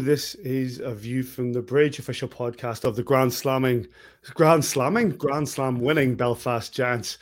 This 0.00 0.34
is 0.36 0.80
a 0.80 0.94
view 0.94 1.22
from 1.22 1.52
the 1.52 1.62
bridge 1.62 1.98
official 1.98 2.28
podcast 2.28 2.84
of 2.84 2.96
the 2.96 3.02
Grand 3.02 3.32
Slamming, 3.32 3.86
Grand 4.34 4.64
Slamming, 4.64 5.10
Grand 5.10 5.48
Slam 5.48 5.80
winning 5.80 6.16
Belfast 6.16 6.72
Giants 6.74 7.18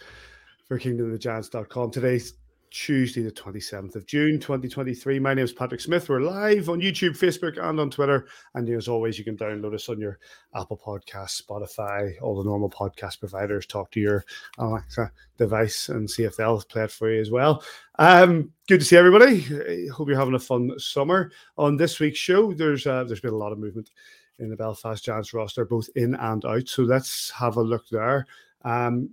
for 0.66 0.78
KingdomoftheGiants.com. 0.78 1.90
Today's 1.90 2.34
Tuesday, 2.72 3.22
the 3.22 3.30
27th 3.30 3.96
of 3.96 4.06
June, 4.06 4.40
2023. 4.40 5.18
My 5.18 5.34
name 5.34 5.44
is 5.44 5.52
Patrick 5.52 5.80
Smith. 5.80 6.08
We're 6.08 6.20
live 6.20 6.70
on 6.70 6.80
YouTube, 6.80 7.10
Facebook, 7.10 7.62
and 7.62 7.78
on 7.78 7.90
Twitter. 7.90 8.26
And 8.54 8.66
as 8.70 8.88
always, 8.88 9.18
you 9.18 9.24
can 9.24 9.36
download 9.36 9.74
us 9.74 9.90
on 9.90 10.00
your 10.00 10.18
Apple 10.54 10.80
Podcast, 10.82 11.42
Spotify, 11.42 12.14
all 12.22 12.34
the 12.34 12.48
normal 12.48 12.70
podcast 12.70 13.20
providers. 13.20 13.66
Talk 13.66 13.90
to 13.90 14.00
your 14.00 14.24
Alexa 14.56 15.12
device 15.36 15.90
and 15.90 16.10
see 16.10 16.22
if 16.24 16.36
they'll 16.36 16.62
play 16.62 16.84
it 16.84 16.90
for 16.90 17.12
you 17.12 17.20
as 17.20 17.30
well. 17.30 17.62
Um, 17.98 18.50
good 18.68 18.80
to 18.80 18.86
see 18.86 18.96
everybody. 18.96 19.42
Hope 19.88 20.08
you're 20.08 20.18
having 20.18 20.34
a 20.34 20.38
fun 20.38 20.72
summer. 20.78 21.30
On 21.58 21.76
this 21.76 22.00
week's 22.00 22.18
show, 22.18 22.54
there's 22.54 22.86
uh, 22.86 23.04
there's 23.04 23.20
been 23.20 23.34
a 23.34 23.36
lot 23.36 23.52
of 23.52 23.58
movement 23.58 23.90
in 24.38 24.48
the 24.48 24.56
Belfast 24.56 25.04
Giants 25.04 25.34
roster, 25.34 25.66
both 25.66 25.90
in 25.94 26.14
and 26.14 26.42
out. 26.46 26.68
So 26.68 26.84
let's 26.84 27.30
have 27.32 27.58
a 27.58 27.62
look 27.62 27.86
there. 27.90 28.26
Um, 28.64 29.10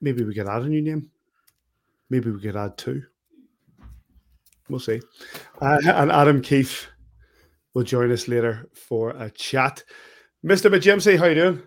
maybe 0.00 0.22
we 0.22 0.32
could 0.32 0.48
add 0.48 0.62
a 0.62 0.68
new 0.68 0.80
name. 0.80 1.10
Maybe 2.10 2.30
we 2.30 2.40
could 2.40 2.56
add 2.56 2.76
two. 2.76 3.02
We'll 4.68 4.80
see. 4.80 5.00
Uh, 5.60 5.78
and 5.84 6.10
Adam 6.10 6.40
Keefe 6.40 6.88
will 7.74 7.82
join 7.82 8.10
us 8.12 8.28
later 8.28 8.68
for 8.72 9.10
a 9.10 9.30
chat. 9.30 9.84
Mr. 10.44 10.70
McJimsey, 10.70 11.18
how 11.18 11.26
you 11.26 11.34
doing? 11.34 11.62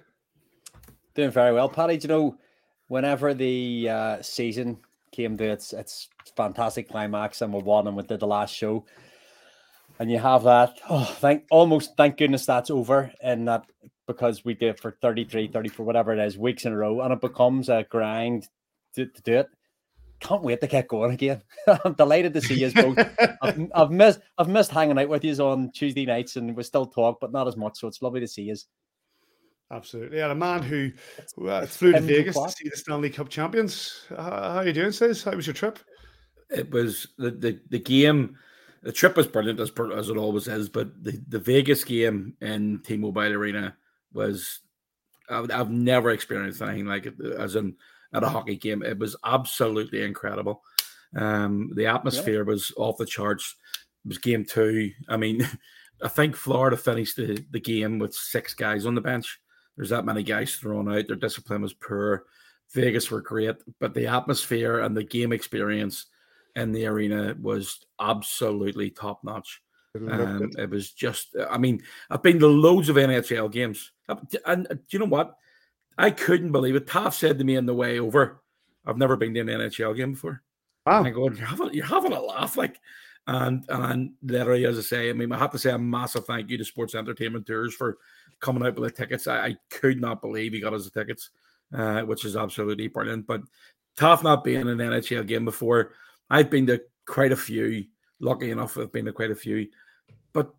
Doing 1.16 1.32
very 1.32 1.54
well, 1.54 1.70
Paddy. 1.70 1.98
Do 1.98 2.08
you 2.08 2.14
know, 2.14 2.38
whenever 2.88 3.34
the 3.34 3.90
uh, 3.90 4.22
season 4.22 4.78
came 5.12 5.38
to 5.38 5.46
its 5.46 5.74
its 5.74 6.10
fantastic 6.36 6.90
climax 6.90 7.42
and 7.42 7.52
we 7.54 7.62
won 7.62 7.88
and 7.88 7.96
we 7.96 8.04
did 8.04 8.20
the 8.20 8.28
last 8.28 8.54
show, 8.54 8.86
and 10.00 10.12
you 10.12 10.20
have 10.20 10.44
that, 10.44 10.80
oh, 10.90 11.04
thank 11.04 11.46
almost 11.50 11.98
thank 11.98 12.18
goodness 12.18 12.46
that's 12.46 12.70
over, 12.70 13.12
and 13.22 13.48
that 13.48 13.66
because 14.06 14.46
we 14.46 14.54
did 14.54 14.70
it 14.70 14.80
for 14.80 14.98
33, 15.02 15.50
34, 15.50 15.86
whatever 15.86 16.14
it 16.14 16.20
is, 16.20 16.38
weeks 16.38 16.66
in 16.66 16.72
a 16.72 16.78
row, 16.78 17.02
and 17.02 17.12
it 17.12 17.20
becomes 17.20 17.68
a 17.68 17.86
grind 17.90 18.48
to, 18.96 19.06
to 19.06 19.22
do 19.24 19.34
it 19.34 19.50
can't 20.20 20.44
wait 20.44 20.62
to 20.62 20.68
get 20.68 20.88
going 20.88 21.14
again. 21.14 21.42
I'm 21.86 21.94
delighted 21.94 22.34
to 22.34 22.42
see 22.42 22.60
you 22.60 22.72
both. 22.72 22.98
I've, 23.42 23.72
I've, 23.76 23.92
missed 23.92 24.20
I've 24.38 24.50
missed 24.50 24.72
hanging 24.72 24.98
out 24.98 25.10
with 25.10 25.24
you 25.24 25.34
on 25.36 25.72
Tuesday 25.72 26.06
nights, 26.06 26.36
and 26.36 26.56
we 26.56 26.64
still 26.64 26.86
talk, 26.86 27.20
but 27.20 27.32
not 27.32 27.48
as 27.48 27.58
much. 27.58 27.80
So 27.80 27.88
it's 27.88 28.02
lovely 28.02 28.20
to 28.22 28.28
see 28.28 28.44
you. 28.44 28.56
Absolutely, 29.70 30.20
and 30.20 30.32
A 30.32 30.36
man 30.36 30.64
who 30.64 30.92
uh, 31.46 31.66
flew 31.66 31.92
to 31.92 32.00
Vegas 32.00 32.36
to 32.36 32.50
see 32.50 32.70
the 32.70 32.78
Stanley 32.78 33.10
Cup 33.10 33.28
champions. 33.28 34.06
Uh, 34.16 34.54
how 34.54 34.60
are 34.60 34.68
you 34.68 34.74
doing, 34.74 34.94
Says? 34.94 35.24
How 35.24 35.36
was 35.36 35.46
your 35.46 35.54
trip? 35.54 35.80
It 36.50 36.72
was 36.72 37.08
the 37.18 37.32
the, 37.32 37.60
the 37.70 37.80
game. 37.80 38.38
The 38.84 38.94
trip 38.94 39.18
was 39.18 39.28
brilliant 39.28 39.60
as, 39.60 39.72
as 39.96 40.10
it 40.10 40.18
always 40.18 40.48
is, 40.48 40.70
but 40.70 41.04
the, 41.04 41.20
the 41.28 41.40
Vegas 41.40 41.84
game 41.84 42.36
in 42.40 42.80
T-Mobile 42.86 43.34
Arena 43.34 43.76
was 44.14 44.62
I've, 45.30 45.52
I've 45.52 45.72
never 45.72 46.12
experienced 46.12 46.62
anything 46.62 46.86
like 46.86 47.06
it. 47.06 47.16
As 47.38 47.56
in 47.56 47.76
at 48.14 48.24
a 48.24 48.30
hockey 48.30 48.58
game. 48.58 48.84
It 48.84 48.98
was 48.98 49.16
absolutely 49.26 50.04
incredible. 50.04 50.64
Um, 51.16 51.72
the 51.76 51.88
atmosphere 51.88 52.44
yeah. 52.44 52.52
was 52.52 52.72
off 52.78 52.98
the 52.98 53.06
charts. 53.06 53.56
It 54.06 54.10
was 54.10 54.18
game 54.18 54.46
two. 54.46 54.92
I 55.08 55.18
mean, 55.18 55.48
I 56.02 56.08
think 56.08 56.36
Florida 56.36 56.78
finished 56.78 57.16
the, 57.16 57.44
the 57.52 57.60
game 57.60 58.00
with 58.00 58.14
six 58.14 58.54
guys 58.54 58.86
on 58.86 58.96
the 58.96 59.02
bench. 59.02 59.40
There's 59.76 59.90
that 59.90 60.06
many 60.06 60.24
guys 60.24 60.56
thrown 60.56 60.92
out. 60.92 61.08
Their 61.08 61.16
discipline 61.16 61.62
was 61.62 61.74
poor. 61.74 62.26
Vegas 62.74 63.10
were 63.10 63.22
great, 63.22 63.56
but 63.80 63.94
the 63.94 64.08
atmosphere 64.08 64.82
and 64.82 64.96
the 64.96 65.04
game 65.04 65.32
experience 65.32 66.08
in 66.56 66.72
the 66.72 66.86
arena 66.86 67.36
was 67.40 67.86
absolutely 68.00 68.90
top 68.90 69.24
notch. 69.24 69.62
Um, 69.96 70.52
it 70.58 70.70
was 70.70 70.92
just, 70.92 71.36
I 71.50 71.58
mean, 71.58 71.82
I've 72.10 72.22
been 72.22 72.40
to 72.40 72.48
loads 72.48 72.90
of 72.90 72.98
NHL 72.98 73.52
games. 73.52 73.92
And 74.46 74.68
do 74.68 74.78
you 74.90 75.00
know 75.00 75.06
what? 75.06 75.38
I 75.98 76.12
couldn't 76.12 76.52
believe 76.52 76.76
it. 76.76 76.88
Taff 76.88 77.16
said 77.16 77.40
to 77.40 77.44
me 77.44 77.58
on 77.58 77.66
the 77.66 77.74
way 77.74 78.00
over, 78.00 78.42
I've 78.86 78.98
never 78.98 79.16
been 79.16 79.34
to 79.34 79.40
an 79.42 79.48
NHL 79.48 79.96
game 79.96 80.14
before. 80.14 80.42
Wow. 80.86 81.00
And 81.00 81.08
I 81.08 81.10
go, 81.10 81.30
you're 81.30 81.46
having, 81.46 81.74
you're 81.74 81.86
having 81.86 82.14
a 82.14 82.22
laugh. 82.22 82.56
Like, 82.56 82.80
and 83.28 83.66
and 83.68 84.14
literally, 84.24 84.66
as 84.66 84.78
I 84.78 84.82
say, 84.82 85.10
I 85.10 85.14
mean, 85.14 85.32
I 85.34 85.38
have 85.38 85.52
to 85.52 85.60
say 85.60 85.72
a 85.72 85.78
massive 85.78 86.26
thank 86.26 86.50
you 86.50 86.58
to 86.58 86.64
Sports 86.64 86.96
Entertainment 86.96 87.46
Tours 87.46 87.74
for 87.74 87.98
coming 88.40 88.66
out 88.66 88.80
with 88.80 88.96
the 88.96 88.98
tickets. 88.98 89.28
I, 89.28 89.48
I 89.48 89.58
could 89.70 90.00
not 90.00 90.22
believe 90.22 90.54
he 90.54 90.62
got 90.62 90.74
us 90.74 90.86
the 90.86 90.92
tickets, 90.92 91.32
uh, 91.76 92.02
which 92.02 92.24
is 92.24 92.38
absolutely 92.38 92.88
brilliant. 92.88 93.28
But 93.28 93.42
Taff 93.98 94.24
not 94.24 94.46
being 94.46 94.62
in 94.62 94.68
an 94.70 94.78
NHL 94.78 95.28
game 95.28 95.44
before, 95.44 95.92
I've 96.30 96.50
been 96.50 96.68
to 96.68 96.82
quite 97.06 97.34
a 97.34 97.38
few. 97.38 97.84
Lucky 98.22 98.52
enough, 98.52 98.78
I've 98.78 98.94
been 98.94 99.06
to 99.06 99.12
quite 99.12 99.32
a 99.32 99.36
few. 99.36 99.68
But 100.32 100.54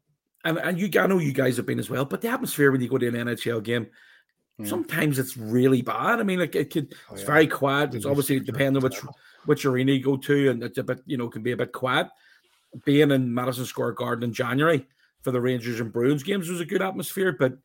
and 0.44 0.58
and 0.58 0.78
you, 0.78 0.90
I 1.00 1.06
know 1.06 1.18
you 1.18 1.32
guys 1.32 1.56
have 1.56 1.66
been 1.66 1.78
as 1.78 1.88
well. 1.88 2.04
But 2.04 2.20
the 2.20 2.28
atmosphere 2.28 2.70
when 2.70 2.82
you 2.82 2.88
go 2.88 2.98
to 2.98 3.08
an 3.08 3.14
NHL 3.14 3.62
game, 3.62 3.86
Mm. 4.60 4.68
Sometimes 4.68 5.18
it's 5.18 5.36
really 5.36 5.82
bad. 5.82 6.18
I 6.18 6.22
mean, 6.24 6.40
like 6.40 6.56
it 6.56 6.70
could, 6.70 6.94
oh, 7.08 7.12
it's 7.12 7.22
yeah. 7.22 7.26
very 7.26 7.46
quiet. 7.46 7.94
It's 7.94 8.06
obviously 8.06 8.40
depending 8.40 8.76
on 8.76 8.82
which 8.82 9.00
which 9.44 9.64
arena 9.64 9.92
you 9.92 10.02
go 10.02 10.16
to, 10.16 10.50
and 10.50 10.62
it's 10.62 10.78
a 10.78 10.82
bit, 10.82 11.00
you 11.06 11.16
know, 11.16 11.28
can 11.28 11.42
be 11.42 11.52
a 11.52 11.56
bit 11.56 11.72
quiet. 11.72 12.08
Being 12.84 13.12
in 13.12 13.32
Madison 13.32 13.64
Square 13.64 13.92
Garden 13.92 14.24
in 14.24 14.32
January 14.32 14.86
for 15.22 15.30
the 15.30 15.40
Rangers 15.40 15.80
and 15.80 15.92
Bruins 15.92 16.22
games 16.22 16.48
was 16.48 16.60
a 16.60 16.66
good 16.66 16.82
atmosphere, 16.82 17.32
but 17.38 17.56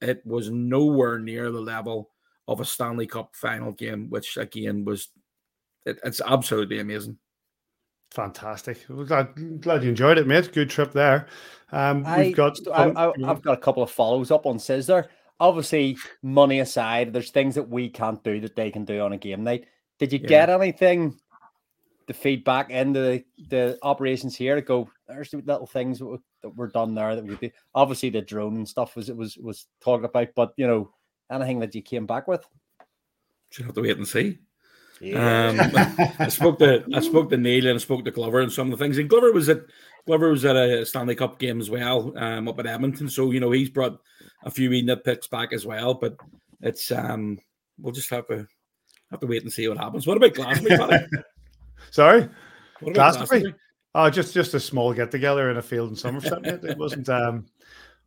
it 0.00 0.24
was 0.24 0.50
nowhere 0.50 1.18
near 1.18 1.50
the 1.50 1.60
level 1.60 2.10
of 2.46 2.60
a 2.60 2.64
Stanley 2.64 3.06
Cup 3.06 3.36
final 3.36 3.72
game, 3.72 4.08
which 4.08 4.36
again 4.36 4.84
was 4.84 5.08
it, 5.84 6.00
it's 6.02 6.22
absolutely 6.24 6.80
amazing. 6.80 7.18
Fantastic. 8.10 8.86
Glad, 8.86 9.60
glad 9.60 9.82
you 9.82 9.90
enjoyed 9.90 10.16
it, 10.16 10.26
mate. 10.26 10.50
Good 10.52 10.70
trip 10.70 10.92
there. 10.92 11.26
Um, 11.72 12.04
we've 12.16 12.34
got. 12.34 12.58
I, 12.72 13.12
have 13.26 13.42
got 13.42 13.58
a 13.58 13.60
couple 13.60 13.82
of 13.82 13.90
follows 13.90 14.30
up 14.30 14.46
on 14.46 14.58
Scissor 14.58 15.10
obviously, 15.40 15.96
money 16.22 16.60
aside, 16.60 17.12
there's 17.12 17.30
things 17.30 17.54
that 17.54 17.68
we 17.68 17.88
can't 17.88 18.22
do 18.22 18.40
that 18.40 18.56
they 18.56 18.70
can 18.70 18.84
do 18.84 19.00
on 19.00 19.12
a 19.12 19.18
game 19.18 19.44
night. 19.44 19.66
Did 19.98 20.12
you 20.12 20.20
yeah. 20.22 20.28
get 20.28 20.50
anything 20.50 21.18
The 22.06 22.14
feed 22.14 22.44
back 22.44 22.70
into 22.70 23.00
the, 23.00 23.24
the 23.48 23.78
operations 23.82 24.36
here 24.36 24.54
to 24.54 24.62
go? 24.62 24.88
There's 25.06 25.32
little 25.32 25.66
things 25.66 25.98
that 25.98 26.56
were 26.56 26.68
done 26.68 26.94
there 26.94 27.16
that 27.16 27.24
we 27.24 27.36
do. 27.36 27.50
Obviously, 27.74 28.10
the 28.10 28.22
drone 28.22 28.56
and 28.56 28.68
stuff 28.68 28.96
was 28.96 29.08
it 29.08 29.16
was 29.16 29.36
was 29.36 29.66
talked 29.80 30.04
about, 30.04 30.28
but 30.34 30.52
you 30.56 30.66
know, 30.66 30.90
anything 31.30 31.60
that 31.60 31.74
you 31.74 31.82
came 31.82 32.06
back 32.06 32.28
with? 32.28 32.44
You 33.56 33.64
have 33.64 33.74
to 33.74 33.82
wait 33.82 33.96
and 33.96 34.06
see. 34.06 34.38
Yeah. 35.00 35.48
Um, 35.48 35.60
I 36.18 36.28
spoke 36.28 36.58
to 36.58 36.84
I 36.94 37.00
spoke 37.00 37.30
to 37.30 37.36
Neil 37.36 37.66
and 37.66 37.76
I 37.76 37.78
spoke 37.78 38.04
to 38.04 38.10
Glover 38.10 38.40
and 38.40 38.52
some 38.52 38.72
of 38.72 38.78
the 38.78 38.84
things. 38.84 38.98
And 38.98 39.08
Glover 39.08 39.32
was 39.32 39.48
at 39.48 39.62
Glover 40.06 40.30
was 40.30 40.44
at 40.44 40.56
a 40.56 40.84
Stanley 40.84 41.14
Cup 41.14 41.38
game 41.38 41.60
as 41.60 41.70
well, 41.70 42.16
um, 42.16 42.48
up 42.48 42.58
at 42.58 42.66
Edmonton. 42.66 43.08
So 43.08 43.30
you 43.30 43.40
know 43.40 43.50
he's 43.50 43.70
brought 43.70 44.00
a 44.44 44.50
few 44.50 44.70
wee 44.70 44.82
nitpicks 44.82 45.28
back 45.28 45.52
as 45.52 45.66
well. 45.66 45.94
But 45.94 46.16
it's 46.60 46.90
um, 46.90 47.38
we'll 47.78 47.92
just 47.92 48.10
have 48.10 48.26
to 48.28 48.46
have 49.10 49.20
to 49.20 49.26
wait 49.26 49.42
and 49.42 49.52
see 49.52 49.68
what 49.68 49.78
happens. 49.78 50.06
What 50.06 50.16
about 50.16 50.34
Glastonbury? 50.34 51.06
Sorry, 51.90 52.28
what 52.80 52.96
about 52.96 53.14
Glastonbury? 53.14 53.54
Oh, 53.94 54.10
just 54.10 54.34
just 54.34 54.54
a 54.54 54.60
small 54.60 54.92
get 54.92 55.10
together 55.10 55.50
in 55.50 55.56
a 55.56 55.62
field 55.62 55.90
in 55.90 55.96
Somerset. 55.96 56.44
it 56.44 56.78
wasn't 56.78 57.08
um, 57.08 57.46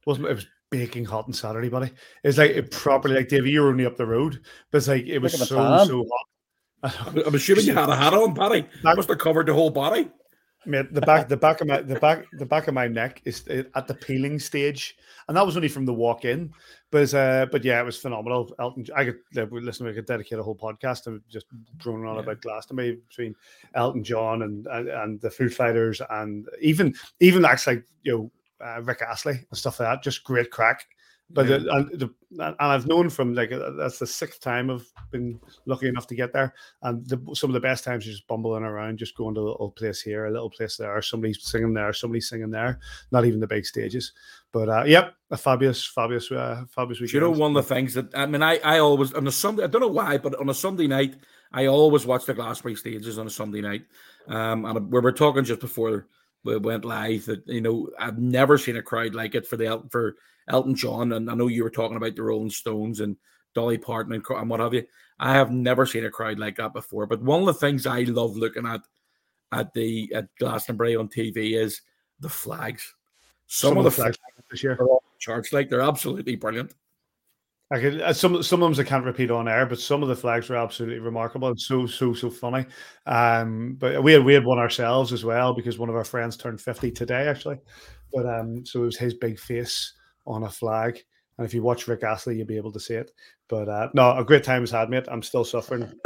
wasn't 0.06 0.28
it 0.28 0.36
was 0.36 0.48
baking 0.70 1.06
hot 1.06 1.26
on 1.26 1.34
Saturday, 1.34 1.70
buddy. 1.70 1.92
It's 2.24 2.38
like 2.38 2.52
it 2.52 2.72
properly 2.72 3.16
like 3.16 3.28
Davey, 3.28 3.52
you 3.52 3.62
were 3.62 3.70
only 3.70 3.86
up 3.86 3.98
the 3.98 4.06
road, 4.06 4.40
but 4.72 4.78
it's 4.80 4.88
like 4.88 5.06
it 5.06 5.20
was 5.20 5.38
so 5.38 5.86
so 5.86 6.06
hot. 6.10 6.28
I'm 6.84 7.36
assuming 7.36 7.66
you 7.66 7.76
had 7.76 7.90
a 7.90 7.96
hat 7.96 8.14
on, 8.14 8.34
Paddy. 8.34 8.66
That 8.84 8.96
must 8.96 9.10
have 9.10 9.20
covered 9.20 9.46
the 9.48 9.54
whole 9.54 9.70
body. 9.70 10.10
Mate, 10.66 10.94
the 10.94 11.02
back, 11.02 11.28
the 11.28 11.38
back 11.38 11.62
of 11.62 11.68
my, 11.68 11.82
the 11.82 12.00
back, 12.00 12.26
the 12.34 12.46
back 12.46 12.68
of 12.68 12.76
my 12.76 12.88
neck 12.88 13.22
is 13.26 13.48
at 13.48 13.88
the 13.88 13.96
peeling 13.96 14.38
stage, 14.38 14.96
and 15.28 15.36
that 15.36 15.46
was 15.46 15.56
only 15.56 15.68
from 15.68 15.86
the 15.86 15.94
walk 15.94 16.24
in. 16.24 16.54
But, 16.92 17.12
uh, 17.16 17.48
but 17.52 17.64
yeah, 17.64 17.82
it 17.82 17.86
was 17.86 17.98
phenomenal. 17.98 18.54
Elton, 18.60 18.86
I 18.96 19.06
could 19.06 19.52
listen. 19.52 19.88
We 19.88 19.94
could 19.94 20.06
dedicate 20.06 20.38
a 20.38 20.44
whole 20.44 20.56
podcast 20.56 21.06
to 21.06 21.20
just 21.30 21.48
droning 21.78 22.06
on 22.06 22.16
yeah. 22.16 22.22
about 22.22 22.42
Glastonbury 22.42 23.00
between 23.10 23.36
Elton 23.74 24.04
John 24.04 24.44
and, 24.44 24.68
and 24.68 24.88
and 24.90 25.22
the 25.22 25.32
Foo 25.32 25.50
Fighters, 25.50 26.00
and 26.12 26.48
even 26.62 26.94
even 27.20 27.44
actually, 27.44 27.82
you 28.04 28.12
know, 28.12 28.32
uh, 28.64 28.82
Rick 28.84 29.02
Astley 29.02 29.40
and 29.50 29.58
stuff 29.58 29.80
like 29.80 29.90
that. 29.90 30.04
Just 30.04 30.24
great 30.24 30.52
crack. 30.52 30.86
But 31.34 31.48
yeah. 31.48 31.58
the, 31.58 31.72
and, 31.72 32.00
the, 32.00 32.10
and 32.32 32.56
I've 32.60 32.88
known 32.88 33.10
from 33.10 33.34
like 33.34 33.52
uh, 33.52 33.72
that's 33.72 34.00
the 34.00 34.08
sixth 34.08 34.42
time 34.42 34.70
I've 34.70 34.92
been 35.12 35.40
lucky 35.66 35.88
enough 35.88 36.08
to 36.08 36.16
get 36.16 36.34
there, 36.34 36.54
and 36.82 37.08
the, 37.08 37.20
some 37.34 37.50
of 37.50 37.54
the 37.54 37.60
best 37.60 37.84
times 37.84 38.06
is 38.06 38.16
just 38.16 38.28
bumbling 38.28 38.64
around, 38.64 38.98
just 38.98 39.16
going 39.16 39.36
to 39.36 39.42
a 39.42 39.50
little 39.52 39.72
place 39.72 40.02
here, 40.02 40.26
a 40.26 40.32
little 40.32 40.50
place 40.50 40.78
there, 40.78 41.02
somebody 41.02 41.34
singing 41.34 41.74
there, 41.74 41.94
somebody 41.94 42.22
singing 42.22 42.52
there. 42.52 42.80
Not 43.12 43.26
even 43.26 43.40
the 43.40 43.48
big 43.48 43.66
stages, 43.66 44.14
but 44.52 44.70
uh, 44.70 44.84
yep, 44.86 45.14
a 45.30 45.38
fabulous, 45.38 45.86
fabulous, 45.86 46.32
uh, 46.32 46.64
fabulous 46.70 47.00
weekend. 47.00 47.14
You 47.14 47.20
know, 47.22 47.32
one 47.32 47.56
of 47.56 47.68
the 47.68 47.74
things 47.74 47.94
that 47.94 48.16
I 48.16 48.26
mean, 48.26 48.44
I 48.44 48.58
I 48.60 48.80
always 48.80 49.14
on 49.14 49.28
a 49.28 49.32
Sunday, 49.32 49.64
I 49.64 49.68
don't 49.68 49.82
know 49.82 49.88
why, 49.88 50.18
but 50.18 50.36
on 50.40 50.50
a 50.50 50.54
Sunday 50.54 50.88
night, 50.88 51.16
I 51.54 51.68
always 51.68 52.06
watch 52.06 52.26
the 52.26 52.34
Glastonbury 52.34 52.76
stages 52.76 53.20
on 53.20 53.28
a 53.28 53.32
Sunday 53.32 53.62
night. 53.62 53.84
Um, 54.28 54.66
and 54.66 54.92
we 54.92 55.00
were 55.00 55.12
talking 55.12 55.44
just 55.44 55.60
before 55.60 56.08
we 56.44 56.58
went 56.58 56.86
live 56.86 57.26
that 57.26 57.48
you 57.48 57.62
know 57.62 57.90
I've 58.00 58.20
never 58.20 58.58
seen 58.58 58.78
a 58.78 58.82
crowd 58.82 59.14
like 59.14 59.36
it 59.36 59.48
for 59.48 59.58
the 59.58 59.84
for 59.90 60.16
Elton 60.48 60.76
John, 60.76 61.14
and 61.14 61.30
I 61.30 61.36
know 61.36 61.48
you 61.48 61.64
were 61.64 61.70
talking 61.70 61.98
about 61.98 62.16
the 62.16 62.24
Rolling 62.24 62.50
Stones 62.50 63.00
and 63.00 63.16
Dolly 63.54 63.78
Parton 63.78 64.14
and, 64.14 64.26
and 64.30 64.50
what 64.50 64.60
have 64.60 64.74
you. 64.74 64.86
I 65.20 65.34
have 65.34 65.52
never 65.52 65.86
seen 65.86 66.06
a 66.06 66.10
crowd 66.10 66.40
like 66.40 66.56
that 66.58 66.74
before. 66.74 67.06
But 67.06 67.22
one 67.22 67.42
of 67.42 67.46
the 67.46 67.54
things 67.54 67.86
I 67.86 68.02
love 68.02 68.36
looking 68.36 68.66
at 68.66 68.82
at 69.52 69.74
the 69.74 70.12
at 70.16 70.28
Glastonbury 70.40 70.96
on 70.96 71.10
TV 71.10 71.54
is 71.62 71.82
the 72.20 72.30
flags. 72.30 72.94
Some, 73.48 73.72
some 73.72 73.78
of 73.78 73.84
the 73.84 73.92
flags, 73.92 74.18
flags 74.18 74.48
this 74.50 74.64
year 74.64 74.78
are 74.80 75.00
charged 75.20 75.54
like 75.54 75.70
they're 75.70 75.82
absolutely 75.82 76.36
brilliant. 76.36 76.74
I 77.72 77.80
could 77.80 78.02
uh, 78.02 78.12
some 78.12 78.44
some 78.44 78.62
of 78.62 78.76
them 78.76 78.86
I 78.86 78.88
can't 78.88 79.06
repeat 79.06 79.32
on 79.32 79.48
air, 79.48 79.66
but 79.66 79.80
some 79.80 80.04
of 80.04 80.10
the 80.10 80.16
flags 80.16 80.50
were 80.50 80.58
absolutely 80.58 81.00
remarkable 81.00 81.48
and 81.48 81.60
so 81.60 81.86
so 81.86 82.14
so 82.14 82.30
funny. 82.30 82.66
Um, 83.06 83.76
but 83.80 84.04
we 84.04 84.12
had 84.12 84.26
we 84.26 84.34
had 84.34 84.46
one 84.46 84.60
ourselves 84.60 85.14
as 85.14 85.24
well 85.24 85.54
because 85.54 85.80
one 85.80 85.88
of 85.88 85.96
our 85.96 86.04
friends 86.04 86.36
turned 86.36 86.60
fifty 86.60 86.92
today 86.92 87.28
actually. 87.28 87.60
But 88.14 88.26
um, 88.26 88.66
so 88.66 88.82
it 88.82 88.86
was 88.88 88.98
his 88.98 89.14
big 89.14 89.40
face 89.40 89.94
on 90.28 90.44
a 90.44 90.50
flag, 90.50 91.02
and 91.38 91.46
if 91.48 91.54
you 91.54 91.64
watch 91.64 91.88
Rick 91.88 92.04
Astley, 92.04 92.36
you'll 92.36 92.46
be 92.46 92.58
able 92.58 92.74
to 92.74 92.80
see 92.80 92.96
it. 92.96 93.12
But 93.48 93.70
uh, 93.70 93.88
no, 93.94 94.18
a 94.18 94.26
great 94.26 94.44
time 94.44 94.62
was 94.62 94.72
had, 94.72 94.90
mate. 94.90 95.06
I'm 95.10 95.24
still 95.24 95.46
suffering. 95.46 95.90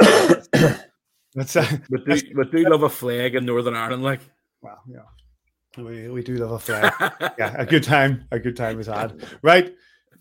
that's 1.34 1.56
uh, 1.56 1.78
but 1.90 2.04
do, 2.04 2.20
but 2.36 2.52
do 2.52 2.58
love 2.68 2.84
a 2.84 2.88
flag 2.88 3.34
in 3.34 3.44
Northern 3.44 3.74
Ireland, 3.74 4.04
like. 4.04 4.20
Well, 4.62 4.80
yeah, 4.88 5.82
we 5.82 6.10
we 6.10 6.22
do 6.22 6.36
love 6.36 6.52
a 6.52 6.58
flag. 6.60 6.92
yeah, 7.38 7.54
a 7.58 7.66
good 7.66 7.82
time, 7.82 8.24
a 8.30 8.38
good 8.38 8.56
time 8.56 8.76
was 8.76 8.86
had. 8.86 9.20
Right 9.42 9.74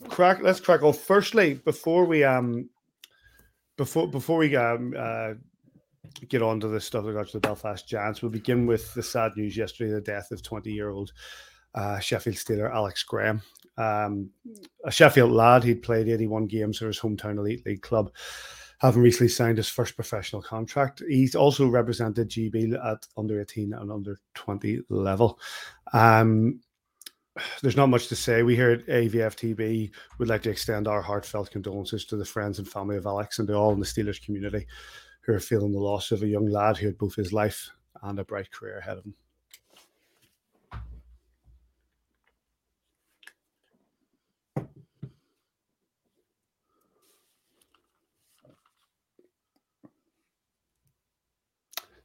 crack. 0.09 0.41
Let's 0.41 0.59
crack 0.59 0.83
off. 0.83 0.99
Firstly, 0.99 1.55
before 1.55 2.05
we 2.05 2.23
um, 2.23 2.69
before 3.77 4.07
before 4.07 4.37
we 4.37 4.55
um 4.55 4.93
uh, 4.97 5.33
get 6.29 6.41
on 6.41 6.59
to 6.59 6.67
the 6.67 6.81
stuff 6.81 7.05
that 7.05 7.13
got 7.13 7.27
to 7.27 7.33
the 7.33 7.47
Belfast 7.47 7.87
Giants, 7.87 8.21
we'll 8.21 8.31
begin 8.31 8.65
with 8.65 8.93
the 8.93 9.03
sad 9.03 9.33
news 9.35 9.57
yesterday: 9.57 9.91
the 9.91 10.01
death 10.01 10.31
of 10.31 10.41
twenty-year-old 10.41 11.11
uh, 11.75 11.99
Sheffield 11.99 12.37
Steeler 12.37 12.73
Alex 12.73 13.03
Graham. 13.03 13.41
Um, 13.77 14.29
a 14.85 14.91
Sheffield 14.91 15.31
lad, 15.31 15.63
he'd 15.63 15.83
played 15.83 16.07
81 16.07 16.47
games 16.47 16.77
for 16.77 16.87
his 16.87 16.99
hometown 16.99 17.37
elite 17.37 17.65
league 17.65 17.81
club, 17.81 18.11
having 18.79 19.01
recently 19.01 19.27
signed 19.27 19.57
his 19.57 19.69
first 19.69 19.95
professional 19.95 20.41
contract. 20.41 21.03
He's 21.07 21.35
also 21.35 21.67
represented 21.67 22.29
GB 22.29 22.73
at 22.73 23.05
under 23.17 23.41
18 23.41 23.73
and 23.73 23.91
under 23.91 24.17
20 24.33 24.81
level. 24.89 25.39
Um, 25.93 26.61
there's 27.61 27.75
not 27.75 27.89
much 27.89 28.07
to 28.07 28.15
say. 28.15 28.43
We 28.43 28.55
here 28.55 28.71
at 28.71 28.85
AVFTB 28.87 29.91
would 30.19 30.29
like 30.29 30.41
to 30.43 30.49
extend 30.49 30.87
our 30.87 31.01
heartfelt 31.01 31.51
condolences 31.51 32.05
to 32.05 32.15
the 32.15 32.25
friends 32.25 32.59
and 32.59 32.67
family 32.67 32.97
of 32.97 33.05
Alex 33.05 33.39
and 33.39 33.47
to 33.47 33.55
all 33.55 33.73
in 33.73 33.79
the 33.79 33.85
Steelers 33.85 34.23
community 34.23 34.65
who 35.21 35.33
are 35.33 35.39
feeling 35.39 35.71
the 35.71 35.79
loss 35.79 36.11
of 36.11 36.21
a 36.21 36.27
young 36.27 36.47
lad 36.47 36.77
who 36.77 36.85
had 36.85 36.97
both 36.97 37.15
his 37.15 37.33
life 37.33 37.69
and 38.03 38.19
a 38.19 38.23
bright 38.23 38.51
career 38.51 38.77
ahead 38.77 38.97
of 38.97 39.05
him. 39.05 39.15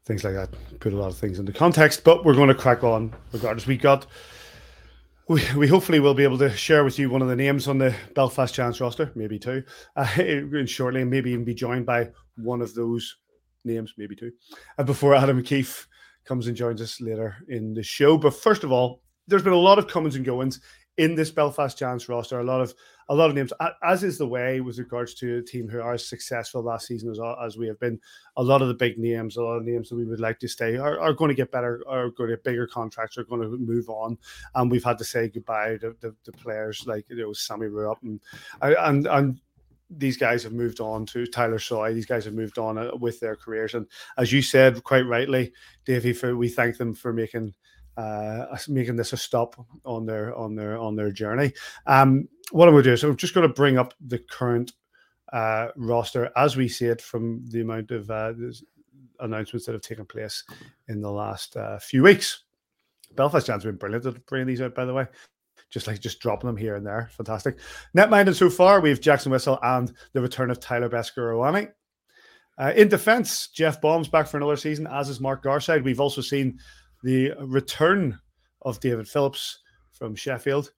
Things 0.07 0.25
like 0.25 0.35
that 0.35 0.81
put 0.81 0.93
a 0.93 0.97
lot 0.97 1.13
of 1.13 1.19
things 1.19 1.39
into 1.39 1.53
context, 1.53 2.03
but 2.03 2.25
we're 2.25 2.35
going 2.35 2.49
to 2.49 2.55
crack 2.55 2.83
on 2.83 3.15
regardless. 3.33 3.67
We 3.69 3.77
got 3.77 4.07
we, 5.31 5.41
we 5.57 5.69
hopefully 5.69 6.01
will 6.01 6.13
be 6.13 6.25
able 6.25 6.39
to 6.39 6.51
share 6.51 6.83
with 6.83 6.99
you 6.99 7.09
one 7.09 7.23
of 7.23 7.29
the 7.29 7.37
names 7.37 7.69
on 7.69 7.79
the 7.79 7.95
Belfast 8.17 8.53
Giants 8.53 8.81
roster, 8.81 9.13
maybe 9.15 9.39
two, 9.39 9.63
uh, 9.95 10.05
shortly, 10.67 11.03
and 11.03 11.11
maybe 11.11 11.31
even 11.31 11.45
be 11.45 11.55
joined 11.55 11.87
by 11.87 12.11
one 12.35 12.61
of 12.61 12.75
those 12.75 13.17
names, 13.65 13.95
maybe 13.97 14.17
two, 14.17 14.33
uh, 14.77 14.83
before 14.83 15.15
Adam 15.15 15.41
Keefe 15.41 15.87
comes 16.25 16.49
and 16.49 16.57
joins 16.57 16.83
us 16.83 17.01
later 17.01 17.37
in 17.49 17.73
the 17.75 17.83
show. 17.83 18.19
But 18.19 18.35
first 18.35 18.65
of 18.65 18.73
all, 18.73 19.03
there's 19.29 19.45
been 19.45 19.53
a 19.53 19.57
lot 19.57 19.79
of 19.79 19.87
comings 19.87 20.17
and 20.17 20.25
goings 20.25 20.61
in 20.97 21.15
this 21.15 21.31
Belfast 21.31 21.79
Giants 21.79 22.09
roster. 22.09 22.41
A 22.41 22.45
lot 22.45 22.61
of 22.61 22.75
a 23.09 23.15
lot 23.15 23.29
of 23.29 23.35
names, 23.35 23.53
as 23.83 24.05
is 24.05 24.19
the 24.19 24.27
way 24.27 24.61
with 24.61 24.79
regards 24.79 25.15
to 25.15 25.39
a 25.39 25.43
team 25.43 25.69
who 25.69 25.81
are 25.81 25.99
successful 25.99 26.63
last 26.63 26.87
season 26.87 27.11
as, 27.11 27.19
as 27.45 27.57
we 27.57 27.67
have 27.67 27.81
been. 27.81 27.99
A 28.37 28.43
lot 28.43 28.63
of 28.63 28.69
the 28.69 28.75
big 28.75 28.99
names, 28.99 29.37
a 29.37 29.43
lot 29.43 29.57
of 29.57 29.65
names 29.65 29.89
that 29.89 29.97
we 29.97 30.05
would 30.05 30.21
like 30.21 30.39
to 30.39 30.49
stay 30.49 30.77
are, 30.77 31.01
are 31.01 31.13
going 31.13 31.29
to 31.31 31.35
get 31.35 31.51
better, 31.51 31.83
are 31.89 32.11
going 32.11 32.31
to 32.31 32.37
get 32.37 32.45
bigger 32.45 32.69
contracts, 32.69 33.19
are 33.19 33.25
going 33.25 33.43
to 33.43 33.59
move 33.59 33.89
on, 33.89 34.17
and 34.55 34.71
we've 34.71 34.85
had 34.85 34.99
to 34.99 35.05
say 35.05 35.29
goodbye 35.29 35.77
to 35.79 35.97
the 36.01 36.33
players 36.33 36.87
like 36.87 37.05
you 37.09 37.17
know 37.17 37.33
Sammy 37.33 37.67
Rupp 37.67 38.03
and 38.03 38.21
and 38.61 39.07
and 39.07 39.41
these 39.91 40.17
guys 40.17 40.45
have 40.45 40.53
moved 40.53 40.81
on 40.81 41.05
to 41.07 41.27
Tyler 41.27 41.59
Soy. 41.59 41.93
These 41.93 42.07
guys 42.07 42.25
have 42.25 42.35
moved 42.35 42.59
on 42.59 42.79
uh, 42.79 42.93
with 43.01 43.19
their 43.19 43.35
careers, 43.35 43.75
and 43.75 43.87
as 44.19 44.33
you 44.33 44.43
said 44.43 44.85
quite 44.85 45.07
rightly, 45.07 45.53
Davey, 45.85 46.13
for 46.13 46.37
we 46.37 46.49
thank 46.49 46.77
them 46.77 46.95
for 46.95 47.13
making 47.13 47.55
uh, 47.97 48.57
making 48.69 48.97
this 48.97 49.13
a 49.13 49.17
stop 49.17 49.57
on 49.85 50.07
their 50.07 50.35
on 50.35 50.55
their 50.55 50.79
on 50.79 50.97
their 50.97 51.11
journey. 51.11 51.53
Um, 51.87 52.29
what 52.53 52.69
I'm 52.69 52.75
going 52.75 52.85
to 52.85 52.91
do 52.91 52.95
is 52.95 53.05
I'm 53.05 53.17
just 53.17 53.35
going 53.35 53.47
to 53.47 53.55
bring 53.55 53.79
up 53.79 53.95
the 54.01 54.19
current 54.19 54.73
uh, 55.33 55.69
roster 55.77 56.31
as 56.37 56.57
we 56.57 56.69
see 56.69 56.87
it 56.87 57.01
from 57.01 57.45
the 57.49 57.61
amount 57.61 57.91
of 57.91 58.11
uh, 58.11 58.33
announcements 59.21 59.67
that 59.67 59.73
have 59.73 59.83
taken 59.83 60.05
place 60.05 60.45
in 60.89 61.01
the 61.01 61.11
last 61.11 61.57
uh, 61.57 61.79
few 61.79 62.03
weeks. 62.03 62.45
Belfast 63.15 63.47
have 63.47 63.63
been 63.63 63.77
brilliant 63.77 64.07
at 64.07 64.27
bringing 64.27 64.47
these 64.47 64.61
out, 64.61 64.75
by 64.75 64.85
the 64.85 64.95
way. 64.95 65.07
Just 65.71 65.87
like 65.87 66.01
just 66.01 66.21
dropping 66.21 66.49
them 66.49 66.57
here 66.57 66.75
and 66.75 66.85
there, 66.85 67.11
fantastic. 67.13 67.59
Netminded 67.97 68.35
so 68.35 68.51
far, 68.51 68.81
we 68.81 68.89
have 68.89 69.01
Jackson 69.01 69.31
Whistle 69.31 69.59
and 69.63 69.93
the 70.13 70.21
return 70.21 70.51
of 70.51 70.59
Tyler 70.59 70.89
Beskorowany. 70.89 71.71
Uh, 72.59 72.73
in 72.77 72.89
defense, 72.89 73.49
Jeff 73.49 73.81
Baum's 73.81 74.09
back 74.09 74.27
for 74.27 74.37
another 74.37 74.57
season, 74.57 74.89
as 74.89 75.09
is 75.09 75.21
Mark 75.21 75.45
Garside. 75.45 75.85
We've 75.85 76.01
also 76.01 76.21
seen 76.21 76.59
the 77.03 77.33
return 77.41 78.19
of 78.63 78.81
David 78.81 79.09
Phillips 79.09 79.61
from 79.93 80.15
Sheffield 80.15 80.73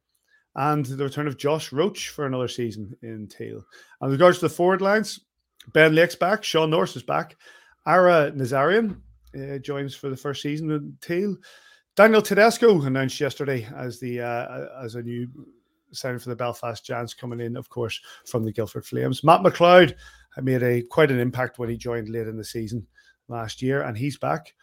and 0.54 0.84
the 0.84 1.04
return 1.04 1.26
of 1.26 1.38
Josh 1.38 1.72
Roach 1.72 2.10
for 2.10 2.26
another 2.26 2.48
season 2.48 2.94
in 3.02 3.26
Teal. 3.28 3.64
And 4.00 4.12
regards 4.12 4.38
to 4.38 4.46
the 4.48 4.54
forward 4.54 4.82
lines, 4.82 5.20
Ben 5.72 5.94
Lake's 5.94 6.14
back, 6.14 6.44
Sean 6.44 6.70
Norris 6.70 6.96
is 6.96 7.02
back, 7.02 7.36
Ara 7.86 8.32
Nazarian 8.32 9.00
uh, 9.36 9.58
joins 9.58 9.94
for 9.94 10.10
the 10.10 10.16
first 10.16 10.42
season 10.42 10.70
in 10.70 10.96
Teal. 11.00 11.36
Daniel 11.94 12.22
Tedesco 12.22 12.82
announced 12.82 13.20
yesterday 13.20 13.68
as 13.76 14.00
the 14.00 14.20
uh, 14.20 14.66
as 14.82 14.94
a 14.94 15.02
new 15.02 15.28
signing 15.92 16.18
for 16.18 16.30
the 16.30 16.36
Belfast 16.36 16.84
Giants 16.84 17.12
coming 17.12 17.40
in, 17.40 17.56
of 17.56 17.68
course, 17.68 18.00
from 18.26 18.44
the 18.44 18.52
Guildford 18.52 18.86
Flames. 18.86 19.22
Matt 19.22 19.42
McLeod 19.42 19.94
made 20.40 20.62
a 20.62 20.82
quite 20.82 21.10
an 21.10 21.20
impact 21.20 21.58
when 21.58 21.68
he 21.68 21.76
joined 21.76 22.08
late 22.08 22.28
in 22.28 22.36
the 22.36 22.44
season 22.44 22.86
last 23.28 23.60
year, 23.60 23.82
and 23.82 23.96
he's 23.96 24.16
back. 24.16 24.54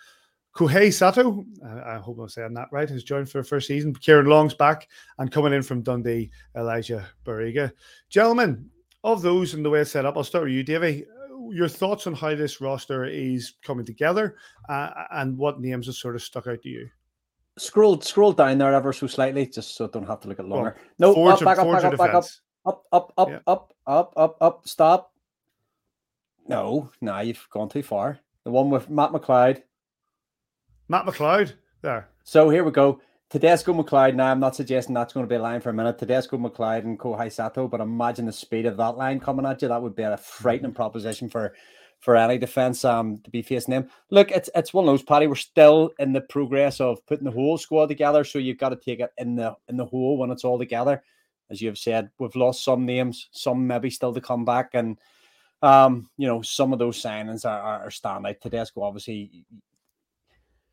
Kohei 0.55 0.91
Sato, 0.91 1.45
I 1.85 1.97
hope 1.97 2.19
I'm 2.19 2.27
saying 2.27 2.53
that 2.55 2.69
right, 2.71 2.89
has 2.89 3.03
joined 3.03 3.29
for 3.29 3.37
the 3.37 3.47
first 3.47 3.67
season. 3.67 3.93
Kieran 3.93 4.25
Long's 4.25 4.53
back 4.53 4.87
and 5.17 5.31
coming 5.31 5.53
in 5.53 5.61
from 5.61 5.81
Dundee, 5.81 6.31
Elijah 6.57 7.07
Barriga. 7.25 7.71
Gentlemen, 8.09 8.69
of 9.03 9.21
those 9.21 9.53
and 9.53 9.63
the 9.63 9.69
way 9.69 9.81
it's 9.81 9.91
set 9.91 10.05
up, 10.05 10.17
I'll 10.17 10.23
start 10.23 10.45
with 10.45 10.53
you, 10.53 10.63
Davey. 10.63 11.05
Your 11.51 11.69
thoughts 11.69 12.07
on 12.07 12.13
how 12.13 12.35
this 12.35 12.61
roster 12.61 13.05
is 13.05 13.53
coming 13.63 13.85
together 13.85 14.35
uh, 14.67 14.89
and 15.11 15.37
what 15.37 15.61
names 15.61 15.85
have 15.85 15.95
sort 15.95 16.15
of 16.15 16.21
stuck 16.21 16.47
out 16.47 16.61
to 16.63 16.69
you? 16.69 16.89
Scroll 17.57 17.99
scroll 18.01 18.33
down 18.33 18.57
there 18.57 18.73
ever 18.73 18.93
so 18.93 19.07
slightly, 19.07 19.45
just 19.45 19.75
so 19.75 19.85
I 19.85 19.89
don't 19.89 20.07
have 20.07 20.21
to 20.21 20.27
look 20.27 20.39
at 20.39 20.47
longer. 20.47 20.77
Well, 20.97 21.13
no, 21.13 21.27
up, 21.27 21.39
back, 21.39 21.57
up, 21.57 21.71
back, 21.71 21.83
up, 21.83 21.97
back 21.97 22.13
up, 22.13 22.25
up, 22.65 22.83
up, 22.91 23.13
up, 23.17 23.29
yeah. 23.29 23.39
up, 23.47 23.73
up, 23.85 24.13
up, 24.15 24.37
up, 24.41 24.67
stop. 24.67 25.13
No, 26.47 26.89
nah, 27.01 27.19
you've 27.19 27.47
gone 27.51 27.69
too 27.69 27.83
far. 27.83 28.19
The 28.43 28.51
one 28.51 28.69
with 28.69 28.89
Matt 28.89 29.11
McLeod, 29.11 29.61
Matt 30.89 31.05
McLeod 31.05 31.53
there. 31.81 32.09
So 32.23 32.49
here 32.49 32.63
we 32.63 32.71
go. 32.71 32.99
Tedesco 33.29 33.73
McLeod. 33.73 34.15
Now, 34.15 34.31
I'm 34.31 34.39
not 34.39 34.55
suggesting 34.55 34.95
that's 34.95 35.13
going 35.13 35.23
to 35.23 35.29
be 35.29 35.35
a 35.35 35.41
line 35.41 35.61
for 35.61 35.69
a 35.69 35.73
minute. 35.73 35.99
Tedesco 35.99 36.35
McLeod 36.37 36.79
and 36.79 36.99
Kohei 36.99 37.31
Sato, 37.31 37.67
but 37.67 37.79
imagine 37.79 38.25
the 38.25 38.33
speed 38.33 38.65
of 38.65 38.75
that 38.77 38.97
line 38.97 39.19
coming 39.19 39.45
at 39.45 39.61
you. 39.61 39.67
That 39.67 39.83
would 39.83 39.95
be 39.95 40.01
a 40.01 40.17
frightening 40.17 40.73
proposition 40.73 41.29
for 41.29 41.53
for 41.99 42.15
any 42.15 42.37
defense 42.37 42.85
um 42.85 43.17
to 43.19 43.29
be 43.29 43.41
facing 43.41 43.73
them. 43.73 43.89
Look, 44.09 44.31
it's 44.31 44.49
it's 44.55 44.73
one 44.73 44.85
of 44.85 44.91
those, 44.91 45.03
Paddy. 45.03 45.27
We're 45.27 45.35
still 45.35 45.91
in 45.99 46.11
the 46.11 46.21
progress 46.21 46.81
of 46.81 47.05
putting 47.05 47.25
the 47.25 47.31
whole 47.31 47.57
squad 47.59 47.87
together, 47.87 48.23
so 48.23 48.39
you've 48.39 48.57
got 48.57 48.69
to 48.69 48.75
take 48.77 48.99
it 48.99 49.11
in 49.19 49.35
the 49.35 49.55
in 49.67 49.77
the 49.77 49.85
whole 49.85 50.17
when 50.17 50.31
it's 50.31 50.43
all 50.43 50.57
together. 50.57 51.03
As 51.51 51.61
you've 51.61 51.77
said, 51.77 52.09
we've 52.17 52.35
lost 52.35 52.63
some 52.63 52.85
names, 52.85 53.27
some 53.31 53.67
maybe 53.67 53.89
still 53.91 54.13
to 54.13 54.21
come 54.21 54.45
back, 54.45 54.71
and 54.73 54.97
um, 55.61 56.09
you 56.17 56.27
know, 56.27 56.41
some 56.41 56.73
of 56.73 56.79
those 56.79 57.01
signings 57.01 57.45
are, 57.45 57.59
are, 57.59 57.85
are 57.85 57.89
standout. 57.89 58.39
Tedesco, 58.39 58.81
obviously, 58.81 59.45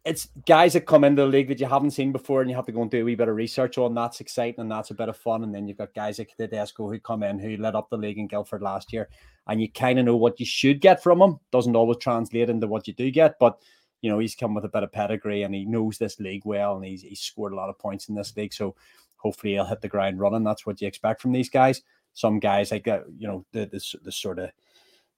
it's 0.06 0.28
guys 0.46 0.74
that 0.74 0.86
come 0.86 1.02
into 1.02 1.22
the 1.22 1.28
league 1.28 1.48
that 1.48 1.58
you 1.58 1.66
haven't 1.66 1.90
seen 1.90 2.12
before, 2.12 2.40
and 2.40 2.48
you 2.48 2.54
have 2.54 2.66
to 2.66 2.72
go 2.72 2.80
and 2.80 2.90
do 2.90 3.00
a 3.00 3.04
wee 3.04 3.16
bit 3.16 3.28
of 3.28 3.34
research 3.34 3.76
on. 3.76 3.92
That's 3.92 4.20
exciting 4.20 4.60
and 4.60 4.70
that's 4.70 4.92
a 4.92 4.94
bit 4.94 5.08
of 5.08 5.16
fun. 5.16 5.42
And 5.42 5.52
then 5.52 5.66
you've 5.66 5.78
got 5.78 5.94
guys 5.94 6.20
like 6.20 6.34
Tedesco 6.36 6.88
who 6.88 7.00
come 7.00 7.24
in 7.24 7.40
who 7.40 7.56
led 7.56 7.74
up 7.74 7.90
the 7.90 7.96
league 7.96 8.18
in 8.18 8.28
Guildford 8.28 8.62
last 8.62 8.92
year, 8.92 9.08
and 9.48 9.60
you 9.60 9.70
kind 9.70 9.98
of 9.98 10.04
know 10.04 10.16
what 10.16 10.38
you 10.38 10.46
should 10.46 10.80
get 10.80 11.02
from 11.02 11.20
him. 11.20 11.40
Doesn't 11.50 11.74
always 11.74 11.98
translate 11.98 12.48
into 12.48 12.68
what 12.68 12.86
you 12.86 12.94
do 12.94 13.10
get, 13.10 13.38
but 13.40 13.58
you 14.00 14.08
know 14.08 14.20
he's 14.20 14.36
come 14.36 14.54
with 14.54 14.64
a 14.64 14.68
bit 14.68 14.84
of 14.84 14.92
pedigree 14.92 15.42
and 15.42 15.52
he 15.52 15.64
knows 15.64 15.98
this 15.98 16.20
league 16.20 16.46
well, 16.46 16.76
and 16.76 16.84
he's 16.84 17.02
he's 17.02 17.20
scored 17.20 17.52
a 17.52 17.56
lot 17.56 17.68
of 17.68 17.78
points 17.78 18.08
in 18.08 18.14
this 18.14 18.36
league. 18.36 18.54
So 18.54 18.76
hopefully 19.16 19.54
he'll 19.54 19.64
hit 19.64 19.80
the 19.80 19.88
ground 19.88 20.20
running. 20.20 20.44
That's 20.44 20.64
what 20.64 20.80
you 20.80 20.86
expect 20.86 21.20
from 21.20 21.32
these 21.32 21.50
guys. 21.50 21.82
Some 22.14 22.38
guys 22.38 22.70
like 22.70 22.86
uh, 22.86 23.00
you 23.18 23.26
know 23.26 23.44
the 23.52 23.66
the, 23.66 23.98
the 24.04 24.12
sort 24.12 24.38
of 24.38 24.50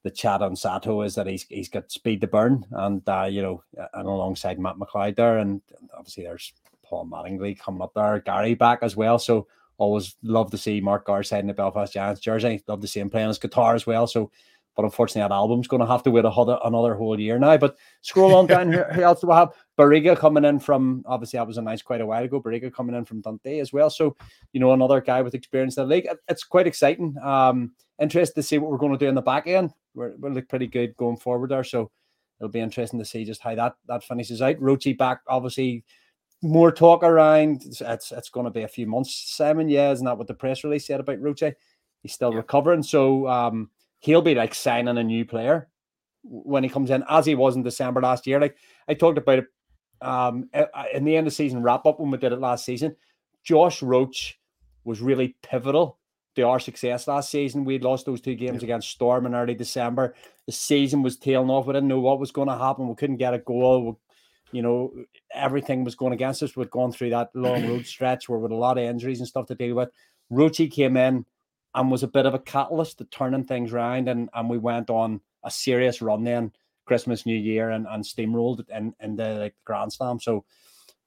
the 0.05 0.11
chat 0.11 0.43
on 0.43 0.57
Sato 0.57 1.03
is 1.03 1.15
that 1.17 1.27
he's 1.27 1.45
he's 1.45 1.69
got 1.69 1.91
speed 1.91 2.21
to 2.21 2.27
burn, 2.27 2.65
and 2.73 3.07
uh, 3.09 3.29
you 3.31 3.43
know, 3.43 3.63
and 3.95 4.07
alongside 4.07 4.59
Matt 4.59 4.77
McLeod 4.77 5.17
there, 5.17 5.39
and 5.39 5.61
obviously 5.97 6.25
there's 6.25 6.53
Paul 6.85 7.07
Mattingly 7.07 7.59
coming 7.59 7.83
up 7.83 7.93
there, 7.95 8.21
Gary 8.21 8.55
back 8.55 8.81
as 8.83 8.97
well. 8.97 9.19
So 9.19 9.47
always 9.77 10.17
love 10.23 10.51
to 10.51 10.59
see 10.59 10.81
Mark 10.81 11.07
Garside 11.07 11.41
in 11.41 11.47
the 11.47 11.55
Belfast 11.55 11.93
Giants 11.93 12.21
jersey. 12.21 12.63
Love 12.67 12.81
to 12.81 12.89
see 12.89 13.01
him 13.01 13.11
playing 13.11 13.29
his 13.29 13.39
guitar 13.39 13.75
as 13.75 13.87
well. 13.87 14.07
So, 14.07 14.31
but 14.77 14.85
unfortunately, 14.85 15.23
that 15.23 15.35
album's 15.35 15.69
going 15.69 15.81
to 15.81 15.87
have 15.87 16.03
to 16.05 16.11
wait 16.11 16.25
another 16.25 16.59
another 16.65 16.95
whole 16.95 17.19
year 17.19 17.39
now. 17.39 17.57
But 17.57 17.77
scroll 18.03 18.35
on 18.35 18.47
down 18.47 18.73
here. 18.73 18.89
Who 18.95 19.03
else 19.03 19.21
do 19.21 19.29
we 19.29 19.35
have? 19.35 19.53
Barriga 19.77 20.17
coming 20.17 20.45
in 20.45 20.61
from 20.61 21.03
obviously 21.07 21.39
that 21.39 21.47
was 21.47 21.59
announced 21.59 21.85
quite 21.85 22.01
a 22.01 22.07
while 22.07 22.23
ago. 22.23 22.41
Barriga 22.41 22.73
coming 22.73 22.95
in 22.95 23.05
from 23.05 23.21
Dundee 23.21 23.61
as 23.61 23.73
well. 23.73 23.91
So 23.91 24.17
you 24.53 24.61
know 24.61 24.73
another 24.73 25.01
guy 25.01 25.23
with 25.23 25.35
experience 25.35 25.77
in 25.77 25.89
the 25.89 25.95
league. 25.95 26.09
It's 26.29 26.45
quite 26.45 26.67
exciting. 26.67 27.17
Um, 27.23 27.73
interested 28.01 28.35
to 28.37 28.43
see 28.43 28.59
what 28.59 28.71
we're 28.71 28.79
going 28.79 28.93
to 28.93 28.99
do 28.99 29.09
in 29.09 29.15
the 29.15 29.23
back 29.23 29.47
end. 29.47 29.73
We're, 29.99 30.15
we 30.17 30.31
look 30.31 30.49
pretty 30.49 30.69
good 30.69 30.97
going 30.97 31.17
forward 31.17 31.51
there. 31.51 31.65
So 31.65 31.91
it'll 32.39 32.51
be 32.51 32.61
interesting 32.61 32.99
to 33.01 33.05
see 33.05 33.25
just 33.25 33.43
how 33.43 33.55
that 33.57 33.75
that 33.89 34.05
finishes 34.05 34.41
out. 34.41 34.57
Rochi 34.57 34.97
back, 34.97 35.21
obviously, 35.27 35.85
more 36.43 36.71
talk 36.71 37.03
around. 37.03 37.65
It's, 37.65 37.81
it's, 37.81 38.13
it's 38.13 38.31
going 38.31 38.45
to 38.45 38.51
be 38.51 38.63
a 38.63 38.69
few 38.69 38.87
months. 38.87 39.35
Simon, 39.35 39.69
yeah, 39.69 39.91
isn't 39.91 40.05
that 40.05 40.17
what 40.17 40.29
the 40.29 40.35
press 40.35 40.63
release 40.65 40.87
said 40.87 41.01
about 41.01 41.21
Rochi? 41.21 41.55
He's 42.03 42.13
still 42.13 42.31
yeah. 42.31 42.39
recovering, 42.39 42.85
so 42.85 43.27
um, 43.27 43.71
he'll 43.99 44.23
be 44.23 44.37
like 44.37 44.55
signing 44.55 44.99
a 44.99 45.03
new 45.03 45.25
player 45.25 45.69
when 46.23 46.63
he 46.63 46.71
comes 46.71 46.91
in, 46.91 47.05
as 47.09 47.27
he 47.27 47.35
was 47.35 47.57
in 47.57 47.63
December 47.65 48.01
last 48.01 48.27
year. 48.27 48.41
Like 48.41 48.57
I 48.87 48.95
talked 48.95 49.19
about 49.19 49.41
it 49.41 49.47
um, 50.01 50.49
in 50.95 51.05
the 51.05 51.17
end 51.17 51.27
of 51.27 51.33
season 51.33 51.63
wrap 51.63 51.87
up 51.87 51.99
when 51.99 52.11
we 52.11 52.19
did 52.19 52.33
it 52.33 52.41
last 52.41 52.65
season. 52.65 52.95
Josh 53.43 53.83
Roach 53.83 54.39
was 54.85 55.01
really 55.01 55.37
pivotal 55.43 55.98
to 56.39 56.47
our 56.47 56.61
success 56.61 57.07
last 57.07 57.31
season. 57.31 57.65
We 57.65 57.79
lost 57.79 58.07
those 58.07 58.21
two 58.21 58.35
games 58.35 58.63
yeah. 58.63 58.67
against 58.67 58.91
Storm 58.91 59.27
in 59.27 59.35
early 59.35 59.55
December. 59.55 60.15
The 60.47 60.53
season 60.53 61.03
was 61.03 61.17
tailing 61.17 61.51
off. 61.51 61.67
We 61.67 61.75
didn't 61.75 61.89
know 61.89 62.01
what 62.01 62.21
was 62.21 62.31
going 62.31 62.49
to 62.49 62.57
happen. 62.57 62.89
We 62.89 62.95
couldn't 62.95 63.17
get 63.17 63.35
a 63.35 63.39
goal. 63.39 63.85
We, 63.85 64.59
you 64.59 64.63
know, 64.63 64.93
everything 65.35 65.85
was 65.85 65.95
going 65.95 66.13
against 66.13 66.43
us. 66.43 66.57
We'd 66.57 66.71
gone 66.71 66.93
through 66.93 67.11
that 67.11 67.31
long 67.35 67.69
road 67.69 67.87
stretch 67.87 68.29
where 68.29 68.39
with 68.39 68.53
a 68.53 68.57
lot 68.57 68.79
of 68.79 68.85
injuries 68.85 69.19
and 69.19 69.29
stuff 69.29 69.47
to 69.47 69.55
deal 69.55 69.75
with. 69.75 69.91
Rochi 70.33 70.71
came 70.71 70.97
in 70.97 71.27
and 71.75 71.91
was 71.91 72.03
a 72.03 72.09
bit 72.09 72.27
of 72.27 72.35
a 72.35 72.39
catalyst 72.39 72.99
to 72.99 73.05
turning 73.05 73.45
things 73.45 73.73
around, 73.73 74.09
and 74.09 74.29
and 74.35 74.49
we 74.49 74.59
went 74.59 74.91
on 74.91 75.21
a 75.45 75.51
serious 75.51 76.01
run 76.01 76.25
then 76.25 76.53
Christmas, 76.87 77.27
New 77.27 77.37
Year, 77.37 77.71
and 77.71 77.87
and 77.89 78.05
steamrolled 78.05 78.65
in 78.71 78.95
in 79.01 79.17
the 79.17 79.35
like 79.35 79.55
Grand 79.65 79.93
Slam. 79.93 80.19
So 80.19 80.45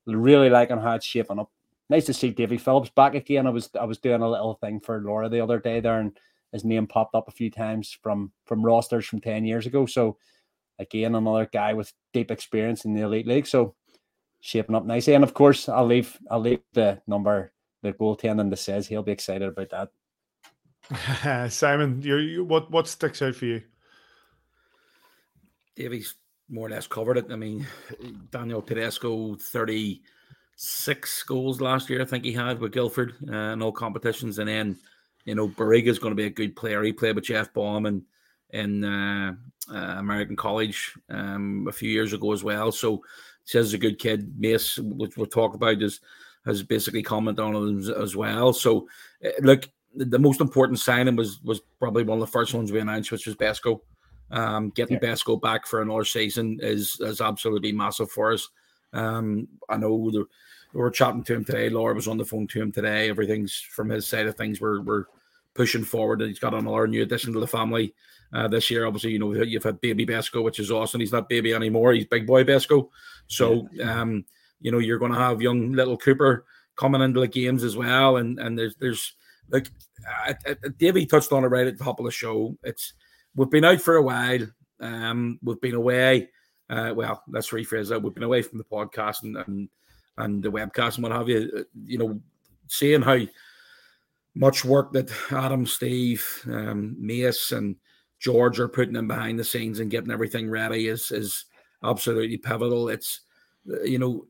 really 0.06 0.50
liking 0.50 0.78
how 0.78 0.96
it's 0.96 1.06
shaping 1.06 1.40
up 1.40 1.52
nice 1.91 2.05
to 2.05 2.13
see 2.13 2.31
Davy 2.31 2.57
Phillips 2.57 2.89
back 2.89 3.13
again. 3.13 3.45
I 3.45 3.51
was 3.51 3.69
I 3.79 3.86
was 3.86 4.00
doing 4.00 4.21
a 4.21 4.29
little 4.29 4.55
thing 4.55 4.79
for 4.79 5.01
Laura 5.01 5.29
the 5.29 5.41
other 5.41 5.60
day 5.60 5.79
there, 5.81 6.00
and 6.00 6.17
his 6.51 6.65
name 6.65 6.88
popped 6.88 7.13
up 7.13 7.27
a 7.27 7.31
few 7.31 7.51
times 7.51 7.95
from 8.01 8.31
from 8.45 8.65
rosters 8.65 9.05
from 9.05 9.21
ten 9.21 9.45
years 9.45 9.67
ago. 9.67 9.86
So 9.86 10.17
again, 10.79 11.13
another 11.13 11.48
guy 11.51 11.74
with 11.74 11.93
deep 12.13 12.31
experience 12.31 12.86
in 12.86 12.95
the 12.95 13.01
elite 13.01 13.27
league. 13.27 13.45
So 13.45 13.75
shaping 14.39 14.75
up 14.75 14.86
nicely. 14.86 15.13
And 15.13 15.24
of 15.24 15.36
course, 15.36 15.69
I'll 15.69 15.86
leave 15.86 16.17
I'll 16.31 16.39
leave 16.39 16.62
the 16.74 17.01
number 17.05 17.51
the 17.83 17.93
goaltending 17.93 18.50
that 18.50 18.57
says 18.57 18.88
he'll 18.88 19.03
be 19.03 19.12
excited 19.12 19.48
about 19.48 19.89
that. 20.89 21.51
Simon, 21.51 22.01
you, 22.01 22.17
you 22.17 22.43
what 22.45 22.71
what 22.71 22.88
sticks 22.88 23.21
out 23.21 23.36
for 23.36 23.45
you? 23.45 23.62
Davy's 25.75 26.15
more 26.50 26.67
or 26.67 26.69
less 26.69 26.88
covered 26.88 27.17
it. 27.17 27.31
I 27.31 27.36
mean, 27.38 27.65
Daniel 28.29 28.62
Tedesco, 28.62 29.36
30, 29.36 30.01
six 30.63 31.24
goals 31.24 31.60
last 31.60 31.89
year, 31.89 32.01
I 32.01 32.06
think 32.06 32.24
he 32.24 32.32
had 32.32 32.60
with 32.60 32.72
Guildford 32.72 33.15
uh, 33.27 33.53
in 33.53 33.63
all 33.63 33.72
competitions. 33.72 34.38
And 34.38 34.48
then, 34.48 34.77
you 35.25 35.34
know, 35.34 35.48
Barriga 35.48 35.88
is 35.88 35.98
going 35.98 36.12
to 36.12 36.15
be 36.15 36.27
a 36.27 36.30
good 36.30 36.56
player. 36.56 36.84
He 36.84 36.94
played 36.94 37.15
with 37.15 37.25
Jeff 37.25 37.51
Baum 37.51 37.88
and 37.88 38.03
in 38.51 38.84
uh, 38.84 39.34
uh, 39.74 39.96
American 39.98 40.36
College 40.36 40.94
um, 41.10 41.65
a 41.68 41.72
few 41.72 41.89
years 41.89 42.13
ago 42.13 42.32
as 42.32 42.44
well. 42.44 42.72
So 42.72 43.03
says 43.44 43.74
a 43.74 43.80
good 43.80 43.98
kid. 43.98 44.39
Mace, 44.39 44.77
which 44.77 45.18
we'll 45.18 45.25
talk 45.25 45.56
about, 45.56 45.82
is 45.82 46.00
has 46.46 46.62
basically 46.62 47.01
commented 47.01 47.44
on 47.44 47.56
him 47.56 47.80
as 48.00 48.15
well. 48.15 48.53
So 48.53 48.88
uh, 49.25 49.30
look, 49.39 49.68
the 49.96 50.20
most 50.20 50.41
important 50.41 50.80
signing 50.80 51.15
was 51.15 51.41
was 51.41 51.62
probably 51.80 52.03
one 52.03 52.20
of 52.20 52.27
the 52.27 52.32
first 52.32 52.53
ones 52.53 52.72
we 52.72 52.80
announced, 52.80 53.12
which 53.12 53.25
was 53.25 53.36
Besko. 53.36 53.80
Um, 54.30 54.70
getting 54.70 55.00
yeah. 55.01 55.10
Besko 55.10 55.41
back 55.41 55.65
for 55.65 55.82
another 55.82 56.06
season 56.06 56.60
is 56.62 56.98
is 57.00 57.20
absolutely 57.20 57.72
massive 57.72 58.12
for 58.12 58.32
us. 58.32 58.48
Um, 58.94 59.48
I 59.70 59.77
know 59.77 60.12
the 60.12 60.25
we 60.74 60.80
were 60.80 60.92
chatting 60.92 61.24
to 61.24 61.36
him 61.36 61.46
today. 61.46 61.70
Laura 61.70 61.94
was 61.94 62.08
on 62.08 62.18
the 62.18 62.25
phone 62.25 62.48
to 62.48 62.62
him 62.62 62.72
today. 62.72 63.10
Everything's 63.10 63.56
from 63.56 63.90
his 63.90 64.08
side 64.08 64.28
of 64.28 64.36
things. 64.36 64.62
We're 64.62 64.82
we're 64.82 65.06
pushing 65.54 65.84
forward, 65.84 66.22
and 66.22 66.30
he's 66.30 66.40
got 66.40 66.54
another 66.54 66.88
new 66.88 67.04
addition 67.04 67.34
to 67.34 67.40
the 67.40 67.48
family 67.48 67.94
uh, 68.34 68.48
this 68.48 68.70
year. 68.70 68.86
Obviously, 68.86 69.12
you 69.12 69.20
know 69.20 69.34
you've 69.34 69.63
had 69.63 69.82
baby 69.82 70.06
Besko, 70.06 70.44
which 70.44 70.60
is 70.60 70.72
awesome. 70.72 71.01
He's 71.01 71.12
not 71.12 71.30
baby 71.30 71.54
anymore. 71.54 71.94
He's 71.94 72.06
big 72.06 72.25
boy 72.25 72.44
Besko. 72.44 72.90
So, 73.28 73.68
um, 73.84 74.25
you 74.60 74.72
know, 74.72 74.80
you're 74.80 75.00
going 75.00 75.13
to 75.13 75.20
have 75.20 75.42
young 75.42 75.72
little 75.72 75.98
Cooper 75.98 76.46
coming 76.75 77.01
into 77.01 77.20
the 77.20 77.28
games 77.28 77.63
as 77.63 77.75
well. 77.75 78.18
And 78.18 78.40
and 78.40 78.58
there's 78.58 78.75
there's 78.75 79.13
like 79.50 79.68
uh, 80.28 80.34
uh, 80.48 80.70
Davey 80.78 81.06
touched 81.06 81.32
on 81.32 81.44
it 81.44 81.48
right 81.48 81.68
at 81.68 81.78
the 81.78 81.84
top 81.84 82.00
of 82.00 82.06
the 82.06 82.12
show. 82.12 82.58
It's 82.63 82.94
we've 83.36 83.50
been 83.50 83.66
out 83.66 83.82
for 83.82 83.96
a 83.96 84.01
while. 84.01 84.48
Um, 84.80 85.40
we've 85.44 85.62
been 85.62 85.75
away. 85.75 86.30
Uh, 86.70 86.94
well, 86.96 87.22
let's 87.28 87.50
rephrase 87.50 87.90
that. 87.90 88.01
We've 88.01 88.13
been 88.13 88.24
away 88.24 88.42
from 88.42 88.58
the 88.58 88.63
podcast 88.63 89.24
and, 89.24 89.36
and 89.36 89.70
and 90.18 90.44
the 90.44 90.51
webcast 90.51 90.96
and 90.96 91.03
what 91.03 91.12
have 91.12 91.30
you. 91.30 91.50
Uh, 91.56 91.63
you 91.86 91.98
know, 91.98 92.20
seeing 92.68 93.01
how 93.01 93.20
much 94.36 94.63
work 94.63 94.94
that 94.94 95.12
Adam, 95.32 95.65
Steve, 95.65 96.25
um, 96.48 96.96
Mace, 97.00 97.51
and 97.51 97.75
George 98.20 98.60
are 98.60 98.68
putting 98.68 98.96
in 98.96 99.08
behind 99.08 99.39
the 99.39 99.44
scenes 99.44 99.80
and 99.80 99.91
getting 99.91 100.12
everything 100.12 100.50
ready 100.50 100.88
is 100.88 101.12
is 101.12 101.46
absolutely 101.84 102.38
pivotal. 102.38 102.89
It's 102.89 103.22
uh, 103.72 103.82
you 103.84 104.00
know, 104.00 104.27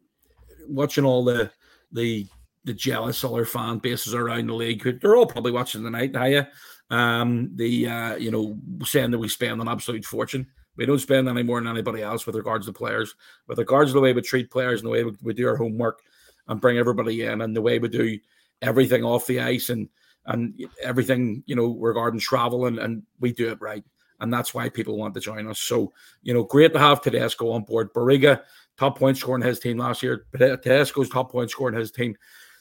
watching 0.68 1.06
all 1.06 1.24
the 1.24 1.52
the 1.92 2.28
the 2.64 2.74
jealous 2.74 3.24
other 3.24 3.46
fan 3.46 3.80
bases 3.80 4.14
around 4.14 4.48
the 4.48 4.54
league. 4.54 5.00
They're 5.02 5.16
all 5.16 5.26
probably 5.26 5.52
watching 5.52 5.84
tonight, 5.84 6.16
are 6.16 6.30
you? 6.30 6.46
Um, 6.90 7.52
the 7.56 7.88
uh, 7.88 8.16
you 8.16 8.32
know, 8.32 8.58
saying 8.84 9.12
that 9.12 9.20
we 9.20 9.28
spend 9.28 9.62
an 9.62 9.68
absolute 9.68 10.06
fortune. 10.06 10.48
We 10.78 10.86
don't 10.86 11.00
spend 11.00 11.28
any 11.28 11.44
more 11.44 11.60
than 11.60 11.68
anybody 11.68 12.02
else 12.02 12.26
with 12.26 12.36
regards 12.36 12.66
to 12.66 12.74
players. 12.74 13.16
With 13.48 13.60
regards 13.60 13.92
to 13.92 13.94
the 13.94 14.02
way 14.02 14.14
we 14.14 14.22
treat 14.22 14.52
players 14.52 14.82
and 14.82 14.88
the 14.88 14.92
way 14.92 15.04
we, 15.04 15.16
we 15.22 15.34
do 15.34 15.48
our 15.48 15.58
homework 15.58 16.02
and 16.48 16.62
bring 16.62 16.78
everybody 16.78 17.24
in 17.24 17.42
and 17.42 17.56
the 17.56 17.62
way 17.62 17.80
we 17.80 17.90
do 17.90 18.18
everything 18.62 19.04
off 19.04 19.28
the 19.28 19.40
ice 19.40 19.70
and 19.70 19.90
and 20.28 20.54
everything, 20.84 21.44
you 21.48 21.56
know, 21.56 21.76
regarding 21.80 22.20
travel 22.20 22.68
and, 22.68 22.78
and 22.78 23.04
we 23.20 23.34
do 23.34 23.50
it 23.50 23.60
right. 23.60 23.84
And 24.20 24.32
that's 24.32 24.54
why 24.54 24.70
people 24.70 24.98
want 24.98 25.16
to 25.16 25.20
join 25.20 25.48
us. 25.48 25.60
So, 25.60 25.92
you 26.22 26.34
know, 26.34 26.44
great 26.44 26.74
to 26.74 26.80
have 26.80 27.02
Tedesco 27.02 27.50
on 27.52 27.64
board. 27.64 27.92
Barriga, 27.92 28.44
top 28.78 29.00
point 29.00 29.18
scorer 29.18 29.38
in 29.38 29.42
his 29.42 29.60
team 29.60 29.80
last 29.80 30.04
year. 30.04 30.28
Tedesco's 30.38 31.10
top 31.10 31.32
point 31.32 31.50
scorer 31.50 31.72
in 31.72 31.80
his 31.80 31.92
team. 31.92 32.16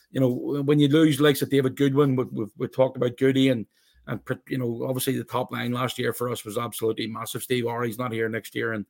You 0.09 0.21
know, 0.21 0.63
when 0.63 0.79
you 0.79 0.87
lose 0.87 1.21
likes 1.21 1.43
of 1.43 1.51
David 1.51 1.77
Goodwin, 1.77 2.15
we, 2.15 2.23
we, 2.25 2.45
we 2.57 2.67
talked 2.67 2.97
about 2.97 3.17
Goody 3.17 3.49
and 3.49 3.67
and 4.11 4.19
you 4.47 4.57
know, 4.57 4.85
obviously 4.87 5.17
the 5.17 5.23
top 5.23 5.51
line 5.51 5.71
last 5.71 5.97
year 5.97 6.11
for 6.11 6.29
us 6.29 6.43
was 6.43 6.57
absolutely 6.57 7.07
massive. 7.07 7.43
Steve 7.43 7.65
Ory's 7.65 7.97
not 7.97 8.11
here 8.11 8.27
next 8.27 8.53
year, 8.53 8.73
and 8.73 8.85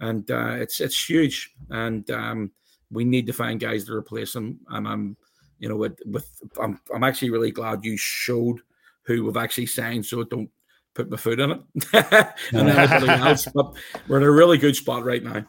and 0.00 0.28
uh, 0.30 0.56
it's 0.58 0.80
it's 0.80 1.08
huge, 1.08 1.54
and 1.70 2.10
um, 2.10 2.50
we 2.90 3.04
need 3.04 3.26
to 3.28 3.32
find 3.32 3.60
guys 3.60 3.84
to 3.84 3.94
replace 3.94 4.34
him. 4.34 4.58
And 4.70 4.88
I'm, 4.88 5.16
you 5.60 5.68
know, 5.68 5.76
with 5.76 6.00
with 6.04 6.28
I'm 6.60 6.80
I'm 6.92 7.04
actually 7.04 7.30
really 7.30 7.52
glad 7.52 7.84
you 7.84 7.96
showed 7.96 8.60
who 9.02 9.24
we've 9.24 9.36
actually 9.36 9.66
signed, 9.66 10.04
so 10.04 10.24
don't 10.24 10.50
put 10.94 11.08
my 11.08 11.16
foot 11.16 11.38
in 11.38 11.52
it 11.52 11.60
and 12.52 12.68
everybody 12.68 13.22
else. 13.22 13.46
But 13.46 13.74
we're 14.08 14.18
in 14.18 14.24
a 14.24 14.30
really 14.30 14.58
good 14.58 14.74
spot 14.74 15.04
right 15.04 15.22
now 15.22 15.46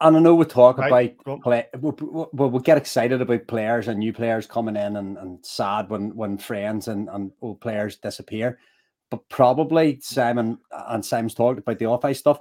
and 0.00 0.16
I 0.16 0.20
know 0.20 0.34
we 0.34 0.46
talk 0.46 0.78
right. 0.78 1.14
about 1.26 1.42
play, 1.42 1.66
we, 1.78 1.90
we, 2.32 2.46
we, 2.46 2.60
get 2.60 2.78
excited 2.78 3.20
about 3.20 3.46
players 3.46 3.88
and 3.88 3.98
new 3.98 4.12
players 4.12 4.46
coming 4.46 4.76
in, 4.76 4.96
and, 4.96 5.18
and 5.18 5.44
sad 5.44 5.90
when 5.90 6.14
when 6.16 6.38
friends 6.38 6.88
and, 6.88 7.08
and 7.10 7.32
old 7.42 7.60
players 7.60 7.96
disappear. 7.96 8.58
But 9.10 9.28
probably 9.28 10.00
Simon 10.00 10.58
and 10.88 11.04
Simon's 11.04 11.34
talked 11.34 11.58
about 11.58 11.78
the 11.78 11.86
off 11.86 12.04
ice 12.04 12.18
stuff. 12.18 12.40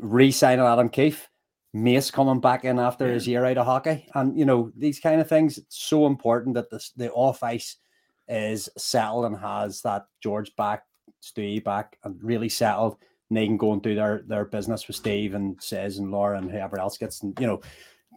Re-signing 0.00 0.64
Adam 0.64 0.88
Keefe, 0.88 1.28
Mace 1.72 2.10
coming 2.10 2.40
back 2.40 2.64
in 2.64 2.78
after 2.78 3.06
yeah. 3.06 3.14
his 3.14 3.28
year 3.28 3.44
out 3.44 3.58
of 3.58 3.66
hockey, 3.66 4.06
and 4.14 4.38
you 4.38 4.44
know 4.44 4.70
these 4.76 5.00
kind 5.00 5.20
of 5.20 5.28
things. 5.28 5.58
It's 5.58 5.78
so 5.78 6.06
important 6.06 6.54
that 6.54 6.68
the 6.70 6.86
the 6.96 7.10
off 7.12 7.42
ice 7.42 7.76
is 8.28 8.68
settled 8.76 9.24
and 9.24 9.36
has 9.38 9.80
that 9.82 10.04
George 10.22 10.54
back, 10.56 10.84
Stewie 11.22 11.64
back, 11.64 11.96
and 12.04 12.22
really 12.22 12.48
settled 12.48 12.96
and 13.32 13.36
they 13.38 13.46
can 13.46 13.56
go 13.56 13.72
and 13.72 13.80
do 13.80 13.94
their 13.94 14.22
their 14.26 14.44
business 14.44 14.86
with 14.86 14.94
Steve 14.94 15.34
and 15.34 15.56
says 15.58 15.96
and 15.96 16.10
Laura 16.10 16.36
and 16.36 16.50
whoever 16.50 16.78
else 16.78 16.98
gets 16.98 17.22
and 17.22 17.38
you 17.40 17.46
know 17.46 17.62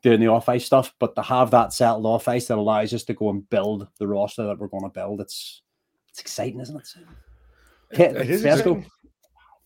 doing 0.04 0.20
the 0.20 0.28
off 0.28 0.50
ice 0.50 0.66
stuff. 0.66 0.94
But 1.00 1.16
to 1.16 1.22
have 1.22 1.52
that 1.52 1.72
settled 1.72 2.06
off 2.06 2.28
ice 2.28 2.48
that 2.48 2.58
allows 2.58 2.94
us 2.94 3.06
to 3.06 3.14
go 3.14 3.30
and 3.30 3.50
build 3.50 3.88
the 3.98 4.08
roster 4.08 4.44
that 4.44 4.60
we're 4.60 4.68
going 4.68 4.84
to 4.84 4.90
build, 4.90 5.22
it's 5.22 5.62
it's 6.10 6.20
exciting, 6.20 6.60
isn't 6.60 6.76
it? 6.76 6.88
It, 7.92 8.16
it 8.18 8.30
is 8.30 8.44
exciting. 8.44 8.86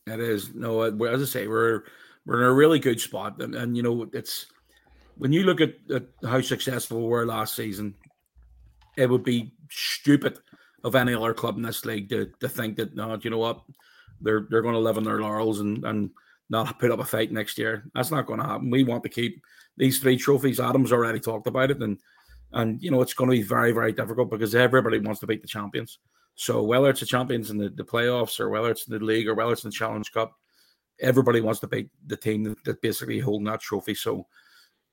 It 0.05 0.19
is. 0.19 0.53
No, 0.53 0.83
as 0.83 1.21
I 1.23 1.25
say, 1.25 1.47
we're 1.47 1.81
we're 2.27 2.41
in 2.41 2.47
a 2.47 2.53
really 2.53 2.77
good 2.77 3.01
spot, 3.01 3.41
and, 3.41 3.55
and 3.55 3.75
you 3.75 3.81
know 3.81 4.07
it's 4.13 4.45
when 5.17 5.33
you 5.33 5.45
look 5.45 5.61
at, 5.61 5.73
at 5.91 6.03
how 6.23 6.41
successful 6.41 7.01
we 7.01 7.07
were 7.07 7.25
last 7.25 7.55
season, 7.55 7.95
it 8.97 9.09
would 9.09 9.23
be 9.23 9.51
stupid 9.71 10.37
of 10.83 10.93
any 10.93 11.15
other 11.15 11.33
club 11.33 11.57
in 11.57 11.63
this 11.63 11.85
league 11.85 12.07
to, 12.09 12.31
to 12.39 12.47
think 12.47 12.77
that 12.77 12.95
no, 12.95 13.17
you 13.21 13.31
know 13.31 13.39
what, 13.39 13.61
they're 14.21 14.47
they're 14.49 14.61
going 14.61 14.73
to 14.73 14.79
live 14.79 14.97
on 14.97 15.03
their 15.03 15.19
laurels 15.19 15.59
and 15.59 15.83
and 15.85 16.09
not 16.49 16.79
put 16.79 16.91
up 16.91 16.99
a 16.99 17.05
fight 17.05 17.31
next 17.31 17.57
year. 17.57 17.85
That's 17.93 18.11
not 18.11 18.25
going 18.25 18.39
to 18.39 18.45
happen. 18.45 18.71
We 18.71 18.83
want 18.83 19.03
to 19.03 19.09
keep 19.09 19.41
these 19.77 19.99
three 19.99 20.17
trophies. 20.17 20.59
Adam's 20.59 20.91
already 20.91 21.19
talked 21.19 21.47
about 21.47 21.71
it, 21.71 21.81
and 21.81 21.99
and 22.53 22.81
you 22.81 22.91
know 22.91 23.01
it's 23.01 23.13
going 23.13 23.29
to 23.29 23.35
be 23.35 23.43
very 23.43 23.71
very 23.71 23.91
difficult 23.91 24.29
because 24.29 24.55
everybody 24.55 24.99
wants 24.99 25.19
to 25.21 25.27
beat 25.27 25.41
the 25.41 25.47
champions. 25.47 25.99
So 26.35 26.63
whether 26.63 26.89
it's 26.89 27.01
the 27.01 27.05
champions 27.05 27.49
in 27.49 27.57
the, 27.57 27.69
the 27.69 27.83
playoffs 27.83 28.39
or 28.39 28.49
whether 28.49 28.71
it's 28.71 28.87
in 28.87 28.97
the 28.97 29.03
league 29.03 29.27
or 29.27 29.35
whether 29.35 29.51
it's 29.51 29.65
in 29.65 29.71
the 29.71 29.75
Challenge 29.75 30.09
Cup, 30.13 30.33
everybody 31.01 31.41
wants 31.41 31.59
to 31.59 31.67
beat 31.67 31.89
the 32.07 32.15
team 32.15 32.43
that, 32.45 32.63
that 32.63 32.81
basically 32.81 33.19
holding 33.19 33.47
that 33.47 33.59
trophy. 33.59 33.93
So 33.93 34.25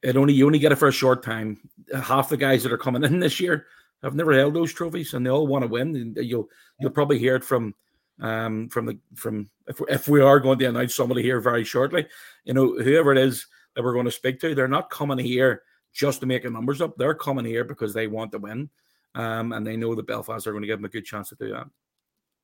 it 0.02 0.16
only 0.16 0.34
you 0.34 0.46
only 0.46 0.58
get 0.58 0.72
it 0.72 0.76
for 0.76 0.88
a 0.88 0.92
short 0.92 1.22
time. 1.22 1.58
Half 1.94 2.30
the 2.30 2.36
guys 2.36 2.62
that 2.62 2.72
are 2.72 2.78
coming 2.78 3.04
in 3.04 3.20
this 3.20 3.40
year 3.40 3.66
have 4.02 4.14
never 4.14 4.32
held 4.32 4.54
those 4.54 4.72
trophies, 4.72 5.14
and 5.14 5.24
they 5.24 5.30
all 5.30 5.46
want 5.46 5.62
to 5.62 5.68
win. 5.68 5.96
And 5.96 6.16
you'll 6.16 6.48
you'll 6.78 6.90
probably 6.90 7.18
hear 7.18 7.36
it 7.36 7.44
from 7.44 7.74
um 8.20 8.68
from 8.68 8.86
the 8.86 8.98
from 9.14 9.50
if, 9.66 9.80
if 9.88 10.08
we 10.08 10.20
are 10.20 10.40
going 10.40 10.58
to 10.58 10.66
announce 10.66 10.94
somebody 10.94 11.22
here 11.22 11.40
very 11.40 11.64
shortly. 11.64 12.06
You 12.44 12.54
know, 12.54 12.74
whoever 12.78 13.12
it 13.12 13.18
is 13.18 13.46
that 13.74 13.82
we're 13.82 13.92
going 13.92 14.06
to 14.06 14.10
speak 14.10 14.40
to, 14.40 14.54
they're 14.54 14.68
not 14.68 14.90
coming 14.90 15.18
here 15.18 15.62
just 15.92 16.20
to 16.20 16.26
make 16.26 16.42
the 16.42 16.50
numbers 16.50 16.80
up. 16.80 16.96
They're 16.96 17.14
coming 17.14 17.44
here 17.44 17.64
because 17.64 17.94
they 17.94 18.06
want 18.06 18.32
to 18.32 18.38
win, 18.38 18.70
um, 19.14 19.52
and 19.52 19.66
they 19.66 19.76
know 19.76 19.94
that 19.94 20.06
Belfast 20.06 20.46
are 20.46 20.52
going 20.52 20.62
to 20.62 20.68
give 20.68 20.78
them 20.78 20.86
a 20.86 20.90
good 20.90 21.04
chance 21.04 21.30
to 21.30 21.36
do 21.36 21.50
that. 21.50 21.66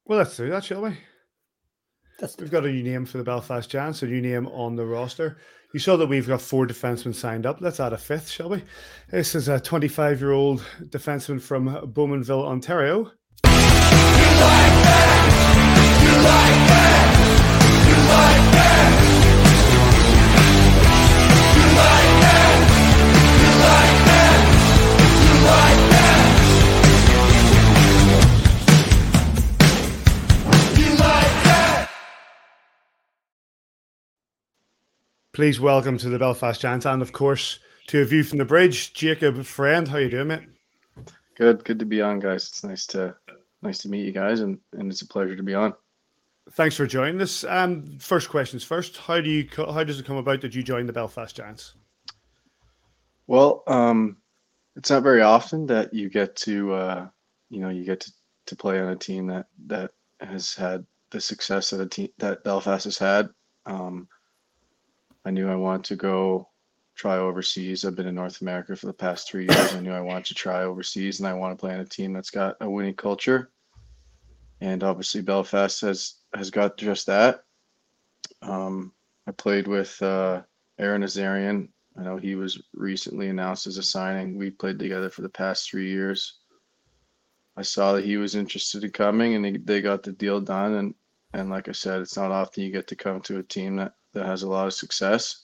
Well, 0.05 0.19
let's 0.19 0.37
do 0.37 0.51
that, 0.51 0.65
shall 0.65 0.83
we? 0.83 0.97
That's 2.19 2.37
we've 2.37 2.51
got 2.51 2.65
a 2.65 2.71
new 2.71 2.83
name 2.83 3.05
for 3.05 3.19
the 3.19 3.25
Belfast 3.25 3.69
Giants, 3.69 4.03
a 4.03 4.07
new 4.07 4.21
name 4.21 4.47
on 4.49 4.77
the 4.77 4.87
roster. 4.87 5.39
You 5.73 5.81
saw 5.81 5.97
that 5.97 6.07
we've 6.07 6.29
got 6.29 6.43
four 6.43 6.67
defensemen 6.67 7.15
signed 7.15 7.47
up. 7.47 7.61
Let's 7.61 7.81
add 7.81 7.95
a 7.95 7.99
fifth, 7.99 8.29
shall 8.29 8.51
we? 8.51 8.63
This 9.11 9.35
is 9.35 9.49
a 9.49 9.59
25 9.59 10.21
year 10.21 10.33
old 10.33 10.65
defenseman 10.85 11.41
from 11.41 11.69
Bowmanville, 11.93 12.47
Ontario. 12.47 13.11
Please 35.33 35.59
welcome 35.59 35.97
to 35.99 36.09
the 36.09 36.21
Belfast 36.21 36.61
Giants 36.61 36.87
and, 36.87 37.01
of 37.01 37.13
course, 37.13 37.59
to 37.87 38.03
a 38.03 38.05
view 38.05 38.23
from 38.23 38.39
the 38.39 38.45
bridge, 38.45 38.93
Jacob 38.93 39.43
Friend. 39.45 39.89
How 39.89 39.97
you 39.97 40.11
doing, 40.11 40.29
mate? 40.29 40.43
Good, 41.37 41.65
good 41.65 41.79
to 41.79 41.85
be 41.85 42.01
on, 42.01 42.21
guys. 42.21 42.49
It's 42.49 42.63
nice 42.63 42.87
to 42.89 43.17
nice 43.63 43.79
to 43.79 43.89
meet 43.89 44.05
you 44.05 44.13
guys, 44.13 44.41
and, 44.41 44.59
and 44.73 44.93
it's 44.93 45.03
a 45.03 45.09
pleasure 45.09 45.35
to 45.35 45.43
be 45.43 45.55
on. 45.55 45.73
Thanks 46.55 46.77
for 46.77 46.87
joining 46.87 47.21
us. 47.23 47.45
Um, 47.45 47.99
first 47.99 48.29
questions 48.29 48.63
first. 48.63 48.99
How 48.99 49.23
do 49.23 49.31
you 49.31 49.49
how 49.57 49.85
does 49.85 49.99
it 49.99 50.05
come 50.05 50.19
about 50.19 50.43
that 50.43 50.55
you 50.55 50.63
joined 50.63 50.89
the 50.89 50.93
Belfast 50.93 51.35
Giants? 51.35 51.75
Well, 53.27 53.63
um, 53.67 54.19
it's 54.77 54.91
not 54.91 55.03
very 55.03 55.23
often 55.23 55.67
that 55.67 55.95
you 55.95 56.11
get 56.11 56.37
to 56.37 56.75
uh, 56.75 57.09
you 57.49 57.61
know 57.61 57.71
you 57.71 57.85
get 57.85 58.01
to, 58.01 58.13
to 58.47 58.57
play 58.57 58.81
on 58.81 58.91
a 58.91 58.97
team 58.97 59.29
that 59.29 59.47
that 59.67 59.93
has 60.21 60.55
had 60.55 60.85
the 61.11 61.23
success 61.23 61.71
that 61.71 61.81
a 61.81 61.87
team 61.87 62.09
that 62.19 62.45
Belfast 62.45 62.85
has 62.85 62.99
had. 62.99 63.31
Um, 63.65 64.07
I 65.25 65.31
knew 65.31 65.49
I 65.49 65.57
wanted 65.57 65.85
to 65.85 65.97
go 65.97 66.49
try 66.95 67.17
overseas. 67.17 67.87
I've 67.87 67.97
been 67.97 68.07
in 68.07 68.15
North 68.15 68.43
America 68.43 68.77
for 68.77 68.87
the 68.87 68.93
past 68.93 69.31
three 69.31 69.47
years. 69.49 69.75
I 69.75 69.81
knew 69.81 69.93
I 69.93 70.01
wanted 70.01 70.27
to 70.27 70.35
try 70.35 70.65
overseas, 70.65 71.19
and 71.19 71.27
I 71.27 71.33
want 71.33 71.57
to 71.57 71.61
play 71.61 71.73
on 71.73 71.81
a 71.81 71.87
team 71.87 72.13
that's 72.13 72.31
got 72.31 72.57
a 72.61 72.69
winning 72.69 72.95
culture. 72.95 73.51
And 74.63 74.85
obviously, 74.85 75.23
Belfast 75.23 75.81
has 75.81 76.19
has 76.37 76.53
got 76.53 76.77
just 76.77 77.07
that. 77.07 77.43
Um, 78.43 78.93
I 79.27 79.33
played 79.33 79.67
with 79.67 80.01
uh, 80.01 80.43
Ara 80.79 81.01
Nazarian. 81.01 81.69
I 81.99 82.05
know 82.05 82.17
he 82.17 82.37
was 82.37 82.63
recently 82.73 83.29
announced 83.29 83.67
as 83.67 83.77
a 83.77 83.83
signing. 83.83 84.39
We 84.39 84.51
played 84.51 84.79
together 84.79 85.11
for 85.11 85.23
the 85.23 85.29
past 85.29 85.69
three 85.69 85.91
years. 85.91 86.39
I 87.57 87.63
saw 87.63 87.95
that 87.95 88.05
he 88.05 88.19
was 88.19 88.37
interested 88.37 88.85
in 88.85 88.93
coming, 88.93 89.35
and 89.35 89.45
they, 89.45 89.57
they 89.57 89.81
got 89.83 90.05
the 90.05 90.13
deal 90.13 90.41
done. 90.41 90.75
And 90.75 90.95
and 91.35 91.51
like 91.51 91.69
I 91.69 91.73
said, 91.73 92.01
it's 92.01 92.17
not 92.17 92.31
often 92.31 92.63
you 92.63 92.71
get 92.71 92.87
to 92.87 92.95
come 92.95 93.21
to 93.23 93.41
a 93.41 93.43
team 93.43 93.75
that 93.77 93.95
that 94.13 94.27
has 94.27 94.45
a 94.45 94.49
lot 94.49 94.69
of 94.69 94.75
success. 94.75 95.43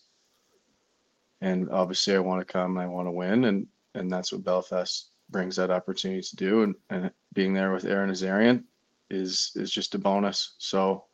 And 1.41 1.69
obviously, 1.71 2.15
I 2.15 2.21
want 2.21 2.47
to 2.47 2.53
come 2.53 2.77
and 2.77 2.87
I 2.87 2.87
want 2.87 3.09
to 3.09 3.13
win, 3.13 3.47
and 3.47 3.67
and 3.97 4.13
that's 4.13 4.31
what 4.31 4.45
Belfast 4.45 5.11
brings 5.29 5.57
that 5.57 5.73
opportunity 5.73 6.23
to 6.23 6.37
do. 6.37 6.63
And 6.63 6.77
and 6.89 7.11
being 7.33 7.53
there 7.53 7.73
with 7.73 7.85
Ara 7.85 8.07
Nazarian 8.07 8.63
is 9.11 9.53
is 9.55 9.71
just 9.71 9.95
a 9.95 9.99
bonus. 9.99 10.55
So 10.59 11.05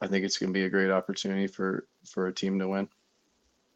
I 0.00 0.06
think 0.06 0.24
it's 0.24 0.38
going 0.38 0.52
to 0.52 0.58
be 0.58 0.64
a 0.64 0.70
great 0.70 0.90
opportunity 0.90 1.46
for 1.46 1.86
for 2.04 2.26
a 2.26 2.34
team 2.34 2.58
to 2.58 2.68
win. 2.68 2.88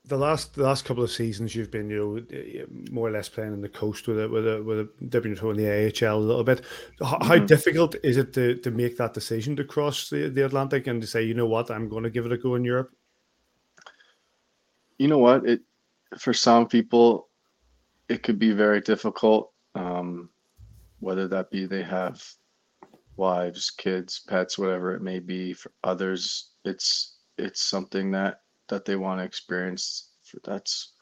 The 0.07 0.19
last 0.19 0.55
the 0.55 0.63
last 0.63 0.85
couple 0.85 1.03
of 1.03 1.11
seasons, 1.11 1.55
you've 1.55 1.71
been 1.71 1.89
you 1.89 2.27
know 2.31 2.67
more 2.91 3.09
or 3.09 3.11
less 3.11 3.29
playing 3.29 3.55
in 3.55 3.61
the 3.61 3.69
coast 3.69 4.07
with 4.07 4.21
a 4.21 4.29
with 4.29 4.47
a 4.47 4.63
with 4.63 4.81
a 4.81 4.89
in 5.01 5.57
the 5.57 6.05
AHL 6.07 6.17
a 6.17 6.19
little 6.19 6.45
bit. 6.45 6.63
How, 7.01 7.19
mm-hmm. 7.19 7.27
how, 7.27 7.39
difficult 7.39 7.97
is 8.03 8.19
it 8.19 8.33
to, 8.35 8.57
to 8.57 8.71
make 8.71 8.97
that 8.99 9.15
decision 9.15 9.57
to 9.57 9.65
cross 9.65 10.11
the, 10.11 10.29
the 10.29 10.45
Atlantic 10.45 10.87
and 10.87 11.01
to 11.01 11.07
say, 11.07 11.23
you 11.23 11.35
know 11.35 11.47
what, 11.47 11.71
I'm 11.71 11.89
going 11.89 12.05
to 12.05 12.11
give 12.11 12.27
it 12.27 12.33
a 12.33 12.39
go 12.39 12.55
in 12.55 12.65
Europe? 12.65 12.95
You 14.99 15.09
know 15.09 15.19
what, 15.19 15.47
it 15.47 15.63
for 16.19 16.35
some 16.35 16.69
people, 16.69 17.29
it 18.09 18.23
could 18.23 18.39
be 18.39 18.53
very 18.53 18.81
difficult. 18.81 19.53
Um, 19.75 20.29
whether 21.01 21.29
that 21.29 21.51
be 21.51 21.67
they 21.67 21.83
have 21.83 22.23
wives, 23.17 23.71
kids, 23.71 24.21
pets, 24.29 24.59
whatever 24.59 24.95
it 24.95 25.03
may 25.03 25.19
be. 25.19 25.53
For 25.53 25.71
others, 25.83 26.51
it's 26.65 27.17
it's 27.39 27.63
something 27.63 28.11
that 28.13 28.41
that 28.69 28.85
they 28.85 28.97
want 28.97 29.21
to 29.21 29.25
experience. 29.25 30.11
That's 30.45 30.93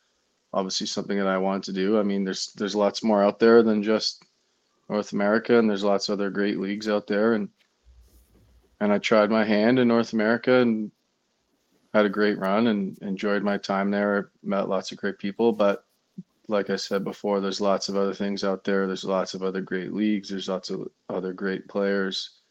obviously 0.52 0.86
something 0.86 1.18
that 1.18 1.26
I 1.26 1.38
want 1.38 1.64
to 1.64 1.72
do. 1.72 1.98
I 1.98 2.02
mean, 2.02 2.24
there's 2.24 2.52
there's 2.56 2.76
lots 2.76 3.02
more 3.02 3.22
out 3.22 3.38
there 3.38 3.62
than 3.62 3.82
just 3.82 4.24
North 4.88 5.12
America, 5.12 5.58
and 5.58 5.68
there's 5.68 5.84
lots 5.84 6.08
of 6.08 6.14
other 6.14 6.30
great 6.30 6.58
leagues 6.58 6.88
out 6.88 7.06
there. 7.06 7.34
And 7.34 7.48
and 8.80 8.92
I 8.92 8.98
tried 8.98 9.30
my 9.30 9.44
hand 9.44 9.78
in 9.78 9.88
North 9.88 10.12
America 10.12 10.60
and 10.60 10.90
had 11.94 12.06
a 12.06 12.10
great 12.10 12.38
run 12.38 12.68
and 12.68 12.98
enjoyed 12.98 13.42
my 13.42 13.58
time 13.58 13.90
there. 13.90 14.30
Met 14.42 14.68
lots 14.68 14.92
of 14.92 14.98
great 14.98 15.18
people, 15.18 15.52
but 15.52 15.84
like 16.48 16.70
I 16.70 16.76
said 16.76 17.04
before, 17.04 17.40
there's 17.40 17.60
lots 17.60 17.88
of 17.88 17.96
other 17.96 18.14
things 18.14 18.44
out 18.44 18.64
there. 18.64 18.86
There's 18.86 19.04
lots 19.04 19.34
of 19.34 19.42
other 19.42 19.60
great 19.60 19.92
leagues. 19.92 20.28
There's 20.28 20.48
lots 20.48 20.70
of 20.70 20.88
other 21.08 21.32
great 21.32 21.68
players 21.68 22.42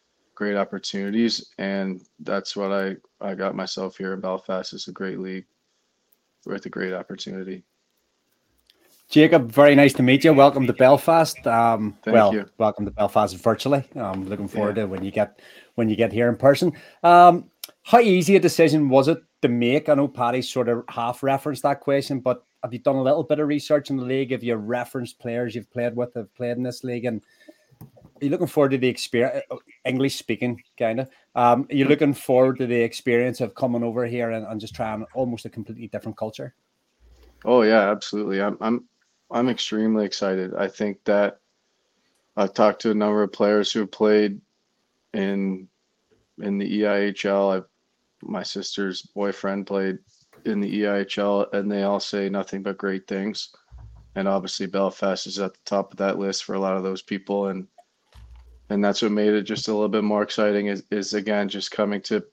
great 0.41 0.56
opportunities, 0.56 1.54
and 1.60 2.01
that's 2.21 2.56
what 2.56 2.71
I 2.71 2.95
I 3.21 3.36
got 3.36 3.56
myself 3.56 3.95
here 3.95 4.13
in 4.13 4.21
Belfast. 4.21 4.73
It's 4.73 4.88
a 4.88 4.91
great 4.91 5.19
league 5.19 5.45
with 6.47 6.65
a 6.65 6.69
great 6.69 6.93
opportunity. 6.93 7.63
Jacob, 9.08 9.51
very 9.51 9.75
nice 9.75 9.93
to 9.93 10.01
meet 10.01 10.23
you. 10.23 10.34
Welcome 10.34 10.65
to 10.65 10.73
Belfast. 10.73 11.45
Um, 11.45 11.95
Thank 12.04 12.15
well, 12.15 12.34
you. 12.34 12.49
welcome 12.58 12.86
to 12.86 12.91
Belfast 12.91 13.36
virtually. 13.38 13.84
I'm 13.95 14.27
looking 14.27 14.47
forward 14.47 14.77
yeah. 14.77 14.84
to 14.84 14.89
when 14.89 15.04
you 15.04 15.12
get 15.12 15.39
when 15.75 15.89
you 15.89 15.95
get 15.95 16.12
here 16.12 16.27
in 16.27 16.38
person. 16.38 16.73
Um, 17.04 17.51
how 17.84 17.99
easy 17.99 18.36
a 18.36 18.39
decision 18.39 18.89
was 18.89 19.10
it 19.10 19.19
to 19.43 19.47
make? 19.47 19.89
I 19.89 19.93
know 19.93 20.08
Patty 20.08 20.41
sort 20.41 20.69
of 20.69 20.84
half 20.89 21.21
referenced 21.21 21.62
that 21.62 21.82
question, 21.82 22.19
but 22.19 22.43
have 22.63 22.74
you 22.74 22.80
done 22.80 22.95
a 22.95 23.04
little 23.04 23.24
bit 23.24 23.39
of 23.39 23.47
research 23.47 23.89
in 23.89 23.97
the 23.97 24.04
league? 24.04 24.32
Have 24.32 24.43
you 24.43 24.56
referenced 24.56 25.19
players 25.19 25.56
you've 25.56 25.71
played 25.71 25.95
with, 25.95 26.13
have 26.13 26.34
played 26.36 26.58
in 26.58 26.63
this 26.63 26.84
league, 26.84 27.06
and 27.06 27.21
are 27.82 28.26
you 28.26 28.30
looking 28.30 28.47
forward 28.47 28.71
to 28.71 28.78
the 28.78 28.88
experience, 28.88 29.43
English 29.84 30.15
speaking, 30.15 30.62
kind 30.78 31.00
of? 31.00 31.10
Um, 31.34 31.67
are 31.71 31.76
you 31.76 31.86
looking 31.86 32.13
forward 32.13 32.58
to 32.60 32.67
the 32.67 32.80
experience 32.80 33.41
of 33.41 33.56
coming 33.56 33.84
over 33.84 34.06
here 34.06 34.32
and, 34.32 34.45
and 34.45 34.62
just 34.62 34.76
trying 34.76 35.06
almost 35.15 35.45
a 35.45 35.50
completely 35.50 35.88
different 35.88 36.17
culture? 36.17 36.54
Oh 37.45 37.63
yeah, 37.63 37.89
absolutely. 37.89 38.41
I'm 38.41 38.58
I'm 38.62 38.86
I'm 39.32 39.50
extremely 39.50 40.06
excited. 40.06 40.54
I 40.54 40.67
think 40.67 41.04
that 41.06 41.39
I've 42.38 42.54
talked 42.54 42.82
to 42.82 42.91
a 42.91 42.95
number 42.95 43.24
of 43.24 43.32
players 43.32 43.71
who 43.71 43.80
have 43.80 43.91
played 43.91 44.39
in 45.13 45.67
in 46.39 46.58
the 46.60 46.82
EIHL. 46.82 47.56
I've, 47.56 47.65
my 48.21 48.43
sister's 48.43 49.02
boyfriend 49.02 49.65
played 49.65 49.97
in 50.45 50.60
the 50.60 50.84
EIHL, 50.84 51.54
and 51.54 51.71
they 51.71 51.84
all 51.84 51.99
say 51.99 52.30
nothing 52.30 52.63
but 52.63 52.77
great 52.77 53.08
things. 53.08 53.49
And 54.15 54.27
obviously, 54.27 54.65
Belfast 54.65 55.27
is 55.27 55.39
at 55.39 55.54
the 55.54 55.60
top 55.65 55.91
of 55.91 55.97
that 55.97 56.19
list 56.19 56.43
for 56.43 56.56
a 56.56 56.60
lot 56.60 56.75
of 56.75 56.84
those 56.84 57.01
people. 57.01 57.47
And 57.47 57.67
and 58.69 58.84
that's 58.84 59.01
what 59.01 59.12
made 59.12 59.34
it 59.34 59.43
just 59.43 59.67
a 59.67 59.73
little 59.73 59.89
bit 59.89 60.04
more 60.04 60.23
exciting 60.23 60.67
is, 60.67 60.84
is 60.91 61.13
again 61.13 61.49
just 61.49 61.71
coming 61.71 62.01
to 62.04 62.23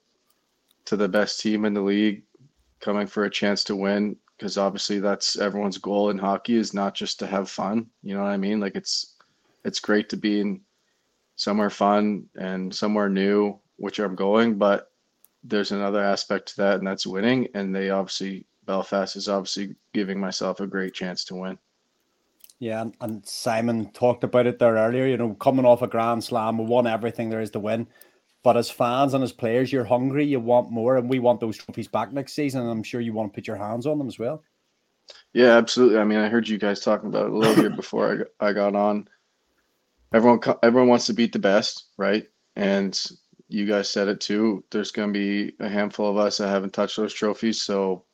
to 0.85 0.95
the 0.95 1.07
best 1.07 1.39
team 1.39 1.65
in 1.65 1.73
the 1.73 1.81
league, 1.81 2.23
coming 2.79 3.07
for 3.07 3.25
a 3.25 3.29
chance 3.29 3.63
to 3.65 3.75
win. 3.75 4.15
Because 4.37 4.57
obviously, 4.57 4.99
that's 4.99 5.37
everyone's 5.37 5.77
goal 5.77 6.09
in 6.09 6.17
hockey 6.17 6.55
is 6.55 6.73
not 6.73 6.95
just 6.95 7.19
to 7.19 7.27
have 7.27 7.49
fun. 7.49 7.87
You 8.03 8.15
know 8.15 8.23
what 8.23 8.31
I 8.31 8.37
mean? 8.37 8.59
Like 8.59 8.75
it's 8.75 9.15
it's 9.65 9.79
great 9.79 10.09
to 10.09 10.17
be 10.17 10.41
in 10.41 10.61
somewhere 11.35 11.69
fun 11.69 12.25
and 12.37 12.73
somewhere 12.73 13.09
new, 13.09 13.59
which 13.77 13.99
I'm 13.99 14.15
going, 14.15 14.57
but 14.57 14.88
there's 15.43 15.71
another 15.71 16.03
aspect 16.03 16.49
to 16.49 16.57
that, 16.57 16.79
and 16.79 16.87
that's 16.87 17.07
winning. 17.07 17.47
And 17.53 17.75
they 17.75 17.89
obviously 17.89 18.45
Belfast 18.65 19.15
is 19.15 19.29
obviously 19.29 19.75
giving 19.93 20.19
myself 20.19 20.59
a 20.59 20.67
great 20.67 20.93
chance 20.93 21.23
to 21.25 21.35
win. 21.35 21.57
Yeah, 22.59 22.81
and, 22.81 22.95
and 22.99 23.25
Simon 23.25 23.89
talked 23.91 24.23
about 24.23 24.45
it 24.45 24.59
there 24.59 24.73
earlier. 24.73 25.07
You 25.07 25.17
know, 25.17 25.33
coming 25.35 25.65
off 25.65 25.81
a 25.81 25.87
grand 25.87 26.23
slam, 26.23 26.57
we 26.57 26.65
won 26.65 26.87
everything 26.87 27.29
there 27.29 27.41
is 27.41 27.51
to 27.51 27.59
win. 27.59 27.87
But 28.43 28.57
as 28.57 28.69
fans 28.69 29.13
and 29.13 29.23
as 29.23 29.31
players, 29.31 29.71
you're 29.71 29.85
hungry, 29.85 30.25
you 30.25 30.39
want 30.39 30.71
more, 30.71 30.97
and 30.97 31.09
we 31.09 31.19
want 31.19 31.39
those 31.39 31.57
trophies 31.57 31.87
back 31.87 32.13
next 32.13 32.33
season. 32.33 32.61
And 32.61 32.69
I'm 32.69 32.83
sure 32.83 33.01
you 33.01 33.13
want 33.13 33.31
to 33.31 33.35
put 33.35 33.47
your 33.47 33.57
hands 33.57 33.85
on 33.85 33.97
them 33.97 34.07
as 34.07 34.19
well. 34.19 34.43
Yeah, 35.33 35.57
absolutely. 35.57 35.97
I 35.99 36.03
mean, 36.03 36.19
I 36.19 36.29
heard 36.29 36.47
you 36.47 36.57
guys 36.57 36.81
talking 36.81 37.09
about 37.09 37.27
it 37.27 37.31
a 37.31 37.37
little 37.37 37.63
bit 37.63 37.75
before 37.75 38.11
I 38.11 38.15
got, 38.17 38.27
I 38.39 38.53
got 38.53 38.75
on. 38.75 39.07
Everyone, 40.13 40.39
everyone 40.63 40.89
wants 40.89 41.05
to 41.07 41.13
beat 41.13 41.33
the 41.33 41.39
best, 41.39 41.85
right? 41.97 42.27
And 42.55 42.99
you 43.49 43.65
guys 43.65 43.89
said 43.89 44.07
it 44.07 44.21
too. 44.21 44.63
There's 44.71 44.91
going 44.91 45.11
to 45.11 45.19
be 45.19 45.53
a 45.59 45.67
handful 45.67 46.09
of 46.09 46.17
us 46.17 46.37
that 46.37 46.47
haven't 46.49 46.73
touched 46.73 46.97
those 46.97 47.13
trophies, 47.13 47.61
so 47.61 48.05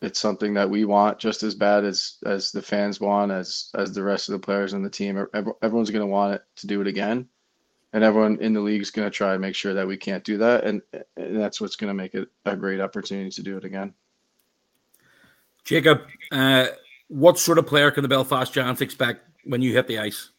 it's 0.00 0.20
something 0.20 0.54
that 0.54 0.68
we 0.68 0.84
want 0.84 1.18
just 1.18 1.42
as 1.42 1.54
bad 1.54 1.84
as 1.84 2.18
as 2.24 2.52
the 2.52 2.62
fans 2.62 3.00
want, 3.00 3.32
as 3.32 3.70
as 3.74 3.92
the 3.92 4.02
rest 4.02 4.28
of 4.28 4.34
the 4.34 4.38
players 4.38 4.74
on 4.74 4.82
the 4.82 4.90
team. 4.90 5.26
Everyone's 5.62 5.90
going 5.90 6.06
to 6.06 6.06
want 6.06 6.34
it 6.34 6.42
to 6.56 6.66
do 6.66 6.80
it 6.80 6.86
again 6.86 7.28
and 7.92 8.02
everyone 8.02 8.38
in 8.40 8.52
the 8.52 8.60
league 8.60 8.80
is 8.80 8.90
going 8.90 9.06
to 9.06 9.14
try 9.14 9.32
and 9.32 9.40
make 9.40 9.54
sure 9.54 9.74
that 9.74 9.86
we 9.86 9.96
can't 9.96 10.24
do 10.24 10.38
that, 10.38 10.64
and, 10.64 10.80
and 11.16 11.36
that's 11.36 11.60
what's 11.60 11.76
going 11.76 11.88
to 11.88 11.94
make 11.94 12.14
it 12.14 12.28
a 12.46 12.56
great 12.56 12.80
opportunity 12.80 13.30
to 13.30 13.42
do 13.42 13.56
it 13.56 13.64
again. 13.64 13.92
Jacob, 15.64 16.02
uh, 16.32 16.68
what 17.08 17.38
sort 17.38 17.58
of 17.58 17.66
player 17.66 17.90
can 17.90 18.02
the 18.02 18.08
Belfast 18.08 18.52
Giants 18.52 18.80
expect 18.80 19.28
when 19.44 19.62
you 19.62 19.72
hit 19.72 19.86
the 19.86 19.98
ice? 19.98 20.30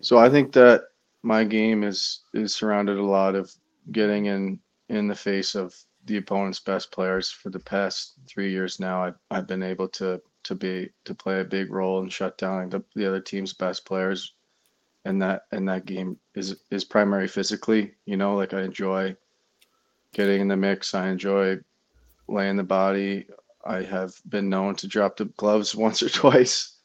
So 0.00 0.18
I 0.18 0.28
think 0.28 0.52
that 0.52 0.88
my 1.28 1.44
game 1.44 1.84
is 1.84 2.22
is 2.32 2.54
surrounded 2.54 2.96
a 2.96 3.04
lot 3.18 3.34
of 3.34 3.54
getting 3.92 4.24
in 4.26 4.58
in 4.88 5.06
the 5.06 5.14
face 5.14 5.54
of 5.54 5.74
the 6.06 6.16
opponent's 6.16 6.60
best 6.60 6.90
players. 6.90 7.30
For 7.30 7.50
the 7.50 7.60
past 7.60 8.14
three 8.26 8.50
years 8.50 8.80
now, 8.80 9.04
I've, 9.04 9.18
I've 9.30 9.46
been 9.46 9.62
able 9.62 9.88
to 10.00 10.22
to 10.44 10.54
be 10.54 10.88
to 11.04 11.14
play 11.14 11.40
a 11.40 11.44
big 11.44 11.70
role 11.70 12.00
in 12.02 12.08
shut 12.08 12.38
down 12.38 12.70
the, 12.70 12.82
the 12.94 13.06
other 13.06 13.20
team's 13.20 13.52
best 13.52 13.84
players 13.84 14.32
and 15.04 15.20
that 15.20 15.42
and 15.52 15.68
that 15.68 15.84
game 15.84 16.18
is 16.34 16.56
is 16.70 16.84
primary 16.84 17.28
physically. 17.28 17.92
You 18.06 18.16
know, 18.16 18.34
like 18.34 18.54
I 18.54 18.62
enjoy 18.62 19.14
getting 20.14 20.40
in 20.40 20.48
the 20.48 20.56
mix. 20.56 20.94
I 20.94 21.08
enjoy 21.08 21.58
laying 22.26 22.56
the 22.56 22.64
body. 22.64 23.26
I 23.66 23.82
have 23.82 24.14
been 24.30 24.48
known 24.48 24.76
to 24.76 24.88
drop 24.88 25.18
the 25.18 25.26
gloves 25.26 25.74
once 25.84 26.02
or 26.02 26.08
twice. 26.08 26.77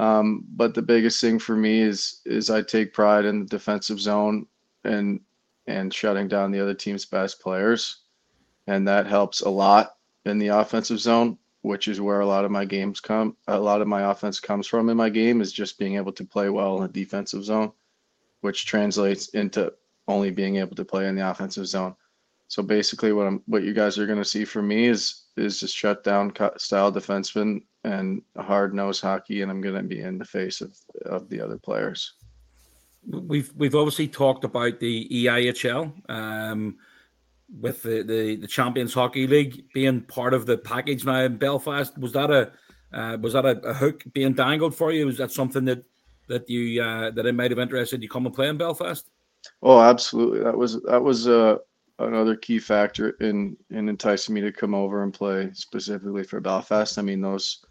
Um, 0.00 0.44
but 0.48 0.74
the 0.74 0.82
biggest 0.82 1.20
thing 1.20 1.38
for 1.38 1.54
me 1.54 1.80
is 1.80 2.20
is 2.24 2.50
I 2.50 2.62
take 2.62 2.94
pride 2.94 3.24
in 3.24 3.40
the 3.40 3.46
defensive 3.46 4.00
zone 4.00 4.46
and 4.84 5.20
and 5.66 5.92
shutting 5.92 6.28
down 6.28 6.50
the 6.50 6.60
other 6.60 6.74
team's 6.74 7.04
best 7.04 7.40
players, 7.40 7.98
and 8.66 8.88
that 8.88 9.06
helps 9.06 9.42
a 9.42 9.50
lot 9.50 9.96
in 10.24 10.38
the 10.38 10.48
offensive 10.48 11.00
zone 11.00 11.38
which 11.62 11.88
is 11.88 12.00
where 12.00 12.20
a 12.20 12.26
lot 12.26 12.44
of 12.44 12.50
my 12.50 12.64
games 12.64 13.00
come. 13.00 13.36
A 13.48 13.58
lot 13.58 13.82
of 13.82 13.88
my 13.88 14.10
offense 14.10 14.40
comes 14.40 14.66
from 14.66 14.88
in 14.88 14.96
my 14.96 15.10
game 15.10 15.40
is 15.40 15.52
just 15.52 15.78
being 15.78 15.96
able 15.96 16.12
to 16.12 16.24
play 16.24 16.48
well 16.48 16.76
in 16.76 16.82
the 16.82 16.88
defensive 16.88 17.44
zone, 17.44 17.72
which 18.40 18.66
translates 18.66 19.28
into 19.30 19.72
only 20.08 20.30
being 20.30 20.56
able 20.56 20.74
to 20.76 20.84
play 20.84 21.06
in 21.06 21.16
the 21.16 21.30
offensive 21.30 21.66
zone. 21.66 21.94
So 22.48 22.62
basically, 22.62 23.12
what 23.12 23.26
I'm 23.26 23.42
what 23.46 23.62
you 23.62 23.72
guys 23.72 23.98
are 23.98 24.06
going 24.06 24.18
to 24.18 24.24
see 24.24 24.44
from 24.44 24.68
me 24.68 24.86
is 24.86 25.26
is 25.36 25.60
just 25.60 25.76
shut 25.76 26.02
down 26.02 26.32
style 26.56 26.90
defenseman 26.90 27.62
and 27.84 28.22
hard 28.36 28.74
nose 28.74 29.00
hockey, 29.00 29.42
and 29.42 29.50
I'm 29.50 29.60
going 29.60 29.74
to 29.74 29.82
be 29.82 30.00
in 30.00 30.18
the 30.18 30.24
face 30.24 30.60
of 30.60 30.76
of 31.06 31.28
the 31.28 31.40
other 31.40 31.58
players. 31.58 32.14
We've 33.08 33.52
we've 33.56 33.74
obviously 33.74 34.08
talked 34.08 34.44
about 34.44 34.80
the 34.80 35.08
EIHL. 35.08 36.10
Um, 36.10 36.76
with 37.58 37.82
the, 37.82 38.02
the, 38.02 38.36
the 38.36 38.46
Champions 38.46 38.94
Hockey 38.94 39.26
League 39.26 39.64
being 39.72 40.02
part 40.02 40.34
of 40.34 40.46
the 40.46 40.58
package 40.58 41.04
now 41.04 41.22
in 41.22 41.36
Belfast. 41.36 41.96
Was 41.98 42.12
that 42.12 42.30
a 42.30 42.52
uh, 42.92 43.16
was 43.20 43.34
that 43.34 43.44
a, 43.44 43.58
a, 43.60 43.74
hook 43.74 44.02
being 44.12 44.34
dangled 44.34 44.74
for 44.74 44.92
you? 44.92 45.06
Was 45.06 45.18
that 45.18 45.32
something 45.32 45.64
that 45.64 45.84
that 46.28 46.48
you 46.48 46.82
uh, 46.82 47.10
that 47.10 47.26
it 47.26 47.34
might 47.34 47.50
have 47.50 47.58
interested 47.58 48.02
you 48.02 48.08
come 48.08 48.26
and 48.26 48.34
play 48.34 48.48
in 48.48 48.56
Belfast? 48.56 49.08
Oh, 49.62 49.80
absolutely. 49.80 50.40
That 50.40 50.56
was 50.56 50.80
that 50.82 51.02
was 51.02 51.28
uh, 51.28 51.56
another 51.98 52.36
key 52.36 52.58
factor 52.58 53.10
in 53.20 53.56
in 53.70 53.88
enticing 53.88 54.34
me 54.34 54.40
to 54.40 54.52
come 54.52 54.74
over 54.74 55.02
and 55.02 55.12
play 55.12 55.50
specifically 55.52 56.24
for 56.24 56.40
Belfast. 56.40 56.98
I 56.98 57.02
mean 57.02 57.20
those 57.20 57.64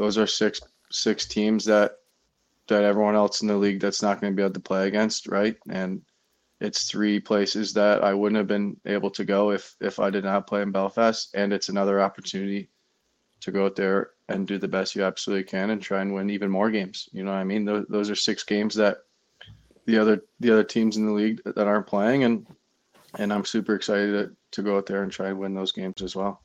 those 0.00 0.16
are 0.16 0.26
six 0.26 0.62
six 0.90 1.26
teams 1.26 1.66
that 1.66 1.98
that 2.68 2.84
everyone 2.84 3.14
else 3.14 3.42
in 3.42 3.48
the 3.48 3.56
league 3.56 3.80
that's 3.80 4.00
not 4.00 4.18
going 4.18 4.32
to 4.32 4.36
be 4.36 4.42
able 4.42 4.54
to 4.54 4.60
play 4.60 4.88
against, 4.88 5.26
right? 5.26 5.56
And 5.68 6.00
it's 6.58 6.84
three 6.84 7.20
places 7.20 7.74
that 7.74 8.02
I 8.02 8.14
wouldn't 8.14 8.38
have 8.38 8.46
been 8.46 8.80
able 8.86 9.10
to 9.10 9.24
go 9.26 9.50
if 9.50 9.76
if 9.78 10.00
I 10.00 10.08
did 10.08 10.24
not 10.24 10.46
play 10.46 10.62
in 10.62 10.72
Belfast, 10.72 11.34
and 11.34 11.52
it's 11.52 11.68
another 11.68 12.00
opportunity 12.00 12.70
to 13.40 13.52
go 13.52 13.66
out 13.66 13.76
there 13.76 14.12
and 14.30 14.46
do 14.46 14.56
the 14.56 14.68
best 14.68 14.96
you 14.96 15.04
absolutely 15.04 15.44
can 15.44 15.68
and 15.68 15.82
try 15.82 16.00
and 16.00 16.14
win 16.14 16.30
even 16.30 16.50
more 16.50 16.70
games. 16.70 17.10
You 17.12 17.22
know 17.22 17.32
what 17.32 17.38
I 17.38 17.44
mean? 17.44 17.66
Those, 17.66 17.84
those 17.90 18.10
are 18.10 18.14
six 18.14 18.42
games 18.42 18.74
that 18.76 18.98
the 19.84 19.98
other 19.98 20.24
the 20.40 20.50
other 20.50 20.64
teams 20.64 20.96
in 20.96 21.04
the 21.04 21.12
league 21.12 21.42
that 21.44 21.66
aren't 21.66 21.86
playing, 21.86 22.24
and 22.24 22.46
and 23.18 23.34
I'm 23.34 23.44
super 23.44 23.74
excited 23.74 24.12
to, 24.12 24.36
to 24.52 24.62
go 24.62 24.78
out 24.78 24.86
there 24.86 25.02
and 25.02 25.12
try 25.12 25.28
and 25.28 25.38
win 25.38 25.52
those 25.52 25.72
games 25.72 26.00
as 26.00 26.16
well. 26.16 26.42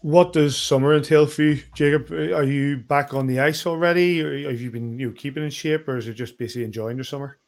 What 0.00 0.32
does 0.32 0.56
summer 0.56 0.94
entail 0.94 1.26
for 1.26 1.42
you, 1.42 1.62
Jacob? 1.74 2.10
Are 2.12 2.44
you 2.44 2.78
back 2.78 3.14
on 3.14 3.26
the 3.26 3.40
ice 3.40 3.66
already, 3.66 4.22
or 4.22 4.50
have 4.50 4.60
you 4.60 4.70
been 4.70 4.98
you 4.98 5.08
know, 5.08 5.14
keeping 5.16 5.42
in 5.42 5.50
shape, 5.50 5.88
or 5.88 5.96
is 5.96 6.06
it 6.06 6.14
just 6.14 6.38
basically 6.38 6.64
enjoying 6.64 6.96
your 6.96 7.04
summer? 7.04 7.38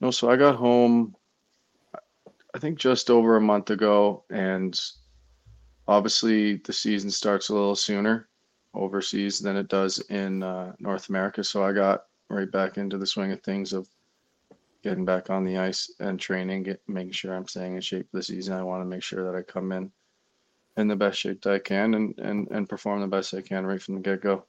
No, 0.00 0.10
so 0.10 0.28
I 0.28 0.36
got 0.36 0.56
home, 0.56 1.16
I 2.54 2.58
think 2.58 2.78
just 2.78 3.08
over 3.08 3.36
a 3.36 3.40
month 3.40 3.70
ago, 3.70 4.24
and 4.30 4.78
obviously 5.88 6.56
the 6.56 6.72
season 6.72 7.10
starts 7.10 7.48
a 7.48 7.54
little 7.54 7.76
sooner 7.76 8.28
overseas 8.74 9.38
than 9.38 9.56
it 9.56 9.68
does 9.68 10.00
in 10.10 10.42
uh, 10.42 10.72
North 10.80 11.08
America. 11.08 11.42
So 11.42 11.64
I 11.64 11.72
got 11.72 12.04
right 12.28 12.50
back 12.50 12.76
into 12.76 12.98
the 12.98 13.06
swing 13.06 13.32
of 13.32 13.40
things 13.42 13.72
of 13.72 13.88
getting 14.82 15.04
back 15.04 15.30
on 15.30 15.44
the 15.44 15.56
ice 15.56 15.90
and 16.00 16.20
training, 16.20 16.64
get, 16.64 16.82
making 16.86 17.12
sure 17.12 17.34
I'm 17.34 17.48
staying 17.48 17.76
in 17.76 17.80
shape 17.80 18.10
for 18.10 18.18
the 18.18 18.22
season. 18.22 18.54
I 18.54 18.62
want 18.62 18.82
to 18.82 18.86
make 18.86 19.02
sure 19.02 19.24
that 19.24 19.38
I 19.38 19.42
come 19.42 19.72
in 19.72 19.90
in 20.76 20.88
the 20.88 20.96
best 20.96 21.18
shape 21.18 21.42
that 21.42 21.54
I 21.54 21.58
can 21.58 21.94
and 21.94 22.18
and 22.18 22.48
and 22.50 22.68
perform 22.68 23.00
the 23.00 23.06
best 23.06 23.34
I 23.34 23.40
can 23.40 23.66
right 23.66 23.80
from 23.80 23.94
the 23.94 24.00
get 24.00 24.20
go. 24.20 24.46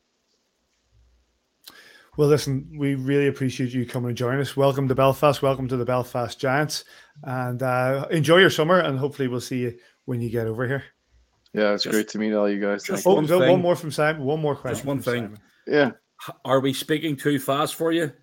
Well, 2.17 2.29
listen, 2.29 2.71
we 2.77 2.95
really 2.95 3.27
appreciate 3.27 3.73
you 3.73 3.85
coming 3.85 4.09
and 4.09 4.17
joining 4.17 4.39
us. 4.39 4.55
Welcome 4.55 4.87
to 4.87 4.95
Belfast. 4.95 5.41
Welcome 5.41 5.67
to 5.67 5.75
the 5.75 5.83
Belfast 5.83 6.39
Giants, 6.39 6.85
and 7.23 7.61
uh, 7.61 8.07
enjoy 8.09 8.37
your 8.37 8.49
summer. 8.49 8.79
And 8.79 8.97
hopefully, 8.97 9.27
we'll 9.27 9.41
see 9.41 9.59
you 9.59 9.77
when 10.05 10.21
you 10.21 10.29
get 10.29 10.47
over 10.47 10.65
here. 10.65 10.83
Yeah, 11.53 11.73
it's 11.73 11.83
just, 11.83 11.93
great 11.93 12.07
to 12.09 12.17
meet 12.17 12.33
all 12.33 12.49
you 12.49 12.61
guys. 12.61 12.83
Just 12.83 13.05
oh, 13.05 13.15
one, 13.15 13.25
no, 13.25 13.39
one, 13.39 13.61
more 13.61 13.75
from 13.75 13.91
Simon. 13.91 14.23
One 14.23 14.39
more 14.39 14.55
question. 14.55 14.75
Just 14.75 14.85
one 14.85 15.01
thing. 15.01 15.23
Simon. 15.23 15.39
Yeah. 15.67 15.91
Are 16.45 16.61
we 16.61 16.71
speaking 16.71 17.17
too 17.17 17.37
fast 17.37 17.75
for 17.75 17.91
you? 17.91 18.13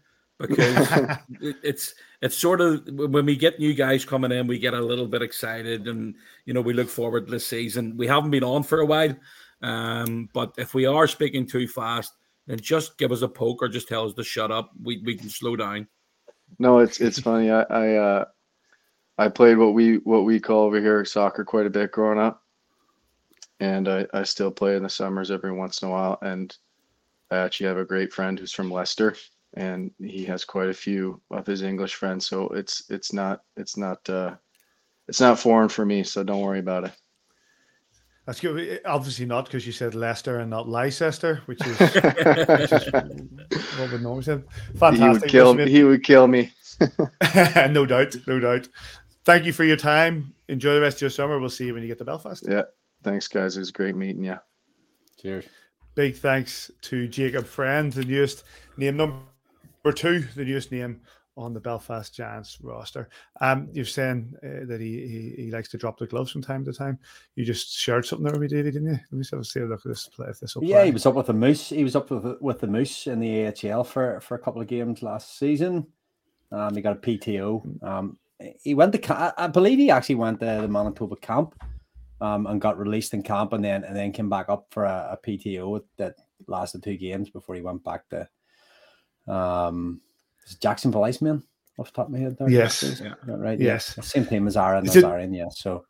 Because 0.48 1.16
it's 1.40 1.94
it's 2.20 2.36
sort 2.36 2.60
of 2.60 2.86
when 2.88 3.24
we 3.24 3.36
get 3.36 3.58
new 3.58 3.74
guys 3.74 4.04
coming 4.04 4.32
in, 4.32 4.46
we 4.46 4.58
get 4.58 4.74
a 4.74 4.80
little 4.80 5.06
bit 5.06 5.22
excited, 5.22 5.88
and 5.88 6.14
you 6.44 6.52
know 6.52 6.60
we 6.60 6.74
look 6.74 6.88
forward 6.88 7.26
to 7.26 7.32
this 7.32 7.46
season. 7.46 7.96
We 7.96 8.06
haven't 8.06 8.30
been 8.30 8.44
on 8.44 8.62
for 8.62 8.80
a 8.80 8.86
while, 8.86 9.16
um, 9.62 10.28
but 10.32 10.54
if 10.58 10.74
we 10.74 10.86
are 10.86 11.06
speaking 11.06 11.46
too 11.46 11.66
fast 11.66 12.12
and 12.48 12.60
just 12.60 12.98
give 12.98 13.12
us 13.12 13.22
a 13.22 13.28
poke 13.28 13.62
or 13.62 13.68
just 13.68 13.88
tell 13.88 14.06
us 14.06 14.14
to 14.14 14.24
shut 14.24 14.50
up. 14.50 14.70
We 14.82 15.02
we 15.04 15.16
can 15.16 15.28
slow 15.28 15.56
down. 15.56 15.88
No, 16.58 16.78
it's 16.78 17.00
it's 17.00 17.20
funny. 17.20 17.50
I 17.50 17.62
I 17.62 17.94
uh, 17.94 18.24
I 19.18 19.28
played 19.28 19.58
what 19.58 19.74
we 19.74 19.96
what 19.98 20.24
we 20.24 20.40
call 20.40 20.64
over 20.64 20.80
here 20.80 21.04
soccer 21.04 21.44
quite 21.44 21.66
a 21.66 21.70
bit 21.70 21.92
growing 21.92 22.18
up, 22.18 22.42
and 23.60 23.88
I 23.88 24.06
I 24.12 24.24
still 24.24 24.50
play 24.50 24.76
in 24.76 24.82
the 24.82 24.90
summers 24.90 25.30
every 25.30 25.52
once 25.52 25.82
in 25.82 25.88
a 25.88 25.90
while. 25.90 26.18
And 26.22 26.54
I 27.30 27.38
actually 27.38 27.68
have 27.68 27.78
a 27.78 27.84
great 27.84 28.12
friend 28.12 28.38
who's 28.38 28.52
from 28.52 28.70
Leicester, 28.70 29.16
and 29.54 29.90
he 29.98 30.24
has 30.24 30.44
quite 30.44 30.68
a 30.68 30.74
few 30.74 31.20
of 31.30 31.46
his 31.46 31.62
English 31.62 31.94
friends. 31.94 32.26
So 32.26 32.48
it's 32.48 32.84
it's 32.90 33.12
not 33.12 33.42
it's 33.56 33.76
not 33.76 34.08
uh, 34.08 34.34
it's 35.08 35.20
not 35.20 35.38
foreign 35.38 35.68
for 35.68 35.84
me. 35.84 36.02
So 36.02 36.24
don't 36.24 36.40
worry 36.40 36.60
about 36.60 36.84
it. 36.84 36.92
That's 38.26 38.40
good. 38.40 38.80
Obviously 38.84 39.26
not 39.26 39.46
because 39.46 39.66
you 39.66 39.72
said 39.72 39.94
Leicester 39.94 40.38
and 40.38 40.48
not 40.48 40.68
Leicester, 40.68 41.42
which 41.46 41.60
is, 41.66 41.78
which 41.80 42.72
is 42.72 42.92
what 42.92 43.90
would 43.90 44.02
normally 44.02 44.22
say. 44.22 44.40
Fantastic. 44.76 44.98
He 44.98 45.08
would 45.08 45.22
kill 45.44 45.54
me. 45.54 45.70
He 45.70 45.84
would 45.84 46.04
kill 46.04 46.28
me. 46.28 46.52
no 47.70 47.84
doubt. 47.84 48.14
No 48.26 48.38
doubt. 48.38 48.68
Thank 49.24 49.44
you 49.44 49.52
for 49.52 49.64
your 49.64 49.76
time. 49.76 50.34
Enjoy 50.48 50.74
the 50.74 50.80
rest 50.80 50.98
of 50.98 51.02
your 51.02 51.10
summer. 51.10 51.38
We'll 51.40 51.50
see 51.50 51.66
you 51.66 51.74
when 51.74 51.82
you 51.82 51.88
get 51.88 51.98
to 51.98 52.04
Belfast. 52.04 52.44
Yeah. 52.48 52.62
Thanks, 53.02 53.26
guys. 53.26 53.56
It 53.56 53.60
was 53.60 53.72
great 53.72 53.96
meeting 53.96 54.24
you. 54.24 54.36
Cheers. 55.20 55.46
Big 55.94 56.16
thanks 56.16 56.70
to 56.82 57.06
Jacob 57.08 57.46
Friend, 57.46 57.92
the 57.92 58.04
newest 58.04 58.44
name 58.76 58.96
number 58.96 59.16
two, 59.90 60.20
the 60.36 60.44
newest 60.44 60.70
name 60.70 61.00
on 61.36 61.54
the 61.54 61.60
Belfast 61.60 62.14
Giants 62.14 62.58
roster. 62.62 63.08
Um, 63.40 63.68
you're 63.72 63.84
saying 63.84 64.34
uh, 64.44 64.66
that 64.66 64.80
he, 64.80 65.32
he, 65.36 65.44
he 65.44 65.50
likes 65.50 65.68
to 65.70 65.78
drop 65.78 65.98
the 65.98 66.06
gloves 66.06 66.30
from 66.30 66.42
time 66.42 66.64
to 66.64 66.72
time. 66.72 66.98
You 67.36 67.44
just 67.44 67.72
shared 67.72 68.04
something 68.04 68.24
there 68.24 68.32
with 68.32 68.42
me, 68.42 68.48
Davey, 68.48 68.70
didn't 68.70 68.88
you? 68.88 68.98
Let 69.10 69.12
me 69.12 69.24
have 69.30 69.40
a 69.40 69.44
see 69.44 69.60
a 69.60 69.64
look 69.64 69.80
at 69.84 69.88
this 69.88 70.06
play. 70.08 70.28
If 70.28 70.40
this 70.40 70.56
yeah, 70.60 70.76
play. 70.76 70.86
he 70.86 70.92
was 70.92 71.06
up 71.06 71.14
with 71.14 71.26
the 71.26 71.32
Moose. 71.32 71.70
He 71.70 71.84
was 71.84 71.96
up 71.96 72.10
with 72.10 72.40
with 72.40 72.60
the 72.60 72.66
Moose 72.66 73.06
in 73.06 73.18
the 73.18 73.46
AHL 73.46 73.84
for 73.84 74.20
for 74.20 74.34
a 74.34 74.38
couple 74.38 74.60
of 74.60 74.68
games 74.68 75.02
last 75.02 75.38
season. 75.38 75.86
Um, 76.50 76.74
he 76.74 76.82
got 76.82 76.96
a 76.96 77.00
PTO. 77.00 77.82
Um, 77.82 78.18
he 78.62 78.74
went 78.74 78.92
to 78.92 79.34
I 79.38 79.46
believe 79.46 79.78
he 79.78 79.90
actually 79.90 80.16
went 80.16 80.40
to 80.40 80.46
the 80.46 80.68
Manitoba 80.68 81.16
camp. 81.16 81.54
Um, 82.20 82.46
and 82.46 82.60
got 82.60 82.78
released 82.78 83.14
in 83.14 83.24
camp, 83.24 83.52
and 83.52 83.64
then 83.64 83.82
and 83.82 83.96
then 83.96 84.12
came 84.12 84.28
back 84.28 84.48
up 84.48 84.66
for 84.70 84.84
a, 84.84 85.18
a 85.20 85.26
PTO 85.26 85.82
that 85.96 86.14
lasted 86.46 86.80
two 86.80 86.96
games 86.96 87.30
before 87.30 87.56
he 87.56 87.62
went 87.62 87.82
back 87.82 88.08
to 88.10 88.28
um 89.28 90.00
Jacksonville 90.60 91.02
Icemen 91.02 91.42
off 91.78 91.86
the 91.86 91.92
top 91.92 92.06
of 92.06 92.12
my 92.12 92.18
head 92.18 92.36
there. 92.38 92.50
Yes. 92.50 93.00
Yeah. 93.02 93.14
Right. 93.26 93.58
Yes. 93.58 93.94
Yeah. 93.96 94.02
Same 94.02 94.26
team 94.26 94.46
as 94.46 94.56
Aaron 94.56 94.84
Is 94.86 94.96
it- 94.96 95.04
Nazarian, 95.04 95.36
yeah. 95.36 95.48
So 95.50 95.84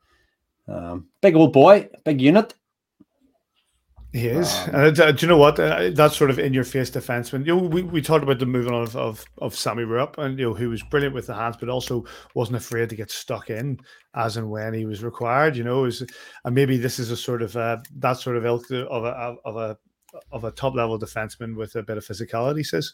um 0.69 1.09
big 1.21 1.35
old 1.35 1.53
boy, 1.53 1.89
big 2.05 2.21
unit. 2.21 2.55
He 4.13 4.29
is. 4.29 4.53
Um, 4.69 4.75
and 4.75 5.01
uh, 5.01 5.13
do 5.13 5.25
you 5.25 5.29
know 5.29 5.39
what? 5.39 5.59
Uh, 5.59 5.89
that's 5.95 6.19
sort 6.19 6.29
of 6.29 6.39
in 6.39 6.53
your 6.53 6.65
face 6.65 6.91
defenseman. 6.91 7.47
You 7.47 7.57
know, 7.57 7.63
we, 7.63 7.83
we 7.83 8.03
talked 8.03 8.23
about 8.23 8.39
the 8.39 8.45
moving 8.45 8.75
on 8.75 8.83
of, 8.83 8.95
of, 8.95 9.25
of 9.39 9.57
Sammy 9.57 9.85
Rupp 9.85 10.19
and, 10.19 10.39
you 10.39 10.45
know, 10.45 10.55
who 10.55 10.69
was 10.69 10.83
brilliant 10.83 11.15
with 11.15 11.29
the 11.29 11.35
hands, 11.35 11.57
but 11.59 11.71
also 11.71 12.05
wasn't 12.35 12.59
afraid 12.59 12.91
to 12.91 12.95
get 12.95 13.11
stuck 13.11 13.49
in 13.49 13.81
as 14.15 14.37
and 14.37 14.51
when 14.51 14.75
he 14.75 14.85
was 14.85 15.03
required, 15.03 15.57
you 15.57 15.65
know, 15.65 15.87
is, 15.87 16.05
and 16.45 16.55
maybe 16.55 16.77
this 16.77 16.99
is 16.99 17.11
a 17.11 17.17
sort 17.17 17.41
of, 17.41 17.57
uh, 17.57 17.79
that 18.01 18.19
sort 18.19 18.37
of 18.37 18.45
ilk 18.45 18.71
of 18.71 19.05
a, 19.05 19.35
of 19.47 19.57
a, 19.57 19.79
of 20.31 20.45
a 20.45 20.51
top 20.51 20.75
level 20.75 20.99
defenseman 20.99 21.57
with 21.57 21.75
a 21.77 21.83
bit 21.83 21.97
of 21.97 22.05
physicality, 22.07 22.67
says. 22.67 22.93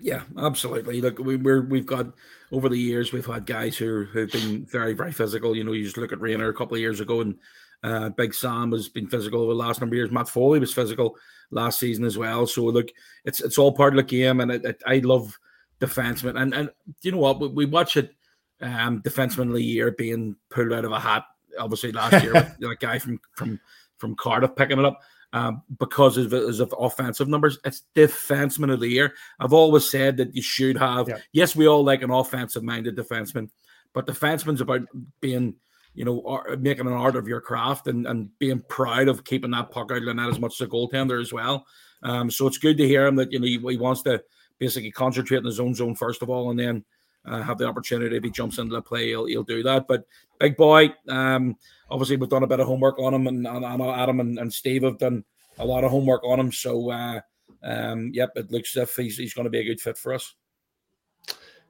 Yeah, 0.00 0.22
absolutely. 0.38 1.00
Look, 1.00 1.18
we, 1.18 1.36
we're 1.36 1.62
we've 1.62 1.86
got 1.86 2.06
over 2.50 2.68
the 2.68 2.78
years 2.78 3.12
we've 3.12 3.26
had 3.26 3.46
guys 3.46 3.76
who 3.76 4.04
who've 4.04 4.30
been 4.30 4.64
very 4.64 4.94
very 4.94 5.12
physical. 5.12 5.54
You 5.54 5.64
know, 5.64 5.72
you 5.72 5.84
just 5.84 5.96
look 5.96 6.12
at 6.12 6.20
Rayner 6.20 6.48
a 6.48 6.54
couple 6.54 6.74
of 6.74 6.80
years 6.80 7.00
ago, 7.00 7.20
and 7.20 7.36
uh, 7.82 8.08
Big 8.10 8.32
Sam 8.32 8.72
has 8.72 8.88
been 8.88 9.06
physical 9.06 9.42
over 9.42 9.52
the 9.52 9.58
last 9.58 9.80
number 9.80 9.94
of 9.94 9.98
years. 9.98 10.10
Matt 10.10 10.28
Foley 10.28 10.60
was 10.60 10.72
physical 10.72 11.16
last 11.50 11.78
season 11.78 12.04
as 12.04 12.16
well. 12.16 12.46
So 12.46 12.64
look, 12.64 12.88
it's 13.24 13.40
it's 13.40 13.58
all 13.58 13.72
part 13.72 13.92
of 13.92 13.98
the 13.98 14.02
game, 14.02 14.40
and 14.40 14.50
it, 14.50 14.64
it, 14.64 14.82
I 14.86 14.98
love 14.98 15.38
defensemen. 15.78 16.40
And 16.40 16.54
and 16.54 16.70
you 17.02 17.12
know 17.12 17.18
what, 17.18 17.40
we, 17.40 17.48
we 17.48 17.66
watch 17.66 17.96
it, 17.96 18.14
um, 18.62 19.02
defenseman 19.02 19.48
of 19.48 19.54
the 19.54 19.64
year 19.64 19.90
being 19.90 20.36
pulled 20.48 20.72
out 20.72 20.86
of 20.86 20.92
a 20.92 21.00
hat. 21.00 21.24
Obviously 21.58 21.92
last 21.92 22.22
year, 22.22 22.32
with 22.32 22.56
that 22.60 22.76
guy 22.80 22.98
from 22.98 23.20
from 23.32 23.60
from 23.98 24.16
Cardiff 24.16 24.56
picking 24.56 24.78
it 24.78 24.84
up 24.84 25.00
um, 25.32 25.62
because 25.78 26.16
of 26.16 26.32
of 26.32 26.74
offensive 26.78 27.28
numbers. 27.28 27.58
It's 27.64 27.82
defenseman 27.94 28.72
of 28.72 28.80
the 28.80 28.88
year. 28.88 29.14
I've 29.40 29.52
always 29.52 29.90
said 29.90 30.16
that 30.18 30.34
you 30.34 30.42
should 30.42 30.76
have. 30.76 31.08
Yeah. 31.08 31.18
Yes, 31.32 31.56
we 31.56 31.66
all 31.66 31.84
like 31.84 32.02
an 32.02 32.10
offensive 32.10 32.62
minded 32.62 32.96
defenseman, 32.96 33.48
but 33.92 34.06
defenseman's 34.06 34.60
about 34.60 34.82
being, 35.20 35.54
you 35.94 36.04
know, 36.04 36.42
making 36.58 36.86
an 36.86 36.92
art 36.92 37.16
of 37.16 37.28
your 37.28 37.40
craft 37.40 37.86
and, 37.86 38.06
and 38.06 38.36
being 38.38 38.62
proud 38.68 39.08
of 39.08 39.24
keeping 39.24 39.50
that 39.52 39.70
puck 39.70 39.90
out 39.90 39.98
of 39.98 40.04
the 40.04 40.14
net 40.14 40.28
as 40.28 40.40
much 40.40 40.60
as 40.60 40.66
a 40.66 40.70
goaltender 40.70 41.20
as 41.20 41.32
well. 41.32 41.66
Um, 42.02 42.30
so 42.30 42.46
it's 42.46 42.58
good 42.58 42.76
to 42.78 42.88
hear 42.88 43.06
him 43.06 43.16
that 43.16 43.32
you 43.32 43.38
know 43.38 43.46
he, 43.46 43.58
he 43.58 43.76
wants 43.76 44.02
to 44.02 44.22
basically 44.58 44.90
concentrate 44.90 45.38
in 45.38 45.44
his 45.44 45.60
own 45.60 45.74
zone 45.74 45.94
first 45.94 46.22
of 46.22 46.30
all, 46.30 46.50
and 46.50 46.58
then. 46.58 46.84
Uh, 47.24 47.40
have 47.40 47.56
the 47.58 47.66
opportunity 47.66 48.16
if 48.16 48.24
he 48.24 48.30
jumps 48.30 48.58
into 48.58 48.74
the 48.74 48.82
play, 48.82 49.08
he'll, 49.08 49.26
he'll 49.26 49.44
do 49.44 49.62
that. 49.62 49.86
But 49.86 50.04
big 50.40 50.56
boy, 50.56 50.92
um, 51.08 51.56
obviously 51.88 52.16
we've 52.16 52.28
done 52.28 52.42
a 52.42 52.48
bit 52.48 52.58
of 52.58 52.66
homework 52.66 52.98
on 52.98 53.14
him, 53.14 53.26
and, 53.28 53.46
and, 53.46 53.64
and 53.64 53.82
Adam 53.82 54.18
and, 54.20 54.38
and 54.38 54.52
Steve 54.52 54.82
have 54.82 54.98
done 54.98 55.24
a 55.58 55.64
lot 55.64 55.84
of 55.84 55.90
homework 55.92 56.24
on 56.24 56.40
him. 56.40 56.50
So, 56.50 56.90
uh, 56.90 57.20
um, 57.62 58.10
yep, 58.12 58.30
it 58.34 58.50
looks 58.50 58.76
as 58.76 58.88
if 58.88 58.96
he's, 58.96 59.16
he's 59.16 59.34
going 59.34 59.44
to 59.44 59.50
be 59.50 59.60
a 59.60 59.64
good 59.64 59.80
fit 59.80 59.96
for 59.96 60.12
us. 60.14 60.34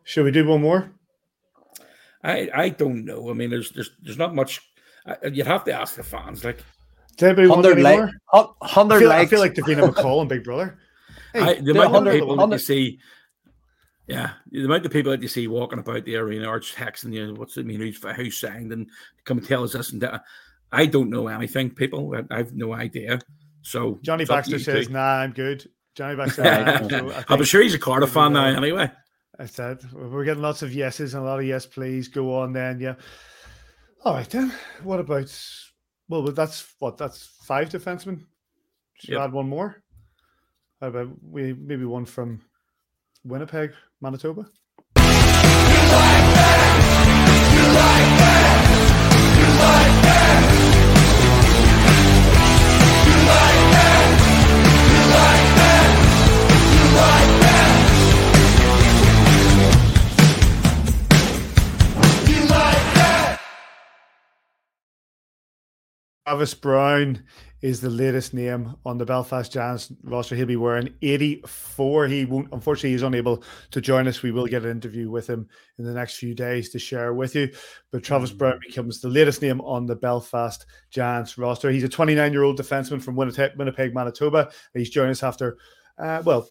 Should 0.04 0.24
we 0.24 0.30
do 0.30 0.46
one 0.46 0.62
more? 0.62 0.90
I, 2.24 2.48
I 2.54 2.68
don't 2.70 3.04
know. 3.04 3.30
I 3.30 3.34
mean, 3.34 3.50
there's 3.50 3.70
there's 3.72 3.90
there's 4.02 4.18
not 4.18 4.34
much. 4.34 4.60
Uh, 5.04 5.14
you'd 5.32 5.46
have 5.46 5.64
to 5.64 5.72
ask 5.72 5.96
the 5.96 6.02
fans. 6.02 6.44
Like, 6.44 6.58
Does 7.16 7.26
anybody 7.26 7.48
want 7.48 7.64
Hundred 7.64 7.84
any 7.84 7.96
more? 7.96 8.06
like 8.06 8.14
hun- 8.26 8.54
I 8.62 8.68
hundred 8.68 8.98
feel, 9.00 9.12
I 9.12 9.18
likes. 9.18 9.30
feel 9.30 9.40
like 9.40 9.54
Davina 9.54 9.88
McCall 9.92 10.20
and 10.20 10.28
Big 10.28 10.44
Brother. 10.44 10.78
Hey, 11.32 11.40
I, 11.40 11.54
the 11.54 11.72
they're 11.72 11.72
amount 11.72 11.86
of 11.86 11.92
100 12.04 12.12
people 12.20 12.36
that 12.36 12.52
you 12.52 12.58
see, 12.58 13.00
yeah, 14.06 14.32
the 14.50 14.64
amount 14.64 14.84
of 14.86 14.92
people 14.92 15.12
that 15.12 15.22
you 15.22 15.28
see 15.28 15.46
walking 15.48 15.78
about 15.78 16.04
the 16.04 16.16
arena 16.16 16.48
or 16.48 16.60
texting 16.60 17.12
you, 17.12 17.34
what's 17.34 17.56
it 17.56 17.66
mean? 17.66 17.80
Who's 17.80 17.96
for 17.96 18.12
who's 18.12 18.36
signed 18.36 18.72
and 18.72 18.88
come 19.24 19.38
and 19.38 19.46
tell 19.46 19.64
us 19.64 19.72
this 19.72 19.92
and 19.92 20.02
that. 20.02 20.22
I 20.72 20.86
don't 20.86 21.10
know 21.10 21.28
anything, 21.28 21.70
people. 21.70 22.14
I, 22.16 22.34
I 22.34 22.38
have 22.38 22.54
no 22.54 22.72
idea. 22.72 23.20
So 23.62 23.98
Johnny 24.02 24.22
it's 24.22 24.30
up 24.30 24.44
to 24.44 24.50
Baxter 24.52 24.58
says, 24.72 24.86
two. 24.88 24.92
"Nah, 24.92 25.18
I'm 25.20 25.32
good." 25.32 25.68
Johnny 25.94 26.16
Baxter, 26.16 26.42
Right. 26.42 26.64
nah, 26.64 26.88
so 26.88 27.10
I 27.10 27.24
I'm 27.28 27.44
sure 27.44 27.62
he's 27.62 27.74
a 27.74 27.78
Cardiff 27.78 28.10
fan 28.10 28.32
now, 28.32 28.46
anyway. 28.46 28.90
I 29.38 29.46
said 29.46 29.84
we're 29.92 30.24
getting 30.24 30.42
lots 30.42 30.62
of 30.62 30.74
yeses 30.74 31.14
and 31.14 31.22
a 31.22 31.26
lot 31.26 31.38
of 31.38 31.44
yes, 31.46 31.66
please 31.66 32.08
go 32.08 32.34
on. 32.34 32.52
Then, 32.52 32.80
yeah. 32.80 32.94
All 34.04 34.14
right, 34.14 34.28
then. 34.28 34.52
What 34.82 35.00
about? 35.00 35.30
Well, 36.08 36.22
but 36.22 36.34
that's 36.34 36.74
what 36.78 36.96
that's 36.98 37.26
five 37.44 37.68
defensemen. 37.68 38.24
Should 38.94 39.10
we 39.10 39.14
Yep. 39.16 39.24
add 39.24 39.32
one 39.32 39.48
more? 39.48 39.82
How 40.80 40.88
about 40.88 41.10
we 41.22 41.52
maybe 41.52 41.84
one 41.84 42.04
from 42.04 42.40
Winnipeg, 43.24 43.72
Manitoba? 44.00 44.46
Travis 66.26 66.54
Brown 66.54 67.24
is 67.62 67.80
the 67.80 67.88
latest 67.88 68.34
name 68.34 68.74
on 68.84 68.98
the 68.98 69.04
Belfast 69.04 69.50
Giants 69.50 69.92
roster. 70.02 70.34
He'll 70.34 70.46
be 70.46 70.56
wearing 70.56 70.92
84. 71.00 72.08
He 72.08 72.24
won't, 72.24 72.48
unfortunately, 72.52 72.90
he's 72.90 73.02
unable 73.02 73.44
to 73.70 73.80
join 73.80 74.08
us. 74.08 74.22
We 74.22 74.32
will 74.32 74.48
get 74.48 74.64
an 74.64 74.70
interview 74.72 75.10
with 75.10 75.28
him 75.28 75.48
in 75.78 75.84
the 75.84 75.94
next 75.94 76.16
few 76.16 76.34
days 76.34 76.70
to 76.70 76.80
share 76.80 77.14
with 77.14 77.36
you. 77.36 77.50
But 77.92 78.02
Travis 78.02 78.32
Brown 78.32 78.58
becomes 78.66 79.00
the 79.00 79.08
latest 79.08 79.42
name 79.42 79.60
on 79.60 79.86
the 79.86 79.94
Belfast 79.94 80.66
Giants 80.90 81.38
roster. 81.38 81.70
He's 81.70 81.84
a 81.84 81.88
29 81.88 82.32
year 82.32 82.42
old 82.42 82.58
defenseman 82.58 83.00
from 83.00 83.14
Winnipeg, 83.14 83.52
Winnipeg, 83.56 83.94
Manitoba. 83.94 84.50
He's 84.74 84.90
joined 84.90 85.12
us 85.12 85.22
after, 85.22 85.56
uh, 85.98 86.20
well, 86.24 86.48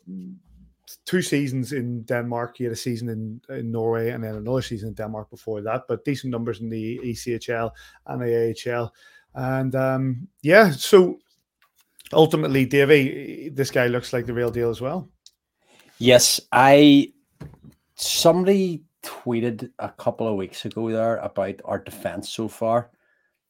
two 1.06 1.21
seasons 1.21 1.74
in 1.74 2.04
Denmark. 2.04 2.58
He 2.58 2.63
had 2.63 2.74
a 2.74 2.78
season 2.78 3.10
in, 3.10 3.41
in 3.56 3.71
Norway 3.71 4.12
and 4.12 4.24
then 4.24 4.36
another 4.36 4.62
season 4.62 4.89
in 4.89 4.95
Denmark 4.95 5.30
before 5.30 5.62
that, 5.62 5.84
but 5.88 6.06
decent 6.06 6.32
numbers 6.32 6.62
in 6.62 6.69
the 6.69 7.00
ECHL 7.04 7.71
and 8.08 8.21
the 8.21 8.56
AHL. 8.65 8.93
And 9.34 9.76
um, 9.76 10.28
yeah, 10.41 10.72
so 10.72 11.20
ultimately, 12.13 12.65
Davey, 12.65 13.50
this 13.54 13.72
guy 13.72 13.88
looks 13.88 14.13
like 14.13 14.26
the 14.26 14.34
real 14.34 14.52
deal 14.52 14.70
as 14.70 14.82
well. 14.82 15.10
Yes, 15.98 16.39
I 16.52 17.13
somebody 17.96 18.84
tweeted 19.04 19.72
a 19.80 19.89
couple 19.89 20.28
of 20.28 20.36
weeks 20.36 20.65
ago 20.65 20.89
there 20.89 21.17
about 21.17 21.56
our 21.65 21.80
defense 21.80 22.30
so 22.30 22.48
far 22.48 22.89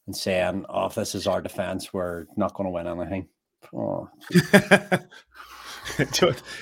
and 0.05 0.15
saying, 0.15 0.65
"Oh, 0.69 0.85
if 0.87 0.95
this 0.95 1.15
is 1.15 1.27
our 1.27 1.41
defense, 1.41 1.93
we're 1.93 2.25
not 2.35 2.53
going 2.53 2.65
to 2.65 2.71
win 2.71 2.87
anything." 2.87 3.27
Oh, 3.73 4.09
it's 5.97 6.21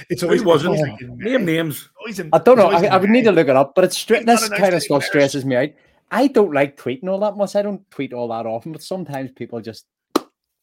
it's 0.10 0.24
always 0.24 0.44
was 0.44 0.62
it's 0.62 0.68
always 0.68 0.82
it? 0.82 0.90
like 0.92 1.02
in 1.02 1.18
Name 1.18 1.46
names. 1.46 1.90
I 2.34 2.40
don't 2.40 2.58
know. 2.58 2.70
I, 2.70 2.86
I 2.86 2.98
would 2.98 3.10
need 3.10 3.24
to 3.26 3.32
look 3.32 3.48
it 3.48 3.56
up, 3.56 3.74
but 3.76 3.84
it's 3.84 3.98
stra- 3.98 4.18
He's 4.18 4.26
not 4.26 4.40
this 4.40 4.48
a 4.48 4.52
nice 4.52 4.60
kind 4.60 4.76
of 4.76 4.84
stuff 4.84 5.04
stresses 5.04 5.46
me 5.46 5.56
out. 5.56 5.70
I 6.12 6.28
don't 6.28 6.54
like 6.54 6.78
tweeting 6.78 7.08
all 7.08 7.20
that 7.20 7.38
much. 7.38 7.56
I 7.56 7.62
don't 7.62 7.90
tweet 7.92 8.14
all 8.14 8.28
that 8.30 8.46
often, 8.46 8.72
but 8.72 8.82
sometimes 8.82 9.32
people 9.32 9.62
just 9.62 9.86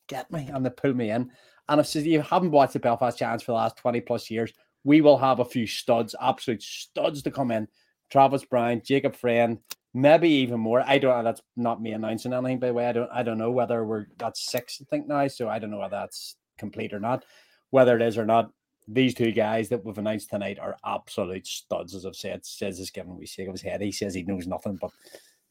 get 0.08 0.30
me 0.30 0.48
and 0.52 0.64
they 0.64 0.70
pull 0.70 0.94
me 0.94 1.10
in. 1.10 1.30
And 1.68 1.80
if 1.80 1.94
you 1.94 2.20
haven't 2.22 2.50
watched 2.50 2.74
the 2.74 2.80
Belfast 2.80 3.18
Giants 3.18 3.44
for 3.44 3.52
the 3.52 3.56
last 3.56 3.76
20 3.76 4.00
plus 4.02 4.30
years, 4.30 4.52
we 4.84 5.00
will 5.00 5.18
have 5.18 5.40
a 5.40 5.44
few 5.44 5.66
studs, 5.66 6.14
absolute 6.20 6.62
studs 6.62 7.22
to 7.22 7.30
come 7.30 7.50
in. 7.50 7.68
Travis 8.10 8.44
Brown, 8.44 8.82
Jacob 8.84 9.16
Friend, 9.16 9.58
maybe 9.92 10.28
even 10.28 10.60
more. 10.60 10.82
I 10.86 10.98
don't 10.98 11.16
know. 11.16 11.24
that's 11.24 11.42
not 11.56 11.82
me 11.82 11.92
announcing 11.92 12.32
anything 12.32 12.60
by 12.60 12.68
the 12.68 12.74
way. 12.74 12.86
I 12.86 12.92
don't 12.92 13.10
I 13.12 13.22
don't 13.24 13.38
know 13.38 13.50
whether 13.50 13.84
we're 13.84 14.06
that's 14.16 14.48
six, 14.48 14.80
I 14.80 14.84
think 14.88 15.08
now. 15.08 15.26
So 15.26 15.48
I 15.48 15.58
don't 15.58 15.70
know 15.70 15.78
whether 15.78 15.96
that's 15.96 16.36
complete 16.56 16.92
or 16.92 17.00
not. 17.00 17.24
Whether 17.70 17.96
it 17.96 18.02
is 18.02 18.16
or 18.16 18.26
not, 18.26 18.52
these 18.86 19.14
two 19.14 19.32
guys 19.32 19.68
that 19.70 19.84
we've 19.84 19.98
announced 19.98 20.30
tonight 20.30 20.60
are 20.60 20.76
absolute 20.84 21.46
studs, 21.46 21.94
as 21.94 22.06
I've 22.06 22.14
said. 22.14 22.46
Says 22.46 22.78
is 22.78 22.90
giving 22.90 23.18
me 23.18 23.26
shake 23.26 23.48
of 23.48 23.54
his 23.54 23.62
head. 23.62 23.80
He 23.80 23.90
says 23.90 24.14
he 24.14 24.22
knows 24.22 24.46
nothing, 24.46 24.78
but 24.80 24.92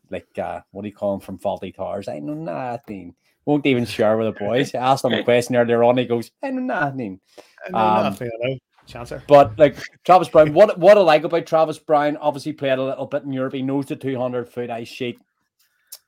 like 0.10 0.28
uh, 0.38 0.62
what 0.72 0.84
do 0.84 0.88
you 0.88 0.94
call 0.94 1.16
him 1.16 1.20
from 1.20 1.40
Fawlty 1.40 1.76
Towers? 1.76 2.08
I 2.08 2.20
know 2.20 2.34
nothing. 2.34 3.16
Won't 3.46 3.66
even 3.66 3.86
share 3.86 4.18
with 4.18 4.34
the 4.34 4.40
boys. 4.40 4.74
I 4.74 4.80
asked 4.80 5.06
him 5.06 5.14
a 5.14 5.24
question 5.24 5.56
earlier 5.56 5.84
on. 5.84 5.98
He 5.98 6.06
goes, 6.06 6.32
I 6.42 6.50
know 6.50 6.62
nothing. 6.62 7.20
I 7.66 7.70
know 7.70 7.78
um, 7.78 8.04
nothing, 8.04 8.32
I 8.44 8.48
know. 8.48 8.58
Chancer. 8.88 9.22
But 9.28 9.58
like 9.58 9.78
Travis 10.04 10.30
Brown, 10.30 10.54
what 10.54 10.78
what 10.80 10.98
I 10.98 11.02
like 11.02 11.24
about 11.24 11.46
Travis 11.46 11.80
Brown, 11.80 12.18
obviously 12.18 12.54
played 12.54 12.78
a 12.78 12.84
little 12.84 13.06
bit 13.06 13.24
in 13.24 13.34
Europe. 13.34 13.54
He 13.54 13.62
knows 13.62 13.86
the 13.86 13.96
200 13.96 14.50
foot 14.50 14.70
ice 14.70 14.88
sheet. 14.88 15.20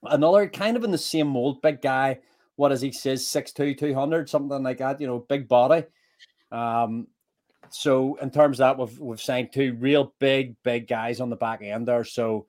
Another 0.03 0.47
kind 0.47 0.77
of 0.77 0.83
in 0.83 0.91
the 0.91 0.97
same 0.97 1.27
mold, 1.27 1.61
big 1.61 1.81
guy. 1.81 2.19
What 2.55 2.69
does 2.69 2.81
he 2.81 2.91
says? 2.91 3.23
6'2, 3.23 3.77
200, 3.77 4.29
something 4.29 4.63
like 4.63 4.79
that, 4.79 4.99
you 4.99 5.05
know, 5.05 5.19
big 5.19 5.47
body. 5.47 5.83
Um, 6.51 7.07
so 7.69 8.15
in 8.15 8.31
terms 8.31 8.59
of 8.59 8.77
that, 8.77 8.79
we've 8.79 8.99
we've 8.99 9.21
signed 9.21 9.53
two 9.53 9.75
real 9.75 10.13
big, 10.19 10.55
big 10.63 10.87
guys 10.87 11.19
on 11.19 11.29
the 11.29 11.35
back 11.35 11.61
end 11.61 11.87
there. 11.87 12.03
So 12.03 12.47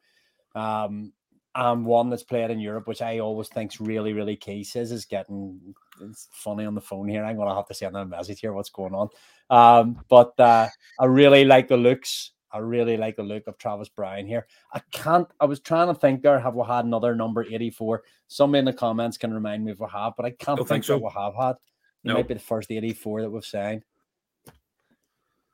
um 0.54 1.12
and 1.54 1.84
one 1.84 2.10
that's 2.10 2.22
played 2.22 2.50
in 2.50 2.60
Europe, 2.60 2.86
which 2.86 3.02
I 3.02 3.18
always 3.18 3.48
think's 3.48 3.80
really, 3.80 4.12
really 4.12 4.36
key. 4.36 4.64
Says 4.64 4.92
is 4.92 5.04
getting 5.04 5.60
it's 6.00 6.28
funny 6.30 6.64
on 6.64 6.74
the 6.74 6.80
phone 6.80 7.08
here. 7.08 7.24
I'm 7.24 7.36
gonna 7.36 7.54
have 7.54 7.66
to 7.68 7.74
send 7.74 7.94
them 7.94 8.12
a 8.12 8.16
message 8.16 8.40
here. 8.40 8.52
What's 8.52 8.70
going 8.70 8.94
on? 8.94 9.08
Um, 9.50 10.04
but 10.08 10.38
uh, 10.38 10.68
I 11.00 11.04
really 11.06 11.44
like 11.44 11.68
the 11.68 11.76
looks. 11.76 12.32
I 12.50 12.58
really 12.58 12.96
like 12.96 13.16
the 13.16 13.22
look 13.22 13.46
of 13.46 13.58
Travis 13.58 13.88
Bryan 13.88 14.26
here. 14.26 14.46
I 14.72 14.80
can't. 14.90 15.28
I 15.40 15.44
was 15.44 15.60
trying 15.60 15.88
to 15.88 15.94
think 15.94 16.22
there. 16.22 16.38
Have 16.38 16.54
we 16.54 16.64
had 16.66 16.84
another 16.84 17.14
number 17.14 17.44
eighty-four? 17.44 18.04
Somebody 18.28 18.60
in 18.60 18.64
the 18.64 18.72
comments 18.72 19.18
can 19.18 19.34
remind 19.34 19.64
me 19.64 19.72
if 19.72 19.80
we 19.80 19.86
have, 19.92 20.14
but 20.16 20.26
I 20.26 20.30
can't 20.30 20.58
think, 20.58 20.68
think 20.68 20.84
so. 20.84 20.94
that 20.94 21.04
we 21.04 21.10
have 21.14 21.34
had. 21.34 21.56
It 21.56 21.58
No. 22.04 22.14
might 22.14 22.28
be 22.28 22.34
the 22.34 22.40
first 22.40 22.70
eighty-four 22.70 23.22
that 23.22 23.30
we've 23.30 23.44
signed. 23.44 23.84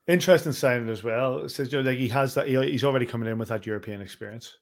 Interesting 0.06 0.52
signing 0.52 0.90
as 0.90 1.02
well. 1.02 1.38
It 1.38 1.48
says 1.48 1.72
you 1.72 1.82
know, 1.82 1.90
like 1.90 1.98
he 1.98 2.08
has 2.08 2.34
that. 2.34 2.46
He, 2.46 2.56
he's 2.70 2.84
already 2.84 3.06
coming 3.06 3.28
in 3.28 3.38
with 3.38 3.48
that 3.48 3.64
European 3.64 4.00
experience. 4.02 4.58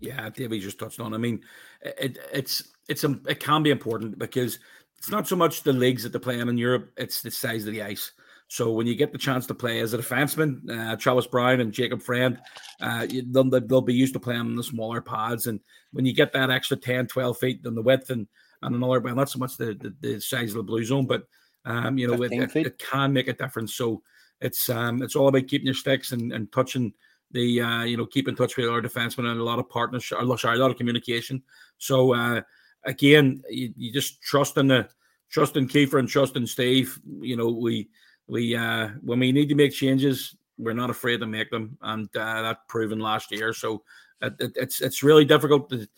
Yeah, 0.00 0.28
Davey 0.30 0.60
just 0.60 0.78
touched 0.78 1.00
on. 1.00 1.14
I 1.14 1.18
mean, 1.18 1.40
it, 1.82 2.18
it's 2.32 2.70
it's 2.88 3.04
a, 3.04 3.18
it 3.28 3.40
can 3.40 3.62
be 3.62 3.70
important 3.70 4.18
because 4.18 4.58
it's 4.96 5.10
not 5.10 5.26
so 5.26 5.36
much 5.36 5.62
the 5.62 5.72
leagues 5.72 6.02
that 6.02 6.10
they're 6.10 6.20
playing 6.20 6.48
in 6.48 6.58
Europe; 6.58 6.92
it's 6.96 7.22
the 7.22 7.30
size 7.30 7.66
of 7.66 7.72
the 7.72 7.82
ice. 7.82 8.12
So 8.50 8.72
when 8.72 8.86
you 8.86 8.94
get 8.94 9.12
the 9.12 9.18
chance 9.18 9.46
to 9.46 9.54
play 9.54 9.80
as 9.80 9.92
a 9.92 9.98
defenseman, 9.98 10.70
uh, 10.70 10.96
Travis 10.96 11.26
Brown 11.26 11.60
and 11.60 11.70
Jacob 11.70 12.00
Friend, 12.00 12.38
uh, 12.80 13.06
they'll, 13.30 13.50
they'll 13.50 13.82
be 13.82 13.92
used 13.92 14.14
to 14.14 14.20
playing 14.20 14.40
on 14.40 14.56
the 14.56 14.62
smaller 14.62 15.02
pads. 15.02 15.46
And 15.46 15.60
when 15.92 16.06
you 16.06 16.14
get 16.14 16.32
that 16.32 16.50
extra 16.50 16.78
10, 16.78 17.08
12 17.08 17.36
feet 17.36 17.60
in 17.66 17.74
the 17.74 17.82
width 17.82 18.08
and, 18.08 18.26
and 18.62 18.74
another, 18.74 19.00
well, 19.00 19.14
not 19.14 19.28
so 19.28 19.38
much 19.38 19.58
the, 19.58 19.74
the, 19.74 19.94
the 20.00 20.20
size 20.20 20.52
of 20.52 20.56
the 20.56 20.62
blue 20.62 20.82
zone, 20.82 21.06
but, 21.06 21.24
um, 21.66 21.98
you 21.98 22.08
know, 22.08 22.22
it, 22.22 22.32
it, 22.32 22.56
it 22.56 22.78
can 22.78 23.12
make 23.12 23.28
a 23.28 23.34
difference. 23.34 23.74
So 23.74 24.02
it's 24.40 24.70
um, 24.70 25.02
it's 25.02 25.16
all 25.16 25.28
about 25.28 25.46
keeping 25.46 25.66
your 25.66 25.74
sticks 25.74 26.12
and, 26.12 26.32
and 26.32 26.50
touching 26.52 26.92
the, 27.30 27.60
uh, 27.60 27.82
you 27.82 27.96
know, 27.96 28.06
keep 28.06 28.28
in 28.28 28.36
touch 28.36 28.56
with 28.56 28.68
our 28.68 28.80
defensemen 28.80 29.30
and 29.30 29.40
a 29.40 29.44
lot 29.44 29.58
of 29.58 29.68
partnership, 29.68 30.18
a 30.20 30.24
lot 30.24 30.70
of 30.70 30.76
communication. 30.76 31.42
So, 31.78 32.14
uh, 32.14 32.42
again, 32.84 33.42
you, 33.50 33.72
you 33.76 33.92
just 33.92 34.22
trust 34.22 34.56
in 34.56 34.68
the, 34.68 34.88
trust 35.30 35.56
in 35.56 35.68
Kiefer 35.68 35.98
and 35.98 36.08
trust 36.08 36.36
in 36.36 36.46
Steve. 36.46 36.98
You 37.20 37.36
know, 37.36 37.48
we, 37.48 37.88
we 38.28 38.54
uh 38.54 38.88
when 39.02 39.18
we 39.18 39.32
need 39.32 39.48
to 39.48 39.54
make 39.54 39.72
changes 39.72 40.36
we're 40.58 40.72
not 40.72 40.90
afraid 40.90 41.18
to 41.18 41.26
make 41.26 41.50
them 41.50 41.76
and 41.82 42.08
uh, 42.16 42.42
that 42.42 42.68
proven 42.68 42.98
last 42.98 43.32
year 43.32 43.52
so 43.52 43.82
it, 44.20 44.34
it, 44.38 44.52
it's 44.54 44.80
it's 44.80 45.02
really 45.02 45.24
difficult 45.24 45.68
to 45.68 45.88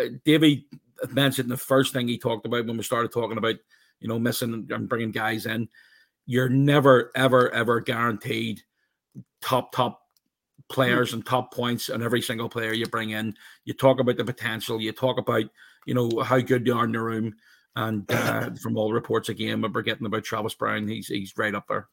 uh, 0.00 0.06
davey 0.24 0.66
mentioned 1.10 1.50
the 1.50 1.56
first 1.56 1.92
thing 1.92 2.08
he 2.08 2.18
talked 2.18 2.46
about 2.46 2.66
when 2.66 2.76
we 2.76 2.82
started 2.82 3.12
talking 3.12 3.38
about 3.38 3.56
you 4.00 4.08
know 4.08 4.18
missing 4.18 4.66
and 4.70 4.88
bringing 4.88 5.12
guys 5.12 5.46
in 5.46 5.68
you're 6.26 6.48
never 6.48 7.12
ever 7.14 7.50
ever 7.52 7.80
guaranteed 7.80 8.60
top 9.40 9.72
top 9.72 10.02
players 10.68 11.12
and 11.12 11.24
top 11.24 11.52
points 11.54 11.90
on 11.90 12.02
every 12.02 12.20
single 12.20 12.48
player 12.48 12.72
you 12.72 12.86
bring 12.86 13.10
in 13.10 13.32
you 13.64 13.72
talk 13.72 14.00
about 14.00 14.16
the 14.16 14.24
potential 14.24 14.80
you 14.80 14.90
talk 14.90 15.16
about 15.16 15.44
you 15.84 15.94
know 15.94 16.10
how 16.22 16.40
good 16.40 16.64
they 16.64 16.72
are 16.72 16.84
in 16.84 16.92
the 16.92 17.00
room 17.00 17.32
and 17.76 18.04
uh, 18.10 18.50
from 18.60 18.76
all 18.76 18.92
reports 18.92 19.28
again, 19.28 19.62
we're 19.62 19.82
getting 19.82 20.06
about 20.06 20.24
Travis 20.24 20.54
Brown, 20.54 20.88
he's 20.88 21.06
he's 21.06 21.36
right 21.36 21.54
up 21.54 21.68
there. 21.68 21.88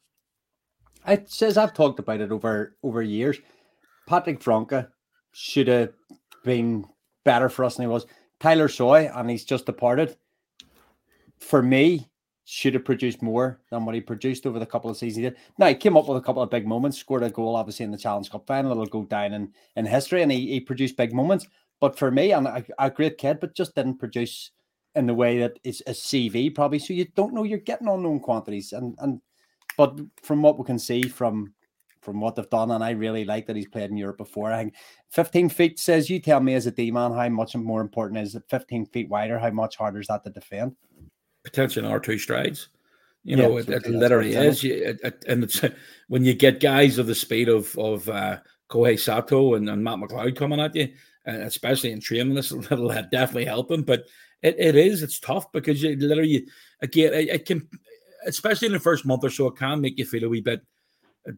It 1.06 1.30
says 1.30 1.58
I've 1.58 1.74
talked 1.74 2.00
about 2.00 2.22
it 2.22 2.32
over 2.32 2.76
over 2.82 3.02
years. 3.02 3.38
Patrick 4.08 4.42
Franca 4.42 4.90
should 5.34 5.68
have 5.68 5.94
been 6.44 6.86
better 7.24 7.50
for 7.50 7.66
us 7.66 7.76
than 7.76 7.84
he 7.84 7.88
was. 7.88 8.06
Tyler 8.40 8.68
Soy, 8.68 9.10
and 9.14 9.30
he's 9.30 9.46
just 9.46 9.66
departed. 9.66 10.18
For 11.40 11.62
me, 11.62 12.10
should 12.46 12.74
have 12.74 12.86
produced 12.86 13.22
more 13.22 13.60
than 13.70 13.86
what 13.86 13.96
he 13.96 14.02
produced 14.02 14.46
over 14.46 14.60
the 14.60 14.66
couple 14.66 14.90
of 14.90 14.98
seasons 14.98 15.16
he 15.16 15.22
did. 15.24 15.38
Now 15.58 15.68
he 15.68 15.76
came 15.76 15.96
up 15.96 16.08
with 16.08 16.18
a 16.18 16.22
couple 16.22 16.42
of 16.42 16.50
big 16.50 16.68
moments, 16.68 16.98
scored 16.98 17.24
a 17.24 17.30
goal 17.30 17.56
obviously 17.56 17.86
in 17.86 17.92
the 17.92 17.98
Challenge 17.98 18.30
Cup 18.30 18.46
final. 18.46 18.72
It'll 18.72 18.86
go 18.86 19.04
down 19.04 19.34
in, 19.34 19.54
in 19.76 19.86
history, 19.86 20.22
and 20.22 20.32
he, 20.32 20.48
he 20.48 20.60
produced 20.60 20.98
big 20.98 21.14
moments. 21.14 21.48
But 21.80 21.98
for 21.98 22.12
me, 22.12 22.32
and 22.32 22.48
a, 22.48 22.64
a 22.80 22.90
great 22.90 23.18
kid, 23.18 23.40
but 23.40 23.56
just 23.56 23.76
didn't 23.76 23.98
produce 23.98 24.52
in 24.96 25.08
the 25.08 25.14
way 25.14 25.40
that 25.40 25.58
is 25.64 25.82
a 25.88 25.92
CV 25.92 26.54
probably. 26.54 26.80
So 26.80 26.94
you 26.94 27.06
don't 27.16 27.34
know 27.34 27.44
you're 27.44 27.60
getting 27.60 27.88
unknown 27.88 28.20
quantities, 28.20 28.74
and 28.74 28.96
and 29.00 29.22
but 29.78 30.00
from 30.22 30.42
what 30.42 30.58
we 30.58 30.66
can 30.66 30.80
see 30.80 31.04
from 31.04 31.54
from 32.02 32.20
what 32.20 32.36
they've 32.36 32.50
done, 32.50 32.72
and 32.72 32.84
I 32.84 32.92
really 32.92 33.24
like 33.24 33.48
that 33.48 33.56
he's 33.56 33.68
played 33.68 33.90
in 33.90 33.98
Europe 33.98 34.18
before. 34.18 34.52
I 34.52 34.58
think 34.58 34.76
15 35.12 35.48
feet 35.48 35.80
says 35.80 36.10
you 36.10 36.20
tell 36.20 36.42
me 36.42 36.54
as 36.54 36.68
a 36.68 36.72
D 36.72 36.92
man 36.92 37.14
how 37.14 37.30
much 37.30 37.56
more 37.56 37.80
important 37.80 38.20
is 38.20 38.36
it 38.36 38.44
15 38.50 38.88
feet 38.88 39.10
wider? 39.10 39.40
How 39.40 39.52
much 39.52 39.78
harder 39.78 40.02
is 40.02 40.08
that 40.08 40.26
to 40.26 40.30
defend? 40.30 40.76
Potential 41.44 41.86
R 41.86 42.00
two 42.00 42.18
strides. 42.18 42.70
You 43.24 43.36
Yeah, 43.36 43.48
know, 43.48 43.58
it, 43.58 43.66
so 43.66 43.72
it 43.72 43.84
that's 43.84 43.90
what 43.90 43.96
literally 44.00 44.34
is. 44.34 44.64
You, 44.64 44.98
it, 45.04 45.24
and 45.28 45.44
it's 45.44 45.62
when 46.08 46.24
you 46.24 46.34
get 46.34 46.60
guys 46.60 46.98
of 46.98 47.08
the 47.08 47.16
speed 47.16 47.50
of 47.50 47.78
of 47.78 48.08
uh, 48.10 48.40
Kohei 48.70 49.00
Sato 49.00 49.56
and, 49.56 49.70
and 49.70 49.84
Matt 49.84 50.00
McLeod 50.00 50.36
coming 50.36 50.60
at 50.60 50.76
you, 50.76 50.90
and 51.26 51.44
especially 51.44 51.92
in 51.92 52.00
training, 52.00 52.34
this 52.34 52.52
will 52.72 52.90
definitely 53.12 53.46
help 53.46 53.72
him. 53.72 53.84
But 53.84 54.06
it, 54.42 54.56
it 54.60 54.76
is 54.76 55.04
it's 55.04 55.20
tough 55.20 55.52
because 55.52 55.82
you 55.82 55.96
literally 55.96 56.48
again 56.82 57.14
it, 57.14 57.30
it 57.30 57.46
can, 57.46 57.68
especially 58.26 58.68
in 58.68 58.74
the 58.74 58.80
first 58.80 59.06
month 59.06 59.24
or 59.24 59.30
so, 59.30 59.48
it 59.48 59.58
can 59.58 59.82
make 59.82 59.98
you 59.98 60.06
feel 60.06 60.26
a 60.26 60.30
wee 60.30 60.42
bit 60.42 60.62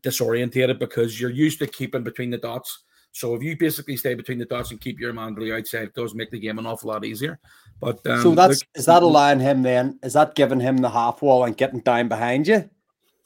disorientated 0.02 0.80
because 0.80 1.20
you're 1.20 1.30
used 1.30 1.60
to 1.60 1.68
keeping 1.68 2.04
between 2.04 2.32
the 2.32 2.38
dots. 2.38 2.84
So 3.16 3.34
if 3.34 3.42
you 3.42 3.56
basically 3.56 3.96
stay 3.96 4.14
between 4.14 4.40
the 4.40 4.46
dots 4.46 4.72
and 4.72 4.82
keep 4.82 5.00
your 5.00 5.14
man 5.14 5.36
to 5.36 5.42
the 5.42 5.56
outside, 5.56 5.84
it 5.84 5.94
does 5.94 6.14
make 6.14 6.32
the 6.32 6.40
game 6.40 6.60
an 6.60 6.66
awful 6.66 6.90
lot 6.90 7.06
easier. 7.06 7.40
But 7.80 8.06
um, 8.08 8.22
so 8.22 8.36
that's 8.36 8.60
look- 8.60 8.68
is 8.76 8.86
that 8.88 9.04
allowing 9.04 9.40
him 9.40 9.62
then? 9.62 9.98
Is 10.04 10.12
that 10.14 10.36
giving 10.36 10.60
him 10.60 10.78
the 10.80 10.90
half 10.90 11.22
wall 11.22 11.46
and 11.46 11.56
getting 11.56 11.80
down 11.80 12.10
behind 12.10 12.46
you 12.46 12.70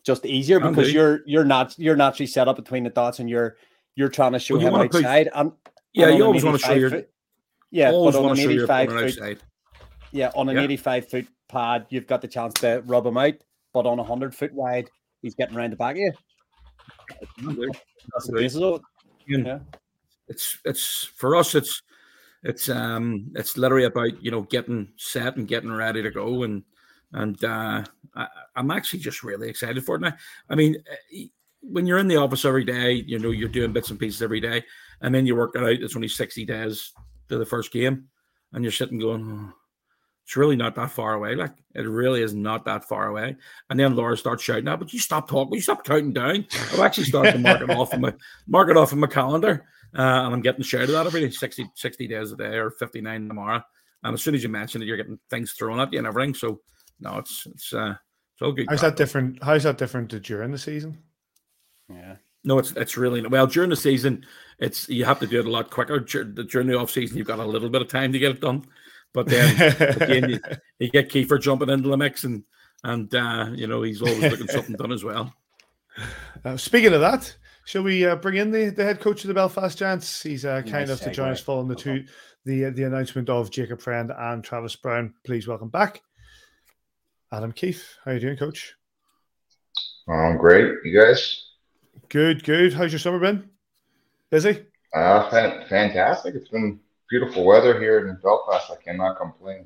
just 0.06 0.28
easier 0.28 0.60
because 0.60 0.88
do. 0.88 0.94
you're 0.94 1.20
you're 1.26 1.44
not 1.44 1.78
you're 1.80 1.96
naturally 1.96 2.28
set 2.28 2.48
up 2.48 2.56
between 2.56 2.84
the 2.84 2.92
dots 2.92 3.18
and 3.18 3.28
you're 3.32 3.58
you're 3.96 4.10
trying 4.10 4.32
to 4.34 4.40
show 4.40 4.58
Well, 4.58 4.68
him 4.68 4.76
outside 4.76 5.30
and 5.34 5.52
yeah, 5.94 6.10
and 6.10 6.18
you 6.20 6.24
always 6.24 6.44
want 6.44 6.60
to 6.60 6.66
show 6.66 6.74
your 6.74 6.92
foot- 6.92 7.10
yeah, 7.72 7.90
always 7.90 8.16
want 8.16 8.36
to 8.38 8.44
show 8.44 8.50
your 8.50 8.68
foot, 8.68 8.90
outside. 8.92 9.40
yeah, 10.12 10.30
on 10.36 10.50
an 10.50 10.56
Yeah. 10.56 10.62
85 10.64 11.10
foot 11.10 11.28
pad, 11.48 11.88
you've 11.90 12.06
got 12.08 12.22
the 12.22 12.28
chance 12.28 12.54
to 12.62 12.84
rub 12.86 13.08
him 13.08 13.18
out, 13.18 13.34
but 13.74 13.88
on 13.88 13.98
a 13.98 14.04
100 14.04 14.36
foot 14.36 14.54
wide, 14.54 14.88
he's 15.24 15.34
getting 15.34 15.58
around 15.58 15.72
the 15.74 15.78
back 15.78 15.96
of 15.96 16.02
you. 16.02 16.12
That's 18.14 18.28
the 18.28 18.34
basis 18.34 18.62
of 18.62 18.76
it. 18.76 18.82
Yeah. 19.28 19.60
It's 20.30 20.58
it's 20.64 21.04
for 21.16 21.36
us. 21.36 21.56
It's 21.56 21.82
it's 22.44 22.70
um 22.70 23.32
it's 23.36 23.58
literally 23.58 23.86
about 23.86 24.24
you 24.24 24.32
know 24.32 24.44
getting 24.44 24.90
set 24.96 25.36
and 25.36 25.48
getting 25.48 25.72
ready 25.72 26.02
to 26.02 26.12
go 26.12 26.44
and 26.44 26.64
and 27.14 27.44
uh, 27.44 27.84
I, 28.16 28.28
I'm 28.56 28.72
actually 28.72 29.00
just 29.00 29.24
really 29.24 29.50
excited 29.50 29.84
for 29.84 29.96
it 29.96 30.02
now. 30.02 30.14
I 30.50 30.56
mean, 30.56 30.76
eh, 31.14 31.26
when 31.62 31.86
you're 31.86 31.98
in 31.98 32.08
the 32.08 32.18
office 32.18 32.46
every 32.46 32.64
day, 32.64 32.92
you 32.92 33.20
know 33.20 33.32
you're 33.32 33.50
doing 33.50 33.74
bits 33.74 33.90
and 33.90 34.00
pieces 34.00 34.22
every 34.22 34.40
day, 34.40 34.64
and 35.02 35.14
then 35.14 35.26
you 35.26 35.36
work 35.36 35.56
it 35.56 35.64
out. 35.64 35.70
It's 35.70 35.96
only 35.96 36.08
60 36.08 36.46
days 36.46 36.94
to 37.30 37.38
the 37.38 37.46
first 37.46 37.72
game, 37.72 38.08
and 38.54 38.64
you're 38.64 38.72
sitting 38.72 39.00
going, 39.00 39.26
"Oh, 39.28 39.54
it's 40.30 40.38
really 40.38 40.56
not 40.56 40.76
that 40.76 40.92
far 40.92 41.16
away. 41.16 41.34
Like 41.34 41.54
it 41.74 41.88
really 41.88 42.22
is 42.22 42.36
not 42.36 42.64
that 42.66 42.88
far 42.88 43.08
away. 43.08 43.36
And 43.72 43.80
then 43.80 43.96
Laura 43.96 44.16
starts 44.16 44.44
shouting 44.44 44.68
out, 44.68 44.78
"But 44.78 44.94
you 44.94 45.00
stop 45.00 45.28
talking! 45.28 45.56
You 45.56 45.60
stop 45.60 45.84
counting 45.84 46.14
down!" 46.14 46.46
I've 46.72 46.82
actually 46.82 47.06
started 47.06 47.32
to 47.32 47.40
mark 47.40 47.62
it 47.62 47.72
off 47.72 47.96
in 47.96 48.02
my 48.02 48.14
mark 48.48 48.70
it 48.70 48.78
off 48.78 48.94
in 48.94 49.00
my 49.00 49.08
calendar, 49.08 49.66
uh, 49.98 50.02
and 50.04 50.36
I'm 50.36 50.42
getting 50.42 50.62
shouted 50.62 50.92
at 50.92 51.08
every 51.08 51.22
day, 51.22 51.32
60, 51.32 51.72
60 51.74 52.08
days 52.08 52.32
a 52.32 52.36
day 52.36 52.58
or 52.58 52.70
59 52.70 53.28
tomorrow. 53.28 53.64
And 54.04 54.14
as 54.14 54.22
soon 54.22 54.36
as 54.36 54.44
you 54.44 54.50
mention 54.50 54.84
it, 54.84 54.86
you're 54.86 54.98
getting 54.98 55.18
things 55.32 55.54
thrown 55.54 55.80
at 55.80 55.92
you 55.92 55.98
and 55.98 56.06
everything. 56.06 56.36
So 56.36 56.62
no, 57.00 57.18
it's 57.18 57.48
it's 57.48 57.74
uh, 57.74 57.96
it's 58.36 58.42
all 58.44 58.52
good. 58.52 58.68
How's 58.70 58.82
that 58.82 58.98
different? 58.98 59.44
How's 59.44 59.64
that 59.64 59.80
different 59.80 60.12
to 60.12 60.20
during 60.20 60.52
the 60.52 60.60
season? 60.60 61.00
Yeah. 61.92 62.18
No, 62.44 62.60
it's 62.60 62.72
it's 62.74 62.98
really 62.98 63.26
well 63.26 63.48
during 63.48 63.72
the 63.72 63.76
season. 63.76 64.24
It's 64.60 64.88
you 64.90 65.06
have 65.06 65.20
to 65.22 65.28
do 65.28 65.40
it 65.40 65.48
a 65.48 65.50
lot 65.50 65.72
quicker. 65.72 66.00
During 66.00 66.68
the 66.68 66.78
off 66.78 66.92
season, 66.92 67.18
you've 67.18 67.26
got 67.26 67.40
a 67.40 67.46
little 67.46 67.70
bit 67.70 67.82
of 67.82 67.88
time 67.88 68.14
to 68.14 68.20
get 68.20 68.30
it 68.30 68.42
done. 68.42 68.68
But 69.14 69.28
then 69.28 69.74
again, 70.02 70.30
you, 70.30 70.40
you 70.80 70.90
get 70.90 71.10
Kiefer 71.10 71.42
jumping 71.42 71.70
into 71.70 71.90
the 71.90 71.98
mix, 71.98 72.24
and 72.24 72.44
and 72.84 73.14
uh, 73.14 73.50
you 73.54 73.68
know 73.68 73.82
he's 73.82 74.02
always 74.02 74.22
looking 74.22 74.48
something 74.48 74.76
done 74.76 74.92
as 74.92 75.04
well. 75.04 75.34
Uh, 76.46 76.56
speaking 76.56 76.94
of 76.94 77.02
that, 77.02 77.36
shall 77.66 77.84
we 77.84 78.06
uh, 78.06 78.16
bring 78.16 78.38
in 78.38 78.52
the, 78.52 78.70
the 78.70 78.86
head 78.86 79.02
coach 79.02 79.26
of 79.26 79.28
the 79.28 79.34
Belfast 79.34 79.78
Giants? 79.78 80.24
He's 80.24 80.46
uh, 80.46 80.62
kind 80.62 80.72
Nice 80.72 80.88
enough 80.88 81.02
to 81.02 81.12
join 81.12 81.32
us 81.32 81.42
following 81.42 81.68
the 81.68 81.76
two 81.76 82.06
the 82.46 82.66
uh, 82.66 82.70
the 82.70 82.84
announcement 82.84 83.30
of 83.30 83.52
Jacob 83.52 83.82
Friend 83.82 84.10
and 84.18 84.42
Travis 84.42 84.78
Brown. 84.78 85.14
Please 85.26 85.46
welcome 85.46 85.68
back 85.68 86.02
Adam 87.34 87.52
Keefe. 87.52 87.98
How 88.06 88.12
are 88.12 88.14
you 88.14 88.22
doing, 88.22 88.38
Coach? 88.38 88.76
Um, 90.08 90.38
great. 90.38 90.74
You 90.86 91.00
guys? 91.00 91.46
Good, 92.08 92.44
good. 92.44 92.74
How's 92.74 92.92
your 92.92 93.00
summer 93.00 93.20
been? 93.20 93.50
Busy? 94.30 94.66
Uh, 94.94 95.30
fantastic. 95.68 96.36
It's 96.36 96.50
been 96.50 96.80
beautiful 97.10 97.44
weather 97.44 97.80
here 97.80 98.08
in 98.08 98.18
Belfast. 98.22 98.72
I 98.72 98.82
cannot 98.84 99.18
complain. 99.18 99.66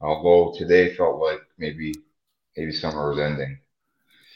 Although 0.00 0.56
today 0.56 0.94
felt 0.94 1.20
like 1.20 1.40
maybe 1.58 1.94
maybe 2.56 2.72
summer 2.72 3.10
was 3.10 3.18
ending. 3.18 3.58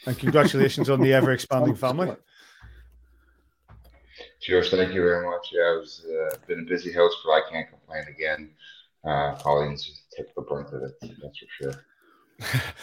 And 0.05 0.17
congratulations 0.17 0.89
on 0.89 1.01
the 1.01 1.13
ever 1.17 1.31
expanding 1.31 1.75
family. 1.75 2.15
Cheers. 4.41 4.71
Thank 4.71 4.93
you 4.93 5.03
very 5.03 5.25
much. 5.25 5.49
Yeah, 5.51 5.79
it's 5.79 6.03
uh, 6.03 6.35
been 6.47 6.61
a 6.61 6.63
busy 6.63 6.91
house, 6.91 7.13
but 7.23 7.31
I 7.31 7.41
can't 7.51 7.69
complain 7.69 8.05
again. 8.09 8.49
Uh, 9.03 9.35
Colleen's 9.35 9.85
just 9.85 10.01
took 10.17 10.33
the 10.35 10.41
brunt 10.41 10.73
of 10.73 10.81
it. 10.83 10.93
That's 11.01 11.39
for 11.39 11.71
sure. 11.71 11.85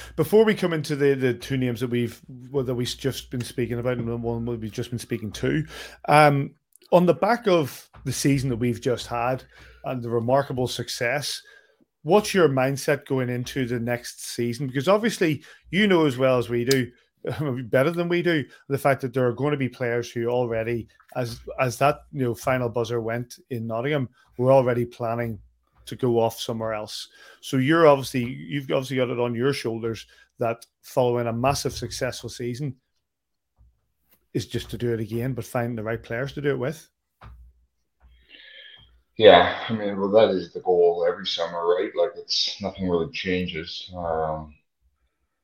Before 0.16 0.44
we 0.44 0.54
come 0.54 0.72
into 0.72 0.94
the 0.94 1.14
the 1.14 1.34
two 1.34 1.56
names 1.56 1.80
that 1.80 1.90
we've 1.90 2.20
well, 2.50 2.62
that 2.62 2.76
we've 2.76 2.96
just 2.96 3.30
been 3.32 3.40
speaking 3.40 3.80
about 3.80 3.98
and 3.98 4.06
the 4.06 4.16
one 4.16 4.46
we've 4.46 4.70
just 4.70 4.90
been 4.90 5.00
speaking 5.00 5.32
to, 5.32 5.66
um, 6.08 6.54
on 6.92 7.06
the 7.06 7.14
back 7.14 7.48
of 7.48 7.87
the 8.04 8.12
season 8.12 8.48
that 8.50 8.56
we've 8.56 8.80
just 8.80 9.06
had 9.06 9.42
and 9.84 10.02
the 10.02 10.10
remarkable 10.10 10.68
success, 10.68 11.42
what's 12.02 12.34
your 12.34 12.48
mindset 12.48 13.06
going 13.06 13.28
into 13.28 13.66
the 13.66 13.78
next 13.78 14.24
season? 14.24 14.66
Because 14.66 14.88
obviously, 14.88 15.42
you 15.70 15.86
know 15.86 16.06
as 16.06 16.16
well 16.16 16.38
as 16.38 16.48
we 16.48 16.64
do, 16.64 16.90
better 17.64 17.90
than 17.90 18.08
we 18.08 18.22
do, 18.22 18.44
the 18.68 18.78
fact 18.78 19.00
that 19.02 19.12
there 19.12 19.26
are 19.26 19.32
going 19.32 19.50
to 19.52 19.56
be 19.56 19.68
players 19.68 20.10
who 20.10 20.26
already, 20.26 20.88
as 21.16 21.40
as 21.60 21.76
that 21.78 22.00
you 22.12 22.22
know 22.22 22.34
final 22.34 22.68
buzzer 22.68 23.00
went 23.00 23.38
in 23.50 23.66
Nottingham, 23.66 24.08
we're 24.36 24.52
already 24.52 24.84
planning 24.84 25.38
to 25.86 25.96
go 25.96 26.20
off 26.20 26.38
somewhere 26.38 26.74
else. 26.74 27.08
So 27.40 27.56
you're 27.56 27.86
obviously 27.86 28.24
you've 28.24 28.70
obviously 28.70 28.96
got 28.96 29.10
it 29.10 29.18
on 29.18 29.34
your 29.34 29.52
shoulders 29.52 30.06
that 30.38 30.64
following 30.82 31.26
a 31.26 31.32
massive 31.32 31.72
successful 31.72 32.28
season 32.28 32.76
is 34.34 34.46
just 34.46 34.70
to 34.70 34.78
do 34.78 34.92
it 34.92 35.00
again, 35.00 35.32
but 35.32 35.44
finding 35.44 35.74
the 35.74 35.82
right 35.82 36.02
players 36.02 36.32
to 36.34 36.40
do 36.40 36.50
it 36.50 36.58
with. 36.58 36.88
Yeah, 39.18 39.64
I 39.68 39.72
mean, 39.74 39.98
well, 40.00 40.10
that 40.10 40.30
is 40.30 40.52
the 40.52 40.60
goal 40.60 41.04
every 41.08 41.26
summer, 41.26 41.66
right? 41.66 41.90
Like 41.96 42.12
it's 42.16 42.60
nothing 42.62 42.88
really 42.88 43.10
changes. 43.12 43.90
Um, 43.96 44.54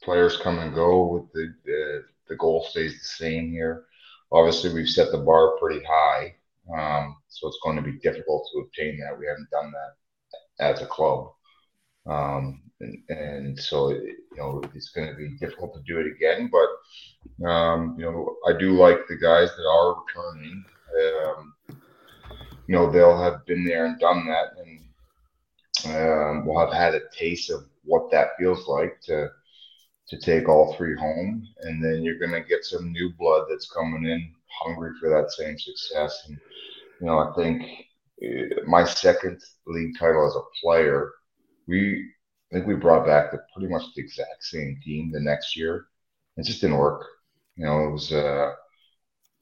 players 0.02 0.38
come 0.38 0.58
and 0.60 0.74
go. 0.74 1.06
With 1.06 1.32
the, 1.32 1.54
the 1.64 2.04
the 2.28 2.36
goal 2.36 2.64
stays 2.70 2.94
the 3.00 3.06
same 3.06 3.50
here. 3.50 3.84
Obviously, 4.32 4.72
we've 4.74 4.88
set 4.88 5.12
the 5.12 5.18
bar 5.18 5.56
pretty 5.58 5.84
high, 5.88 6.34
um, 6.76 7.16
so 7.28 7.48
it's 7.48 7.60
going 7.64 7.76
to 7.76 7.82
be 7.82 7.98
difficult 8.00 8.48
to 8.52 8.60
obtain 8.60 8.98
that. 9.00 9.18
We 9.18 9.26
haven't 9.26 9.50
done 9.50 9.72
that 9.72 10.64
as 10.72 10.82
a 10.82 10.86
club, 10.86 11.32
um, 12.06 12.62
and, 12.80 12.98
and 13.10 13.60
so 13.60 13.90
you 13.90 14.16
know 14.36 14.62
it's 14.74 14.90
going 14.90 15.08
to 15.08 15.16
be 15.16 15.36
difficult 15.38 15.74
to 15.74 15.82
do 15.86 16.00
it 16.00 16.08
again. 16.08 16.50
But 16.52 17.48
um, 17.48 17.96
you 17.98 18.06
know, 18.06 18.36
I 18.48 18.58
do 18.58 18.72
like 18.72 19.00
the 19.08 19.16
guys 19.16 19.50
that 19.56 19.66
are 19.68 19.96
returning. 20.04 20.64
You 22.66 22.74
know, 22.74 22.90
they'll 22.90 23.20
have 23.22 23.44
been 23.46 23.64
there 23.64 23.86
and 23.86 23.98
done 23.98 24.26
that, 24.26 24.52
and 24.58 24.80
um, 25.86 26.46
we'll 26.46 26.60
have 26.64 26.72
had 26.72 26.94
a 26.94 27.00
taste 27.12 27.50
of 27.50 27.64
what 27.84 28.10
that 28.10 28.30
feels 28.38 28.66
like 28.66 29.00
to 29.02 29.28
to 30.08 30.18
take 30.18 30.48
all 30.48 30.74
three 30.74 30.96
home, 30.96 31.46
and 31.60 31.82
then 31.84 32.02
you're 32.02 32.18
going 32.18 32.32
to 32.32 32.48
get 32.48 32.64
some 32.64 32.92
new 32.92 33.12
blood 33.18 33.46
that's 33.48 33.70
coming 33.70 34.04
in 34.10 34.32
hungry 34.62 34.92
for 35.00 35.08
that 35.10 35.30
same 35.32 35.58
success. 35.58 36.24
And 36.28 36.38
you 37.00 37.06
know, 37.06 37.18
I 37.18 37.32
think 37.36 37.62
uh, 38.24 38.62
my 38.66 38.84
second 38.84 39.40
league 39.66 39.94
title 39.98 40.26
as 40.26 40.36
a 40.36 40.42
player, 40.62 41.12
we 41.68 42.10
I 42.52 42.56
think 42.56 42.66
we 42.66 42.74
brought 42.74 43.06
back 43.06 43.32
the 43.32 43.40
pretty 43.54 43.72
much 43.72 43.82
the 43.94 44.02
exact 44.02 44.44
same 44.44 44.78
team 44.84 45.10
the 45.12 45.20
next 45.20 45.56
year. 45.56 45.86
It 46.36 46.44
just 46.44 46.60
didn't 46.60 46.78
work. 46.78 47.06
You 47.56 47.66
know, 47.66 47.88
it 47.88 47.92
was 47.92 48.12
uh, 48.12 48.52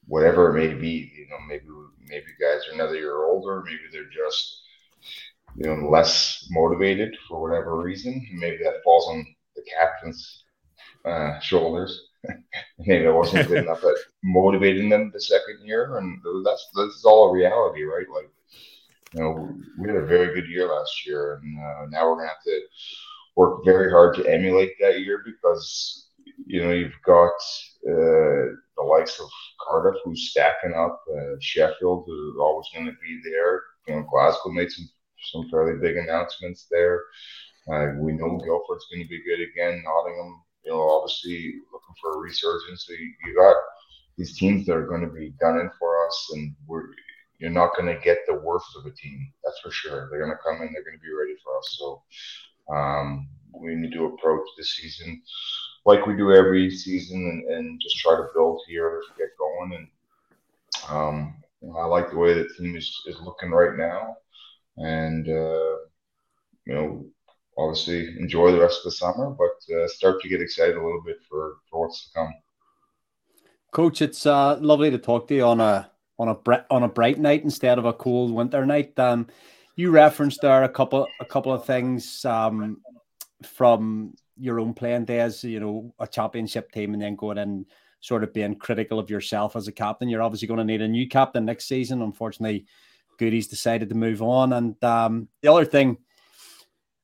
whatever 0.07 0.51
it 0.51 0.69
may 0.69 0.75
be. 0.75 1.13
You 1.17 1.29
know, 1.29 1.39
maybe 1.49 1.67
maybe 2.09 2.27
guys 2.41 2.63
are 2.69 2.75
another 2.75 2.97
year 2.97 3.25
older. 3.25 3.63
Maybe 3.65 3.83
they're 3.91 4.05
just 4.05 4.63
you 5.57 5.67
know 5.67 5.89
less 5.89 6.47
motivated 6.51 7.17
for 7.29 7.41
whatever 7.41 7.81
reason. 7.81 8.27
Maybe 8.35 8.63
that 8.63 8.83
falls 8.85 9.09
on 9.09 9.27
the 9.57 9.63
captain's 9.79 10.45
uh, 11.05 11.39
shoulders. 11.41 12.09
Maybe 12.79 13.07
I 13.07 13.11
wasn't 13.11 13.49
good 13.49 13.65
enough 13.65 13.83
at 13.85 13.97
motivating 14.23 14.89
them 14.89 15.11
the 15.13 15.21
second 15.21 15.61
year, 15.65 15.99
and 15.99 16.21
that's 16.45 16.69
that's 16.75 17.05
all 17.05 17.31
a 17.31 17.33
reality, 17.33 17.83
right? 17.83 18.07
Like, 18.15 18.31
you 19.15 19.23
know, 19.23 19.55
we 19.79 19.89
had 19.89 19.97
a 19.97 20.07
very 20.07 20.35
good 20.35 20.49
year 20.49 20.69
last 20.69 21.07
year, 21.07 21.41
and 21.43 21.59
uh, 21.59 21.87
now 21.91 22.09
we're 22.09 22.17
gonna 22.17 22.29
have 22.29 22.43
to 22.45 22.61
work 23.37 23.65
very 23.65 23.91
hard 23.91 24.15
to 24.17 24.27
emulate 24.27 24.73
that 24.81 25.01
year 25.01 25.23
because 25.25 26.09
you 26.47 26.63
know 26.63 26.73
you've 26.73 27.01
got 27.05 27.33
uh, 27.89 28.57
the 28.76 28.83
likes 28.83 29.18
of 29.20 29.28
Cardiff 29.66 30.01
who's 30.05 30.30
stacking 30.30 30.74
up, 30.74 31.03
uh, 31.14 31.37
Sheffield 31.41 32.05
who's 32.07 32.37
always 32.39 32.66
going 32.74 32.87
to 32.87 32.97
be 33.03 33.20
there. 33.24 33.62
You 33.87 33.97
know, 33.97 34.07
Glasgow 34.11 34.51
made 34.51 34.70
some 34.70 34.89
some 35.33 35.49
fairly 35.51 35.78
big 35.80 35.97
announcements 35.97 36.66
there. 36.70 37.03
Uh, 37.72 37.93
we 37.99 38.12
know 38.12 38.39
Guildford's 38.39 38.87
going 38.91 39.05
to 39.05 39.09
be 39.09 39.22
good 39.24 39.41
again. 39.41 39.83
Nottingham 39.85 40.43
you 40.64 40.72
know, 40.72 40.80
obviously 40.80 41.55
looking 41.72 41.95
for 42.01 42.14
a 42.14 42.18
resurgence. 42.18 42.87
So 42.87 42.93
you, 42.93 43.12
you 43.24 43.37
got 43.37 43.57
these 44.16 44.37
teams 44.37 44.66
that 44.66 44.76
are 44.76 44.87
going 44.87 45.03
to 45.03 45.12
be 45.12 45.35
gunning 45.41 45.70
for 45.78 46.07
us, 46.07 46.30
and 46.35 46.55
we're 46.66 46.85
you're 47.39 47.51
not 47.51 47.74
going 47.76 47.93
to 47.93 48.01
get 48.05 48.18
the 48.26 48.35
worst 48.35 48.68
of 48.76 48.87
a 48.87 48.95
team. 48.95 49.33
That's 49.45 49.59
for 49.61 49.70
sure. 49.70 50.09
They're 50.11 50.24
going 50.24 50.30
to 50.30 50.43
come 50.45 50.62
in. 50.62 50.72
They're 50.72 50.85
going 50.85 50.99
to 50.99 51.03
be 51.03 51.12
ready 51.12 51.35
for 51.43 51.59
us. 51.59 51.76
So 51.78 52.03
um, 52.72 53.28
we 53.53 53.74
need 53.74 53.93
to 53.93 54.07
approach 54.07 54.47
this 54.57 54.76
season 54.76 55.20
like 55.85 56.07
we 56.07 56.16
do 56.16 56.33
every 56.33 56.70
season, 56.70 57.18
and, 57.18 57.57
and 57.57 57.80
just 57.80 57.99
try 57.99 58.14
to 58.14 58.28
build 58.35 58.61
here 58.68 59.01
to 59.01 59.18
get 59.18 59.37
going. 59.39 59.74
And 59.74 59.89
um, 60.89 61.35
you 61.61 61.68
know, 61.68 61.76
I 61.76 61.87
like 61.87 62.11
the 62.11 62.16
way 62.16 62.35
the 62.35 62.49
team 62.57 62.76
is, 62.76 63.03
is 63.07 63.20
looking 63.20 63.51
right 63.51 63.76
now, 63.76 64.16
and 64.76 65.28
uh, 65.28 65.76
you 66.66 66.74
know 66.74 67.07
obviously 67.59 68.09
enjoy 68.18 68.51
the 68.51 68.61
rest 68.61 68.78
of 68.78 68.85
the 68.85 68.93
summer, 68.93 69.30
but 69.30 69.74
uh, 69.74 69.87
start 69.89 70.20
to 70.22 70.28
get 70.28 70.41
excited 70.41 70.76
a 70.76 70.85
little 70.85 71.03
bit 71.05 71.18
for 71.28 71.57
for 71.70 71.87
what's 71.87 72.07
to 72.07 72.12
come. 72.14 72.33
Coach, 73.70 74.03
it's 74.03 74.26
uh, 74.26 74.59
lovely 74.61 74.91
to 74.91 74.99
talk 74.99 75.28
to 75.28 75.35
you 75.35 75.45
on 75.45 75.61
a 75.61 75.91
on 76.18 76.28
a 76.28 76.35
bre- 76.35 76.66
on 76.70 76.83
a 76.83 76.89
bright 76.89 77.18
night 77.18 77.43
instead 77.43 77.78
of 77.78 77.85
a 77.85 77.93
cold 77.93 78.33
winter 78.33 78.64
night. 78.66 78.99
Um, 78.99 79.26
you 79.76 79.91
referenced 79.91 80.43
there 80.43 80.62
a 80.62 80.68
couple 80.68 81.07
a 81.20 81.24
couple 81.24 81.53
of 81.53 81.64
things 81.64 82.24
um, 82.24 82.83
from 83.43 84.14
your 84.37 84.61
own 84.61 84.74
playing 84.74 85.05
days. 85.05 85.45
You 85.45 85.61
know, 85.61 85.95
a 85.99 86.07
championship 86.07 86.72
team, 86.72 86.93
and 86.93 87.03
then 87.03 87.16
going 87.16 87.39
in 87.39 87.66
sort 88.01 88.24
of 88.24 88.33
being 88.33 88.57
critical 88.57 88.99
of 88.99 89.11
yourself 89.11 89.55
as 89.57 89.68
a 89.68 89.72
captain. 89.72 90.09
You're 90.09 90.22
obviously 90.22 90.49
going 90.49 90.59
to 90.59 90.64
need 90.64 90.83
a 90.83 90.89
new 90.89 91.09
captain 91.09 91.45
next 91.45 91.66
season. 91.66 92.03
Unfortunately, 92.03 92.66
Goody's 93.18 93.47
decided 93.47 93.89
to 93.91 93.95
move 93.95 94.22
on, 94.22 94.53
and 94.53 94.83
um, 94.85 95.28
the 95.41 95.53
other 95.53 95.64
thing 95.64 95.99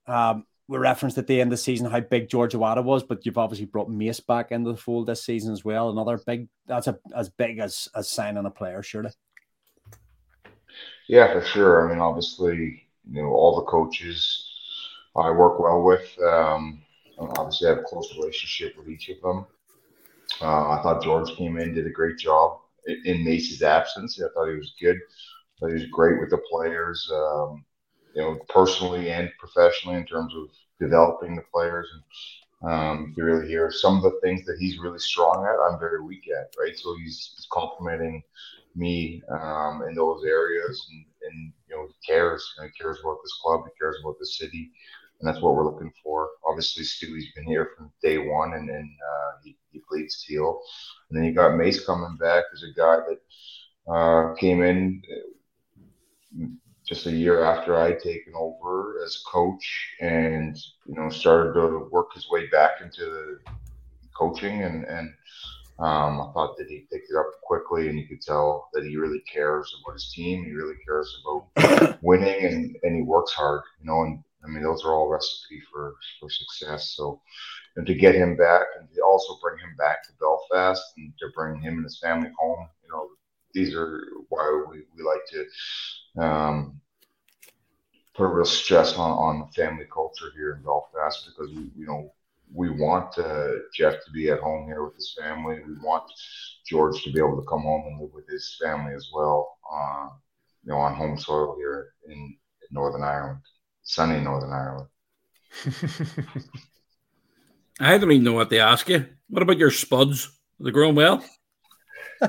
um, 0.07 0.45
we 0.68 0.79
referenced 0.79 1.16
at 1.16 1.26
the 1.26 1.41
end 1.41 1.49
of 1.49 1.59
the 1.59 1.62
season 1.62 1.91
how 1.91 2.01
big 2.01 2.29
George 2.29 2.53
Awada 2.53 2.85
was, 2.85 3.03
but 3.03 3.24
you've 3.24 3.39
obviously 3.39 3.66
brought 3.66 3.89
Mace 3.89 4.20
back 4.20 4.53
into 4.53 4.72
the 4.72 4.76
fold 4.76 5.07
this 5.07 5.24
season 5.24 5.53
as 5.53 5.64
well. 5.64 5.89
Another 5.89 6.18
big 6.26 6.49
that's 6.66 6.87
a, 6.87 6.99
as 7.16 7.31
big 7.31 7.59
as 7.59 7.89
as 7.95 8.11
signing 8.11 8.45
a 8.45 8.51
player, 8.51 8.83
surely. 8.83 9.11
Yeah, 11.09 11.33
for 11.33 11.47
sure. 11.47 11.87
I 11.87 11.91
mean, 11.91 12.01
obviously, 12.01 12.89
you 13.11 13.22
know, 13.22 13.29
all 13.29 13.57
the 13.57 13.70
coaches 13.70 14.45
I 15.16 15.31
work 15.31 15.59
well 15.59 15.83
with. 15.83 16.07
Um, 16.22 16.83
obviously, 17.19 17.69
I 17.69 17.71
have 17.71 17.79
a 17.79 17.83
close 17.83 18.14
relationship 18.16 18.77
with 18.77 18.89
each 18.89 19.09
of 19.09 19.21
them. 19.21 19.47
Uh, 20.41 20.71
I 20.71 20.81
thought 20.83 21.03
George 21.03 21.35
came 21.37 21.59
in, 21.59 21.75
did 21.75 21.87
a 21.87 21.91
great 21.91 22.19
job 22.19 22.61
in 22.87 23.25
Macy's 23.25 23.62
absence. 23.62 24.21
I 24.21 24.29
thought 24.35 24.51
he 24.51 24.57
was 24.57 24.75
good. 24.81 24.97
I 24.97 25.59
thought 25.61 25.69
he 25.69 25.75
was 25.75 25.87
great 25.87 26.21
with 26.21 26.31
the 26.31 26.41
players. 26.51 27.11
Um, 27.12 27.64
you 28.14 28.23
know, 28.23 28.39
personally 28.49 29.11
and 29.11 29.31
professionally 29.39 29.97
in 29.97 30.05
terms 30.05 30.35
of 30.35 30.49
developing 30.81 31.37
the 31.37 31.43
players. 31.53 31.89
And 32.62 32.71
um, 32.71 33.14
you 33.16 33.25
really 33.25 33.47
hear 33.47 33.71
some 33.71 33.97
of 33.97 34.03
the 34.03 34.19
things 34.23 34.45
that 34.47 34.57
he's 34.59 34.79
really 34.79 34.99
strong 34.99 35.47
at, 35.47 35.73
I'm 35.73 35.79
very 35.79 36.03
weak 36.03 36.25
at, 36.29 36.53
right? 36.59 36.77
So 36.77 36.97
he's, 36.97 37.33
he's 37.37 37.47
complimenting 37.53 38.23
me 38.75 39.23
um, 39.31 39.83
in 39.89 39.95
those 39.95 40.25
areas 40.25 40.87
and, 40.91 41.05
and 41.23 41.53
you 41.69 41.77
know, 41.77 41.87
he 41.87 42.12
cares. 42.12 42.55
He 42.61 42.83
cares 42.83 42.99
about 43.03 43.19
this 43.23 43.39
club, 43.43 43.62
he 43.64 43.79
cares 43.79 43.97
about 44.03 44.19
the 44.19 44.27
city. 44.27 44.73
And 45.21 45.29
that's 45.29 45.43
what 45.43 45.55
we're 45.55 45.64
looking 45.64 45.93
for. 46.03 46.29
Obviously, 46.49 46.85
Stewie's 46.85 47.33
been 47.35 47.45
here 47.45 47.71
from 47.77 47.91
day 48.03 48.19
one, 48.19 48.55
and 48.55 48.69
then 48.69 48.97
uh, 49.05 49.31
he, 49.43 49.57
he 49.73 49.83
bleeds 49.89 50.25
teal. 50.25 50.61
And 51.11 51.19
then 51.19 51.25
you 51.25 51.35
got 51.35 51.57
Mace 51.57 51.85
coming 51.85 52.16
back 52.19 52.45
as 52.55 52.62
a 52.62 52.79
guy 52.79 52.99
that 53.09 53.93
uh, 53.93 54.35
came 54.35 54.62
in 54.62 55.03
just 56.87 57.07
a 57.07 57.11
year 57.11 57.43
after 57.45 57.77
I'd 57.77 58.01
taken 58.01 58.33
over 58.35 59.03
as 59.05 59.23
coach 59.31 59.97
and, 60.01 60.57
you 60.87 60.95
know, 60.95 61.11
started 61.11 61.53
to 61.55 61.89
work 61.91 62.14
his 62.14 62.31
way 62.31 62.47
back 62.47 62.81
into 62.81 63.05
the 63.05 63.39
coaching. 64.16 64.62
And, 64.62 64.85
and 64.85 65.12
um, 65.81 66.21
I 66.21 66.31
thought 66.33 66.57
that 66.57 66.69
he 66.69 66.87
picked 66.91 67.11
it 67.11 67.16
up 67.16 67.27
quickly 67.43 67.89
and 67.89 67.99
you 67.99 68.07
could 68.07 68.23
tell 68.23 68.71
that 68.73 68.85
he 68.85 68.97
really 68.97 69.23
cares 69.33 69.75
about 69.83 69.95
his 69.95 70.12
team. 70.12 70.45
He 70.45 70.53
really 70.53 70.77
cares 70.85 71.14
about 71.23 71.99
winning 72.03 72.45
and, 72.45 72.77
and 72.83 72.97
he 72.97 73.03
works 73.03 73.33
hard, 73.33 73.62
you 73.81 73.87
know, 73.87 74.03
and 74.03 74.23
I 74.45 74.49
mean, 74.49 74.62
those 74.62 74.84
are 74.84 74.95
all 74.95 75.09
recipe 75.09 75.61
for, 75.72 75.95
for 76.20 76.30
success. 76.30 76.95
So, 76.97 77.20
and 77.76 77.86
to 77.86 77.95
get 77.95 78.14
him 78.14 78.36
back 78.36 78.66
and 78.78 78.89
to 78.95 79.03
also 79.03 79.39
bring 79.43 79.59
him 79.59 79.74
back 79.76 80.05
to 80.05 80.12
Belfast 80.20 80.82
and 80.97 81.12
to 81.18 81.28
bring 81.34 81.61
him 81.61 81.74
and 81.74 81.84
his 81.84 82.01
family 82.03 82.30
home, 82.39 82.68
you 82.82 82.91
know, 82.91 83.09
these 83.55 83.74
are 83.74 84.03
why 84.28 84.64
we, 84.70 84.82
we 84.97 85.03
like 85.03 85.20
to 85.30 86.22
um, 86.22 86.80
put 88.14 88.24
a 88.24 88.28
real 88.28 88.45
stress 88.45 88.97
on, 88.97 89.11
on 89.11 89.51
family 89.53 89.86
culture 89.93 90.32
here 90.36 90.55
in 90.55 90.62
Belfast 90.62 91.28
because 91.28 91.55
we, 91.55 91.70
you 91.76 91.86
know, 91.86 92.12
we 92.53 92.70
want 92.70 93.16
uh, 93.18 93.49
Jeff 93.74 93.95
to 94.05 94.11
be 94.12 94.30
at 94.30 94.41
home 94.41 94.66
here 94.66 94.84
with 94.84 94.95
his 94.95 95.16
family. 95.20 95.61
We 95.66 95.74
want 95.82 96.05
George 96.66 97.03
to 97.03 97.12
be 97.12 97.18
able 97.18 97.36
to 97.36 97.47
come 97.49 97.62
home 97.62 97.84
and 97.86 98.01
live 98.01 98.11
with 98.14 98.26
his 98.28 98.59
family 98.62 98.95
as 98.95 99.09
well, 99.14 99.59
uh, 99.72 100.09
you 100.64 100.72
know, 100.72 100.78
on 100.78 100.95
home 100.95 101.18
soil 101.18 101.57
here 101.59 101.93
in 102.09 102.36
Northern 102.70 103.03
Ireland, 103.03 103.41
sunny 103.89 104.20
Northern 104.20 104.53
Ireland. 104.53 104.89
I 107.80 107.97
don't 107.97 108.12
even 108.12 108.24
know 108.24 108.34
what 108.34 108.51
they 108.51 108.61
ask 108.61 108.89
you. 108.89 109.07
What 109.28 109.43
about 109.43 109.59
your 109.59 109.70
spuds? 109.70 110.26
Are 110.61 110.64
they 110.64 110.70
growing 110.70 110.95
well? 110.95 111.24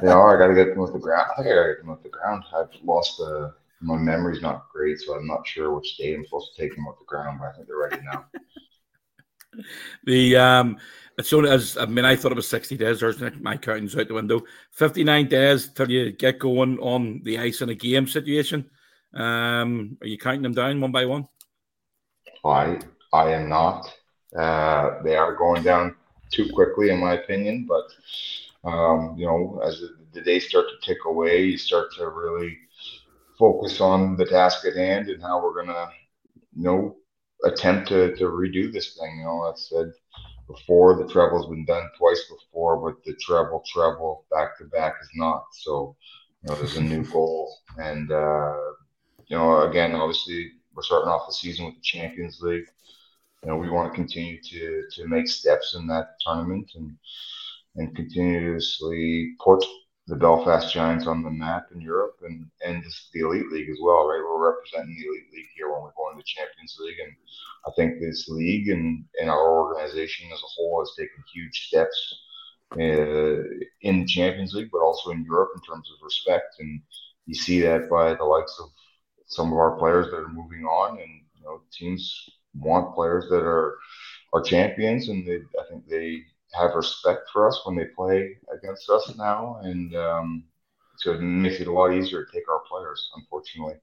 They 0.01 0.07
are. 0.07 0.36
I 0.36 0.39
got 0.39 0.47
to 0.47 0.55
get 0.55 0.70
them 0.74 0.80
off 0.82 0.93
the 0.93 0.99
ground. 0.99 1.28
I 1.32 1.41
think 1.41 1.51
I 1.51 1.55
got 1.55 1.64
to 1.64 1.74
get 1.74 1.80
them 1.82 1.89
with 1.89 2.03
the 2.03 2.10
ground. 2.10 2.43
I've 2.55 2.70
lost 2.84 3.18
the. 3.18 3.53
My 3.82 3.97
memory's 3.97 4.41
not 4.41 4.68
great, 4.74 4.99
so 4.99 5.16
I'm 5.16 5.28
not 5.28 5.47
sure 5.47 5.74
which 5.74 5.97
day 5.97 6.14
I'm 6.14 6.26
supposed 6.26 6.51
to 6.53 6.62
take 6.62 6.76
them 6.76 6.86
off 6.86 6.99
the 6.99 7.05
ground, 7.05 7.39
but 7.39 7.47
I 7.47 7.53
think 7.53 7.68
they're 7.68 7.78
ready 7.78 8.01
now. 8.03 8.26
the 10.05 10.36
um, 10.36 10.78
it's 11.18 11.34
only 11.34 11.49
as 11.49 11.78
I 11.78 11.86
mean, 11.86 12.05
I 12.05 12.16
thought 12.16 12.34
it 12.34 12.36
was 12.36 12.47
60 12.49 12.78
days. 12.78 12.99
There's 12.99 13.20
my 13.39 13.57
counting's 13.57 13.97
out 13.97 14.07
the 14.07 14.14
window. 14.14 14.41
59 14.74 15.28
days 15.28 15.70
till 15.70 15.89
you 15.89 16.12
get 16.12 16.39
going 16.39 16.78
on 16.80 17.22
the 17.24 17.39
ice 17.39 17.62
in 17.62 17.70
a 17.70 17.76
game 17.76 18.05
situation. 18.05 18.70
Um, 19.14 19.97
are 20.01 20.07
you 20.07 20.18
counting 20.18 20.43
them 20.43 20.53
down 20.53 20.82
one 20.82 20.91
by 20.91 21.05
one? 21.05 21.28
I 22.46 22.80
I 23.14 23.32
am 23.32 23.50
not. 23.50 23.92
Uh, 24.36 25.02
they 25.04 25.16
are 25.16 25.36
going 25.36 25.64
down 25.64 25.96
too 26.32 26.50
quickly, 26.54 26.90
in 26.90 27.00
my 27.00 27.14
opinion. 27.14 27.68
But 27.68 28.70
um, 28.70 29.16
you 29.18 29.26
know, 29.26 29.62
as 29.64 29.80
the, 29.80 29.96
the 30.14 30.22
days 30.22 30.48
start 30.48 30.66
to 30.70 30.86
tick 30.86 31.00
away, 31.06 31.44
you 31.44 31.58
start 31.58 31.92
to 31.98 32.10
really 32.10 32.58
focus 33.38 33.80
on 33.80 34.18
the 34.18 34.26
task 34.26 34.66
at 34.66 34.76
hand 34.76 35.10
and 35.10 35.22
how 35.22 35.42
we're 35.42 35.66
gonna, 35.66 35.90
you 36.56 36.64
know, 36.64 36.98
attempt 37.46 37.88
to, 37.88 38.16
to 38.16 38.26
redo 38.26 38.72
this 38.72 38.98
thing. 38.98 39.20
You 39.20 39.24
know, 39.24 39.42
I 39.44 39.54
said 39.56 39.92
before 40.48 40.98
the 40.98 41.08
treble's 41.12 41.48
been 41.48 41.66
done 41.66 41.90
twice 41.98 42.26
before, 42.30 42.78
but 42.78 43.04
the 43.06 43.16
treble 43.16 43.64
treble 43.72 44.26
back 44.32 44.58
to 44.58 44.66
back 44.66 44.96
is 45.02 45.10
not. 45.16 45.46
So, 45.54 45.96
you 46.44 46.50
know, 46.50 46.56
there's 46.56 46.78
a 46.78 46.82
new 46.82 47.04
goal, 47.06 47.56
and 47.78 48.12
uh, 48.12 48.58
you 49.28 49.38
know, 49.38 49.70
again, 49.70 49.94
obviously, 49.94 50.52
we're 50.80 50.84
starting 50.84 51.10
off 51.10 51.28
the 51.28 51.34
season 51.34 51.66
with 51.66 51.76
the 51.76 51.82
Champions 51.82 52.40
League. 52.42 52.68
You 53.44 53.50
know, 53.50 53.58
we 53.58 53.70
want 53.70 53.92
to 53.92 53.96
continue 53.96 54.42
to 54.42 54.84
to 54.92 55.08
make 55.08 55.28
steps 55.28 55.76
in 55.76 55.88
that 55.88 56.16
tournament 56.26 56.72
and 56.76 56.96
and 57.76 57.94
continuously 57.94 59.36
put 59.44 59.62
the 60.08 60.16
Belfast 60.16 60.74
Giants 60.74 61.06
on 61.06 61.22
the 61.22 61.30
map 61.30 61.68
in 61.74 61.82
Europe 61.82 62.16
and 62.22 62.50
and 62.66 62.82
the 63.14 63.20
Elite 63.20 63.52
League 63.52 63.70
as 63.70 63.80
well, 63.82 64.08
right? 64.08 64.24
We're 64.24 64.52
representing 64.52 64.96
the 64.96 65.08
Elite 65.08 65.34
League 65.34 65.52
here 65.54 65.70
when 65.70 65.82
we're 65.82 65.98
going 65.98 66.16
to 66.16 66.20
the 66.20 66.24
Champions 66.24 66.78
League, 66.80 67.00
and 67.04 67.14
I 67.68 67.72
think 67.76 68.00
this 68.00 68.30
league 68.30 68.70
and 68.70 69.04
and 69.20 69.30
our 69.30 69.52
organization 69.52 70.30
as 70.32 70.40
a 70.40 70.54
whole 70.56 70.80
has 70.80 70.96
taken 70.98 71.22
huge 71.34 71.68
steps 71.68 72.00
uh, 72.78 73.44
in 73.82 74.00
the 74.00 74.06
Champions 74.08 74.54
League, 74.54 74.72
but 74.72 74.80
also 74.82 75.12
in 75.12 75.26
Europe 75.26 75.52
in 75.56 75.62
terms 75.62 75.90
of 75.92 76.06
respect, 76.06 76.56
and 76.60 76.82
you 77.26 77.36
see 77.36 77.60
that 77.60 77.90
by 77.90 78.14
the 78.14 78.24
likes 78.24 78.58
of 78.62 78.70
some 79.30 79.54
of 79.54 79.60
our 79.60 79.78
players 79.78 80.08
that 80.12 80.18
are 80.18 80.30
moving 80.30 80.66
on, 80.66 81.00
and 81.00 81.12
you 81.36 81.44
know 81.44 81.62
teams 81.74 82.30
want 82.56 82.96
players 82.96 83.26
that 83.32 83.44
are 83.44 83.76
are 84.34 84.42
champions, 84.42 85.10
and 85.10 85.28
they 85.28 85.38
I 85.60 85.66
think 85.70 85.88
they 85.90 86.24
have 86.54 86.76
respect 86.76 87.30
for 87.34 87.48
us 87.48 87.62
when 87.66 87.76
they 87.78 87.86
play 87.98 88.38
against 88.54 88.90
us 88.90 89.14
now, 89.18 89.60
and 89.64 89.96
um, 89.96 90.46
so 90.98 91.14
it 91.14 91.22
makes 91.22 91.62
it 91.62 91.68
a 91.68 91.74
lot 91.74 91.94
easier 91.94 92.26
to 92.26 92.32
take 92.34 92.50
our 92.50 92.62
players. 92.70 93.10
Unfortunately. 93.16 93.76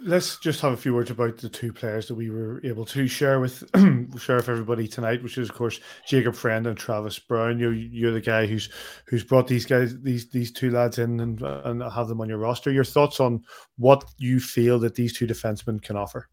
Let's 0.00 0.38
just 0.38 0.60
have 0.62 0.72
a 0.72 0.76
few 0.76 0.94
words 0.94 1.10
about 1.10 1.36
the 1.36 1.48
two 1.48 1.72
players 1.72 2.08
that 2.08 2.14
we 2.14 2.30
were 2.30 2.60
able 2.64 2.86
to 2.86 3.06
share 3.06 3.38
with 3.38 3.64
share 4.18 4.36
with 4.36 4.48
everybody 4.48 4.88
tonight, 4.88 5.22
which 5.22 5.36
is 5.36 5.50
of 5.50 5.56
course 5.56 5.80
Jacob 6.06 6.34
Friend 6.34 6.66
and 6.66 6.78
Travis 6.78 7.18
Brown. 7.18 7.58
You're 7.58 7.74
you're 7.74 8.12
the 8.12 8.20
guy 8.20 8.46
who's 8.46 8.70
who's 9.06 9.24
brought 9.24 9.46
these 9.46 9.66
guys 9.66 10.00
these 10.00 10.30
these 10.30 10.52
two 10.52 10.70
lads 10.70 10.98
in 10.98 11.20
and 11.20 11.42
and 11.42 11.82
have 11.82 12.08
them 12.08 12.20
on 12.20 12.28
your 12.28 12.38
roster. 12.38 12.70
Your 12.70 12.84
thoughts 12.84 13.20
on 13.20 13.44
what 13.76 14.04
you 14.16 14.40
feel 14.40 14.78
that 14.78 14.94
these 14.94 15.12
two 15.12 15.26
defensemen 15.26 15.82
can 15.82 15.96
offer? 15.96 16.28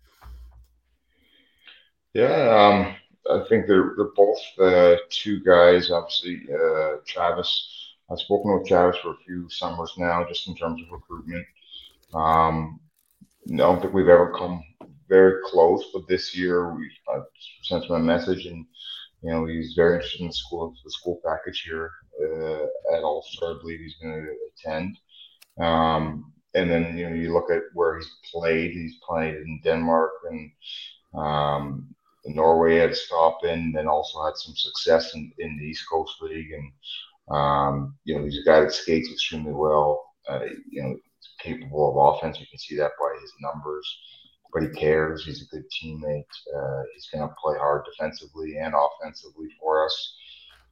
Yeah, 2.13 2.55
um, 2.55 2.95
I 3.29 3.45
think 3.49 3.67
they're 3.67 3.95
they're 3.97 4.13
both 4.15 4.39
uh, 4.59 4.95
two 5.09 5.41
guys. 5.43 5.91
Obviously, 5.91 6.41
uh, 6.53 6.97
Travis. 7.05 7.71
I've 8.09 8.19
spoken 8.19 8.53
with 8.53 8.67
Travis 8.67 8.97
for 9.01 9.11
a 9.11 9.17
few 9.25 9.49
summers 9.49 9.91
now, 9.97 10.23
just 10.27 10.47
in 10.47 10.55
terms 10.55 10.79
of 10.81 10.91
recruitment. 10.91 11.45
Um, 12.13 12.79
I 13.51 13.57
don't 13.57 13.81
think 13.81 13.93
we've 13.93 14.09
ever 14.09 14.33
come 14.37 14.63
very 15.07 15.39
close, 15.45 15.83
but 15.93 16.07
this 16.07 16.35
year 16.35 16.73
we 16.75 16.89
uh, 17.13 17.21
sent 17.63 17.85
him 17.85 17.95
a 17.95 17.99
message, 17.99 18.45
and 18.45 18.65
you 19.21 19.31
know 19.31 19.45
he's 19.45 19.73
very 19.75 19.95
interested 19.95 20.21
in 20.21 20.27
the 20.27 20.33
school 20.33 20.73
the 20.83 20.91
school 20.91 21.19
package 21.25 21.61
here 21.61 21.91
uh, 22.21 22.95
at 22.95 23.03
Ulster. 23.03 23.45
I 23.45 23.57
believe 23.61 23.79
he's 23.79 23.95
going 24.01 24.25
to 24.25 24.69
attend. 24.69 24.97
Um, 25.59 26.33
and 26.55 26.69
then 26.69 26.97
you 26.97 27.09
know 27.09 27.15
you 27.15 27.33
look 27.33 27.51
at 27.51 27.63
where 27.73 27.97
he's 27.97 28.11
played. 28.33 28.71
He's 28.71 28.95
played 29.07 29.35
in 29.35 29.61
Denmark 29.63 30.11
and 30.29 30.51
um, 31.13 31.95
Norway 32.25 32.77
had 32.77 32.91
a 32.91 32.95
stop 32.95 33.43
in, 33.43 33.71
then 33.71 33.87
also 33.87 34.23
had 34.25 34.35
some 34.35 34.55
success 34.55 35.13
in, 35.13 35.31
in 35.37 35.57
the 35.57 35.65
East 35.65 35.85
Coast 35.89 36.15
League. 36.21 36.51
And, 36.51 36.71
um, 37.37 37.95
you 38.03 38.17
know, 38.17 38.25
he's 38.25 38.39
a 38.39 38.43
guy 38.43 38.61
that 38.61 38.73
skates 38.73 39.09
extremely 39.11 39.53
well. 39.53 40.03
Uh, 40.27 40.45
you 40.69 40.81
know, 40.83 40.97
capable 41.45 41.89
of 41.89 42.15
offense. 42.15 42.39
You 42.39 42.47
can 42.47 42.59
see 42.59 42.75
that 42.77 42.91
by 42.99 43.17
his 43.21 43.31
numbers. 43.41 43.87
But 44.53 44.63
he 44.63 44.69
cares. 44.69 45.25
He's 45.25 45.41
a 45.41 45.55
good 45.55 45.65
teammate. 45.69 46.23
Uh, 46.55 46.83
he's 46.93 47.09
going 47.13 47.27
to 47.27 47.35
play 47.41 47.57
hard 47.57 47.83
defensively 47.85 48.57
and 48.57 48.73
offensively 48.73 49.47
for 49.59 49.85
us. 49.85 50.15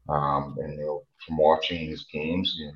Um, 0.10 0.56
and 0.60 0.74
you 0.74 0.86
know, 0.86 1.04
from 1.26 1.38
watching 1.38 1.90
his 1.90 2.06
games, 2.12 2.56
you 2.58 2.68
know, 2.68 2.74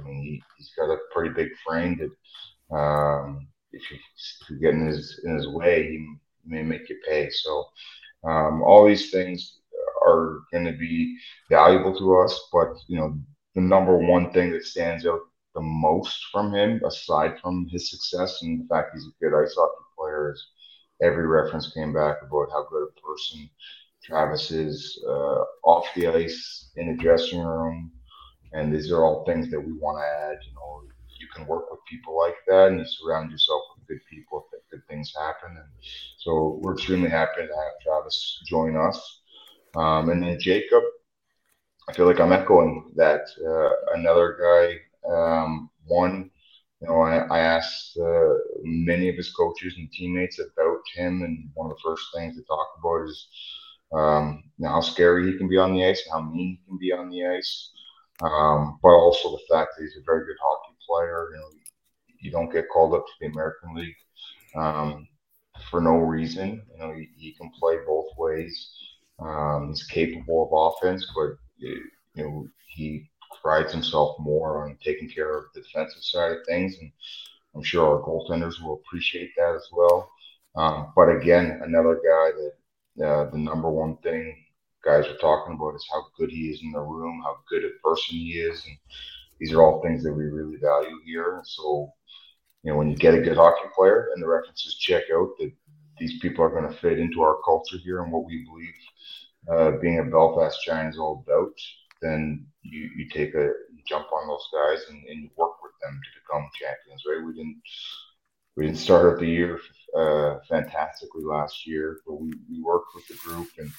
I 0.00 0.08
mean, 0.08 0.22
he, 0.22 0.42
has 0.58 0.70
got 0.76 0.92
a 0.92 0.98
pretty 1.12 1.34
big 1.34 1.50
frame 1.66 1.98
that 1.98 2.76
um, 2.76 3.48
if 3.72 3.90
you, 3.90 3.96
if 3.96 4.50
you 4.50 4.58
get 4.58 4.74
in 4.74 4.86
his 4.86 5.20
in 5.24 5.34
his 5.34 5.48
way, 5.48 5.88
he 5.90 6.16
may 6.44 6.62
make 6.62 6.88
you 6.88 6.98
pay. 7.08 7.30
So 7.30 7.64
um, 8.24 8.62
all 8.62 8.86
these 8.86 9.10
things 9.10 9.58
are 10.06 10.40
going 10.52 10.64
to 10.64 10.72
be 10.72 11.16
valuable 11.50 11.96
to 11.98 12.18
us, 12.18 12.48
but 12.52 12.74
you 12.86 12.98
know, 12.98 13.18
the 13.54 13.60
number 13.60 13.96
one 13.96 14.32
thing 14.32 14.52
that 14.52 14.64
stands 14.64 15.06
out 15.06 15.20
the 15.58 15.64
most 15.64 16.26
from 16.32 16.54
him, 16.54 16.80
aside 16.84 17.34
from 17.40 17.66
his 17.70 17.90
success 17.90 18.42
and 18.42 18.60
the 18.60 18.68
fact 18.68 18.90
he's 18.94 19.06
a 19.06 19.18
good 19.20 19.34
ice 19.36 19.54
hockey 19.56 19.84
player, 19.96 20.32
is 20.32 20.46
every 21.02 21.26
reference 21.26 21.72
came 21.72 21.92
back 21.92 22.16
about 22.22 22.50
how 22.52 22.66
good 22.70 22.88
a 22.88 23.00
person 23.00 23.50
Travis 24.04 24.50
is 24.50 25.04
uh, 25.06 25.42
off 25.64 25.86
the 25.94 26.06
ice, 26.06 26.70
in 26.76 26.88
the 26.88 27.02
dressing 27.02 27.42
room, 27.42 27.90
and 28.52 28.72
these 28.72 28.90
are 28.92 29.04
all 29.04 29.24
things 29.24 29.50
that 29.50 29.60
we 29.60 29.72
want 29.72 29.98
to 29.98 30.26
add. 30.26 30.38
You 30.46 30.54
know, 30.54 30.82
you 31.20 31.26
can 31.34 31.46
work 31.46 31.70
with 31.70 31.80
people 31.88 32.16
like 32.16 32.36
that, 32.46 32.68
and 32.68 32.78
you 32.78 32.86
surround 32.86 33.30
yourself 33.30 33.62
with 33.76 33.88
good 33.88 34.00
people 34.08 34.48
good 34.70 34.82
things 34.88 35.12
happen. 35.16 35.56
And 35.56 35.68
so 36.18 36.58
we're 36.62 36.74
extremely 36.74 37.08
happy 37.08 37.40
to 37.40 37.42
have 37.42 37.80
Travis 37.82 38.42
join 38.46 38.76
us. 38.76 39.20
Um, 39.76 40.10
and 40.10 40.22
then 40.22 40.38
Jacob, 40.40 40.82
I 41.88 41.92
feel 41.92 42.06
like 42.06 42.20
I'm 42.20 42.32
echoing 42.32 42.92
that. 42.96 43.22
Uh, 43.46 43.98
another 43.98 44.36
guy, 44.40 44.76
um, 45.10 45.70
one, 45.86 46.30
you 46.80 46.88
know, 46.88 47.00
I, 47.00 47.18
I 47.26 47.38
asked 47.40 47.98
uh, 47.98 48.34
many 48.62 49.08
of 49.08 49.16
his 49.16 49.32
coaches 49.32 49.74
and 49.76 49.90
teammates 49.90 50.38
about 50.38 50.78
him, 50.94 51.22
and 51.22 51.50
one 51.54 51.70
of 51.70 51.76
the 51.76 51.82
first 51.82 52.04
things 52.14 52.36
to 52.36 52.42
talk 52.42 52.68
about 52.78 53.08
is 53.08 53.26
um, 53.92 54.44
how 54.62 54.80
scary 54.80 55.30
he 55.30 55.38
can 55.38 55.48
be 55.48 55.56
on 55.56 55.74
the 55.74 55.84
ice, 55.84 56.02
how 56.10 56.20
mean 56.20 56.58
he 56.60 56.68
can 56.68 56.78
be 56.78 56.92
on 56.92 57.10
the 57.10 57.26
ice, 57.26 57.72
um, 58.22 58.78
but 58.82 58.90
also 58.90 59.30
the 59.30 59.54
fact 59.54 59.72
that 59.76 59.82
he's 59.82 59.96
a 59.96 60.04
very 60.04 60.24
good 60.26 60.36
hockey 60.40 60.76
player. 60.88 61.30
You 61.32 61.38
know, 61.38 61.48
you 62.20 62.30
don't 62.30 62.52
get 62.52 62.68
called 62.72 62.94
up 62.94 63.06
to 63.06 63.12
the 63.20 63.26
American 63.26 63.74
League 63.74 63.96
um, 64.56 65.08
for 65.70 65.80
no 65.80 65.96
reason. 65.96 66.62
You 66.72 66.78
know, 66.78 66.92
he, 66.92 67.08
he 67.16 67.32
can 67.32 67.50
play 67.58 67.78
both 67.86 68.08
ways. 68.16 68.70
Um, 69.18 69.68
he's 69.68 69.84
capable 69.84 70.44
of 70.46 70.74
offense, 70.76 71.10
but 71.14 71.36
you 71.56 71.82
know 72.16 72.46
he 72.68 73.08
prides 73.48 73.72
himself 73.72 74.14
more 74.18 74.62
on 74.62 74.76
taking 74.84 75.08
care 75.08 75.38
of 75.38 75.44
the 75.54 75.62
defensive 75.62 76.02
side 76.02 76.32
of 76.32 76.44
things, 76.46 76.76
and 76.78 76.92
I'm 77.56 77.62
sure 77.62 77.96
our 77.96 78.02
goaltenders 78.02 78.60
will 78.62 78.74
appreciate 78.74 79.30
that 79.38 79.54
as 79.56 79.66
well. 79.72 80.10
Um, 80.54 80.92
but 80.94 81.08
again, 81.08 81.58
another 81.64 81.94
guy 81.94 82.30
that 82.40 83.06
uh, 83.06 83.30
the 83.30 83.38
number 83.38 83.70
one 83.70 83.96
thing 84.02 84.36
guys 84.84 85.06
are 85.06 85.16
talking 85.16 85.54
about 85.54 85.76
is 85.76 85.88
how 85.90 86.02
good 86.18 86.30
he 86.30 86.50
is 86.50 86.60
in 86.62 86.72
the 86.72 86.80
room, 86.80 87.22
how 87.24 87.36
good 87.48 87.64
a 87.64 87.70
person 87.82 88.16
he 88.16 88.32
is, 88.32 88.62
and 88.66 88.76
these 89.40 89.54
are 89.54 89.62
all 89.62 89.80
things 89.80 90.02
that 90.02 90.12
we 90.12 90.24
really 90.24 90.58
value 90.58 91.00
here. 91.06 91.40
So 91.46 91.90
you 92.62 92.70
know, 92.70 92.76
when 92.76 92.90
you 92.90 92.96
get 92.96 93.14
a 93.14 93.22
good 93.22 93.38
hockey 93.38 93.68
player 93.74 94.10
and 94.12 94.22
the 94.22 94.28
references 94.28 94.74
check 94.74 95.04
out 95.14 95.30
that 95.38 95.52
these 95.98 96.20
people 96.20 96.44
are 96.44 96.50
going 96.50 96.70
to 96.70 96.78
fit 96.80 96.98
into 96.98 97.22
our 97.22 97.38
culture 97.46 97.78
here 97.82 98.02
and 98.02 98.12
what 98.12 98.26
we 98.26 98.44
believe 98.44 98.74
uh, 99.50 99.78
being 99.80 100.00
a 100.00 100.04
Belfast 100.04 100.58
Giant 100.66 100.94
is 100.94 101.00
all 101.00 101.24
about, 101.26 101.54
then 102.00 102.46
you, 102.62 102.90
you 102.96 103.08
take 103.08 103.34
a 103.34 103.44
you 103.44 103.82
jump 103.86 104.06
on 104.12 104.28
those 104.28 104.46
guys 104.52 104.84
and, 104.90 105.02
and 105.08 105.22
you 105.22 105.30
work 105.36 105.62
with 105.62 105.72
them 105.82 106.00
to 106.02 106.20
become 106.20 106.48
champions, 106.58 107.02
right? 107.06 107.24
We 107.24 107.32
didn't 107.32 107.60
we 108.56 108.66
didn't 108.66 108.78
start 108.78 109.12
out 109.12 109.20
the 109.20 109.26
year 109.26 109.60
uh, 109.96 110.38
fantastically 110.48 111.24
last 111.24 111.66
year, 111.66 112.00
but 112.06 112.20
we, 112.20 112.32
we 112.50 112.60
worked 112.60 112.94
with 112.94 113.06
the 113.08 113.14
group 113.14 113.48
and 113.58 113.70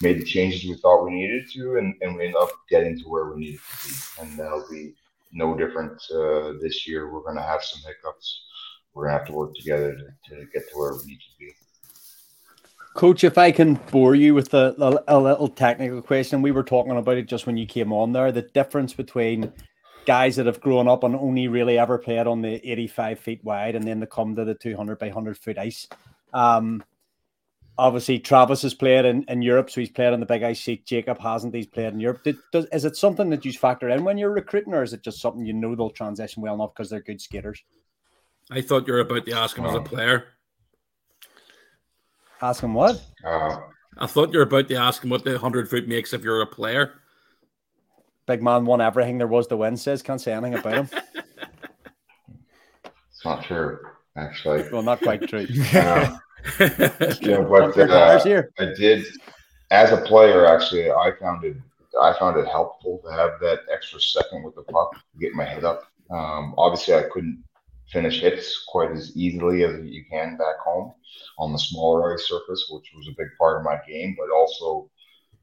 made 0.00 0.18
the 0.18 0.24
changes 0.24 0.64
we 0.64 0.74
thought 0.76 1.04
we 1.04 1.12
needed 1.12 1.48
to, 1.52 1.76
and, 1.76 1.94
and 2.00 2.16
we 2.16 2.24
ended 2.24 2.40
up 2.40 2.50
getting 2.68 2.98
to 2.98 3.04
where 3.04 3.30
we 3.30 3.40
needed 3.40 3.60
to 3.60 3.88
be. 3.88 3.94
And 4.20 4.38
that'll 4.38 4.66
be 4.70 4.94
no 5.32 5.56
different 5.56 6.02
uh, 6.10 6.54
this 6.60 6.86
year. 6.86 7.12
We're 7.12 7.22
going 7.22 7.36
to 7.36 7.42
have 7.42 7.62
some 7.62 7.82
hiccups. 7.82 8.44
We're 8.92 9.04
going 9.04 9.14
to 9.14 9.18
have 9.18 9.26
to 9.28 9.34
work 9.34 9.54
together 9.54 9.94
to, 9.94 10.34
to 10.34 10.46
get 10.52 10.68
to 10.70 10.78
where 10.78 10.94
we 10.94 11.04
need 11.04 11.18
to 11.18 11.38
be. 11.38 11.52
Coach, 12.94 13.24
if 13.24 13.36
I 13.38 13.50
can 13.50 13.74
bore 13.90 14.14
you 14.14 14.34
with 14.34 14.54
a, 14.54 14.74
a, 14.78 15.16
a, 15.16 15.20
little 15.20 15.48
technical 15.48 16.00
question, 16.00 16.42
we 16.42 16.52
were 16.52 16.62
talking 16.62 16.96
about 16.96 17.16
it 17.16 17.26
just 17.26 17.44
when 17.44 17.56
you 17.56 17.66
came 17.66 17.92
on 17.92 18.12
there. 18.12 18.30
The 18.30 18.42
difference 18.42 18.94
between 18.94 19.52
guys 20.06 20.36
that 20.36 20.46
have 20.46 20.60
grown 20.60 20.86
up 20.86 21.02
and 21.02 21.16
only 21.16 21.48
really 21.48 21.76
ever 21.76 21.98
played 21.98 22.28
on 22.28 22.40
the 22.40 22.54
85 22.70 23.18
feet 23.18 23.44
wide 23.44 23.74
and 23.74 23.84
then 23.84 23.98
they 23.98 24.06
come 24.06 24.36
to 24.36 24.44
the 24.44 24.54
200 24.54 25.00
by 25.00 25.06
100 25.06 25.36
foot 25.36 25.58
ice. 25.58 25.88
Um, 26.32 26.84
obviously, 27.76 28.20
Travis 28.20 28.62
has 28.62 28.74
played 28.74 29.04
in, 29.04 29.24
in 29.24 29.42
Europe, 29.42 29.70
so 29.70 29.80
he's 29.80 29.90
played 29.90 30.12
on 30.12 30.20
the 30.20 30.26
big 30.26 30.44
ice 30.44 30.58
sheet. 30.58 30.86
Jacob 30.86 31.18
hasn't, 31.18 31.52
he's 31.52 31.66
played 31.66 31.94
in 31.94 32.00
Europe. 32.00 32.22
Did, 32.22 32.36
does, 32.52 32.66
is 32.72 32.84
it 32.84 32.96
something 32.96 33.28
that 33.30 33.44
you 33.44 33.52
factor 33.52 33.88
in 33.88 34.04
when 34.04 34.18
you're 34.18 34.30
recruiting, 34.30 34.72
or 34.72 34.84
is 34.84 34.92
it 34.92 35.02
just 35.02 35.20
something 35.20 35.44
you 35.44 35.52
know 35.52 35.74
they'll 35.74 35.90
transition 35.90 36.42
well 36.42 36.54
enough 36.54 36.74
because 36.74 36.90
they're 36.90 37.00
good 37.00 37.20
skaters? 37.20 37.60
I 38.52 38.60
thought 38.60 38.86
you 38.86 38.92
were 38.92 39.00
about 39.00 39.26
to 39.26 39.32
ask 39.32 39.56
him 39.56 39.64
as 39.64 39.74
a 39.74 39.80
player. 39.80 40.33
Ask 42.42 42.62
him 42.62 42.74
what? 42.74 43.02
Uh, 43.24 43.58
I 43.98 44.06
thought 44.06 44.32
you 44.32 44.38
were 44.38 44.44
about 44.44 44.68
to 44.68 44.76
ask 44.76 45.02
him 45.02 45.10
what 45.10 45.24
the 45.24 45.38
hundred 45.38 45.68
foot 45.68 45.88
makes 45.88 46.12
if 46.12 46.22
you're 46.22 46.42
a 46.42 46.46
player. 46.46 46.94
Big 48.26 48.42
man 48.42 48.64
won 48.64 48.80
everything 48.80 49.18
there 49.18 49.26
was 49.26 49.46
to 49.48 49.56
win. 49.56 49.76
Says 49.76 50.02
can't 50.02 50.20
say 50.20 50.32
anything 50.32 50.58
about 50.58 50.74
him. 50.74 50.88
it's 52.84 53.24
not 53.24 53.44
true, 53.44 53.78
actually. 54.16 54.64
Well, 54.70 54.82
not 54.82 55.00
quite 55.00 55.28
true. 55.28 55.46
Yeah, 56.60 57.40
but 57.40 57.78
uh, 57.78 58.20
I 58.58 58.64
did, 58.76 59.06
as 59.70 59.92
a 59.92 59.96
player, 60.02 60.46
actually, 60.46 60.90
I 60.90 61.12
found 61.18 61.42
it. 61.42 61.56
I 62.00 62.12
found 62.18 62.36
it 62.36 62.46
helpful 62.46 63.00
to 63.04 63.10
have 63.12 63.40
that 63.40 63.60
extra 63.72 64.00
second 64.00 64.42
with 64.42 64.54
the 64.54 64.62
puck, 64.64 64.90
get 65.20 65.32
my 65.32 65.44
head 65.44 65.64
up. 65.64 65.84
Um, 66.10 66.54
obviously, 66.58 66.94
I 66.94 67.04
couldn't 67.04 67.42
finish 67.94 68.20
hits 68.20 68.64
quite 68.68 68.90
as 68.90 69.16
easily 69.16 69.64
as 69.64 69.80
you 69.84 70.04
can 70.10 70.36
back 70.36 70.58
home 70.62 70.92
on 71.38 71.52
the 71.52 71.58
smaller 71.58 72.12
ice 72.12 72.28
surface, 72.28 72.68
which 72.70 72.92
was 72.94 73.08
a 73.08 73.16
big 73.16 73.28
part 73.38 73.58
of 73.58 73.64
my 73.64 73.78
game. 73.88 74.14
But 74.18 74.34
also, 74.34 74.90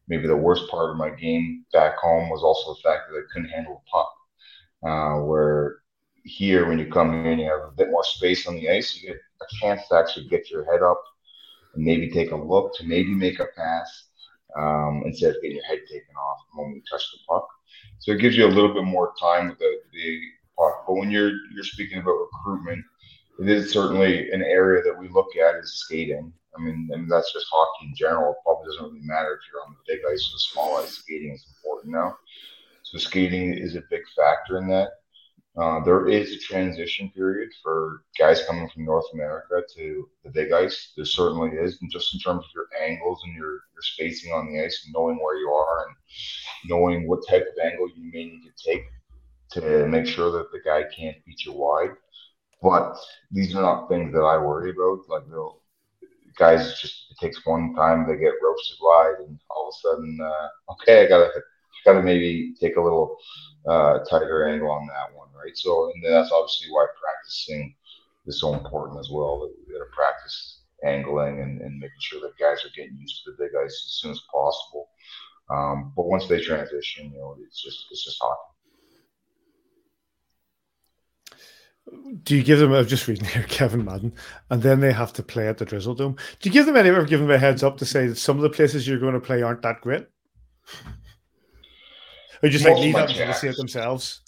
maybe 0.07 0.27
the 0.27 0.35
worst 0.35 0.69
part 0.69 0.91
of 0.91 0.97
my 0.97 1.09
game 1.09 1.65
back 1.73 1.97
home 1.97 2.29
was 2.29 2.43
also 2.43 2.73
the 2.73 2.81
fact 2.81 3.03
that 3.09 3.17
I 3.17 3.23
couldn't 3.33 3.49
handle 3.49 3.81
the 3.81 3.89
puck. 3.89 4.11
Uh, 4.83 5.25
where 5.25 5.77
here, 6.23 6.67
when 6.67 6.77
you 6.77 6.91
come 6.91 7.25
in, 7.25 7.39
you 7.39 7.49
have 7.49 7.69
a 7.69 7.75
bit 7.75 7.89
more 7.89 8.03
space 8.03 8.45
on 8.47 8.55
the 8.55 8.69
ice, 8.69 8.95
you 8.95 9.07
get 9.07 9.17
a 9.17 9.45
chance 9.59 9.87
to 9.87 9.95
actually 9.95 10.27
get 10.27 10.51
your 10.51 10.65
head 10.71 10.83
up 10.83 11.01
and 11.73 11.83
maybe 11.83 12.09
take 12.09 12.31
a 12.31 12.35
look 12.35 12.75
to 12.75 12.83
maybe 12.85 13.09
make 13.09 13.39
a 13.39 13.47
pass 13.57 14.09
um, 14.57 15.03
instead 15.05 15.35
of 15.35 15.41
getting 15.41 15.57
your 15.57 15.65
head 15.65 15.79
taken 15.89 16.15
off 16.15 16.39
the 16.51 16.61
moment 16.61 16.75
you 16.77 16.83
touch 16.91 17.03
the 17.11 17.19
puck. 17.29 17.47
So 17.99 18.11
it 18.11 18.19
gives 18.19 18.35
you 18.35 18.45
a 18.45 18.55
little 18.55 18.73
bit 18.73 18.83
more 18.83 19.13
time 19.19 19.49
with 19.49 19.59
the, 19.59 19.71
the 19.93 20.19
puck. 20.61 20.85
But 20.87 20.95
when 20.95 21.11
you're 21.11 21.31
you're 21.53 21.63
speaking 21.63 21.99
about 21.99 22.27
recruitment, 22.33 22.83
it 23.39 23.49
is 23.49 23.71
certainly 23.71 24.29
an 24.31 24.43
area 24.43 24.83
that 24.83 24.97
we 24.97 25.09
look 25.09 25.35
at 25.35 25.55
is 25.55 25.81
skating. 25.85 26.31
I 26.57 26.61
mean, 26.61 26.89
and 26.91 27.09
that's 27.09 27.31
just 27.33 27.45
hockey 27.51 27.87
in 27.87 27.95
general. 27.95 28.31
It 28.31 28.37
probably 28.43 28.67
doesn't 28.67 28.83
really 28.83 29.05
matter 29.05 29.33
if 29.33 29.39
you're 29.51 29.63
on 29.65 29.73
the 29.73 29.93
big 29.93 30.01
ice 30.05 30.29
or 30.29 30.35
the 30.35 30.39
small 30.51 30.77
ice. 30.77 30.97
Skating 30.97 31.33
is 31.33 31.45
important 31.57 31.93
now. 31.93 32.17
So 32.83 32.97
skating 32.97 33.53
is 33.53 33.75
a 33.75 33.83
big 33.89 34.01
factor 34.15 34.57
in 34.57 34.67
that. 34.67 34.89
Uh, 35.57 35.83
there 35.83 36.07
is 36.07 36.31
a 36.31 36.39
transition 36.39 37.09
period 37.09 37.49
for 37.61 38.03
guys 38.17 38.45
coming 38.47 38.69
from 38.69 38.85
North 38.85 39.05
America 39.13 39.61
to 39.75 40.09
the 40.23 40.29
big 40.29 40.51
ice. 40.51 40.93
There 40.95 41.05
certainly 41.05 41.49
is, 41.57 41.77
and 41.81 41.91
just 41.91 42.13
in 42.13 42.21
terms 42.21 42.45
of 42.45 42.51
your 42.55 42.67
angles 42.81 43.21
and 43.25 43.35
your, 43.35 43.51
your 43.73 43.81
spacing 43.81 44.31
on 44.31 44.47
the 44.47 44.63
ice 44.63 44.83
and 44.85 44.93
knowing 44.93 45.17
where 45.17 45.37
you 45.37 45.49
are 45.49 45.87
and 45.87 45.95
knowing 46.69 47.07
what 47.07 47.27
type 47.29 47.41
of 47.43 47.65
angle 47.65 47.89
you 47.89 48.11
may 48.13 48.25
need 48.25 48.43
to 48.43 48.71
take 48.71 48.83
to 49.53 49.87
make 49.87 50.05
sure 50.07 50.31
that 50.31 50.51
the 50.51 50.61
guy 50.63 50.83
can't 50.95 51.17
beat 51.25 51.45
you 51.45 51.53
wide. 51.53 51.91
But 52.61 52.95
these 53.31 53.55
are 53.55 53.61
not 53.61 53.89
things 53.89 54.13
that 54.13 54.21
I 54.21 54.37
worry 54.37 54.71
about. 54.71 55.09
Like 55.09 55.27
they'll 55.29 55.61
guys 56.37 56.79
just 56.79 57.11
it 57.11 57.17
takes 57.19 57.45
one 57.45 57.73
time 57.75 58.07
they 58.07 58.17
get 58.17 58.33
roasted 58.43 58.77
wide, 58.81 59.15
and 59.19 59.39
all 59.49 59.69
of 59.69 59.73
a 59.73 59.79
sudden, 59.81 60.19
uh, 60.21 60.73
okay, 60.73 61.05
I 61.05 61.07
gotta 61.07 61.29
gotta 61.85 62.01
maybe 62.03 62.53
take 62.59 62.75
a 62.77 62.81
little 62.81 63.17
uh, 63.67 63.99
tighter 64.09 64.47
angle 64.47 64.71
on 64.71 64.87
that 64.87 65.15
one, 65.15 65.29
right? 65.35 65.55
So, 65.57 65.91
and 65.93 66.03
that's 66.03 66.31
obviously 66.31 66.67
why 66.71 66.85
practicing 67.01 67.75
is 68.27 68.39
so 68.39 68.53
important 68.53 68.99
as 68.99 69.09
well. 69.11 69.39
That 69.39 69.53
we 69.67 69.73
gotta 69.73 69.89
practice 69.91 70.59
angling 70.83 71.41
and, 71.41 71.61
and 71.61 71.79
making 71.79 71.99
sure 71.99 72.21
that 72.21 72.37
guys 72.39 72.65
are 72.65 72.75
getting 72.75 72.97
used 72.99 73.23
to 73.23 73.31
the 73.31 73.37
big 73.37 73.51
ice 73.55 73.83
as 73.87 73.99
soon 74.01 74.11
as 74.11 74.21
possible. 74.31 74.89
Um, 75.49 75.93
but 75.95 76.07
once 76.07 76.27
they 76.27 76.41
transition, 76.41 77.11
you 77.11 77.19
know, 77.19 77.35
it's 77.45 77.61
just 77.61 77.85
it's 77.91 78.03
just 78.05 78.17
hockey. 78.21 78.51
Do 82.23 82.35
you 82.35 82.43
give 82.43 82.59
them? 82.59 82.73
I'm 82.73 82.85
just 82.85 83.07
reading 83.07 83.25
here, 83.25 83.43
Kevin 83.49 83.83
Madden, 83.83 84.13
and 84.49 84.61
then 84.61 84.79
they 84.79 84.93
have 84.93 85.13
to 85.13 85.23
play 85.23 85.47
at 85.47 85.57
the 85.57 85.65
Drizzle 85.65 85.95
Dome. 85.95 86.15
Do 86.39 86.49
you 86.49 86.53
give 86.53 86.65
them 86.65 86.77
any? 86.77 86.89
Ever 86.89 87.05
give 87.05 87.19
them 87.19 87.31
a 87.31 87.37
heads 87.37 87.63
up 87.63 87.77
to 87.77 87.85
say 87.85 88.07
that 88.07 88.17
some 88.17 88.37
of 88.37 88.43
the 88.43 88.49
places 88.49 88.87
you're 88.87 88.99
going 88.99 89.13
to 89.13 89.19
play 89.19 89.41
aren't 89.41 89.63
that 89.63 89.81
great? 89.81 90.05
Or 92.43 92.49
just 92.49 92.65
most 92.65 92.75
like 92.75 92.81
leave 92.81 92.95
them 92.95 93.07
to 93.07 93.33
see 93.33 93.47
it 93.47 93.57
themselves? 93.57 94.21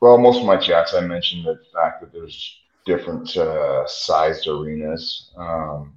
Well, 0.00 0.18
most 0.18 0.40
of 0.40 0.46
my 0.46 0.56
chats, 0.56 0.94
I 0.94 1.00
mentioned 1.00 1.44
the 1.44 1.58
fact 1.74 2.00
that 2.00 2.12
there's 2.12 2.56
different 2.86 3.36
uh, 3.36 3.86
sized 3.86 4.46
arenas. 4.46 5.30
Um, 5.36 5.94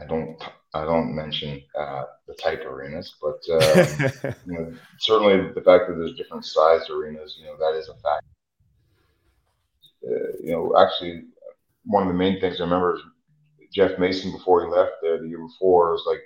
I 0.00 0.06
don't, 0.06 0.42
I 0.74 0.84
don't 0.84 1.14
mention 1.14 1.62
uh, 1.78 2.04
the 2.26 2.34
type 2.34 2.64
arenas, 2.64 3.14
but 3.20 3.40
uh, 3.50 4.32
you 4.46 4.52
know, 4.52 4.74
certainly 4.98 5.52
the 5.52 5.60
fact 5.60 5.88
that 5.88 5.94
there's 5.96 6.14
different 6.14 6.44
sized 6.44 6.90
arenas, 6.90 7.36
you 7.38 7.46
know, 7.46 7.56
that 7.58 7.78
is 7.78 7.88
a 7.88 7.94
fact 7.94 8.24
you 10.42 10.52
know, 10.52 10.74
actually, 10.78 11.24
one 11.84 12.02
of 12.02 12.08
the 12.08 12.18
main 12.18 12.40
things 12.40 12.60
I 12.60 12.64
remember 12.64 12.96
is 12.96 13.02
Jeff 13.74 13.98
Mason 13.98 14.32
before 14.32 14.62
he 14.62 14.70
left 14.70 14.92
there 15.02 15.18
the 15.18 15.28
year 15.28 15.38
before 15.46 15.92
was 15.92 16.04
like, 16.06 16.20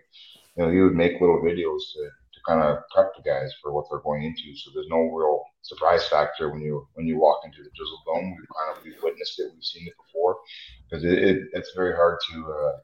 you 0.57 0.65
know, 0.65 0.71
he 0.71 0.81
would 0.81 0.95
make 0.95 1.21
little 1.21 1.43
videos 1.43 1.83
to, 1.95 2.03
to 2.35 2.41
kind 2.47 2.63
of 2.63 2.79
prep 2.95 3.13
the 3.17 3.23
guys 3.23 3.53
for 3.63 3.73
what 3.73 3.87
they're 3.91 4.01
going 4.01 4.25
into. 4.25 4.57
So 4.57 4.71
there's 4.75 4.89
no 4.89 5.03
real 5.11 5.43
surprise 5.63 6.07
factor 6.09 6.51
when 6.51 6.61
you 6.61 6.87
when 6.95 7.07
you 7.07 7.19
walk 7.19 7.41
into 7.45 7.63
the 7.63 7.71
Drizzle 7.77 8.03
Dome. 8.07 8.37
We've 8.37 8.49
kind 8.57 8.77
of 8.77 8.85
we've 8.85 9.03
witnessed 9.03 9.39
it, 9.41 9.53
we've 9.55 9.65
seen 9.65 9.87
it 9.87 9.95
before, 10.07 10.39
because 10.89 11.05
it, 11.05 11.19
it, 11.19 11.39
it's 11.53 11.73
very 11.75 11.95
hard 11.95 12.19
to 12.33 12.53
uh, 12.53 12.77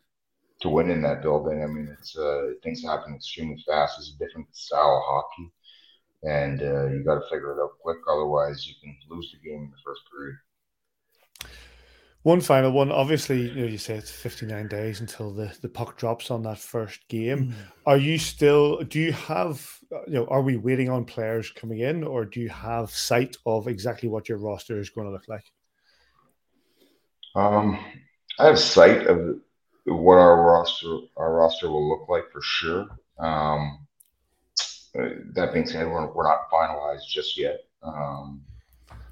to 0.63 0.69
win 0.69 0.91
in 0.91 1.03
that 1.03 1.23
building. 1.23 1.63
I 1.63 1.67
mean, 1.67 1.95
it's 1.99 2.17
uh, 2.17 2.53
things 2.63 2.83
happen 2.83 3.15
extremely 3.15 3.63
fast. 3.67 3.99
It's 3.99 4.15
a 4.15 4.25
different 4.25 4.49
style 4.55 4.97
of 4.97 5.03
hockey, 5.05 5.53
and 6.23 6.63
uh, 6.63 6.87
you 6.89 7.05
got 7.05 7.21
to 7.21 7.29
figure 7.31 7.53
it 7.53 7.63
out 7.63 7.79
quick. 7.81 7.99
Otherwise, 8.11 8.67
you 8.67 8.75
can 8.83 8.97
lose 9.11 9.33
the 9.33 9.49
game 9.49 9.65
in 9.65 9.71
the 9.71 9.83
first 9.85 10.01
period. 10.11 10.37
One 12.27 12.41
final 12.41 12.73
one. 12.73 12.91
Obviously, 12.91 13.51
you 13.51 13.55
know, 13.55 13.67
you 13.69 13.79
say 13.79 13.95
it's 13.95 14.11
59 14.11 14.67
days 14.67 15.01
until 15.01 15.31
the, 15.31 15.57
the 15.61 15.69
puck 15.69 15.97
drops 15.97 16.29
on 16.29 16.43
that 16.43 16.59
first 16.59 17.07
game. 17.07 17.39
Mm. 17.39 17.55
Are 17.87 17.97
you 17.97 18.19
still, 18.19 18.83
do 18.83 18.99
you 18.99 19.13
have, 19.13 19.65
you 20.09 20.15
know, 20.15 20.27
are 20.27 20.43
we 20.43 20.57
waiting 20.57 20.91
on 20.91 21.05
players 21.05 21.53
coming 21.53 21.79
in 21.79 22.03
or 22.03 22.25
do 22.25 22.41
you 22.41 22.49
have 22.49 22.91
sight 22.91 23.37
of 23.47 23.69
exactly 23.69 24.09
what 24.09 24.29
your 24.29 24.39
roster 24.39 24.81
is 24.81 24.91
going 24.91 25.07
to 25.07 25.13
look 25.13 25.29
like? 25.29 25.45
Um, 27.37 27.79
I 28.41 28.47
have 28.47 28.59
sight 28.59 29.07
of 29.07 29.39
what 29.85 30.17
our 30.17 30.43
roster, 30.43 30.99
our 31.17 31.33
roster 31.33 31.71
will 31.71 31.89
look 31.89 32.09
like 32.09 32.25
for 32.33 32.43
sure. 32.43 32.89
Um, 33.21 33.87
uh, 34.99 35.11
that 35.35 35.53
being 35.53 35.65
said, 35.67 35.87
we're, 35.87 36.13
we're 36.13 36.29
not 36.29 36.51
finalized 36.53 37.07
just 37.09 37.39
yet. 37.39 37.61
Um, 37.85 38.43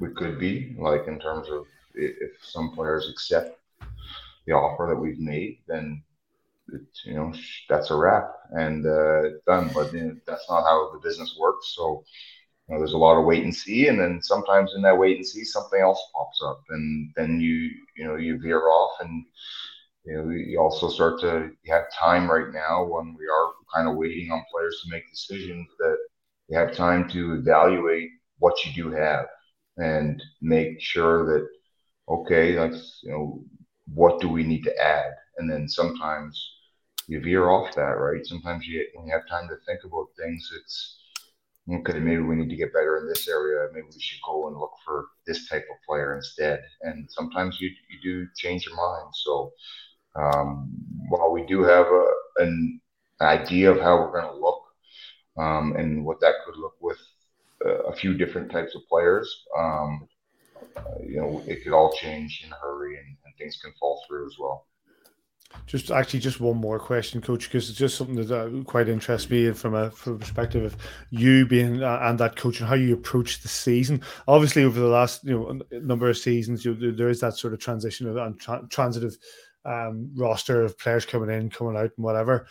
we 0.00 0.08
could 0.08 0.36
be 0.36 0.74
like 0.80 1.06
in 1.06 1.20
terms 1.20 1.48
of 1.48 1.66
if 1.94 2.32
some 2.42 2.72
players 2.72 3.08
accept 3.10 3.58
the 4.46 4.52
offer 4.52 4.86
that 4.88 5.00
we've 5.00 5.20
made, 5.20 5.58
then 5.66 6.02
you 7.04 7.14
know 7.14 7.32
that's 7.68 7.90
a 7.90 7.96
wrap 7.96 8.30
and 8.52 8.86
uh, 8.86 9.22
done. 9.46 9.70
But 9.74 9.92
you 9.92 10.00
know, 10.00 10.16
that's 10.26 10.48
not 10.48 10.64
how 10.64 10.90
the 10.92 11.00
business 11.06 11.36
works. 11.38 11.74
So 11.76 12.04
you 12.68 12.74
know, 12.74 12.80
there's 12.80 12.94
a 12.94 12.98
lot 12.98 13.18
of 13.18 13.26
wait 13.26 13.44
and 13.44 13.54
see, 13.54 13.88
and 13.88 13.98
then 13.98 14.20
sometimes 14.22 14.72
in 14.74 14.82
that 14.82 14.98
wait 14.98 15.16
and 15.16 15.26
see, 15.26 15.44
something 15.44 15.80
else 15.80 16.02
pops 16.14 16.40
up, 16.44 16.62
and 16.70 17.12
then 17.16 17.40
you 17.40 17.70
you 17.96 18.04
know 18.06 18.16
you 18.16 18.38
veer 18.38 18.68
off, 18.68 18.92
and 19.00 19.24
you 20.04 20.16
know 20.16 20.30
you 20.30 20.58
also 20.60 20.88
start 20.88 21.20
to 21.20 21.50
have 21.68 21.84
time 21.92 22.30
right 22.30 22.52
now 22.52 22.84
when 22.84 23.16
we 23.18 23.26
are 23.26 23.52
kind 23.74 23.88
of 23.88 23.96
waiting 23.96 24.30
on 24.30 24.44
players 24.52 24.80
to 24.82 24.90
make 24.90 25.10
decisions 25.10 25.68
that 25.78 25.96
you 26.48 26.58
have 26.58 26.74
time 26.74 27.08
to 27.10 27.34
evaluate 27.34 28.10
what 28.38 28.54
you 28.64 28.72
do 28.74 28.90
have 28.90 29.26
and 29.78 30.22
make 30.42 30.80
sure 30.80 31.24
that 31.26 31.48
okay, 32.08 32.54
that's 32.54 33.00
you 33.02 33.10
know, 33.10 33.44
what 33.92 34.20
do 34.20 34.28
we 34.28 34.44
need 34.44 34.62
to 34.64 34.78
add? 34.78 35.12
And 35.38 35.50
then 35.50 35.68
sometimes 35.68 36.52
you 37.06 37.20
veer 37.20 37.50
off 37.50 37.74
that, 37.74 37.98
right? 37.98 38.24
Sometimes 38.26 38.66
you 38.66 38.86
when 38.94 39.06
you 39.06 39.12
have 39.12 39.28
time 39.28 39.48
to 39.48 39.56
think 39.66 39.80
about 39.84 40.08
things, 40.16 40.50
it's 40.56 40.98
okay, 41.70 41.98
maybe 41.98 42.22
we 42.22 42.36
need 42.36 42.50
to 42.50 42.56
get 42.56 42.72
better 42.72 42.98
in 42.98 43.08
this 43.08 43.28
area. 43.28 43.68
Maybe 43.72 43.86
we 43.92 44.00
should 44.00 44.20
go 44.26 44.48
and 44.48 44.56
look 44.56 44.72
for 44.84 45.06
this 45.26 45.48
type 45.48 45.66
of 45.70 45.86
player 45.86 46.14
instead. 46.16 46.62
And 46.82 47.08
sometimes 47.10 47.60
you 47.60 47.70
you 47.88 47.98
do 48.02 48.28
change 48.36 48.66
your 48.66 48.76
mind. 48.76 49.10
So 49.14 49.52
um, 50.16 50.70
while 51.08 51.32
we 51.32 51.44
do 51.46 51.62
have 51.62 51.86
a, 51.86 52.06
an 52.38 52.80
idea 53.20 53.70
of 53.70 53.80
how 53.80 53.96
we're 53.96 54.20
going 54.20 54.32
to 54.32 54.40
look 54.40 54.62
um, 55.38 55.74
and 55.76 56.04
what 56.04 56.20
that 56.20 56.34
could 56.44 56.56
look 56.56 56.76
with 56.80 56.98
uh, 57.64 57.82
a 57.84 57.94
few 57.94 58.14
different 58.14 58.50
types 58.50 58.74
of 58.74 58.86
players. 58.88 59.44
Um, 59.56 60.08
you 61.06 61.20
know, 61.20 61.42
it 61.46 61.62
could 61.62 61.72
all 61.72 61.92
change 61.92 62.42
in 62.44 62.52
a 62.52 62.56
hurry 62.56 62.96
and, 62.96 63.16
and 63.24 63.34
things 63.38 63.58
can 63.62 63.72
fall 63.78 64.02
through 64.06 64.26
as 64.26 64.36
well. 64.38 64.66
Just 65.66 65.90
actually, 65.90 66.18
just 66.20 66.40
one 66.40 66.56
more 66.56 66.80
question, 66.80 67.20
Coach, 67.20 67.44
because 67.44 67.70
it's 67.70 67.78
just 67.78 67.96
something 67.96 68.16
that 68.16 68.30
uh, 68.30 68.62
quite 68.64 68.88
interests 68.88 69.30
me 69.30 69.52
from 69.52 69.74
a 69.74 69.88
from 69.90 70.14
a 70.14 70.18
perspective 70.18 70.64
of 70.64 70.76
you 71.10 71.46
being 71.46 71.80
uh, 71.80 72.00
and 72.02 72.18
that 72.18 72.34
coach 72.34 72.58
and 72.58 72.68
how 72.68 72.74
you 72.74 72.92
approach 72.92 73.40
the 73.40 73.48
season. 73.48 74.02
Obviously, 74.26 74.64
over 74.64 74.80
the 74.80 74.88
last 74.88 75.22
you 75.24 75.30
know 75.30 75.60
number 75.80 76.10
of 76.10 76.18
seasons, 76.18 76.64
you, 76.64 76.74
there 76.92 77.08
is 77.08 77.20
that 77.20 77.36
sort 77.36 77.52
of 77.52 77.60
transition 77.60 78.08
of 78.08 78.16
and 78.16 78.38
tra- 78.40 78.66
transitive 78.68 79.16
um, 79.64 80.10
roster 80.16 80.62
of 80.62 80.76
players 80.76 81.06
coming 81.06 81.30
in, 81.30 81.50
coming 81.50 81.76
out, 81.76 81.92
and 81.96 82.04
whatever 82.04 82.48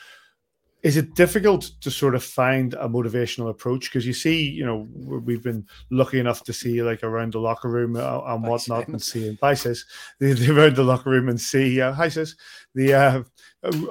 is 0.83 0.97
it 0.97 1.15
difficult 1.15 1.71
to 1.79 1.89
sort 1.89 2.13
of 2.13 2.21
find 2.21 2.73
a 2.73 2.89
motivational 2.89 3.49
approach? 3.49 3.89
Because 3.89 4.05
you 4.05 4.11
see 4.11 4.49
you 4.49 4.65
know 4.65 4.85
we've 4.93 5.41
been 5.41 5.65
lucky 5.89 6.19
enough 6.19 6.43
to 6.43 6.51
see 6.51 6.83
like 6.83 7.03
around 7.03 7.31
the 7.33 7.39
locker 7.39 7.69
room 7.69 7.95
uh, 7.95 8.19
and 8.25 8.43
whatnot 8.43 8.89
and 8.89 9.01
seeing 9.01 9.37
hi 9.41 9.53
sis. 9.53 9.85
The, 10.19 10.33
the, 10.33 10.53
around 10.53 10.75
the 10.75 10.83
locker 10.83 11.09
room 11.09 11.29
and 11.29 11.39
see 11.39 11.79
uh, 11.79 11.93
hi 11.93 12.09
sis. 12.09 12.35
The 12.75 12.93
uh, 12.93 13.23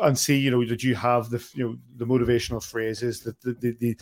and 0.03 0.19
see 0.19 0.39
you 0.39 0.51
know 0.51 0.63
did 0.65 0.83
you 0.83 0.95
have 0.95 1.31
the 1.31 1.43
you 1.55 1.65
know 1.65 1.77
the 1.97 2.05
motivational 2.05 2.63
phrases 2.63 3.21
the 3.21 3.35
the, 3.43 3.75
the 3.81 3.97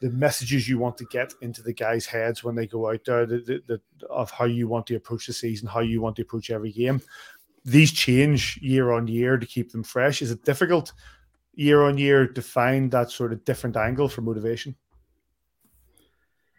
the 0.00 0.10
messages 0.10 0.66
you 0.66 0.78
want 0.78 0.96
to 0.96 1.04
get 1.06 1.34
into 1.42 1.62
the 1.62 1.74
guys 1.74 2.06
heads 2.06 2.42
when 2.42 2.54
they 2.54 2.66
go 2.66 2.90
out 2.90 3.04
there 3.04 3.26
the, 3.26 3.38
the, 3.38 3.62
the, 3.98 4.06
of 4.08 4.30
how 4.30 4.46
you 4.46 4.66
want 4.66 4.86
to 4.86 4.94
approach 4.94 5.26
the 5.26 5.32
season 5.34 5.68
how 5.68 5.80
you 5.80 6.00
want 6.00 6.16
to 6.16 6.22
approach 6.22 6.50
every 6.50 6.72
game. 6.72 7.02
These 7.66 7.92
change 7.92 8.58
year 8.62 8.92
on 8.92 9.06
year 9.06 9.36
to 9.36 9.44
keep 9.44 9.70
them 9.72 9.82
fresh. 9.82 10.22
Is 10.22 10.30
it 10.30 10.42
difficult 10.44 10.94
year 11.60 11.82
on 11.82 11.98
year 11.98 12.26
to 12.26 12.40
find 12.40 12.90
that 12.90 13.10
sort 13.10 13.32
of 13.32 13.44
different 13.44 13.76
angle 13.76 14.08
for 14.08 14.22
motivation? 14.22 14.74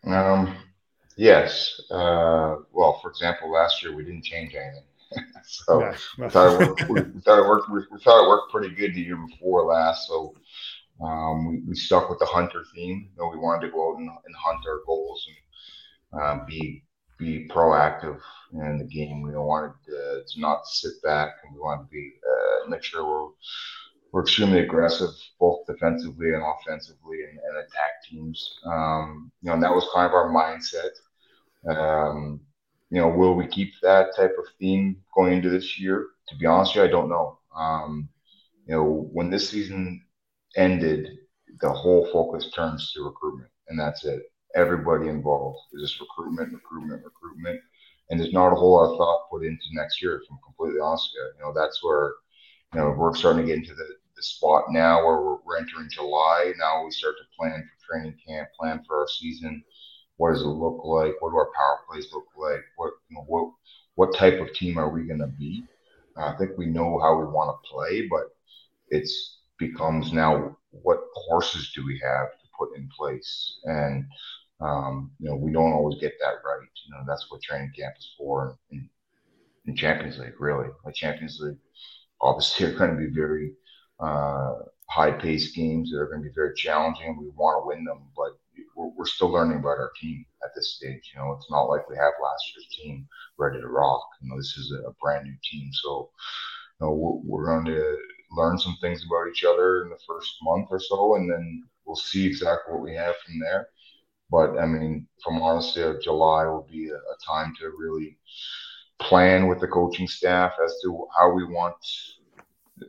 Um, 0.06 0.56
yes. 1.18 1.82
Uh, 1.90 2.58
well, 2.72 3.00
for 3.02 3.10
example, 3.10 3.52
last 3.52 3.82
year 3.82 3.96
we 3.96 4.04
didn't 4.04 4.24
change 4.24 4.54
anything. 4.54 4.84
so 5.44 5.82
yeah. 5.82 5.98
we, 6.18 6.30
thought 6.30 6.54
it 6.54 6.68
worked, 6.68 6.90
we, 6.90 7.02
thought 7.22 7.40
it 7.40 7.48
worked. 7.48 7.70
We, 7.70 8.00
thought 8.00 8.24
it 8.24 8.30
worked 8.30 8.52
pretty 8.52 8.76
good 8.76 8.94
the 8.94 9.02
year 9.02 9.18
before 9.18 9.66
last. 9.66 10.08
So 10.08 10.36
um, 11.04 11.48
we, 11.48 11.62
we 11.68 11.76
stuck 11.76 12.10
with 12.10 12.20
the 12.20 12.26
hunter 12.26 12.64
theme. 12.74 13.10
You 13.12 13.24
know, 13.24 13.30
we 13.30 13.40
wanted 13.40 13.66
to 13.66 13.74
go 13.74 13.92
out 13.92 14.00
and, 14.00 14.08
and 14.08 14.36
hunt 14.38 14.60
our 14.68 14.82
goals 14.86 15.28
and 15.28 16.22
uh, 16.22 16.46
be 16.46 16.84
be 17.18 17.48
proactive 17.50 18.20
in 18.54 18.80
the 18.80 18.84
game. 18.84 19.22
We 19.22 19.32
don't 19.32 19.48
to, 19.86 20.24
to 20.28 20.40
not 20.40 20.66
sit 20.66 20.94
back, 21.04 21.30
and 21.44 21.54
we 21.54 21.60
wanted 21.60 21.84
to 21.84 21.90
be 21.90 22.14
uh, 22.28 22.70
make 22.70 22.84
sure 22.84 23.06
we're 23.06 23.30
we're 24.12 24.24
extremely 24.24 24.60
aggressive, 24.60 25.10
both 25.40 25.66
defensively 25.66 26.34
and 26.34 26.44
offensively, 26.44 27.24
and, 27.24 27.40
and 27.40 27.58
attack 27.58 28.04
teams. 28.10 28.60
Um, 28.66 29.32
you 29.42 29.48
know, 29.48 29.54
and 29.54 29.64
that 29.64 29.74
was 29.74 29.88
kind 29.94 30.06
of 30.06 30.14
our 30.14 30.30
mindset. 30.30 30.92
Um, 31.68 32.42
you 32.90 33.00
know, 33.00 33.08
will 33.08 33.36
we 33.36 33.48
keep 33.48 33.74
that 33.82 34.16
type 34.16 34.36
of 34.38 34.46
theme 34.60 34.98
going 35.16 35.34
into 35.34 35.50
this 35.50 35.80
year? 35.80 36.08
To 36.28 36.36
be 36.36 36.46
honest 36.46 36.76
with 36.76 36.84
you, 36.84 36.90
I 36.90 36.92
don't 36.92 37.10
know. 37.10 37.40
Um, 37.56 38.10
you 38.68 38.76
know, 38.76 39.10
when 39.14 39.30
this 39.30 39.50
season 39.50 40.04
ended, 40.58 41.08
the 41.62 41.72
whole 41.72 42.12
focus 42.12 42.52
turns 42.52 42.92
to 42.94 43.04
recruitment, 43.04 43.50
and 43.70 43.80
that's 43.80 44.04
it. 44.04 44.24
Everybody 44.56 45.08
involved 45.08 45.60
is 45.74 45.90
just 45.90 46.02
recruitment, 46.02 46.54
recruitment, 46.54 47.04
recruitment, 47.06 47.62
and 48.10 48.20
there's 48.20 48.34
not 48.34 48.52
a 48.52 48.56
whole 48.56 48.74
lot 48.74 48.92
of 48.92 48.98
thought 48.98 49.30
put 49.32 49.46
into 49.46 49.64
next 49.72 50.02
year. 50.02 50.16
If 50.16 50.30
I'm 50.30 50.38
completely 50.44 50.82
honest 50.82 51.10
with 51.14 51.24
you, 51.24 51.40
you 51.40 51.46
know, 51.46 51.54
that's 51.58 51.82
where 51.82 52.14
you 52.74 52.80
know 52.80 52.94
we're 52.98 53.16
starting 53.16 53.44
to 53.44 53.48
get 53.48 53.60
into 53.60 53.74
the 53.74 54.01
the 54.22 54.26
spot 54.26 54.66
now 54.70 55.04
where 55.06 55.22
we're, 55.22 55.38
we're 55.46 55.58
entering 55.58 55.90
July. 55.90 56.54
Now 56.60 56.86
we 56.86 56.92
start 56.92 57.16
to 57.18 57.38
plan 57.38 57.64
for 57.64 57.94
training 57.94 58.16
camp, 58.26 58.50
plan 58.58 58.84
for 58.88 59.00
our 59.02 59.08
season. 59.08 59.64
What 60.18 60.34
does 60.34 60.44
it 60.44 60.48
look 60.48 60.82
like? 60.84 61.14
What 61.20 61.32
do 61.32 61.38
our 61.38 61.50
power 61.56 61.80
plays 61.90 62.08
look 62.14 62.28
like? 62.38 62.62
What 62.78 62.92
you 63.10 63.18
know, 63.18 63.24
what 63.28 63.52
what 63.96 64.16
type 64.16 64.40
of 64.40 64.54
team 64.54 64.78
are 64.78 64.90
we 64.90 65.04
going 65.04 65.20
to 65.20 65.28
be? 65.28 65.64
I 66.18 66.34
think 66.38 66.52
we 66.58 66.68
know 66.68 67.00
how 67.00 67.18
we 67.18 67.26
want 67.26 67.56
to 67.56 67.70
play, 67.70 68.08
but 68.08 68.26
it's 68.90 69.40
becomes 69.58 70.14
now 70.14 70.56
what 70.72 71.00
courses 71.28 71.72
do 71.76 71.86
we 71.86 72.00
have 72.04 72.32
to 72.32 72.48
put 72.58 72.76
in 72.76 72.90
place? 72.96 73.60
And 73.64 74.06
um, 74.60 75.12
you 75.20 75.30
know, 75.30 75.36
we 75.36 75.52
don't 75.52 75.74
always 75.74 76.00
get 76.00 76.14
that 76.20 76.36
right. 76.46 76.68
You 76.86 76.94
know, 76.94 77.04
that's 77.08 77.26
what 77.30 77.42
training 77.42 77.72
camp 77.78 77.96
is 77.98 78.14
for 78.18 78.58
in, 78.70 78.88
in 79.66 79.76
Champions 79.76 80.20
League, 80.20 80.40
really. 80.40 80.68
Like 80.86 80.94
Champions 80.94 81.40
League, 81.42 81.58
obviously, 82.22 82.66
are 82.68 82.78
going 82.78 82.92
to 82.92 82.98
be 82.98 83.14
very 83.14 83.54
uh, 84.02 84.54
high 84.90 85.12
paced 85.12 85.56
games 85.56 85.92
that 85.92 86.00
are 86.00 86.08
going 86.08 86.22
to 86.22 86.28
be 86.28 86.36
very 86.36 86.54
challenging. 86.56 87.18
We 87.18 87.30
want 87.36 87.64
to 87.64 87.68
win 87.68 87.86
them, 87.86 88.02
but 88.16 88.32
we're, 88.76 88.92
we're, 88.98 89.06
still 89.06 89.30
learning 89.30 89.60
about 89.60 89.80
our 89.80 89.92
team 90.00 90.26
at 90.44 90.50
this 90.56 90.76
stage. 90.76 91.12
You 91.14 91.22
know, 91.22 91.32
it's 91.34 91.50
not 91.52 91.64
like 91.64 91.90
we 91.90 91.96
have 91.96 92.14
last 92.22 92.52
year's 92.54 92.68
team 92.76 93.08
ready 93.38 93.60
to 93.60 93.68
rock. 93.68 94.04
You 94.22 94.30
know, 94.30 94.38
this 94.38 94.58
is 94.58 94.74
a, 94.86 94.92
brand 95.02 95.26
new 95.26 95.36
team. 95.50 95.70
So, 95.74 96.10
you 96.80 96.88
know, 96.88 96.94
we're, 96.94 97.22
we're 97.24 97.46
going 97.46 97.66
to 97.66 97.98
learn 98.32 98.58
some 98.58 98.78
things 98.82 99.06
about 99.06 99.30
each 99.30 99.44
other 99.44 99.84
in 99.84 99.90
the 99.90 100.00
first 100.08 100.36
month 100.42 100.68
or 100.72 100.80
so, 100.80 101.16
and 101.16 101.32
then 101.32 101.64
we'll 101.86 101.96
see 101.96 102.26
exactly 102.26 102.74
what 102.74 102.84
we 102.84 102.96
have 102.96 103.16
from 103.26 103.40
there. 103.40 103.68
But 104.30 104.58
I 104.58 104.66
mean, 104.66 105.08
from 105.24 105.42
honestly, 105.42 105.84
uh, 105.84 105.94
July 106.02 106.46
will 106.46 106.68
be 106.70 106.90
a, 106.90 106.96
a 106.96 107.16
time 107.26 107.54
to 107.60 107.72
really 107.78 108.18
plan 109.00 109.48
with 109.48 109.60
the 109.60 109.68
coaching 109.68 110.08
staff 110.08 110.54
as 110.64 110.74
to 110.84 111.08
how 111.18 111.32
we 111.32 111.44
want 111.44 111.76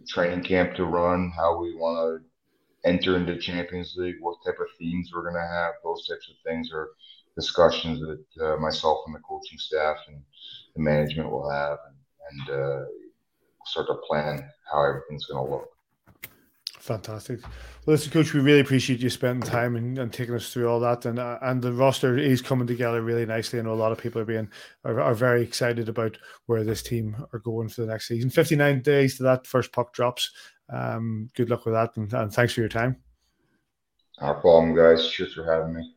training 0.08 0.44
camp 0.44 0.74
to 0.76 0.84
run, 0.84 1.32
how 1.36 1.60
we 1.60 1.74
want 1.74 2.22
to 2.22 2.88
enter 2.88 3.16
into 3.16 3.38
Champions 3.38 3.94
League, 3.96 4.16
what 4.20 4.36
type 4.44 4.58
of 4.60 4.66
themes 4.78 5.10
we're 5.14 5.22
going 5.22 5.34
to 5.34 5.40
have. 5.40 5.74
Those 5.84 6.06
types 6.06 6.28
of 6.30 6.36
things 6.44 6.70
are 6.72 6.90
discussions 7.36 8.00
that 8.00 8.44
uh, 8.44 8.56
myself 8.58 9.00
and 9.06 9.14
the 9.14 9.20
coaching 9.20 9.58
staff 9.58 9.96
and 10.08 10.22
the 10.76 10.82
management 10.82 11.30
will 11.30 11.48
have, 11.50 11.78
and, 11.86 12.48
and 12.50 12.60
uh, 12.60 12.84
start 13.66 13.86
to 13.88 13.94
plan 14.08 14.48
how 14.70 14.84
everything's 14.84 15.26
going 15.26 15.44
to 15.44 15.50
look. 15.50 15.71
Fantastic. 16.82 17.40
Well, 17.42 17.94
listen, 17.94 18.10
Coach, 18.10 18.34
we 18.34 18.40
really 18.40 18.58
appreciate 18.58 18.98
you 18.98 19.08
spending 19.08 19.48
time 19.48 19.76
and, 19.76 19.96
and 20.00 20.12
taking 20.12 20.34
us 20.34 20.52
through 20.52 20.68
all 20.68 20.80
that. 20.80 21.04
And 21.04 21.20
uh, 21.20 21.38
and 21.40 21.62
the 21.62 21.72
roster 21.72 22.18
is 22.18 22.42
coming 22.42 22.66
together 22.66 23.02
really 23.02 23.24
nicely. 23.24 23.60
I 23.60 23.62
know 23.62 23.72
a 23.72 23.74
lot 23.74 23.92
of 23.92 23.98
people 23.98 24.20
are 24.20 24.24
being 24.24 24.50
are, 24.84 25.00
are 25.00 25.14
very 25.14 25.44
excited 25.44 25.88
about 25.88 26.18
where 26.46 26.64
this 26.64 26.82
team 26.82 27.24
are 27.32 27.38
going 27.38 27.68
for 27.68 27.82
the 27.82 27.86
next 27.86 28.08
season. 28.08 28.30
Fifty 28.30 28.56
nine 28.56 28.82
days 28.82 29.16
to 29.18 29.22
that 29.22 29.46
first 29.46 29.70
puck 29.70 29.94
drops. 29.94 30.32
Um, 30.72 31.30
good 31.36 31.50
luck 31.50 31.64
with 31.66 31.74
that, 31.74 31.96
and, 31.96 32.12
and 32.12 32.32
thanks 32.34 32.52
for 32.52 32.60
your 32.62 32.68
time. 32.68 32.96
No 34.20 34.34
problem, 34.34 34.74
guys. 34.74 35.08
Cheers 35.08 35.34
for 35.34 35.44
having 35.44 35.74
me 35.74 35.94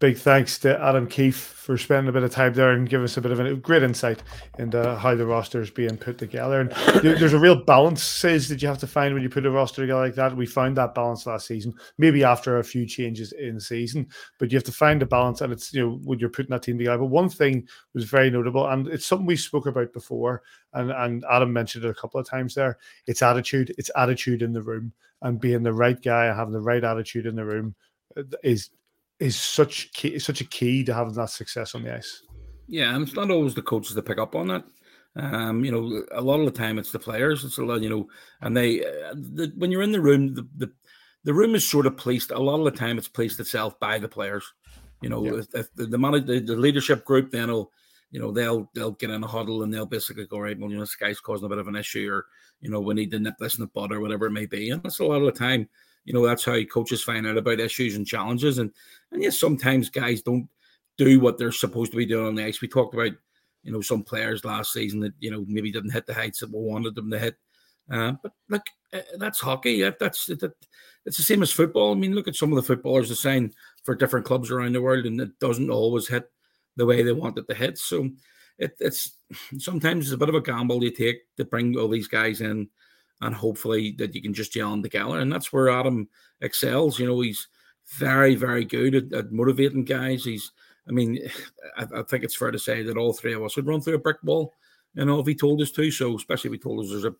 big 0.00 0.18
thanks 0.18 0.58
to 0.58 0.80
Adam 0.82 1.06
Keefe 1.06 1.36
for 1.36 1.78
spending 1.78 2.08
a 2.08 2.12
bit 2.12 2.24
of 2.24 2.30
time 2.30 2.52
there 2.52 2.72
and 2.72 2.88
giving 2.88 3.04
us 3.04 3.16
a 3.16 3.20
bit 3.20 3.32
of 3.32 3.40
a 3.40 3.54
great 3.54 3.82
insight 3.82 4.22
into 4.58 4.96
how 4.96 5.14
the 5.14 5.24
roster 5.24 5.62
is 5.62 5.70
being 5.70 5.96
put 5.96 6.18
together. 6.18 6.60
And 6.60 6.70
there's 7.02 7.32
a 7.32 7.38
real 7.38 7.64
balance, 7.64 8.02
says 8.02 8.48
that 8.48 8.60
you 8.60 8.68
have 8.68 8.78
to 8.78 8.86
find 8.86 9.14
when 9.14 9.22
you 9.22 9.30
put 9.30 9.46
a 9.46 9.50
roster 9.50 9.82
together 9.82 10.00
like 10.00 10.16
that. 10.16 10.36
We 10.36 10.46
found 10.46 10.76
that 10.76 10.94
balance 10.94 11.26
last 11.26 11.46
season, 11.46 11.72
maybe 11.96 12.24
after 12.24 12.58
a 12.58 12.64
few 12.64 12.86
changes 12.86 13.32
in 13.32 13.58
season, 13.60 14.08
but 14.38 14.50
you 14.50 14.56
have 14.56 14.64
to 14.64 14.72
find 14.72 15.00
a 15.00 15.06
balance. 15.06 15.40
And 15.40 15.52
it's, 15.52 15.72
you 15.72 15.86
know, 15.86 16.00
when 16.04 16.18
you're 16.18 16.28
putting 16.28 16.50
that 16.50 16.64
team 16.64 16.76
together. 16.76 16.98
But 16.98 17.06
one 17.06 17.28
thing 17.28 17.66
was 17.94 18.04
very 18.04 18.30
notable, 18.30 18.68
and 18.68 18.88
it's 18.88 19.06
something 19.06 19.26
we 19.26 19.36
spoke 19.36 19.66
about 19.66 19.92
before, 19.92 20.42
and, 20.74 20.90
and 20.90 21.24
Adam 21.30 21.52
mentioned 21.52 21.84
it 21.84 21.90
a 21.90 21.94
couple 21.94 22.20
of 22.20 22.28
times 22.28 22.54
there. 22.54 22.78
It's 23.06 23.22
attitude, 23.22 23.74
it's 23.78 23.90
attitude 23.96 24.42
in 24.42 24.52
the 24.52 24.62
room, 24.62 24.92
and 25.22 25.40
being 25.40 25.62
the 25.62 25.72
right 25.72 26.00
guy 26.02 26.26
and 26.26 26.36
having 26.36 26.52
the 26.52 26.60
right 26.60 26.84
attitude 26.84 27.26
in 27.26 27.36
the 27.36 27.44
room 27.44 27.74
uh, 28.18 28.22
is 28.42 28.70
is 29.20 29.36
such 29.36 29.92
key, 29.92 30.18
such 30.18 30.40
a 30.40 30.44
key 30.44 30.84
to 30.84 30.94
having 30.94 31.14
that 31.14 31.30
success 31.30 31.74
on 31.74 31.82
the 31.82 31.94
ice. 31.94 32.22
Yeah, 32.66 32.94
and 32.94 33.06
it's 33.06 33.16
not 33.16 33.30
always 33.30 33.54
the 33.54 33.62
coaches 33.62 33.94
that 33.94 34.06
pick 34.06 34.18
up 34.18 34.34
on 34.34 34.48
that. 34.48 34.64
Um, 35.16 35.64
you 35.64 35.70
know, 35.70 36.04
a 36.12 36.20
lot 36.20 36.40
of 36.40 36.46
the 36.46 36.58
time 36.58 36.78
it's 36.78 36.90
the 36.90 36.98
players. 36.98 37.44
It's 37.44 37.58
a 37.58 37.64
lot, 37.64 37.82
you 37.82 37.88
know, 37.88 38.08
and 38.40 38.56
they 38.56 38.84
uh, 38.84 39.14
the, 39.14 39.52
when 39.56 39.70
you're 39.70 39.82
in 39.82 39.92
the 39.92 40.00
room, 40.00 40.34
the, 40.34 40.46
the 40.56 40.72
the 41.22 41.34
room 41.34 41.54
is 41.54 41.68
sort 41.68 41.86
of 41.86 41.96
placed. 41.96 42.32
A 42.32 42.38
lot 42.38 42.58
of 42.58 42.64
the 42.64 42.78
time, 42.78 42.98
it's 42.98 43.08
placed 43.08 43.38
itself 43.38 43.78
by 43.78 43.98
the 43.98 44.08
players. 44.08 44.44
You 45.02 45.10
know, 45.10 45.24
yeah. 45.24 45.34
if, 45.34 45.54
if 45.54 45.74
the, 45.74 45.86
the, 45.86 45.98
the 45.98 46.40
the 46.40 46.56
leadership 46.56 47.04
group, 47.04 47.30
then 47.30 47.48
will 47.48 47.70
you 48.10 48.20
know 48.20 48.32
they'll 48.32 48.68
they'll 48.74 48.92
get 48.92 49.10
in 49.10 49.22
a 49.22 49.28
huddle 49.28 49.62
and 49.62 49.72
they'll 49.72 49.86
basically 49.86 50.26
go 50.26 50.38
right. 50.38 50.58
Well, 50.58 50.70
you 50.70 50.76
know, 50.76 50.82
this 50.82 50.96
guy's 50.96 51.20
causing 51.20 51.46
a 51.46 51.48
bit 51.48 51.58
of 51.58 51.68
an 51.68 51.76
issue, 51.76 52.10
or 52.10 52.26
you 52.60 52.70
know, 52.70 52.80
we 52.80 52.94
need 52.94 53.12
to 53.12 53.20
nip 53.20 53.34
this 53.38 53.56
in 53.56 53.60
the 53.60 53.68
bud, 53.68 53.92
or 53.92 54.00
whatever 54.00 54.26
it 54.26 54.32
may 54.32 54.46
be. 54.46 54.70
And 54.70 54.82
that's 54.82 54.98
a 54.98 55.04
lot 55.04 55.22
of 55.22 55.26
the 55.26 55.38
time 55.38 55.68
you 56.04 56.12
know, 56.12 56.24
that's 56.24 56.44
how 56.44 56.62
coaches 56.64 57.02
find 57.02 57.26
out 57.26 57.36
about 57.36 57.60
issues 57.60 57.96
and 57.96 58.06
challenges. 58.06 58.58
And 58.58 58.72
and 59.12 59.22
yes, 59.22 59.38
sometimes 59.38 59.90
guys 59.90 60.22
don't 60.22 60.48
do 60.96 61.20
what 61.20 61.38
they're 61.38 61.52
supposed 61.52 61.90
to 61.92 61.96
be 61.96 62.06
doing 62.06 62.26
on 62.26 62.34
the 62.34 62.44
ice. 62.44 62.60
We 62.60 62.68
talked 62.68 62.94
about, 62.94 63.12
you 63.62 63.72
know, 63.72 63.80
some 63.80 64.02
players 64.02 64.44
last 64.44 64.72
season 64.72 65.00
that 65.00 65.14
you 65.18 65.30
know 65.30 65.44
maybe 65.48 65.72
didn't 65.72 65.92
hit 65.92 66.06
the 66.06 66.14
heights 66.14 66.40
that 66.40 66.52
we 66.52 66.60
wanted 66.60 66.94
them 66.94 67.10
to 67.10 67.18
hit. 67.18 67.36
Uh, 67.90 68.12
but 68.22 68.32
look, 68.48 68.62
uh, 68.92 69.00
that's 69.18 69.40
hockey. 69.40 69.82
That's 69.82 70.26
that, 70.26 70.52
it's 71.04 71.16
the 71.16 71.22
same 71.22 71.42
as 71.42 71.52
football. 71.52 71.92
I 71.92 71.94
mean, 71.94 72.14
look 72.14 72.28
at 72.28 72.36
some 72.36 72.50
of 72.52 72.56
the 72.56 72.62
footballers 72.62 73.08
that 73.10 73.16
sign 73.16 73.52
for 73.84 73.94
different 73.94 74.26
clubs 74.26 74.50
around 74.50 74.74
the 74.74 74.82
world, 74.82 75.04
and 75.06 75.20
it 75.20 75.38
doesn't 75.38 75.70
always 75.70 76.08
hit 76.08 76.30
the 76.76 76.86
way 76.86 77.02
they 77.02 77.12
want 77.12 77.38
it 77.38 77.46
to 77.48 77.54
hit. 77.54 77.78
So 77.78 78.10
it, 78.58 78.76
it's 78.80 79.18
sometimes 79.58 80.06
it's 80.06 80.14
a 80.14 80.18
bit 80.18 80.28
of 80.28 80.34
a 80.34 80.40
gamble 80.40 80.82
you 80.82 80.90
take 80.90 81.22
to 81.36 81.44
bring 81.44 81.76
all 81.76 81.88
these 81.88 82.08
guys 82.08 82.40
in 82.40 82.68
and 83.24 83.34
hopefully 83.34 83.92
that 83.98 84.14
you 84.14 84.20
can 84.20 84.34
just 84.34 84.52
gel 84.52 84.70
them 84.70 84.82
together. 84.82 85.18
And 85.18 85.32
that's 85.32 85.52
where 85.52 85.70
Adam 85.70 86.08
excels. 86.40 86.98
You 86.98 87.06
know, 87.06 87.20
he's 87.20 87.48
very, 87.96 88.34
very 88.34 88.64
good 88.64 88.94
at, 88.94 89.12
at 89.12 89.32
motivating 89.32 89.84
guys. 89.84 90.24
He's, 90.24 90.52
I 90.88 90.92
mean, 90.92 91.18
I, 91.76 91.86
I, 92.00 92.02
think 92.02 92.22
it's 92.22 92.36
fair 92.36 92.50
to 92.50 92.58
say 92.58 92.82
that 92.82 92.98
all 92.98 93.12
three 93.12 93.32
of 93.32 93.42
us 93.42 93.56
would 93.56 93.66
run 93.66 93.80
through 93.80 93.94
a 93.94 93.98
brick 93.98 94.18
wall 94.22 94.52
You 94.94 95.06
know, 95.06 95.20
if 95.20 95.26
he 95.26 95.34
told 95.34 95.62
us 95.62 95.70
to. 95.72 95.90
So 95.90 96.16
especially 96.16 96.48
if 96.48 96.54
he 96.54 96.58
told 96.58 96.84
us 96.84 96.90
there's 96.90 97.06
a 97.06 97.14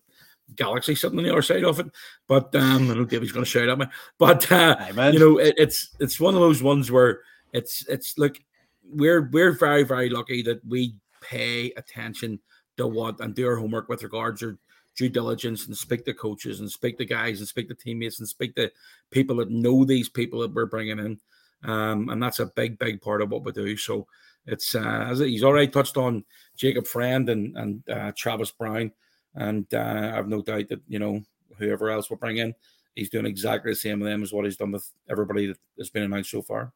galaxy 0.55 0.93
sitting 0.93 1.17
on 1.17 1.23
the 1.23 1.31
other 1.31 1.41
side 1.41 1.63
of 1.63 1.79
it. 1.79 1.87
But 2.27 2.55
um, 2.55 2.91
I 2.91 2.93
know 2.93 3.05
Davey's 3.05 3.31
going 3.31 3.45
to 3.45 3.49
shout 3.49 3.67
at 3.67 3.79
me. 3.79 3.87
But 4.19 4.51
uh, 4.51 4.77
Amen. 4.79 5.13
you 5.13 5.19
know, 5.19 5.37
it, 5.39 5.55
it's 5.57 5.95
it's 5.99 6.19
one 6.19 6.35
of 6.35 6.41
those 6.41 6.61
ones 6.61 6.91
where 6.91 7.21
it's 7.51 7.85
it's 7.87 8.17
look, 8.17 8.37
we're 8.83 9.27
we're 9.31 9.53
very 9.53 9.83
very 9.83 10.09
lucky 10.09 10.43
that 10.43 10.63
we 10.67 10.95
pay 11.21 11.71
attention 11.77 12.39
to 12.77 12.85
what 12.85 13.19
and 13.21 13.33
do 13.33 13.47
our 13.47 13.55
homework 13.55 13.89
with 13.89 14.03
regards 14.03 14.41
to 14.41 14.57
due 14.95 15.09
diligence 15.09 15.67
and 15.67 15.77
speak 15.77 16.05
to 16.05 16.13
coaches 16.13 16.59
and 16.59 16.71
speak 16.71 16.97
to 16.97 17.05
guys 17.05 17.39
and 17.39 17.47
speak 17.47 17.67
to 17.67 17.75
teammates 17.75 18.19
and 18.19 18.27
speak 18.27 18.55
to 18.55 18.71
people 19.11 19.37
that 19.37 19.51
know 19.51 19.85
these 19.85 20.09
people 20.09 20.39
that 20.39 20.53
we're 20.53 20.65
bringing 20.65 20.99
in. 20.99 21.19
Um, 21.63 22.09
and 22.09 22.21
that's 22.21 22.39
a 22.39 22.51
big, 22.55 22.77
big 22.77 23.01
part 23.01 23.21
of 23.21 23.31
what 23.31 23.43
we 23.43 23.51
do. 23.51 23.75
So 23.77 24.07
it's 24.45 24.75
uh, 24.75 25.07
as 25.09 25.19
he's 25.19 25.43
already 25.43 25.67
touched 25.67 25.97
on 25.97 26.23
Jacob 26.55 26.85
Friend 26.85 27.27
and 27.29 27.57
and 27.57 27.89
uh, 27.89 28.11
Travis 28.15 28.51
Brown, 28.51 28.91
and 29.33 29.65
uh, 29.73 30.13
I've 30.15 30.27
no 30.27 30.41
doubt 30.41 30.69
that 30.69 30.81
you 30.87 30.99
know 30.99 31.21
whoever 31.57 31.89
else 31.89 32.09
will 32.09 32.17
bring 32.17 32.37
in, 32.37 32.53
he's 32.93 33.09
doing 33.09 33.25
exactly 33.25 33.71
the 33.71 33.75
same 33.75 33.99
with 33.99 34.09
them 34.09 34.21
as 34.21 34.31
what 34.31 34.45
he's 34.45 34.57
done 34.57 34.71
with 34.71 34.89
everybody 35.09 35.47
that 35.47 35.57
has 35.79 35.89
been 35.89 36.03
announced 36.03 36.31
so 36.31 36.41
far. 36.41 36.73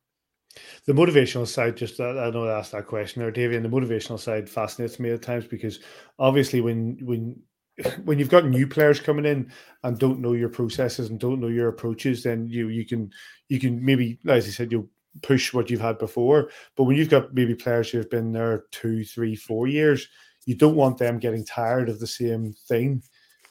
The 0.86 0.94
motivational 0.94 1.48
side, 1.48 1.78
just 1.78 2.00
uh, 2.00 2.10
I 2.10 2.32
don't 2.32 2.34
know 2.34 2.48
I 2.48 2.58
asked 2.58 2.72
that 2.72 2.88
question 2.88 3.22
there, 3.22 3.30
Davey, 3.30 3.56
and 3.56 3.64
the 3.64 3.70
motivational 3.70 4.20
side 4.20 4.50
fascinates 4.50 5.00
me 5.00 5.12
at 5.12 5.22
times 5.22 5.46
because 5.46 5.80
obviously 6.18 6.62
when 6.62 6.98
when 7.04 7.40
when 8.04 8.20
you've 8.20 8.30
got 8.30 8.46
new 8.46 8.68
players 8.68 9.00
coming 9.00 9.26
in 9.26 9.52
and 9.84 10.00
don't 10.00 10.20
know 10.20 10.34
your 10.34 10.50
processes 10.50 11.10
and 11.10 11.20
don't 11.20 11.40
know 11.40 11.48
your 11.48 11.70
approaches, 11.70 12.24
then 12.24 12.48
you 12.48 12.70
you 12.70 12.86
can 12.86 13.12
you 13.48 13.60
can 13.60 13.84
maybe, 13.84 14.20
as 14.28 14.48
I 14.48 14.52
said, 14.52 14.72
you'll 14.72 14.90
push 15.22 15.54
what 15.54 15.70
you've 15.70 15.82
had 15.82 15.98
before. 15.98 16.50
But 16.76 16.84
when 16.84 16.98
you've 16.98 17.10
got 17.10 17.34
maybe 17.34 17.56
players 17.56 17.90
who've 17.90 18.10
been 18.10 18.32
there 18.32 18.66
two, 18.72 19.04
three, 19.04 19.36
four 19.36 19.68
years, 19.68 20.08
you 20.46 20.56
don't 20.56 20.76
want 20.76 20.98
them 20.98 21.20
getting 21.20 21.46
tired 21.46 21.90
of 21.90 22.00
the 22.00 22.08
same 22.08 22.54
thing, 22.68 23.04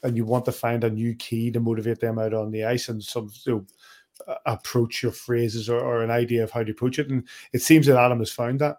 and 0.02 0.16
you 0.16 0.24
want 0.24 0.44
to 0.46 0.52
find 0.52 0.84
a 0.84 0.90
new 0.90 1.14
key 1.14 1.50
to 1.50 1.60
motivate 1.60 2.00
them 2.00 2.18
out 2.18 2.34
on 2.34 2.50
the 2.50 2.64
ice 2.64 2.88
and 2.88 3.02
some 3.02 3.30
you 3.46 3.52
know, 3.52 4.36
approach 4.46 5.02
your 5.02 5.12
phrases 5.12 5.68
or, 5.68 5.80
or 5.80 6.02
an 6.02 6.10
idea 6.10 6.42
of 6.42 6.50
how 6.50 6.62
to 6.62 6.72
approach 6.72 6.98
it. 6.98 7.10
And 7.10 7.26
it 7.52 7.62
seems 7.62 7.86
that 7.86 7.98
Adam 7.98 8.18
has 8.18 8.32
found 8.32 8.60
that. 8.60 8.76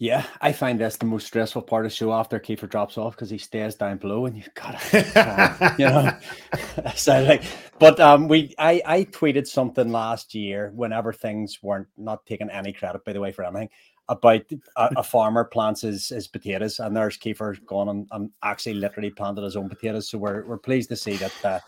Yeah, 0.00 0.24
I 0.40 0.52
find 0.52 0.78
this 0.78 0.96
the 0.96 1.06
most 1.06 1.26
stressful 1.26 1.62
part 1.62 1.84
of 1.84 1.90
the 1.90 1.96
show 1.96 2.12
after 2.12 2.38
Kiefer 2.38 2.68
drops 2.68 2.96
off 2.96 3.16
because 3.16 3.30
he 3.30 3.38
stays 3.38 3.74
down 3.74 3.96
below 3.96 4.26
and 4.26 4.36
you've 4.36 4.54
got 4.54 4.80
to, 4.80 5.74
you 5.76 5.86
know. 5.86 6.92
so 6.94 7.20
like, 7.24 7.42
but 7.80 7.98
um, 7.98 8.28
we 8.28 8.54
I 8.58 8.80
I 8.86 9.04
tweeted 9.04 9.48
something 9.48 9.90
last 9.90 10.36
year 10.36 10.70
whenever 10.76 11.12
things 11.12 11.58
weren't 11.64 11.88
not 11.96 12.24
taking 12.26 12.48
any 12.48 12.72
credit 12.72 13.04
by 13.04 13.12
the 13.12 13.20
way 13.20 13.32
for 13.32 13.44
anything 13.44 13.70
about 14.08 14.44
a, 14.76 14.90
a 14.98 15.02
farmer 15.02 15.44
plants 15.44 15.80
his, 15.80 16.08
his 16.10 16.28
potatoes 16.28 16.78
and 16.78 16.96
there's 16.96 17.18
Kiefer 17.18 17.64
gone 17.66 17.88
and, 17.88 18.08
and 18.12 18.30
actually 18.44 18.74
literally 18.74 19.10
planted 19.10 19.42
his 19.42 19.56
own 19.56 19.68
potatoes. 19.68 20.08
So 20.08 20.18
we're 20.18 20.46
we're 20.46 20.58
pleased 20.58 20.90
to 20.90 20.96
see 20.96 21.16
that. 21.16 21.44
Uh, 21.44 21.58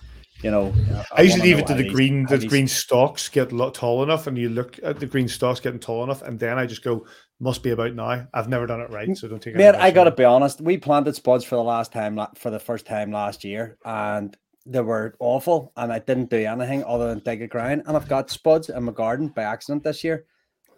you 0.42 0.50
know, 0.50 0.72
I, 1.12 1.22
usually 1.22 1.42
leave 1.42 1.58
it 1.58 1.66
to 1.66 1.74
the 1.74 1.88
green, 1.88 2.24
the 2.26 2.38
green 2.46 2.66
stalks 2.66 3.28
get 3.28 3.50
tall 3.74 4.02
enough, 4.02 4.26
and 4.26 4.38
you 4.38 4.48
look 4.48 4.78
at 4.82 4.98
the 4.98 5.06
green 5.06 5.28
stalks 5.28 5.60
getting 5.60 5.80
tall 5.80 6.02
enough, 6.02 6.22
and 6.22 6.38
then 6.38 6.58
I 6.58 6.66
just 6.66 6.82
go, 6.82 7.06
must 7.40 7.62
be 7.62 7.70
about 7.70 7.94
now. 7.94 8.26
I've 8.32 8.48
never 8.48 8.66
done 8.66 8.80
it 8.80 8.90
right, 8.90 9.14
so 9.16 9.28
don't 9.28 9.40
take 9.40 9.54
it. 9.54 9.58
Man, 9.58 9.76
I 9.76 9.90
gotta 9.90 10.10
be 10.10 10.24
honest. 10.24 10.60
We 10.60 10.78
planted 10.78 11.14
spuds 11.14 11.44
for 11.44 11.56
the 11.56 11.62
last 11.62 11.92
time, 11.92 12.18
for 12.36 12.50
the 12.50 12.58
first 12.58 12.86
time 12.86 13.12
last 13.12 13.44
year, 13.44 13.76
and 13.84 14.36
they 14.64 14.80
were 14.80 15.14
awful, 15.18 15.72
and 15.76 15.92
I 15.92 15.98
didn't 15.98 16.30
do 16.30 16.36
anything 16.36 16.84
other 16.84 17.08
than 17.08 17.18
dig 17.20 17.42
a 17.42 17.46
ground. 17.46 17.82
And 17.86 17.96
I've 17.96 18.08
got 18.08 18.30
spuds 18.30 18.70
in 18.70 18.82
my 18.84 18.92
garden 18.92 19.28
by 19.28 19.42
accident 19.42 19.84
this 19.84 20.04
year. 20.04 20.24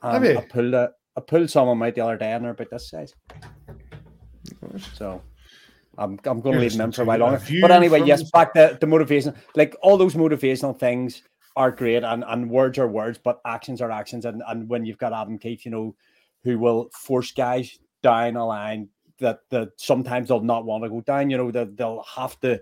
Um, 0.02 0.24
I 0.24 0.40
pulled 0.40 0.74
a, 0.74 0.90
I 1.16 1.20
pulled 1.20 1.50
some 1.50 1.68
of 1.68 1.72
them 1.72 1.82
out 1.82 1.94
the 1.94 2.00
other 2.00 2.16
day, 2.16 2.32
and 2.32 2.44
they're 2.44 2.52
about 2.52 2.70
this 2.70 2.90
size. 2.90 3.14
So 4.94 5.22
I'm, 5.98 6.18
I'm 6.24 6.40
going 6.40 6.54
to 6.54 6.60
leave 6.60 6.72
them 6.72 6.80
in 6.88 6.92
for 6.92 7.02
a 7.02 7.04
while 7.04 7.18
longer. 7.18 7.42
But 7.60 7.70
anyway, 7.70 8.02
yes, 8.04 8.30
back 8.30 8.54
to 8.54 8.78
the 8.80 8.86
motivation. 8.86 9.34
Like 9.54 9.76
all 9.82 9.96
those 9.96 10.14
motivational 10.14 10.78
things 10.78 11.22
are 11.56 11.70
great, 11.70 12.02
and, 12.02 12.24
and 12.26 12.50
words 12.50 12.78
are 12.78 12.88
words, 12.88 13.18
but 13.22 13.40
actions 13.44 13.82
are 13.82 13.90
actions. 13.90 14.24
And, 14.24 14.42
and 14.48 14.68
when 14.68 14.86
you've 14.86 14.98
got 14.98 15.12
Adam 15.12 15.38
Keefe, 15.38 15.64
you 15.64 15.70
know, 15.70 15.94
who 16.44 16.58
will 16.58 16.88
force 16.92 17.32
guys 17.32 17.78
down 18.02 18.36
a 18.36 18.46
line 18.46 18.88
that, 19.18 19.40
that 19.50 19.70
sometimes 19.76 20.28
they'll 20.28 20.40
not 20.40 20.64
want 20.64 20.82
to 20.84 20.90
go 20.90 21.02
down, 21.02 21.30
you 21.30 21.36
know, 21.36 21.50
that 21.50 21.76
they'll 21.76 22.02
have 22.02 22.40
to. 22.40 22.60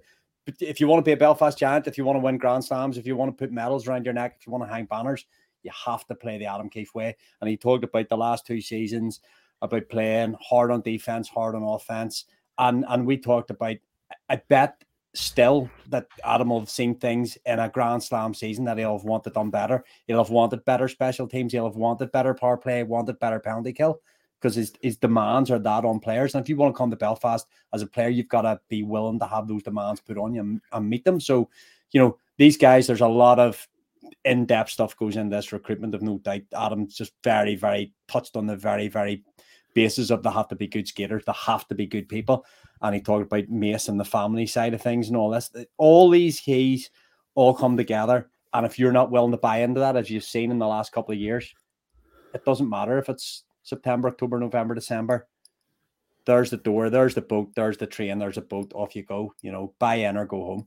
If 0.59 0.81
you 0.81 0.89
want 0.89 1.05
to 1.05 1.09
be 1.09 1.12
a 1.12 1.16
Belfast 1.16 1.57
Giant, 1.57 1.87
if 1.87 1.97
you 1.97 2.05
want 2.05 2.16
to 2.16 2.20
win 2.20 2.37
Grand 2.37 2.64
Slams, 2.64 2.99
if 2.99 3.07
you 3.07 3.14
want 3.14 3.31
to 3.31 3.41
put 3.41 3.53
medals 3.53 3.87
around 3.87 4.05
your 4.05 4.14
neck, 4.14 4.37
if 4.41 4.47
you 4.47 4.53
want 4.53 4.64
to 4.64 4.72
hang 4.72 4.87
banners, 4.87 5.24
you 5.62 5.70
have 5.87 6.05
to 6.07 6.14
play 6.14 6.39
the 6.39 6.47
Adam 6.47 6.68
Keefe 6.68 6.95
way. 6.95 7.16
And 7.41 7.49
he 7.49 7.57
talked 7.57 7.85
about 7.85 8.09
the 8.09 8.16
last 8.16 8.47
two 8.47 8.61
seasons 8.61 9.20
about 9.62 9.89
playing 9.89 10.35
hard 10.41 10.70
on 10.70 10.81
defense, 10.81 11.28
hard 11.28 11.55
on 11.55 11.62
offense 11.62 12.24
and 12.59 12.84
and 12.88 13.07
we 13.07 13.18
talked 13.18 13.51
about. 13.51 13.76
I 14.28 14.36
bet 14.48 14.84
still 15.14 15.68
that 15.88 16.07
Adam 16.24 16.51
will 16.51 16.61
have 16.61 16.70
seen 16.70 16.94
things 16.94 17.36
in 17.44 17.59
a 17.59 17.68
Grand 17.68 18.03
Slam 18.03 18.32
season 18.32 18.64
that 18.64 18.78
he'll 18.78 18.96
have 18.96 19.05
wanted 19.05 19.34
done 19.34 19.51
better. 19.51 19.84
He'll 20.07 20.18
have 20.22 20.30
wanted 20.30 20.64
better 20.64 20.88
special 20.88 21.26
teams. 21.26 21.53
He'll 21.53 21.64
have 21.66 21.76
wanted 21.76 22.12
better 22.12 22.34
power 22.34 22.57
play. 22.57 22.82
Wanted 22.82 23.18
better 23.18 23.40
penalty 23.40 23.72
kill 23.72 24.01
because 24.40 24.55
his, 24.55 24.72
his 24.80 24.96
demands 24.96 25.51
are 25.51 25.59
that 25.59 25.84
on 25.84 26.01
players. 26.01 26.34
And 26.34 26.42
if 26.42 26.48
you 26.48 26.57
want 26.57 26.74
to 26.74 26.78
come 26.78 26.90
to 26.90 26.96
Belfast 26.96 27.46
as 27.72 27.82
a 27.82 27.86
player, 27.86 28.09
you've 28.09 28.28
got 28.28 28.42
to 28.42 28.61
be 28.68 28.82
willing 28.82 29.18
to 29.18 29.26
have 29.26 29.46
those 29.46 29.62
demands 29.62 30.01
put 30.01 30.16
on 30.16 30.34
you 30.34 30.40
and, 30.40 30.61
and 30.72 30.88
meet 30.88 31.05
them. 31.05 31.20
So, 31.20 31.51
you 31.90 32.01
know, 32.01 32.16
these 32.38 32.57
guys, 32.57 32.86
there's 32.86 33.03
a 33.03 33.09
lot 33.09 33.38
of 33.38 33.68
in-depth 34.24 34.70
stuff 34.70 34.96
goes 34.96 35.16
in 35.16 35.28
this 35.28 35.53
recruitment 35.53 35.94
of 35.94 36.03
no 36.03 36.18
doubt. 36.18 36.42
Adam's 36.57 36.96
just 36.96 37.12
very, 37.22 37.55
very 37.55 37.92
touched 38.09 38.34
on 38.34 38.46
the 38.46 38.57
very, 38.57 38.88
very 38.88 39.22
basis 39.75 40.11
of 40.11 40.23
they 40.23 40.31
have 40.31 40.49
to 40.49 40.57
be 40.57 40.66
good 40.66 40.89
skaters, 40.89 41.25
they 41.25 41.33
have 41.47 41.66
to 41.68 41.75
be 41.75 41.87
good 41.87 42.09
people. 42.09 42.45
And 42.83 42.95
he 42.95 43.01
talked 43.01 43.27
about 43.27 43.49
Mace 43.49 43.89
and 43.89 44.01
the 44.01 44.05
family 44.05 44.47
side 44.47 44.75
of 44.75 44.81
things 44.81 45.09
and 45.09 45.16
all 45.16 45.31
this. 45.31 45.51
All 45.77 46.09
these 46.11 46.41
keys 46.41 46.91
all 47.35 47.55
come 47.55 47.77
together. 47.77 48.31
And 48.53 48.66
if 48.66 48.79
you're 48.79 48.93
not 48.93 49.11
willing 49.11 49.31
to 49.31 49.37
buy 49.37 49.59
into 49.59 49.81
that, 49.81 49.97
as 49.97 50.11
you've 50.11 50.25
seen 50.25 50.51
in 50.51 50.59
the 50.59 50.66
last 50.66 50.93
couple 50.93 51.12
of 51.12 51.21
years, 51.21 51.55
it 52.35 52.45
doesn't 52.45 52.68
matter 52.68 52.99
if 52.99 53.09
it's 53.09 53.45
September, 53.62 54.09
October, 54.09 54.39
November, 54.39 54.75
December. 54.75 55.29
There's 56.27 56.51
the 56.51 56.57
door, 56.57 56.91
there's 56.91 57.14
the 57.14 57.23
boat, 57.23 57.51
there's 57.55 57.77
the 57.77 57.87
train, 57.87 58.18
there's 58.18 58.39
a 58.39 58.43
boat, 58.43 58.73
off 58.75 58.95
you 58.95 59.03
go. 59.03 59.35
You 59.43 59.53
know, 59.53 59.75
buy 59.79 59.97
in 59.97 60.16
or 60.16 60.27
go 60.27 60.45
home. 60.45 60.66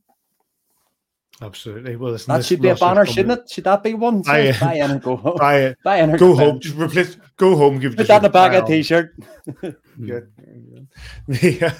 Absolutely. 1.41 1.95
Well, 1.95 2.15
that 2.15 2.45
should 2.45 2.61
be 2.61 2.69
a 2.69 2.75
banner, 2.75 3.05
shouldn't 3.05 3.39
it? 3.39 3.49
Should 3.49 3.63
that 3.63 3.83
be 3.83 3.93
one? 3.95 4.21
Buy, 4.21 4.51
so 4.51 4.65
buy 4.65 4.75
in 4.75 4.91
and 4.91 5.01
go 5.01 5.15
home. 5.15 5.37
Buy 5.37 5.59
it. 5.59 5.77
Buy 5.83 5.97
in 5.97 6.11
and 6.11 6.19
go 6.19 6.35
home. 6.35 6.59
Just 6.59 6.75
replace. 6.77 7.17
Go 7.37 7.55
home. 7.55 7.79
Give 7.79 7.95
put 7.95 8.07
that 8.07 8.17
in 8.17 8.23
the 8.23 8.29
back 8.29 8.53
of 8.53 8.65
a 8.65 8.67
t-shirt. 8.67 9.15
Good. 9.99 10.31
Yeah. 11.41 11.73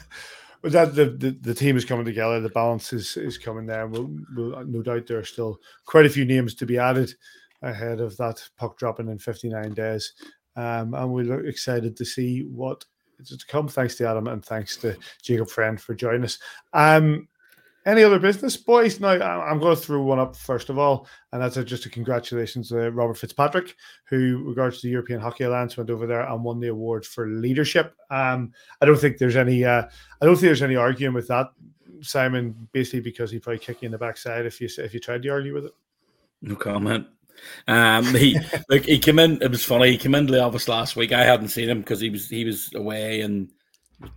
But 0.62 0.72
that 0.72 0.96
the, 0.96 1.06
the, 1.06 1.32
the 1.42 1.54
team 1.54 1.76
is 1.76 1.84
coming 1.84 2.06
together. 2.06 2.40
The 2.40 2.48
balance 2.48 2.94
is 2.94 3.18
is 3.18 3.38
coming 3.38 3.66
there. 3.66 3.86
We'll, 3.86 4.10
we'll 4.34 4.66
no 4.66 4.82
doubt 4.82 5.08
there 5.08 5.20
are 5.20 5.26
still 5.26 5.60
quite 5.86 6.06
a 6.06 6.10
few 6.10 6.24
names 6.24 6.56
to 6.56 6.66
be 6.66 6.78
added 6.78 7.14
ahead 7.62 8.00
of 8.00 8.16
that 8.18 8.42
puck 8.58 8.78
dropping 8.78 9.10
in 9.10 9.20
59 9.20 9.74
days. 9.74 10.14
Um, 10.56 10.94
and 10.94 11.12
we're 11.12 11.46
excited 11.46 11.98
to 11.98 12.06
see 12.06 12.44
what 12.44 12.86
is 13.20 13.38
to 13.38 13.46
come. 13.46 13.68
Thanks 13.68 13.96
to 13.96 14.08
Adam 14.08 14.28
and 14.28 14.44
thanks 14.44 14.78
to 14.78 14.96
Jacob 15.22 15.50
Friend 15.50 15.80
for 15.80 15.96
joining 15.96 16.24
us. 16.24 16.40
Um, 16.72 17.28
any 17.86 18.04
other 18.04 18.20
business, 18.20 18.58
boys? 18.58 19.00
Now, 19.00 19.10
I'm 19.10 19.60
going 19.60 19.76
to 19.76 19.82
throw 19.82 20.02
one 20.02 20.20
up 20.20 20.36
first 20.36 20.70
of 20.70 20.78
all, 20.78 21.08
and 21.32 21.42
that's 21.42 21.58
a, 21.58 21.64
just 21.64 21.86
a 21.86 21.90
congratulations 21.90 22.70
to 22.70 22.92
Robert 22.92 23.18
Fitzpatrick, 23.18 23.76
who, 24.06 24.44
regards 24.46 24.82
to 24.82 24.88
the 24.88 24.92
European 24.92 25.20
Hockey 25.20 25.44
Alliance, 25.44 25.78
went 25.78 25.90
over 25.90 26.08
there 26.08 26.22
and 26.22 26.44
won 26.44 26.60
the 26.60 26.70
award 26.70 27.06
for 27.06 27.28
leadership. 27.28 27.96
Um, 28.10 28.54
I 28.82 28.86
don't 28.86 29.00
think 29.00 29.18
there's 29.18 29.36
any, 29.36 29.66
uh, 29.66 29.84
I 30.22 30.26
don't 30.26 30.36
think 30.36 30.48
there's 30.48 30.62
any 30.62 30.76
arguing 30.76 31.14
with 31.14 31.28
that, 31.28 31.48
Simon. 32.02 32.68
Basically, 32.72 33.02
because 33.02 33.32
he 33.32 33.40
probably 33.40 33.60
kick 33.60 33.82
you 33.82 33.88
in 33.88 33.92
the 33.92 33.98
backside 33.98 34.46
if 34.46 34.62
you 34.62 34.70
if 34.78 34.94
you 34.94 35.00
tried 35.00 35.24
to 35.24 35.30
argue 35.30 35.54
with 35.54 35.66
it. 35.66 35.74
No 36.42 36.56
comment. 36.56 37.08
Um, 37.68 38.06
he 38.16 38.38
like 38.70 38.86
he 38.86 39.00
came 39.00 39.20
in. 39.20 39.42
It 39.42 39.52
was 39.52 39.64
funny. 39.64 39.92
He 39.92 39.98
came 39.98 40.16
into 40.16 40.34
the 40.34 40.44
office 40.44 40.68
last 40.68 40.96
week. 40.96 41.12
I 41.12 41.24
hadn't 41.24 41.50
seen 41.50 41.70
him 41.70 41.80
because 41.80 42.00
he 42.00 42.10
was 42.10 42.30
he 42.30 42.46
was 42.46 42.72
away 42.76 43.22
and 43.22 43.52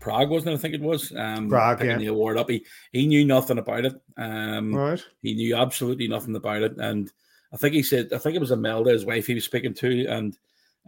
Prague, 0.01 0.31
wasn't 0.31 0.53
it? 0.53 0.55
I 0.55 0.59
think 0.59 0.75
it 0.75 0.81
was. 0.81 1.13
Um, 1.17 1.49
Prague, 1.49 1.85
yeah. 1.85 1.97
the 1.97 2.07
award 2.07 2.39
up. 2.39 2.51
He 2.51 2.65
he 2.93 3.07
knew 3.07 3.25
nothing 3.25 3.59
about 3.59 3.85
it. 3.85 3.95
Um, 4.17 4.75
right. 4.75 5.03
He 5.23 5.35
knew 5.35 5.57
absolutely 5.57 6.09
nothing 6.09 6.37
about 6.37 6.63
it, 6.63 6.77
and 6.79 7.13
I 7.53 7.57
think 7.57 7.75
he 7.75 7.83
said, 7.83 8.13
I 8.13 8.19
think 8.19 8.37
it 8.37 8.41
was 8.41 8.51
Imelda, 8.51 8.91
his 8.91 9.07
wife, 9.07 9.27
he 9.27 9.35
was 9.35 9.45
speaking 9.45 9.75
to, 9.75 10.07
and 10.07 10.37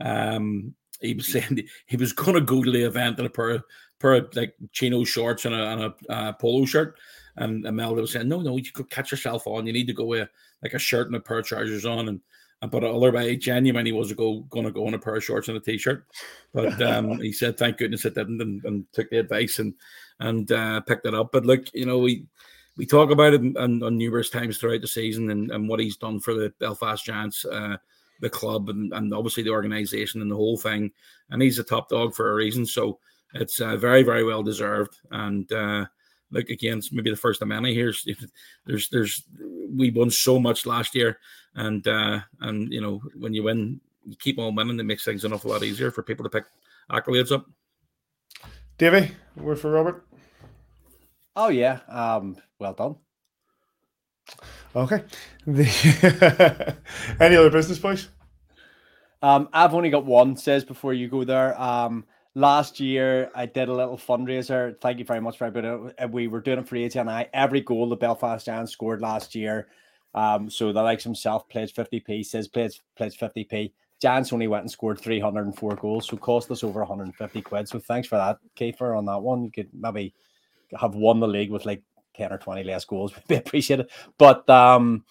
um, 0.00 0.74
he 1.00 1.14
was 1.14 1.26
saying 1.32 1.66
he 1.86 1.96
was 1.96 2.12
going 2.12 2.34
to 2.34 2.40
go 2.40 2.62
to 2.62 2.70
the 2.70 2.84
event 2.84 3.18
in 3.18 3.26
a 3.26 3.30
pair, 3.30 3.50
of, 3.50 3.64
pair 3.98 4.14
of 4.14 4.36
like 4.36 4.54
chino 4.72 5.04
shorts 5.04 5.44
and 5.44 5.54
a, 5.54 5.66
and 5.66 5.80
a 5.82 6.12
uh, 6.12 6.32
polo 6.32 6.64
shirt. 6.64 6.98
And 7.36 7.64
Imelda 7.64 8.00
was 8.00 8.12
saying, 8.12 8.28
no, 8.28 8.40
no, 8.40 8.56
you 8.56 8.72
could 8.72 8.90
catch 8.90 9.12
yourself 9.12 9.46
on. 9.46 9.66
You 9.66 9.72
need 9.72 9.86
to 9.86 9.92
go 9.92 10.04
with 10.04 10.28
like 10.62 10.74
a 10.74 10.78
shirt 10.78 11.06
and 11.06 11.14
a 11.14 11.20
pair 11.20 11.38
of 11.38 11.46
trousers 11.46 11.86
on. 11.86 12.08
And 12.08 12.20
but 12.60 12.82
other 12.82 12.88
otherwise, 12.88 13.36
genuinely 13.38 13.92
was 13.92 14.12
go 14.12 14.40
going 14.50 14.66
to 14.66 14.72
go 14.72 14.88
in 14.88 14.94
a 14.94 14.98
pair 14.98 15.16
of 15.16 15.24
shorts 15.24 15.48
and 15.48 15.56
a 15.56 15.60
t-shirt. 15.60 16.06
But 16.52 16.80
um, 16.82 17.20
he 17.20 17.32
said, 17.32 17.56
"Thank 17.56 17.78
goodness 17.78 18.04
it 18.04 18.14
didn't," 18.14 18.40
and, 18.40 18.64
and 18.64 18.84
took 18.92 19.10
the 19.10 19.18
advice 19.18 19.58
and 19.58 19.74
and 20.20 20.50
uh, 20.50 20.80
picked 20.80 21.06
it 21.06 21.14
up. 21.14 21.30
But 21.32 21.46
look, 21.46 21.72
you 21.72 21.86
know, 21.86 21.98
we 21.98 22.26
we 22.76 22.86
talk 22.86 23.10
about 23.10 23.34
it 23.34 23.56
on, 23.56 23.82
on 23.82 23.96
numerous 23.96 24.30
times 24.30 24.58
throughout 24.58 24.80
the 24.80 24.88
season 24.88 25.30
and, 25.30 25.50
and 25.50 25.68
what 25.68 25.80
he's 25.80 25.96
done 25.96 26.20
for 26.20 26.32
the 26.32 26.52
Belfast 26.60 27.04
Giants, 27.04 27.44
uh, 27.44 27.76
the 28.20 28.30
club, 28.30 28.68
and, 28.68 28.92
and 28.92 29.12
obviously 29.12 29.42
the 29.42 29.50
organisation 29.50 30.22
and 30.22 30.30
the 30.30 30.36
whole 30.36 30.56
thing. 30.56 30.90
And 31.30 31.42
he's 31.42 31.58
a 31.58 31.64
top 31.64 31.88
dog 31.88 32.14
for 32.14 32.30
a 32.30 32.34
reason. 32.34 32.64
So 32.66 32.98
it's 33.34 33.60
uh, 33.60 33.76
very 33.76 34.02
very 34.02 34.24
well 34.24 34.42
deserved. 34.42 34.98
And 35.10 35.50
uh, 35.52 35.86
look 36.30 36.48
again, 36.50 36.78
it's 36.78 36.92
maybe 36.92 37.10
the 37.10 37.16
first 37.16 37.42
of 37.42 37.48
many 37.48 37.74
here. 37.74 37.92
There's 38.66 38.88
there's 38.88 39.24
we 39.74 39.90
won 39.90 40.10
so 40.10 40.38
much 40.38 40.66
last 40.66 40.94
year, 40.94 41.18
and 41.54 41.86
uh, 41.86 42.20
and 42.40 42.72
you 42.72 42.80
know 42.80 43.00
when 43.16 43.34
you 43.34 43.44
win, 43.44 43.80
you 44.06 44.16
keep 44.18 44.38
on 44.38 44.54
winning. 44.54 44.78
It 44.80 44.84
makes 44.84 45.04
things 45.04 45.24
an 45.24 45.32
awful 45.32 45.50
lot 45.50 45.62
easier 45.62 45.90
for 45.90 46.02
people 46.02 46.24
to 46.24 46.30
pick 46.30 46.44
accolades 46.90 47.32
up. 47.32 47.46
Davey, 48.76 49.12
word 49.36 49.58
for 49.58 49.70
Robert. 49.70 50.06
Oh 51.36 51.48
yeah, 51.48 51.80
um, 51.88 52.36
well 52.58 52.74
done. 52.74 52.96
Okay. 54.76 55.02
The 55.46 56.76
any 57.20 57.36
other 57.36 57.50
business, 57.50 57.78
boys? 57.78 58.08
Um, 59.22 59.48
I've 59.52 59.74
only 59.74 59.90
got 59.90 60.04
one. 60.04 60.36
Says 60.36 60.64
before 60.64 60.92
you 60.92 61.08
go 61.08 61.24
there. 61.24 61.60
Um, 61.60 62.04
last 62.38 62.78
year 62.78 63.30
I 63.34 63.46
did 63.46 63.68
a 63.68 63.74
little 63.74 63.98
fundraiser. 63.98 64.80
Thank 64.80 65.00
you 65.00 65.04
very 65.04 65.20
much 65.20 65.36
for 65.36 65.46
it. 65.46 66.10
We 66.10 66.28
were 66.28 66.40
doing 66.40 66.60
it 66.60 66.68
for 66.68 66.76
ATNI. 66.76 67.28
Every 67.32 67.60
goal 67.60 67.88
the 67.88 67.96
Belfast 67.96 68.46
Giants 68.46 68.72
scored 68.72 69.00
last 69.00 69.34
year. 69.34 69.68
Um, 70.14 70.48
so 70.48 70.72
the 70.72 70.82
likes 70.82 71.04
himself 71.04 71.48
pledged 71.48 71.76
50p, 71.76 72.24
says 72.24 72.48
pledged 72.48 72.80
pledged 72.96 73.20
50p. 73.20 73.72
Giants 74.00 74.32
only 74.32 74.46
went 74.46 74.62
and 74.62 74.70
scored 74.70 75.00
304 75.00 75.74
goals, 75.76 76.06
so 76.06 76.16
cost 76.16 76.50
us 76.52 76.62
over 76.62 76.78
150 76.80 77.42
quid. 77.42 77.68
So 77.68 77.80
thanks 77.80 78.06
for 78.06 78.16
that, 78.16 78.38
Kiefer, 78.56 78.96
on 78.96 79.04
that 79.06 79.20
one. 79.20 79.42
You 79.42 79.50
could 79.50 79.68
maybe 79.74 80.14
have 80.78 80.94
won 80.94 81.18
the 81.18 81.26
league 81.26 81.50
with 81.50 81.66
like 81.66 81.82
10 82.16 82.32
or 82.32 82.38
20 82.38 82.62
less 82.62 82.84
goals 82.84 83.12
would 83.16 83.26
be 83.26 83.34
appreciated. 83.34 83.90
But 84.16 84.48
um, 84.48 85.04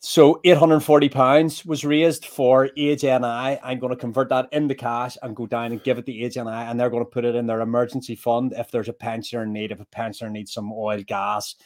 so 0.00 0.40
840 0.44 1.08
pounds 1.08 1.66
was 1.66 1.84
raised 1.84 2.24
for 2.24 2.70
Age 2.76 3.02
NI. 3.02 3.58
I'm 3.62 3.78
going 3.78 3.92
to 3.92 3.96
convert 3.96 4.28
that 4.28 4.48
into 4.52 4.74
cash 4.74 5.16
and 5.22 5.34
go 5.34 5.46
down 5.46 5.72
and 5.72 5.82
give 5.82 5.98
it 5.98 6.06
to 6.06 6.16
Age 6.16 6.36
NI, 6.36 6.42
and 6.42 6.78
and 6.78 6.80
they're 6.80 6.90
going 6.90 7.04
to 7.04 7.10
put 7.10 7.24
it 7.24 7.34
in 7.34 7.46
their 7.46 7.60
emergency 7.60 8.14
fund 8.14 8.54
if 8.56 8.70
there's 8.70 8.88
a 8.88 8.92
pensioner 8.92 9.42
in 9.42 9.52
need, 9.52 9.72
if 9.72 9.80
a 9.80 9.84
pensioner 9.86 10.30
needs 10.30 10.52
some 10.52 10.72
oil, 10.72 11.02
gas, 11.04 11.56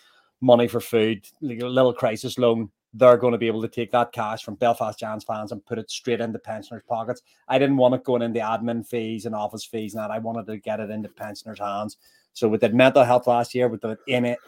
money 0.41 0.67
for 0.67 0.81
food, 0.81 1.27
like 1.43 1.61
a 1.61 1.67
little 1.67 1.93
crisis 1.93 2.39
loan. 2.39 2.71
They're 2.95 3.19
going 3.19 3.33
to 3.33 3.39
be 3.39 3.47
able 3.47 3.63
to 3.63 3.69
take 3.69 3.93
that 3.93 4.13
cash 4.13 4.43
from 4.43 4.57
Belfast 4.57 4.99
Giants 4.99 5.25
fans 5.25 5.53
and 5.53 5.65
put 5.65 5.79
it 5.79 5.91
straight 5.91 6.21
into 6.21 6.39
pensioners' 6.39 6.83
pockets. 6.87 7.23
I 7.49 7.59
didn't 7.59 7.79
want 7.79 7.95
it 7.95 8.05
going 8.05 8.23
into 8.23 8.41
admin 8.41 8.87
fees 8.87 9.27
and 9.27 9.35
office 9.35 9.65
fees, 9.65 9.95
and 9.95 10.03
that 10.03 10.11
I 10.11 10.19
wanted 10.19 10.47
to 10.47 10.57
get 10.59 10.81
it 10.81 10.91
into 10.91 11.11
pensioners' 11.11 11.59
hands. 11.59 11.99
So 12.33 12.49
with 12.49 12.63
did 12.63 12.75
mental 12.75 13.05
health 13.05 13.27
last 13.27 13.55
year, 13.55 13.69
with 13.69 13.83
the 13.83 13.99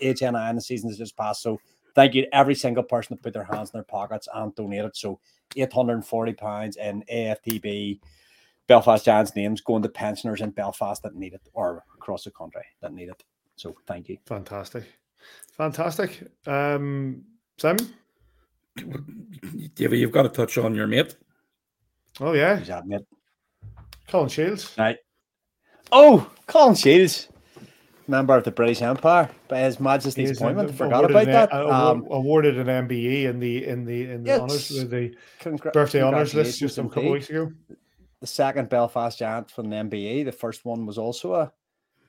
Age 0.01 0.23
NI 0.23 0.49
in 0.49 0.57
the 0.57 0.61
season 0.61 0.89
that 0.89 0.97
just 0.97 1.17
passed. 1.17 1.43
So 1.43 1.61
thank 1.95 2.15
you 2.15 2.23
to 2.23 2.35
every 2.35 2.55
single 2.55 2.83
person 2.83 3.15
that 3.15 3.23
put 3.23 3.33
their 3.33 3.45
hands 3.45 3.71
in 3.71 3.79
their 3.79 3.85
pockets 3.85 4.29
and 4.35 4.55
donated. 4.55 4.97
So 4.97 5.21
£840 5.57 6.77
in 6.77 7.05
AFTB 7.13 8.01
Belfast 8.67 9.05
Giants 9.05 9.37
names 9.37 9.61
going 9.61 9.83
to 9.83 9.89
pensioners 9.89 10.41
in 10.41 10.51
Belfast 10.51 11.03
that 11.03 11.15
need 11.15 11.35
it 11.35 11.43
or 11.53 11.85
across 11.95 12.25
the 12.25 12.31
country 12.31 12.65
that 12.81 12.93
need 12.93 13.09
it. 13.09 13.23
So 13.57 13.77
thank 13.87 14.09
you. 14.09 14.19
Fantastic. 14.27 14.85
Fantastic. 15.53 16.31
Um, 16.47 17.25
Simon? 17.59 17.93
David, 19.75 20.01
you've 20.01 20.13
got 20.13 20.23
to 20.23 20.29
touch 20.29 20.59
on 20.59 20.75
your 20.75 20.87
mate. 20.87 21.17
Oh, 22.21 22.33
yeah. 22.33 22.57
Who's 22.57 22.69
that, 22.69 22.87
mate? 22.87 23.03
Colin 24.09 24.29
Shields. 24.29 24.75
Right. 24.79 24.99
Oh, 25.93 26.29
Colin 26.47 26.75
Shields 26.75 27.29
member 28.07 28.37
of 28.37 28.45
the 28.45 28.51
British 28.51 28.83
Empire 28.83 29.31
by 29.49 29.61
His 29.61 29.81
Majesty's 29.81 30.33
appointment. 30.39 30.71
an- 30.71 30.77
Forgot 30.77 31.11
about 31.11 31.23
an- 31.25 31.31
that. 31.33 31.53
uh, 31.53 31.91
Um, 31.93 32.07
awarded 32.11 32.59
an 32.59 32.69
MBE 32.69 33.25
in 33.27 33.39
the 33.41 33.65
in 33.67 33.85
the 33.85 34.11
in 34.11 34.23
the 34.25 34.41
honors 34.41 34.69
the 34.69 35.15
congra- 35.41 35.73
birthday 35.73 36.01
honors 36.03 36.35
list 36.35 36.59
just 36.59 36.79
a 36.79 36.83
couple 36.83 37.03
indeed. 37.03 37.13
weeks 37.13 37.31
ago. 37.31 37.53
The 38.21 38.27
second 38.27 38.69
Belfast 38.71 39.19
Giant 39.19 39.51
from 39.51 39.69
the 39.71 39.77
NBA. 39.77 40.25
The 40.25 40.33
first 40.33 40.65
one 40.65 40.87
was 40.87 40.97
also 40.99 41.35
a, 41.35 41.53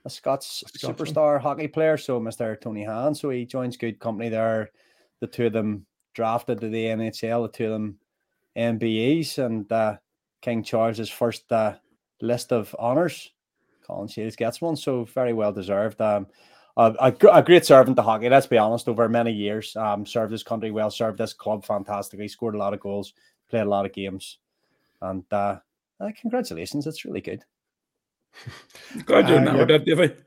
a 0.06 0.10
Scots 0.10 0.64
Scotsman. 0.68 0.96
superstar 1.14 1.39
hockey 1.41 1.68
player. 1.68 1.98
So 1.98 2.20
Mr. 2.22 2.60
Tony 2.60 2.84
Hand. 2.84 3.18
So 3.18 3.30
he 3.30 3.46
joins 3.46 3.76
good 3.78 4.00
company 4.00 4.30
there. 4.30 4.72
The 5.20 5.28
two 5.28 5.48
of 5.48 5.54
them 5.54 5.86
drafted 6.14 6.62
to 6.62 6.70
the 6.70 6.86
NHL. 6.86 7.43
The 7.43 7.58
two 7.58 7.66
of 7.66 7.72
them 7.72 8.00
MBEs 8.56 9.38
and 9.39 9.70
uh, 9.72 9.98
King 10.41 10.64
Charles's 10.64 11.10
first 11.10 11.52
uh, 11.52 11.76
list 12.22 12.54
of 12.54 12.74
honors. 12.80 13.32
Colin 13.86 14.07
Shields 14.07 14.36
gets 14.36 14.61
one, 14.61 14.75
so 14.75 15.03
very 15.05 15.33
well 15.33 15.51
deserved. 15.51 16.01
Um, 16.01 16.27
a, 16.77 16.93
a, 16.99 17.27
a 17.31 17.43
great 17.43 17.65
servant 17.65 17.95
to 17.97 18.03
hockey. 18.03 18.29
Let's 18.29 18.47
be 18.47 18.57
honest. 18.57 18.88
Over 18.89 19.07
many 19.07 19.31
years, 19.31 19.75
um, 19.75 20.05
served 20.05 20.31
his 20.31 20.43
country 20.43 20.71
well, 20.71 20.91
served 20.91 21.17
this 21.17 21.33
club 21.33 21.63
fantastically, 21.65 22.27
scored 22.27 22.55
a 22.55 22.57
lot 22.57 22.73
of 22.73 22.79
goals, 22.79 23.13
played 23.49 23.61
a 23.61 23.69
lot 23.69 23.86
of 23.86 23.93
games, 23.93 24.39
and 25.01 25.23
uh, 25.31 25.57
uh, 25.99 26.09
congratulations. 26.19 26.86
It's 26.88 27.05
really 27.05 27.21
good. 27.21 27.43
Glad 29.05 29.29
you 29.29 29.36
Uh, 29.36 29.39
remembered 29.39 29.69
that, 29.69 29.86
David. 29.86 30.21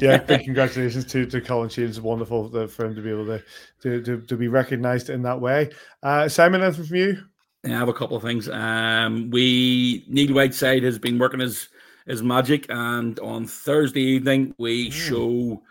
yeah, 0.00 0.18
big 0.18 0.44
congratulations 0.44 1.04
to, 1.06 1.26
to 1.26 1.40
Colin 1.40 1.68
Shields. 1.68 2.00
Wonderful 2.00 2.68
for 2.68 2.86
him 2.86 2.94
to 2.94 3.00
be 3.02 3.10
able 3.10 3.26
to 3.26 3.42
to, 3.82 4.02
to, 4.02 4.20
to 4.20 4.36
be 4.36 4.46
recognised 4.46 5.10
in 5.10 5.22
that 5.22 5.40
way. 5.40 5.70
Uh, 6.02 6.28
Simon, 6.28 6.62
anything 6.62 6.84
from 6.84 6.96
you? 6.96 7.18
I 7.72 7.78
have 7.78 7.88
a 7.88 7.94
couple 7.94 8.16
of 8.16 8.22
things. 8.22 8.48
Um, 8.48 9.30
we 9.30 10.04
Neil 10.08 10.34
Whiteside 10.34 10.82
has 10.84 10.98
been 10.98 11.18
working 11.18 11.40
his 11.40 11.68
his 12.06 12.22
magic, 12.22 12.66
and 12.68 13.18
on 13.20 13.46
Thursday 13.46 14.02
evening 14.02 14.54
we 14.58 14.90
show 14.90 15.62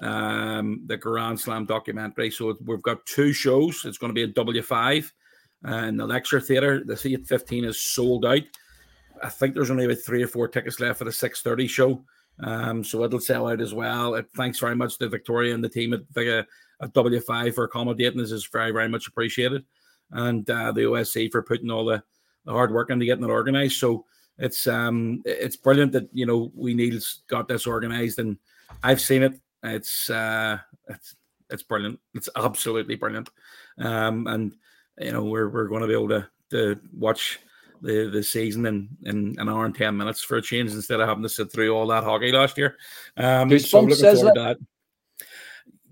um, 0.00 0.82
the 0.86 0.96
Grand 0.96 1.38
Slam 1.38 1.64
documentary. 1.66 2.30
So 2.30 2.56
we've 2.64 2.82
got 2.82 3.06
two 3.06 3.32
shows. 3.32 3.84
It's 3.84 3.98
going 3.98 4.10
to 4.10 4.14
be 4.14 4.24
at 4.24 4.34
W 4.34 4.62
five 4.62 5.12
and 5.62 5.98
the 5.98 6.06
lecture 6.06 6.40
theatre. 6.40 6.82
The 6.84 6.96
seat 6.96 7.26
fifteen 7.26 7.64
is 7.64 7.80
sold 7.80 8.26
out. 8.26 8.42
I 9.22 9.28
think 9.28 9.54
there's 9.54 9.70
only 9.70 9.84
about 9.84 9.98
three 9.98 10.22
or 10.22 10.28
four 10.28 10.48
tickets 10.48 10.80
left 10.80 10.98
for 10.98 11.04
the 11.04 11.12
six 11.12 11.40
thirty 11.40 11.68
show. 11.68 12.04
Um, 12.40 12.82
so 12.82 13.04
it'll 13.04 13.20
sell 13.20 13.48
out 13.48 13.60
as 13.60 13.74
well. 13.74 14.14
Uh, 14.14 14.22
thanks 14.36 14.58
very 14.58 14.74
much 14.74 14.98
to 14.98 15.08
Victoria 15.08 15.54
and 15.54 15.62
the 15.62 15.68
team 15.68 15.92
at, 15.92 16.00
the, 16.14 16.44
at 16.80 16.92
W5 16.92 17.54
for 17.54 17.64
accommodating 17.64 18.18
This 18.18 18.32
is 18.32 18.46
very, 18.46 18.72
very 18.72 18.88
much 18.88 19.06
appreciated. 19.06 19.64
And 20.10 20.48
uh, 20.48 20.72
the 20.72 20.82
OSC 20.82 21.30
for 21.32 21.42
putting 21.42 21.70
all 21.70 21.84
the, 21.84 22.02
the 22.44 22.52
hard 22.52 22.72
work 22.72 22.90
into 22.90 23.04
getting 23.06 23.24
it 23.24 23.30
organized. 23.30 23.78
So 23.78 24.04
it's 24.38 24.66
um 24.66 25.22
it's 25.24 25.56
brilliant 25.56 25.92
that 25.92 26.08
you 26.12 26.26
know 26.26 26.50
we 26.54 26.74
Neil's 26.74 27.22
got 27.28 27.48
this 27.48 27.66
organized 27.66 28.18
and 28.18 28.36
I've 28.82 29.00
seen 29.00 29.22
it. 29.22 29.34
It's 29.62 30.10
uh 30.10 30.58
it's 30.88 31.16
it's 31.50 31.62
brilliant. 31.62 32.00
It's 32.14 32.28
absolutely 32.36 32.96
brilliant. 32.96 33.30
Um 33.78 34.26
and 34.26 34.54
you 34.98 35.12
know 35.12 35.24
we're 35.24 35.48
we're 35.48 35.68
going 35.68 35.82
to 35.82 35.88
be 35.88 35.94
able 35.94 36.08
to 36.08 36.28
to 36.50 36.80
watch 36.92 37.38
the 37.80 38.10
the 38.10 38.22
season 38.22 38.66
in, 38.66 38.88
in 39.02 39.36
an 39.38 39.48
hour 39.48 39.66
and 39.66 39.74
ten 39.74 39.96
minutes 39.96 40.20
for 40.20 40.36
a 40.36 40.42
change 40.42 40.72
instead 40.72 41.00
of 41.00 41.08
having 41.08 41.22
to 41.22 41.28
sit 41.28 41.52
through 41.52 41.70
all 41.74 41.86
that 41.88 42.04
hockey 42.04 42.32
last 42.32 42.58
year. 42.58 42.76
Um, 43.16 43.50
so 43.50 43.56
Goosebumps, 43.56 43.82
looking 43.82 43.94
says 43.96 44.18
forward 44.18 44.34
to 44.34 44.40
that. 44.40 44.58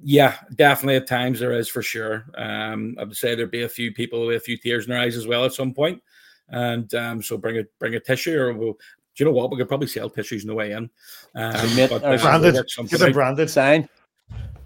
Yeah, 0.04 0.36
definitely 0.56 0.96
at 0.96 1.06
times 1.06 1.38
there 1.38 1.52
is 1.52 1.68
for 1.68 1.82
sure. 1.82 2.24
Um, 2.36 2.96
I 2.98 3.04
would 3.04 3.16
say 3.16 3.34
there'd 3.34 3.50
be 3.50 3.62
a 3.62 3.68
few 3.68 3.92
people 3.92 4.26
with 4.26 4.36
a 4.36 4.40
few 4.40 4.56
tears 4.56 4.84
in 4.84 4.90
their 4.90 5.00
eyes 5.00 5.16
as 5.16 5.26
well 5.26 5.44
at 5.44 5.52
some 5.52 5.72
point. 5.72 6.02
And 6.48 6.92
um, 6.94 7.22
so 7.22 7.38
bring 7.38 7.58
a 7.58 7.64
bring 7.78 7.94
a 7.94 8.00
tissue, 8.00 8.38
or 8.38 8.52
we'll, 8.52 8.72
do 8.72 8.78
you 9.16 9.24
know 9.26 9.32
what? 9.32 9.50
We 9.50 9.56
could 9.58 9.68
probably 9.68 9.86
sell 9.86 10.10
tissues 10.10 10.42
on 10.44 10.48
the 10.48 10.54
way 10.54 10.72
in. 10.72 10.90
Um, 11.34 11.76
Mate, 11.76 11.90
but, 11.90 12.02
uh, 12.02 12.06
uh, 12.06 12.10
we'll 12.10 12.18
Branded. 12.18 12.54
work 12.54 12.68
something 12.70 12.98
Get 12.98 13.04
them 13.04 13.12
branded. 13.12 13.48
Sign. 13.48 13.88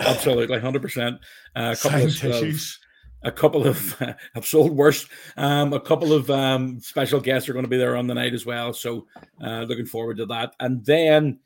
Absolutely, 0.01 0.59
hundred 0.59 0.83
percent. 0.83 1.19
A 1.55 1.77
couple 1.77 1.91
Signed 1.91 2.03
of, 2.05 2.09
of 2.15 2.21
tissues. 2.21 2.79
a 3.23 3.33
couple 3.33 3.67
of 3.67 3.93
have 4.35 4.47
sold 4.47 4.73
worse. 4.73 5.07
Um, 5.37 5.73
a 5.73 5.81
couple 5.81 6.13
of 6.13 6.31
um, 6.31 6.81
special 6.81 7.21
guests 7.21 7.49
are 7.49 7.53
going 7.53 7.65
to 7.65 7.69
be 7.71 7.79
there 7.79 7.97
on 7.97 8.07
the 8.07 8.15
night 8.15 8.35
as 8.35 8.47
well. 8.47 8.73
So 8.73 9.07
uh, 9.45 9.63
looking 9.69 9.87
forward 9.87 10.17
to 10.19 10.27
that. 10.27 10.55
And 10.61 10.85
then 10.85 11.41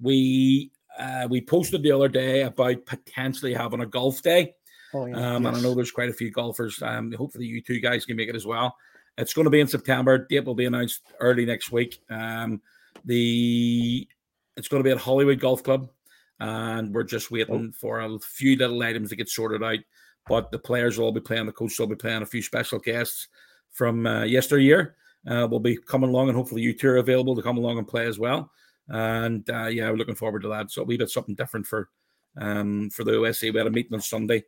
we 0.00 0.70
uh, 0.98 1.26
we 1.28 1.40
posted 1.40 1.82
the 1.82 1.92
other 1.92 2.08
day 2.08 2.42
about 2.42 2.84
potentially 2.86 3.54
having 3.54 3.80
a 3.80 3.86
golf 3.86 4.22
day. 4.22 4.54
Oh, 4.94 5.06
yeah. 5.06 5.34
Um, 5.36 5.46
And 5.46 5.56
I 5.56 5.60
know 5.60 5.74
there's 5.74 5.90
quite 5.90 6.08
a 6.08 6.14
few 6.14 6.30
golfers. 6.30 6.80
Um, 6.82 7.12
hopefully 7.12 7.46
you 7.46 7.60
two 7.60 7.80
guys 7.80 8.04
can 8.04 8.16
make 8.16 8.28
it 8.28 8.36
as 8.36 8.46
well. 8.46 8.76
It's 9.18 9.32
going 9.32 9.44
to 9.44 9.50
be 9.50 9.60
in 9.60 9.66
September. 9.66 10.18
Date 10.18 10.44
will 10.44 10.54
be 10.54 10.66
announced 10.66 11.02
early 11.20 11.46
next 11.46 11.72
week. 11.72 12.00
Um, 12.10 12.60
the 13.04 14.06
it's 14.56 14.68
going 14.68 14.82
to 14.82 14.86
be 14.86 14.90
at 14.92 14.98
Hollywood 14.98 15.40
Golf 15.40 15.62
Club, 15.62 15.90
and 16.40 16.94
we're 16.94 17.02
just 17.02 17.30
waiting 17.30 17.72
for 17.72 18.00
a 18.00 18.18
few 18.18 18.56
little 18.56 18.82
items 18.82 19.10
to 19.10 19.16
get 19.16 19.28
sorted 19.28 19.62
out. 19.62 19.78
But 20.28 20.50
the 20.50 20.58
players 20.58 20.98
will 20.98 21.06
all 21.06 21.12
be 21.12 21.20
playing. 21.20 21.46
The 21.46 21.52
coach 21.52 21.78
will 21.78 21.86
be 21.86 21.94
playing. 21.94 22.22
A 22.22 22.26
few 22.26 22.42
special 22.42 22.78
guests 22.78 23.28
from 23.70 24.06
uh, 24.06 24.24
yesteryear 24.24 24.96
uh, 25.28 25.46
will 25.50 25.60
be 25.60 25.76
coming 25.76 26.10
along, 26.10 26.28
and 26.28 26.36
hopefully 26.36 26.62
you 26.62 26.72
two 26.72 26.88
are 26.88 26.96
available 26.96 27.36
to 27.36 27.42
come 27.42 27.58
along 27.58 27.78
and 27.78 27.86
play 27.86 28.06
as 28.06 28.18
well. 28.18 28.50
And 28.88 29.48
uh, 29.50 29.66
yeah, 29.66 29.90
we're 29.90 29.96
looking 29.96 30.14
forward 30.14 30.42
to 30.42 30.48
that. 30.48 30.70
So 30.70 30.82
we 30.82 30.96
did 30.96 31.10
something 31.10 31.34
different 31.34 31.66
for 31.66 31.88
um, 32.38 32.90
for 32.90 33.04
the 33.04 33.12
OSC. 33.12 33.52
We 33.52 33.58
had 33.58 33.66
a 33.66 33.70
meeting 33.70 33.94
on 33.94 34.00
Sunday. 34.00 34.44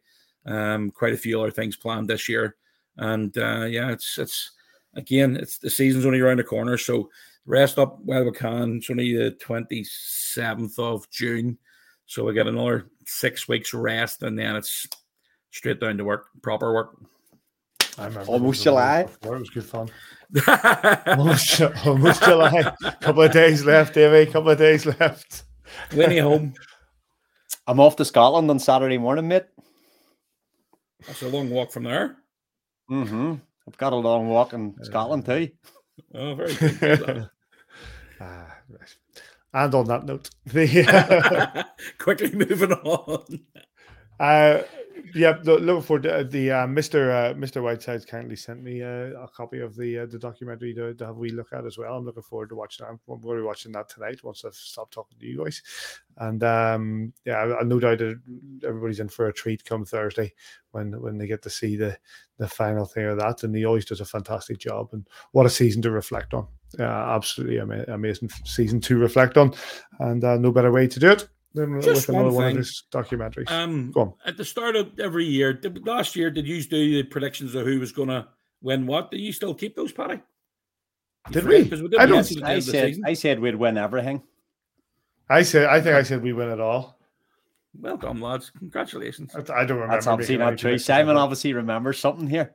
Um, 0.47 0.91
quite 0.91 1.13
a 1.13 1.19
few 1.19 1.41
other 1.41 1.51
things 1.51 1.77
planned 1.77 2.09
this 2.09 2.29
year, 2.29 2.57
and 2.97 3.37
uh, 3.37 3.65
yeah, 3.65 3.91
it's 3.91 4.19
it's 4.19 4.53
again, 4.95 5.37
it's 5.37 5.59
the 5.59 5.69
season's 5.69 6.07
only 6.07 6.21
around 6.21 6.39
the 6.39 6.45
corner, 6.45 6.79
so 6.79 7.11
rest 7.45 7.79
up 7.79 7.99
while 8.01 8.25
we 8.25 8.33
can. 8.33 8.77
It's 8.77 8.89
only 8.89 9.17
the 9.17 9.33
twenty 9.33 9.85
seventh 9.85 10.79
of 10.79 11.11
June, 11.11 11.59
so 12.07 12.25
we 12.25 12.35
get 12.35 12.47
another 12.47 12.87
six 13.05 13.49
weeks 13.49 13.75
rest, 13.75 14.23
and 14.23 14.39
then 14.39 14.57
it's 14.57 14.87
straight 15.51 15.81
down 15.81 15.99
to 15.99 16.05
work, 16.05 16.29
proper 16.43 16.73
work. 16.73 16.97
I 17.99 18.05
remember 18.05 18.31
Almost 18.31 18.43
it 18.43 18.49
was 18.49 18.63
July. 18.63 19.01
It 19.01 19.29
was 19.29 19.51
good 19.51 19.65
fun. 19.65 19.91
Almost, 21.07 21.61
almost 21.87 22.23
July. 22.23 22.73
A 22.85 22.93
couple 23.01 23.23
of 23.23 23.33
days 23.33 23.65
left, 23.65 23.95
Davey. 23.95 24.31
Couple 24.31 24.51
of 24.51 24.59
days 24.59 24.85
left. 24.87 25.45
Winnie 25.95 26.19
home. 26.19 26.55
I'm 27.67 27.81
off 27.81 27.97
to 27.97 28.05
Scotland 28.05 28.51
on 28.51 28.59
Saturday 28.59 28.99
morning, 28.99 29.29
mate. 29.29 29.47
That's 31.07 31.23
a 31.23 31.29
long 31.29 31.51
walk 31.51 31.71
from 31.71 31.85
there. 31.85 32.17
Mm-hmm. 32.91 33.35
I've 33.67 33.79
got 33.79 33.93
a 33.93 33.97
long 33.97 34.29
walk 34.29 34.53
in 34.53 34.75
Scotland 34.83 35.27
too. 35.27 35.51
Oh, 36.15 36.35
very 36.35 36.55
good. 36.55 37.29
Ah, 38.21 38.53
right. 38.69 38.97
And 39.55 39.75
on 39.77 39.85
that 39.87 40.05
note, 40.05 40.31
the 40.45 41.65
Quickly 41.99 42.33
moving 42.33 42.73
on. 42.73 43.41
Uh, 44.21 44.63
yeah, 45.15 45.39
looking 45.45 45.83
forward 45.83 46.03
to 46.03 46.15
uh, 46.17 46.23
the 46.25 46.51
uh, 46.51 46.67
Mister 46.67 47.11
uh, 47.11 47.35
Mister 47.35 47.63
Whiteside's 47.63 48.05
kindly 48.05 48.37
sent 48.37 48.63
me 48.63 48.83
uh, 48.83 49.13
a 49.23 49.29
copy 49.33 49.61
of 49.61 49.77
the 49.77 50.01
uh, 50.01 50.07
the 50.07 50.19
documentary 50.19 50.75
to, 50.75 50.93
to 50.95 51.07
have 51.07 51.17
a 51.17 51.19
wee 51.19 51.31
look 51.31 51.53
at 51.53 51.65
as 51.65 51.79
well. 51.79 51.95
I'm 51.95 52.05
looking 52.05 52.23
forward 52.23 52.51
to 52.51 52.57
watching 52.57 52.85
that. 52.85 52.91
I'm 52.91 53.01
going 53.07 53.37
to 53.37 53.43
be 53.43 53.47
watching 53.47 53.73
that 53.73 53.89
tonight 53.89 54.25
once 54.25 54.45
I've 54.45 54.55
stopped 54.55 54.93
talking 54.93 55.19
to 55.19 55.27
you 55.27 55.45
guys. 55.45 55.63
And 56.19 56.43
um, 56.43 57.13
yeah, 57.25 57.55
no 57.65 57.79
doubt 57.79 58.03
everybody's 58.65 59.01
in 59.01 59.09
for 59.09 59.29
a 59.29 59.33
treat 59.33 59.65
come 59.65 59.85
Thursday 59.85 60.35
when 60.73 61.01
when 61.01 61.17
they 61.17 61.27
get 61.27 61.43
to 61.43 61.51
see 61.51 61.77
the 61.77 61.97
the 62.39 62.49
final 62.49 62.85
thing 62.85 63.07
of 63.07 63.19
that. 63.19 63.45
And 63.45 63.55
he 63.55 63.65
always 63.65 63.85
does 63.85 64.01
a 64.01 64.05
fantastic 64.05 64.59
job. 64.59 64.89
And 64.93 65.07
what 65.33 65.47
a 65.47 65.51
season 65.51 65.81
to 65.83 65.91
reflect 65.91 66.35
on. 66.35 66.49
Uh, 66.79 66.83
absolutely 66.83 67.61
ama- 67.61 67.85
amazing 67.89 68.29
season 68.45 68.79
to 68.79 68.99
reflect 68.99 69.39
on, 69.39 69.55
and 70.01 70.23
uh, 70.23 70.37
no 70.37 70.53
better 70.53 70.71
way 70.71 70.87
to 70.87 71.01
do 71.01 71.11
it 71.11 71.27
than 71.55 71.81
Just 71.81 72.07
with 72.09 72.17
another 72.17 72.27
one 72.29 72.35
one 72.35 72.45
of 72.47 72.51
thing. 72.51 72.57
his 72.59 72.85
documentaries. 72.93 73.51
Um, 73.51 73.91
Go 73.91 74.01
on. 74.01 74.13
at 74.27 74.37
the 74.37 74.45
start 74.45 74.77
of 74.77 74.99
every 75.01 75.25
year, 75.25 75.53
did, 75.53 75.87
last 75.87 76.15
year, 76.17 76.31
did 76.31 76.47
you 76.47 76.63
do 76.63 77.03
the 77.03 77.03
predictions 77.05 77.55
of 77.55 77.67
who 77.67 77.81
was 77.81 77.93
going 77.93 78.09
to 78.09 78.27
win 78.63 78.87
what? 78.87 79.11
Do 79.11 79.17
you 79.19 79.33
still 79.33 79.55
keep 79.55 79.75
those, 79.77 79.93
Paddy? 79.93 80.21
Did 81.31 81.45
we? 81.45 81.63
we? 81.63 81.69
'Cause 81.69 81.81
I 81.81 81.83
didn't 81.83 81.91
don't- 81.91 82.11
get 82.11 82.25
to 82.27 82.35
the 82.35 82.41
end 82.47 82.47
I 82.53 82.61
said. 82.61 82.95
I 83.07 83.13
said 83.15 83.41
we'd 83.41 83.55
win 83.57 83.77
everything. 83.79 84.23
I 85.31 85.43
said, 85.43 85.67
I 85.67 85.81
think 85.81 85.95
I 85.97 86.03
said 86.03 86.23
we 86.23 86.33
win 86.33 86.49
it 86.51 86.61
all. 86.61 86.99
Well 87.79 87.99
done, 87.99 88.21
lads. 88.21 88.51
Congratulations. 88.59 89.35
I, 89.35 89.41
I 89.41 89.65
don't 89.67 89.77
remember. 89.77 89.89
That's 89.95 90.07
obviously 90.07 90.37
making 90.37 90.43
any 90.43 90.51
not 90.53 90.59
true. 90.59 90.79
Simon 90.79 91.15
like 91.17 91.23
obviously 91.23 91.53
remembers 91.53 91.99
something 91.99 92.27
here. 92.29 92.55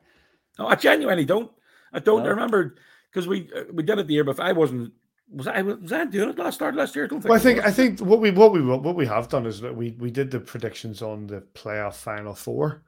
No, 0.58 0.66
I 0.66 0.74
genuinely 0.74 1.24
don't. 1.24 1.50
I 1.92 2.00
don't 2.00 2.20
No. 2.24 2.26
I 2.26 2.30
remember 2.30 2.74
because 3.12 3.28
we 3.28 3.48
uh, 3.54 3.62
we 3.72 3.84
did 3.84 3.98
it 3.98 4.06
the 4.08 4.14
year 4.14 4.24
before. 4.24 4.44
I 4.44 4.52
wasn't. 4.52 4.92
Was 5.32 5.46
I 5.46 5.62
was 5.62 5.92
I 5.92 6.04
doing 6.04 6.30
it 6.30 6.38
last 6.38 6.54
start 6.56 6.74
last 6.74 6.94
year? 6.94 7.06
I 7.06 7.08
don't 7.08 7.20
think. 7.20 7.30
Well, 7.30 7.38
I 7.38 7.42
think. 7.42 7.64
I 7.64 7.70
think 7.70 8.00
what 8.00 8.20
we 8.20 8.30
what 8.30 8.52
we 8.52 8.60
what 8.62 8.94
we 8.94 9.06
have 9.06 9.28
done 9.28 9.46
is 9.46 9.60
that 9.62 9.74
we 9.74 9.92
we 9.98 10.10
did 10.10 10.30
the 10.30 10.38
predictions 10.40 11.02
on 11.02 11.26
the 11.26 11.40
playoff 11.54 11.94
final 11.94 12.34
four, 12.34 12.82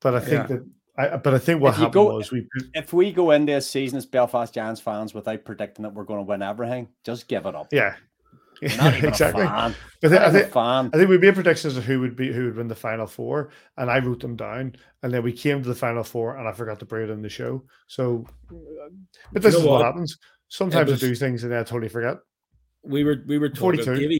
but 0.00 0.14
I 0.14 0.20
think 0.20 0.32
Yeah. 0.32 0.46
that 0.46 0.66
I 0.96 1.16
but 1.16 1.34
I 1.34 1.38
think 1.38 1.60
what 1.62 1.70
If 1.70 1.76
happened 1.76 1.94
go- 1.94 2.16
was 2.16 2.30
we 2.30 2.46
If 2.74 2.92
we 2.92 3.10
go 3.10 3.30
into 3.30 3.54
a 3.56 3.60
season 3.60 3.96
as 3.96 4.06
Belfast 4.06 4.52
Giants 4.52 4.80
fans 4.82 5.14
without 5.14 5.44
predicting 5.44 5.82
that 5.84 5.94
we're 5.94 6.04
going 6.04 6.20
to 6.20 6.28
win 6.30 6.42
everything, 6.42 6.88
just 7.04 7.26
give 7.26 7.46
it 7.46 7.54
up. 7.54 7.68
yeah 7.72 7.96
You're 8.60 8.76
not 8.76 8.94
even 8.94 9.08
exactly. 9.08 9.42
a 9.42 9.48
fan. 9.48 9.74
I 10.04 10.30
think 10.30 10.52
fan. 10.52 10.90
I 10.92 10.98
think 10.98 11.08
we 11.08 11.18
made 11.18 11.34
predictions 11.34 11.76
of 11.76 11.84
who 11.84 12.00
would 12.00 12.14
be 12.16 12.32
who 12.32 12.44
would 12.44 12.56
win 12.56 12.68
the 12.68 12.74
final 12.76 13.06
four, 13.06 13.48
and 13.78 13.90
I 13.90 13.98
wrote 13.98 14.20
them 14.20 14.36
down, 14.36 14.76
and 15.02 15.12
then 15.12 15.22
we 15.24 15.32
came 15.32 15.62
to 15.62 15.68
the 15.68 15.74
final 15.74 16.04
four, 16.04 16.36
and 16.36 16.46
I 16.46 16.52
forgot 16.52 16.78
to 16.80 16.84
bring 16.86 17.08
it 17.08 17.10
in 17.12 17.22
the 17.22 17.28
show. 17.30 17.64
So, 17.88 18.24
but 19.32 19.42
this 19.42 19.54
know 19.54 19.60
is 19.60 19.64
what, 19.66 19.80
what? 19.80 19.84
happens. 19.86 20.16
Sometimes 20.54 20.88
was- 20.88 21.02
I 21.02 21.08
do 21.08 21.14
things 21.16 21.42
and 21.42 21.50
then 21.50 21.58
I 21.58 21.64
totally 21.64 21.88
forget. 21.88 22.18
we 22.84 23.02
were 23.02 23.24
we 23.26 23.38
were 23.38 23.48
talking 23.48 23.82
42. 23.82 23.96
Davey. 23.96 24.18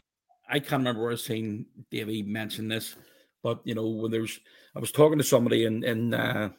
I 0.49 0.59
can't 0.59 0.81
remember 0.81 1.03
where 1.03 1.13
I 1.13 1.15
seen 1.15 1.65
Davey 1.91 2.23
mention 2.23 2.67
this, 2.67 2.97
but 3.41 3.61
you 3.63 3.73
know 3.73 3.87
when 3.87 4.11
there's 4.11 4.37
I 4.75 4.79
was 4.79 4.91
talking 4.91 5.17
to 5.17 5.23
somebody 5.23 5.63
in 5.63 5.83
in 5.85 6.13
uh, 6.13 6.49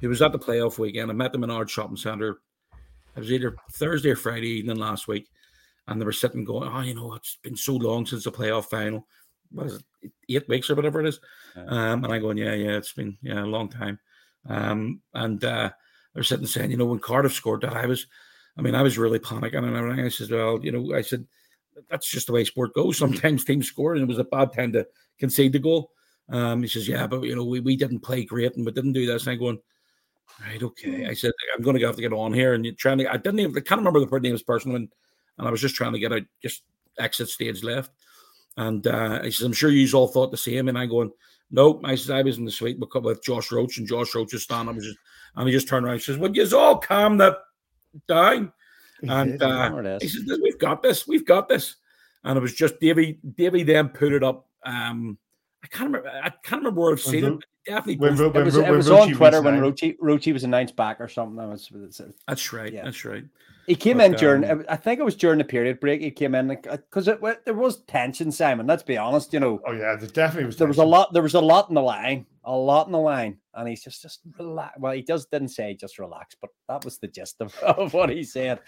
who 0.00 0.08
was 0.08 0.22
at 0.22 0.32
the 0.32 0.40
playoff 0.40 0.76
weekend. 0.76 1.08
I 1.08 1.14
met 1.14 1.30
them 1.30 1.44
in 1.44 1.50
our 1.50 1.68
shopping 1.68 1.96
center. 1.96 2.40
It 3.14 3.20
was 3.20 3.30
either 3.30 3.54
Thursday 3.74 4.10
or 4.10 4.16
Friday 4.16 4.48
evening 4.48 4.78
last 4.78 5.06
week, 5.06 5.28
and 5.86 6.00
they 6.00 6.04
were 6.04 6.10
sitting 6.10 6.44
going, 6.44 6.68
"Oh, 6.68 6.80
you 6.80 6.96
know, 6.96 7.14
it's 7.14 7.38
been 7.44 7.56
so 7.56 7.74
long 7.74 8.04
since 8.06 8.24
the 8.24 8.32
playoff 8.32 8.70
final. 8.70 9.06
What 9.52 9.66
is 9.66 9.84
it, 10.02 10.12
eight 10.30 10.48
weeks 10.48 10.68
or 10.68 10.74
whatever 10.74 11.00
it 11.00 11.06
is?" 11.06 11.20
Yeah. 11.56 11.66
Um, 11.66 12.04
and 12.04 12.12
I 12.12 12.18
going, 12.18 12.38
"Yeah, 12.38 12.54
yeah, 12.54 12.76
it's 12.76 12.92
been 12.92 13.16
yeah 13.22 13.44
a 13.44 13.46
long 13.46 13.68
time." 13.68 14.00
Um, 14.48 15.00
and 15.14 15.44
uh, 15.44 15.70
they're 16.12 16.24
sitting 16.24 16.46
saying, 16.46 16.72
"You 16.72 16.76
know, 16.76 16.86
when 16.86 16.98
Cardiff 16.98 17.34
scored 17.34 17.60
that, 17.60 17.76
I 17.76 17.86
was." 17.86 18.08
I 18.56 18.62
mean, 18.62 18.74
I 18.74 18.82
was 18.82 18.98
really 18.98 19.18
panicking 19.18 19.64
and 19.64 19.76
everything. 19.76 20.04
I 20.04 20.08
said, 20.08 20.30
well, 20.30 20.58
you 20.62 20.72
know, 20.72 20.94
I 20.94 21.00
said, 21.00 21.26
that's 21.88 22.08
just 22.08 22.26
the 22.26 22.32
way 22.32 22.44
sport 22.44 22.74
goes. 22.74 22.98
Sometimes 22.98 23.44
teams 23.44 23.66
score 23.66 23.94
and 23.94 24.02
it 24.02 24.08
was 24.08 24.18
a 24.18 24.24
bad 24.24 24.52
time 24.52 24.72
to 24.72 24.86
concede 25.18 25.52
the 25.52 25.58
goal. 25.58 25.90
Um, 26.28 26.62
he 26.62 26.68
says, 26.68 26.86
yeah, 26.86 27.06
but, 27.06 27.22
you 27.22 27.34
know, 27.34 27.44
we, 27.44 27.60
we 27.60 27.76
didn't 27.76 28.00
play 28.00 28.24
great 28.24 28.54
and 28.56 28.64
we 28.64 28.72
didn't 28.72 28.92
do 28.92 29.06
this. 29.06 29.22
And 29.22 29.32
I'm 29.32 29.38
going, 29.38 29.58
right, 30.40 30.62
okay. 30.62 31.06
I 31.06 31.14
said, 31.14 31.32
I'm 31.56 31.62
going 31.62 31.78
to 31.78 31.86
have 31.86 31.96
to 31.96 32.02
get 32.02 32.12
on 32.12 32.32
here. 32.32 32.54
And 32.54 32.64
you're 32.64 32.74
trying 32.74 32.98
to, 32.98 33.10
I 33.10 33.16
didn't 33.16 33.40
even, 33.40 33.56
I 33.56 33.60
can't 33.60 33.80
remember 33.80 34.04
the 34.04 34.20
names 34.20 34.42
personally. 34.42 34.76
And, 34.76 34.88
and 35.38 35.48
I 35.48 35.50
was 35.50 35.60
just 35.60 35.74
trying 35.74 35.94
to 35.94 35.98
get 35.98 36.12
out, 36.12 36.22
just 36.42 36.62
exit 36.98 37.28
stage 37.28 37.62
left. 37.64 37.90
And 38.58 38.86
uh, 38.86 39.22
he 39.22 39.30
says, 39.30 39.46
I'm 39.46 39.52
sure 39.54 39.70
you 39.70 39.90
all 39.96 40.08
thought 40.08 40.30
the 40.30 40.36
same. 40.36 40.68
And 40.68 40.78
I'm 40.78 40.90
going, 40.90 41.10
nope. 41.50 41.80
I 41.84 41.94
said, 41.94 42.16
I 42.16 42.22
was 42.22 42.36
in 42.36 42.44
the 42.44 42.50
suite 42.50 42.78
with, 42.78 43.22
Josh 43.22 43.50
Roach 43.50 43.78
and 43.78 43.88
Josh 43.88 44.14
Roach 44.14 44.34
was 44.34 44.42
standing. 44.42 44.74
I 44.74 44.76
was 44.76 44.84
just, 44.84 44.98
and 45.36 45.48
he 45.48 45.54
just 45.54 45.68
turned 45.68 45.86
around 45.86 45.94
and 45.94 46.02
says, 46.02 46.18
well, 46.18 46.30
you 46.30 46.46
all 46.56 46.78
calm 46.78 47.16
that 47.18 47.38
down. 48.08 48.52
And 49.02 49.42
uh, 49.42 49.98
he 50.00 50.06
is. 50.06 50.26
says, 50.26 50.38
"We've 50.42 50.58
got 50.58 50.82
this. 50.82 51.08
We've 51.08 51.26
got 51.26 51.48
this." 51.48 51.76
And 52.24 52.38
it 52.38 52.40
was 52.40 52.54
just 52.54 52.78
Davy. 52.78 53.18
Davy 53.36 53.62
then 53.64 53.88
put 53.88 54.12
it 54.12 54.22
up. 54.22 54.46
Um, 54.64 55.18
I 55.62 55.66
can't 55.68 55.86
remember. 55.92 56.08
I 56.08 56.30
can't 56.30 56.60
remember 56.62 56.80
where 56.80 56.92
I've 56.92 57.00
seen 57.00 57.24
Ro- 57.24 57.34
it. 57.38 57.44
Definitely. 57.64 57.96
when, 57.98 58.10
posted 58.16 58.20
Ro- 58.20 58.26
it. 58.26 58.30
It 58.30 58.34
when 58.34 58.44
was, 58.44 58.56
it 58.56 58.62
when 58.62 58.76
was 58.76 58.90
on 58.90 59.08
Rochi 59.08 59.16
Twitter 59.16 59.42
when 59.42 59.60
resigned- 59.60 59.76
Rochi, 59.76 59.96
Rochi 59.98 60.32
was 60.32 60.44
announced 60.44 60.74
back 60.76 61.00
or 61.00 61.08
something. 61.08 61.36
That 61.36 61.48
was- 61.48 61.70
That's 62.26 62.52
right. 62.52 62.72
Yeah. 62.72 62.84
That's 62.84 63.04
right. 63.04 63.24
He 63.68 63.76
came 63.76 63.98
But, 63.98 64.06
in 64.06 64.12
during, 64.16 64.50
um, 64.50 64.64
I 64.68 64.74
think 64.74 64.98
it 64.98 65.04
was 65.04 65.14
during 65.14 65.38
the 65.38 65.44
period 65.44 65.78
break. 65.78 66.00
He 66.00 66.10
came 66.10 66.34
in 66.34 66.48
because 66.48 67.06
it, 67.06 67.22
wa- 67.22 67.36
there 67.44 67.54
was 67.54 67.82
tension, 67.84 68.32
Simon. 68.32 68.66
Let's 68.66 68.82
be 68.82 68.98
honest. 68.98 69.32
You 69.32 69.38
know, 69.38 69.60
Oh 69.64 69.70
yeah, 69.70 69.94
there 69.94 70.08
definitely 70.08 70.46
was. 70.46 70.56
there 70.56 70.66
was 70.66 70.78
a 70.78 70.84
lot. 70.84 71.12
There 71.12 71.22
was 71.22 71.34
a 71.34 71.40
lot 71.40 71.68
in 71.68 71.76
the 71.76 71.80
line, 71.82 72.26
a 72.44 72.52
lot 72.56 72.86
in 72.86 72.92
the 72.92 72.98
line, 72.98 73.38
and 73.54 73.68
he's 73.68 73.84
just 73.84 74.02
just 74.02 74.18
relax. 74.36 74.76
Well, 74.80 74.92
he 74.94 75.02
just 75.04 75.30
didn't 75.30 75.50
say 75.50 75.74
just 75.74 76.00
relax, 76.00 76.34
but 76.40 76.50
that 76.68 76.84
was 76.84 76.98
the 76.98 77.06
gist 77.06 77.36
of, 77.40 77.56
of 77.62 77.94
what 77.94 78.10
he 78.10 78.24
said. 78.24 78.58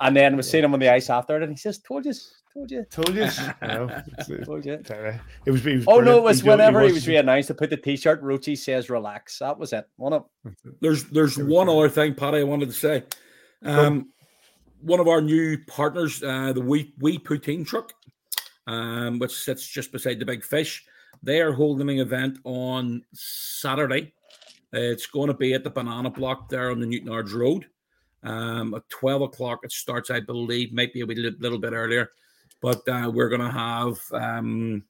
And 0.00 0.16
then 0.16 0.36
we 0.36 0.42
seen 0.42 0.64
him 0.64 0.74
on 0.74 0.80
the 0.80 0.88
ice 0.88 1.08
after 1.10 1.36
it, 1.36 1.42
and 1.42 1.52
he 1.52 1.56
says, 1.56 1.78
"Told 1.78 2.04
you, 2.04 2.12
told 2.52 2.70
you, 2.70 2.84
Told 2.90 3.14
you. 3.14 3.22
you 3.62 3.68
know, 3.68 3.84
it's- 3.84 4.28
it's- 4.30 4.46
told 4.46 4.64
you." 4.66 4.72
it 4.74 5.50
was. 5.50 5.66
It 5.66 5.76
was 5.76 5.84
Oh 5.86 6.00
no, 6.00 6.18
it 6.18 6.22
was 6.22 6.40
He 6.40 6.48
whenever 6.48 6.80
he 6.80 6.86
was- 6.86 6.94
was 6.94 7.08
re-announced 7.08 7.48
to 7.48 7.54
put 7.54 7.70
the 7.70 7.76
T-shirt. 7.76 8.22
Rochi 8.22 8.56
says, 8.58 8.90
"Relax." 8.90 9.38
That 9.38 9.58
was 9.58 9.72
it. 9.72 9.86
One 9.96 10.12
up. 10.12 10.30
There's 10.80 11.04
there's 11.04 11.38
one 11.38 11.68
other 11.68 11.88
thing, 11.88 12.14
Paddy, 12.14 12.38
I 12.38 12.42
wanted 12.44 12.66
to 12.66 12.72
say. 12.74 13.04
Um, 13.62 14.10
one 14.80 15.00
of 15.00 15.08
our 15.08 15.22
new 15.22 15.56
partners, 15.66 16.22
uh, 16.22 16.52
the 16.52 16.60
Wee 16.60 16.92
Wee 16.98 17.18
Poutine 17.18 17.66
Truck, 17.66 17.92
um, 18.66 19.18
which 19.18 19.32
sits 19.32 19.66
just 19.66 19.92
beside 19.92 20.18
the 20.18 20.26
Big 20.26 20.44
Fish, 20.44 20.84
they 21.22 21.40
are 21.40 21.52
holding 21.52 21.88
an 21.88 21.98
event 22.00 22.38
on 22.44 23.02
Saturday. 23.14 24.12
It's 24.72 25.06
going 25.06 25.28
to 25.28 25.34
be 25.34 25.54
at 25.54 25.62
the 25.64 25.70
Banana 25.70 26.10
Block 26.10 26.48
there 26.48 26.70
on 26.72 26.80
the 26.80 26.86
Newtownards 26.86 27.32
Road. 27.32 27.66
Um, 28.24 28.74
at 28.74 28.88
12 28.88 29.22
o'clock 29.22 29.60
it 29.62 29.72
starts, 29.72 30.10
I 30.10 30.20
believe, 30.20 30.72
might 30.72 30.92
be 30.92 31.02
a 31.02 31.06
wee 31.06 31.14
little 31.14 31.58
bit 31.58 31.72
earlier. 31.72 32.10
But 32.60 32.88
uh, 32.88 33.10
we're 33.12 33.28
going 33.28 33.42
to 33.42 33.50
have 33.50 33.98
um, 34.12 34.84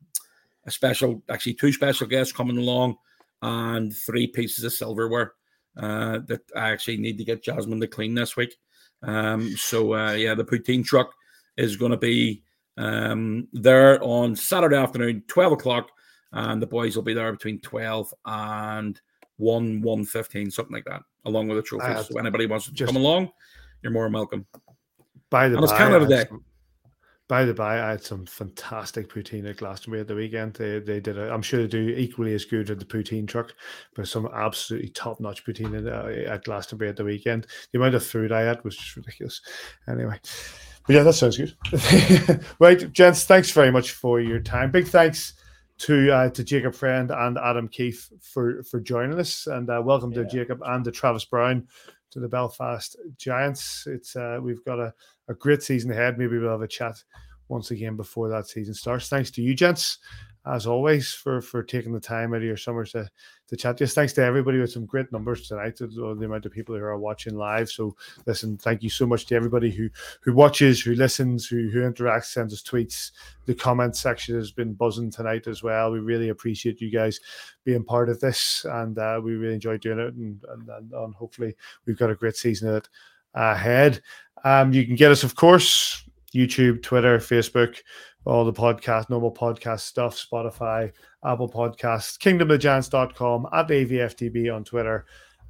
a 0.64 0.70
special, 0.70 1.22
actually, 1.28 1.54
two 1.54 1.72
special 1.72 2.06
guests 2.06 2.32
coming 2.32 2.58
along 2.58 2.96
and 3.42 3.94
three 3.94 4.26
pieces 4.26 4.64
of 4.64 4.72
silverware 4.72 5.34
uh, 5.76 6.20
that 6.26 6.42
I 6.56 6.70
actually 6.70 6.98
need 6.98 7.18
to 7.18 7.24
get 7.24 7.42
Jasmine 7.42 7.80
to 7.80 7.88
clean 7.88 8.14
this 8.14 8.36
week. 8.36 8.54
Um, 9.02 9.50
so, 9.56 9.94
uh, 9.94 10.12
yeah, 10.12 10.34
the 10.34 10.44
poutine 10.44 10.84
truck 10.84 11.12
is 11.56 11.76
going 11.76 11.90
to 11.90 11.96
be 11.96 12.42
um, 12.76 13.48
there 13.52 14.02
on 14.02 14.36
Saturday 14.36 14.76
afternoon, 14.76 15.24
12 15.28 15.52
o'clock, 15.52 15.90
and 16.32 16.62
the 16.62 16.66
boys 16.66 16.96
will 16.96 17.02
be 17.02 17.14
there 17.14 17.32
between 17.32 17.60
12 17.60 18.14
and 18.24 19.00
1 19.36 19.82
1 19.82 20.04
15, 20.04 20.50
something 20.50 20.74
like 20.74 20.84
that, 20.84 21.02
along 21.24 21.48
with 21.48 21.56
the 21.58 21.62
trophy. 21.62 21.86
Uh, 21.86 22.02
so, 22.02 22.18
anybody 22.18 22.46
wants 22.46 22.66
to 22.66 22.72
just- 22.72 22.92
come 22.92 23.00
along, 23.00 23.30
you're 23.82 23.92
more 23.92 24.04
than 24.04 24.12
welcome. 24.12 24.46
By 25.30 25.48
the 25.48 25.56
And 25.56 25.64
it's 25.64 25.72
by, 25.72 25.78
Canada 25.78 25.96
I 25.96 26.00
had 26.00 26.08
Day. 26.24 26.28
some- 26.28 26.44
By 27.26 27.44
the 27.46 27.54
by, 27.54 27.82
I 27.82 27.90
had 27.92 28.02
some 28.02 28.26
fantastic 28.26 29.08
poutine 29.08 29.48
at 29.48 29.56
Glastonbury 29.56 30.02
at 30.02 30.08
the 30.08 30.14
weekend. 30.14 30.52
They 30.54 30.78
they 30.78 31.00
did. 31.00 31.18
A, 31.18 31.32
I'm 31.32 31.40
sure 31.42 31.60
they 31.62 31.66
do 31.66 31.88
equally 31.88 32.34
as 32.34 32.44
good 32.44 32.68
at 32.70 32.78
the 32.78 32.84
poutine 32.84 33.26
truck, 33.26 33.54
but 33.94 34.06
some 34.06 34.28
absolutely 34.32 34.90
top 34.90 35.20
notch 35.20 35.44
poutine 35.44 35.74
at, 35.74 35.86
uh, 35.90 36.30
at 36.30 36.44
Glastonbury 36.44 36.90
at 36.90 36.96
the 36.96 37.04
weekend. 37.04 37.46
The 37.72 37.78
amount 37.78 37.94
of 37.94 38.04
food 38.04 38.30
I 38.30 38.42
had 38.42 38.62
was 38.62 38.76
just 38.76 38.94
ridiculous. 38.94 39.40
Anyway, 39.88 40.20
but 40.86 40.94
yeah, 40.94 41.02
that 41.02 41.14
sounds 41.14 41.38
good. 41.38 41.56
right, 42.60 42.92
gents, 42.92 43.24
thanks 43.24 43.50
very 43.50 43.72
much 43.72 43.92
for 43.92 44.20
your 44.20 44.40
time. 44.40 44.70
Big 44.70 44.86
thanks 44.86 45.32
to 45.78 46.12
uh, 46.12 46.30
to 46.30 46.44
Jacob 46.44 46.74
Friend 46.74 47.10
and 47.10 47.38
Adam 47.38 47.68
Keefe 47.68 48.10
for 48.20 48.62
for 48.62 48.80
joining 48.80 49.18
us, 49.18 49.46
and 49.46 49.68
uh, 49.70 49.82
welcome 49.84 50.12
to 50.12 50.24
Jacob 50.24 50.60
and 50.64 50.84
to 50.84 50.90
Travis 50.90 51.24
Brown 51.24 51.66
to 52.10 52.20
the 52.20 52.28
Belfast 52.28 52.96
Giants. 53.16 53.84
It's 53.86 54.16
uh, 54.16 54.38
we've 54.40 54.64
got 54.64 54.78
a, 54.78 54.94
a 55.28 55.34
great 55.34 55.62
season 55.62 55.90
ahead. 55.90 56.18
Maybe 56.18 56.38
we'll 56.38 56.50
have 56.50 56.62
a 56.62 56.68
chat 56.68 57.02
once 57.48 57.70
again 57.70 57.96
before 57.96 58.28
that 58.28 58.46
season 58.46 58.74
starts. 58.74 59.08
Thanks 59.08 59.30
to 59.32 59.42
you, 59.42 59.54
gents, 59.54 59.98
as 60.46 60.66
always, 60.66 61.12
for 61.12 61.40
for 61.40 61.62
taking 61.62 61.92
the 61.92 62.00
time 62.00 62.34
out 62.34 62.38
of 62.38 62.42
your 62.42 62.56
summers 62.56 62.92
to 62.92 63.08
to 63.48 63.56
chat 63.56 63.76
to 63.78 63.84
us. 63.84 63.94
Thanks 63.94 64.12
to 64.14 64.22
everybody 64.22 64.58
with 64.58 64.72
some 64.72 64.86
great 64.86 65.10
numbers 65.12 65.48
tonight. 65.48 65.76
The 65.76 65.86
amount 66.24 66.46
of 66.46 66.52
people 66.52 66.74
who 66.74 66.82
are 66.82 66.98
watching 66.98 67.34
live. 67.34 67.68
So 67.70 67.96
listen, 68.26 68.58
thank 68.58 68.82
you 68.82 68.90
so 68.90 69.06
much 69.06 69.26
to 69.26 69.34
everybody 69.34 69.70
who 69.70 69.88
who 70.20 70.34
watches, 70.34 70.80
who 70.80 70.94
listens, 70.94 71.46
who 71.46 71.68
who 71.70 71.80
interacts, 71.80 72.26
sends 72.26 72.52
us 72.52 72.62
tweets. 72.62 73.12
The 73.46 73.54
comment 73.54 73.96
section 73.96 74.34
has 74.36 74.52
been 74.52 74.74
buzzing 74.74 75.10
tonight 75.10 75.46
as 75.46 75.62
well. 75.62 75.90
We 75.90 76.00
really 76.00 76.28
appreciate 76.28 76.80
you 76.80 76.90
guys 76.90 77.20
being 77.64 77.84
part 77.84 78.08
of 78.08 78.20
this, 78.20 78.64
and 78.68 78.98
uh, 78.98 79.20
we 79.22 79.34
really 79.34 79.54
enjoy 79.54 79.78
doing 79.78 79.98
it. 79.98 80.14
And, 80.14 80.42
and, 80.48 80.68
and, 80.68 80.92
and 80.92 81.14
hopefully, 81.14 81.54
we've 81.86 81.98
got 81.98 82.10
a 82.10 82.14
great 82.14 82.36
season 82.36 82.68
of 82.68 82.76
it 82.76 82.88
ahead. 83.34 84.02
Um, 84.44 84.72
you 84.72 84.86
can 84.86 84.94
get 84.94 85.10
us, 85.10 85.24
of 85.24 85.34
course, 85.34 86.04
YouTube, 86.34 86.82
Twitter, 86.82 87.18
Facebook 87.18 87.78
all 88.24 88.44
the 88.44 88.52
podcast, 88.52 89.10
normal 89.10 89.32
podcast 89.32 89.80
stuff, 89.80 90.16
Spotify, 90.16 90.92
Apple 91.24 91.48
Podcasts, 91.48 92.18
kingdomofgiants.com, 92.18 93.48
at 93.52 93.68
AVFTB 93.68 94.54
on 94.54 94.64
Twitter. 94.64 95.06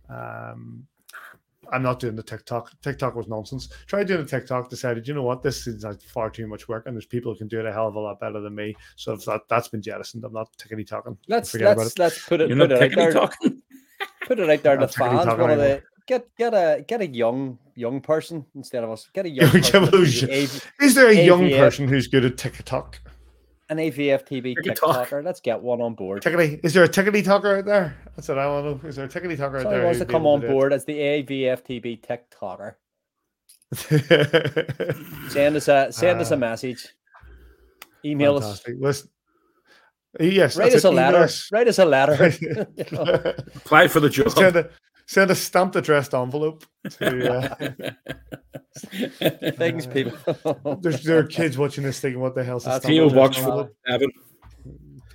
Um, 0.09 0.87
I'm 1.73 1.83
not 1.83 1.99
doing 1.99 2.17
the 2.17 2.23
TikTok. 2.23 2.73
TikTok 2.83 3.15
was 3.15 3.29
nonsense. 3.29 3.69
Tried 3.87 4.07
doing 4.07 4.21
a 4.21 4.25
TikTok, 4.25 4.69
decided, 4.69 5.09
you 5.09 5.15
know 5.15 5.23
what, 5.23 5.43
this 5.43 5.67
is 5.67 5.85
like 5.85 6.03
far 6.03 6.31
too 6.31 6.47
much 6.47 6.69
work, 6.69 6.87
and 6.87 6.95
there's 6.95 7.07
people 7.07 7.33
who 7.33 7.39
can 7.39 7.49
do 7.49 7.61
it 7.61 7.67
a 7.67 7.73
hell 7.73 7.89
of 7.89 7.95
a 7.95 8.01
lot 8.01 8.21
better 8.21 8.41
than 8.41 8.55
me. 8.55 8.75
So 8.97 9.17
that 9.17 9.43
that's 9.49 9.69
been 9.69 9.83
jettisoned. 9.83 10.25
I'm 10.25 10.33
not 10.33 10.49
tickety 10.59 10.87
talking. 10.87 11.17
Let's 11.29 11.55
let's 11.55 11.99
let's 11.99 12.27
put 12.27 12.41
it. 12.41 12.49
You're 12.51 12.59
put 12.59 12.73
it 12.73 13.17
out 13.17 13.35
there. 13.41 13.51
Put 14.27 14.39
it 14.41 14.51
out 14.51 14.63
there 14.63 14.77
to 14.77 14.83
I'm 14.83 14.89
tickety 14.89 15.25
fans. 15.25 15.41
One 15.41 15.51
of 15.51 15.59
the 15.59 15.83
get 16.07 16.27
get 16.37 16.53
a 16.55 16.85
get 16.87 17.01
a 17.01 17.07
young 17.07 17.59
young 17.75 18.01
person 18.01 18.45
instead 18.55 18.85
of 18.85 18.91
us. 18.91 19.09
Get 19.15 19.27
a 19.27 19.29
young 19.31 19.51
person. 19.51 19.63
can 19.63 19.85
lose 19.91 20.23
an 20.23 20.29
you. 20.31 20.35
AV 20.45 20.63
Is 20.81 20.95
there 20.95 21.09
a 21.09 21.15
young 21.25 21.49
person 21.51 21.89
who's 21.89 22.07
good 22.07 22.25
at 22.25 22.37
TikTok? 22.37 23.01
An 23.71 23.79
AVFTB 23.79 24.57
TikTok. 24.63 25.09
TikToker. 25.09 25.25
Let's 25.25 25.41
get 25.41 25.61
one 25.61 25.81
on 25.81 25.95
board. 25.95 26.23
Tickety, 26.23 26.61
is 26.63 26.75
there 26.75 26.85
a 26.85 26.89
tickety 26.89 27.25
talker 27.25 27.57
out 27.57 27.65
there? 27.65 27.97
That's 28.15 28.29
what 28.29 28.39
I 28.39 28.47
want 28.47 28.79
to 28.81 28.83
know. 28.85 28.89
Is 28.89 28.97
there 28.97 29.07
a 29.07 29.09
tickety 29.09 29.37
talker 29.39 29.57
out 29.57 29.63
Somebody 29.63 29.77
there? 29.79 29.85
wants 29.87 30.01
to 30.01 30.05
come 30.05 30.27
on 30.27 30.41
do 30.43 30.49
board 30.49 30.73
as 30.75 30.85
the 30.85 30.93
AVFTB 30.95 32.03
TikToker. 32.03 32.75
it? 33.91 34.97
Send 35.31 35.57
us 35.57 35.69
a 35.69 35.91
send 35.91 36.21
us 36.21 36.31
Uh, 36.31 36.35
a 36.35 36.39
message. 36.39 36.87
Email 38.05 38.37
us. 38.37 38.63
Listen, 38.79 39.09
yes, 40.21 40.57
Write 40.59 40.73
that's 40.73 40.85
us 40.85 40.85
a 40.85 40.89
it. 40.89 40.93
Email 40.93 41.13
letter. 41.13 41.33
Write 41.53 41.69
us 41.69 41.79
a 41.79 41.85
letter. 41.87 43.37
Apply 43.57 43.89
for 43.89 44.01
the 44.01 44.11
job. 44.11 44.31
send 44.31 44.57
a 44.57 44.69
send 45.07 45.31
a 45.31 45.35
stamped 45.35 45.77
addressed 45.77 46.15
envelope. 46.15 46.65
To, 46.91 47.33
uh, 47.33 47.71
Things 49.53 49.87
people. 49.87 50.79
there's 50.81 51.03
there 51.03 51.19
are 51.19 51.25
kids 51.25 51.57
watching 51.57 51.85
this 51.85 52.01
thing 52.01 52.19
"What 52.21 52.35
the 52.35 52.45
hell's 52.45 52.65
this?" 52.65 52.75
That's 52.75 52.85
stamped 52.85 53.13
PO 53.13 53.15
P.O. 53.15 53.23
box 53.23 53.37
for 53.37 53.43
envelope?" 53.43 53.77
Evan. 53.87 54.11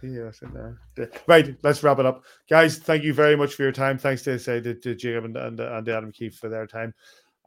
Yes, 0.02 0.42
in 0.42 0.54
there. 0.54 0.80
Right, 1.28 1.58
let's 1.62 1.84
wrap 1.84 2.00
it 2.00 2.06
up, 2.06 2.24
guys. 2.50 2.78
Thank 2.78 3.04
you 3.04 3.14
very 3.14 3.36
much 3.36 3.56
for 3.56 3.64
your 3.64 3.74
time. 3.74 3.98
Thanks 3.98 4.24
to 4.24 4.40
say 4.40 4.62
to, 4.62 4.74
to 4.74 4.96
Jacob 4.96 5.26
and, 5.26 5.36
and 5.36 5.60
and 5.60 5.90
Adam 5.90 6.12
Keefe 6.12 6.36
for 6.36 6.48
their 6.48 6.66
time. 6.66 6.94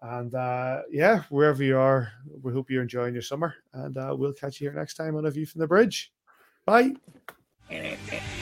And 0.03 0.35
uh, 0.35 0.83
yeah, 0.91 1.23
wherever 1.31 1.63
you 1.63 1.79
are, 1.79 2.13
we 2.43 2.53
hope 2.53 2.71
you're 2.71 2.83
enjoying 2.83 3.15
your 3.15 3.23
summer. 3.23 3.55
And 3.73 3.97
uh, 3.97 4.15
we'll 4.19 4.33
catch 4.33 4.61
you 4.61 4.69
here 4.69 4.79
next 4.79 4.95
time 4.95 5.17
on 5.17 5.27
a 5.27 5.31
view 5.31 5.47
from 5.47 5.61
the 5.61 5.69
bridge. 5.69 6.13
Bye. 6.67 6.93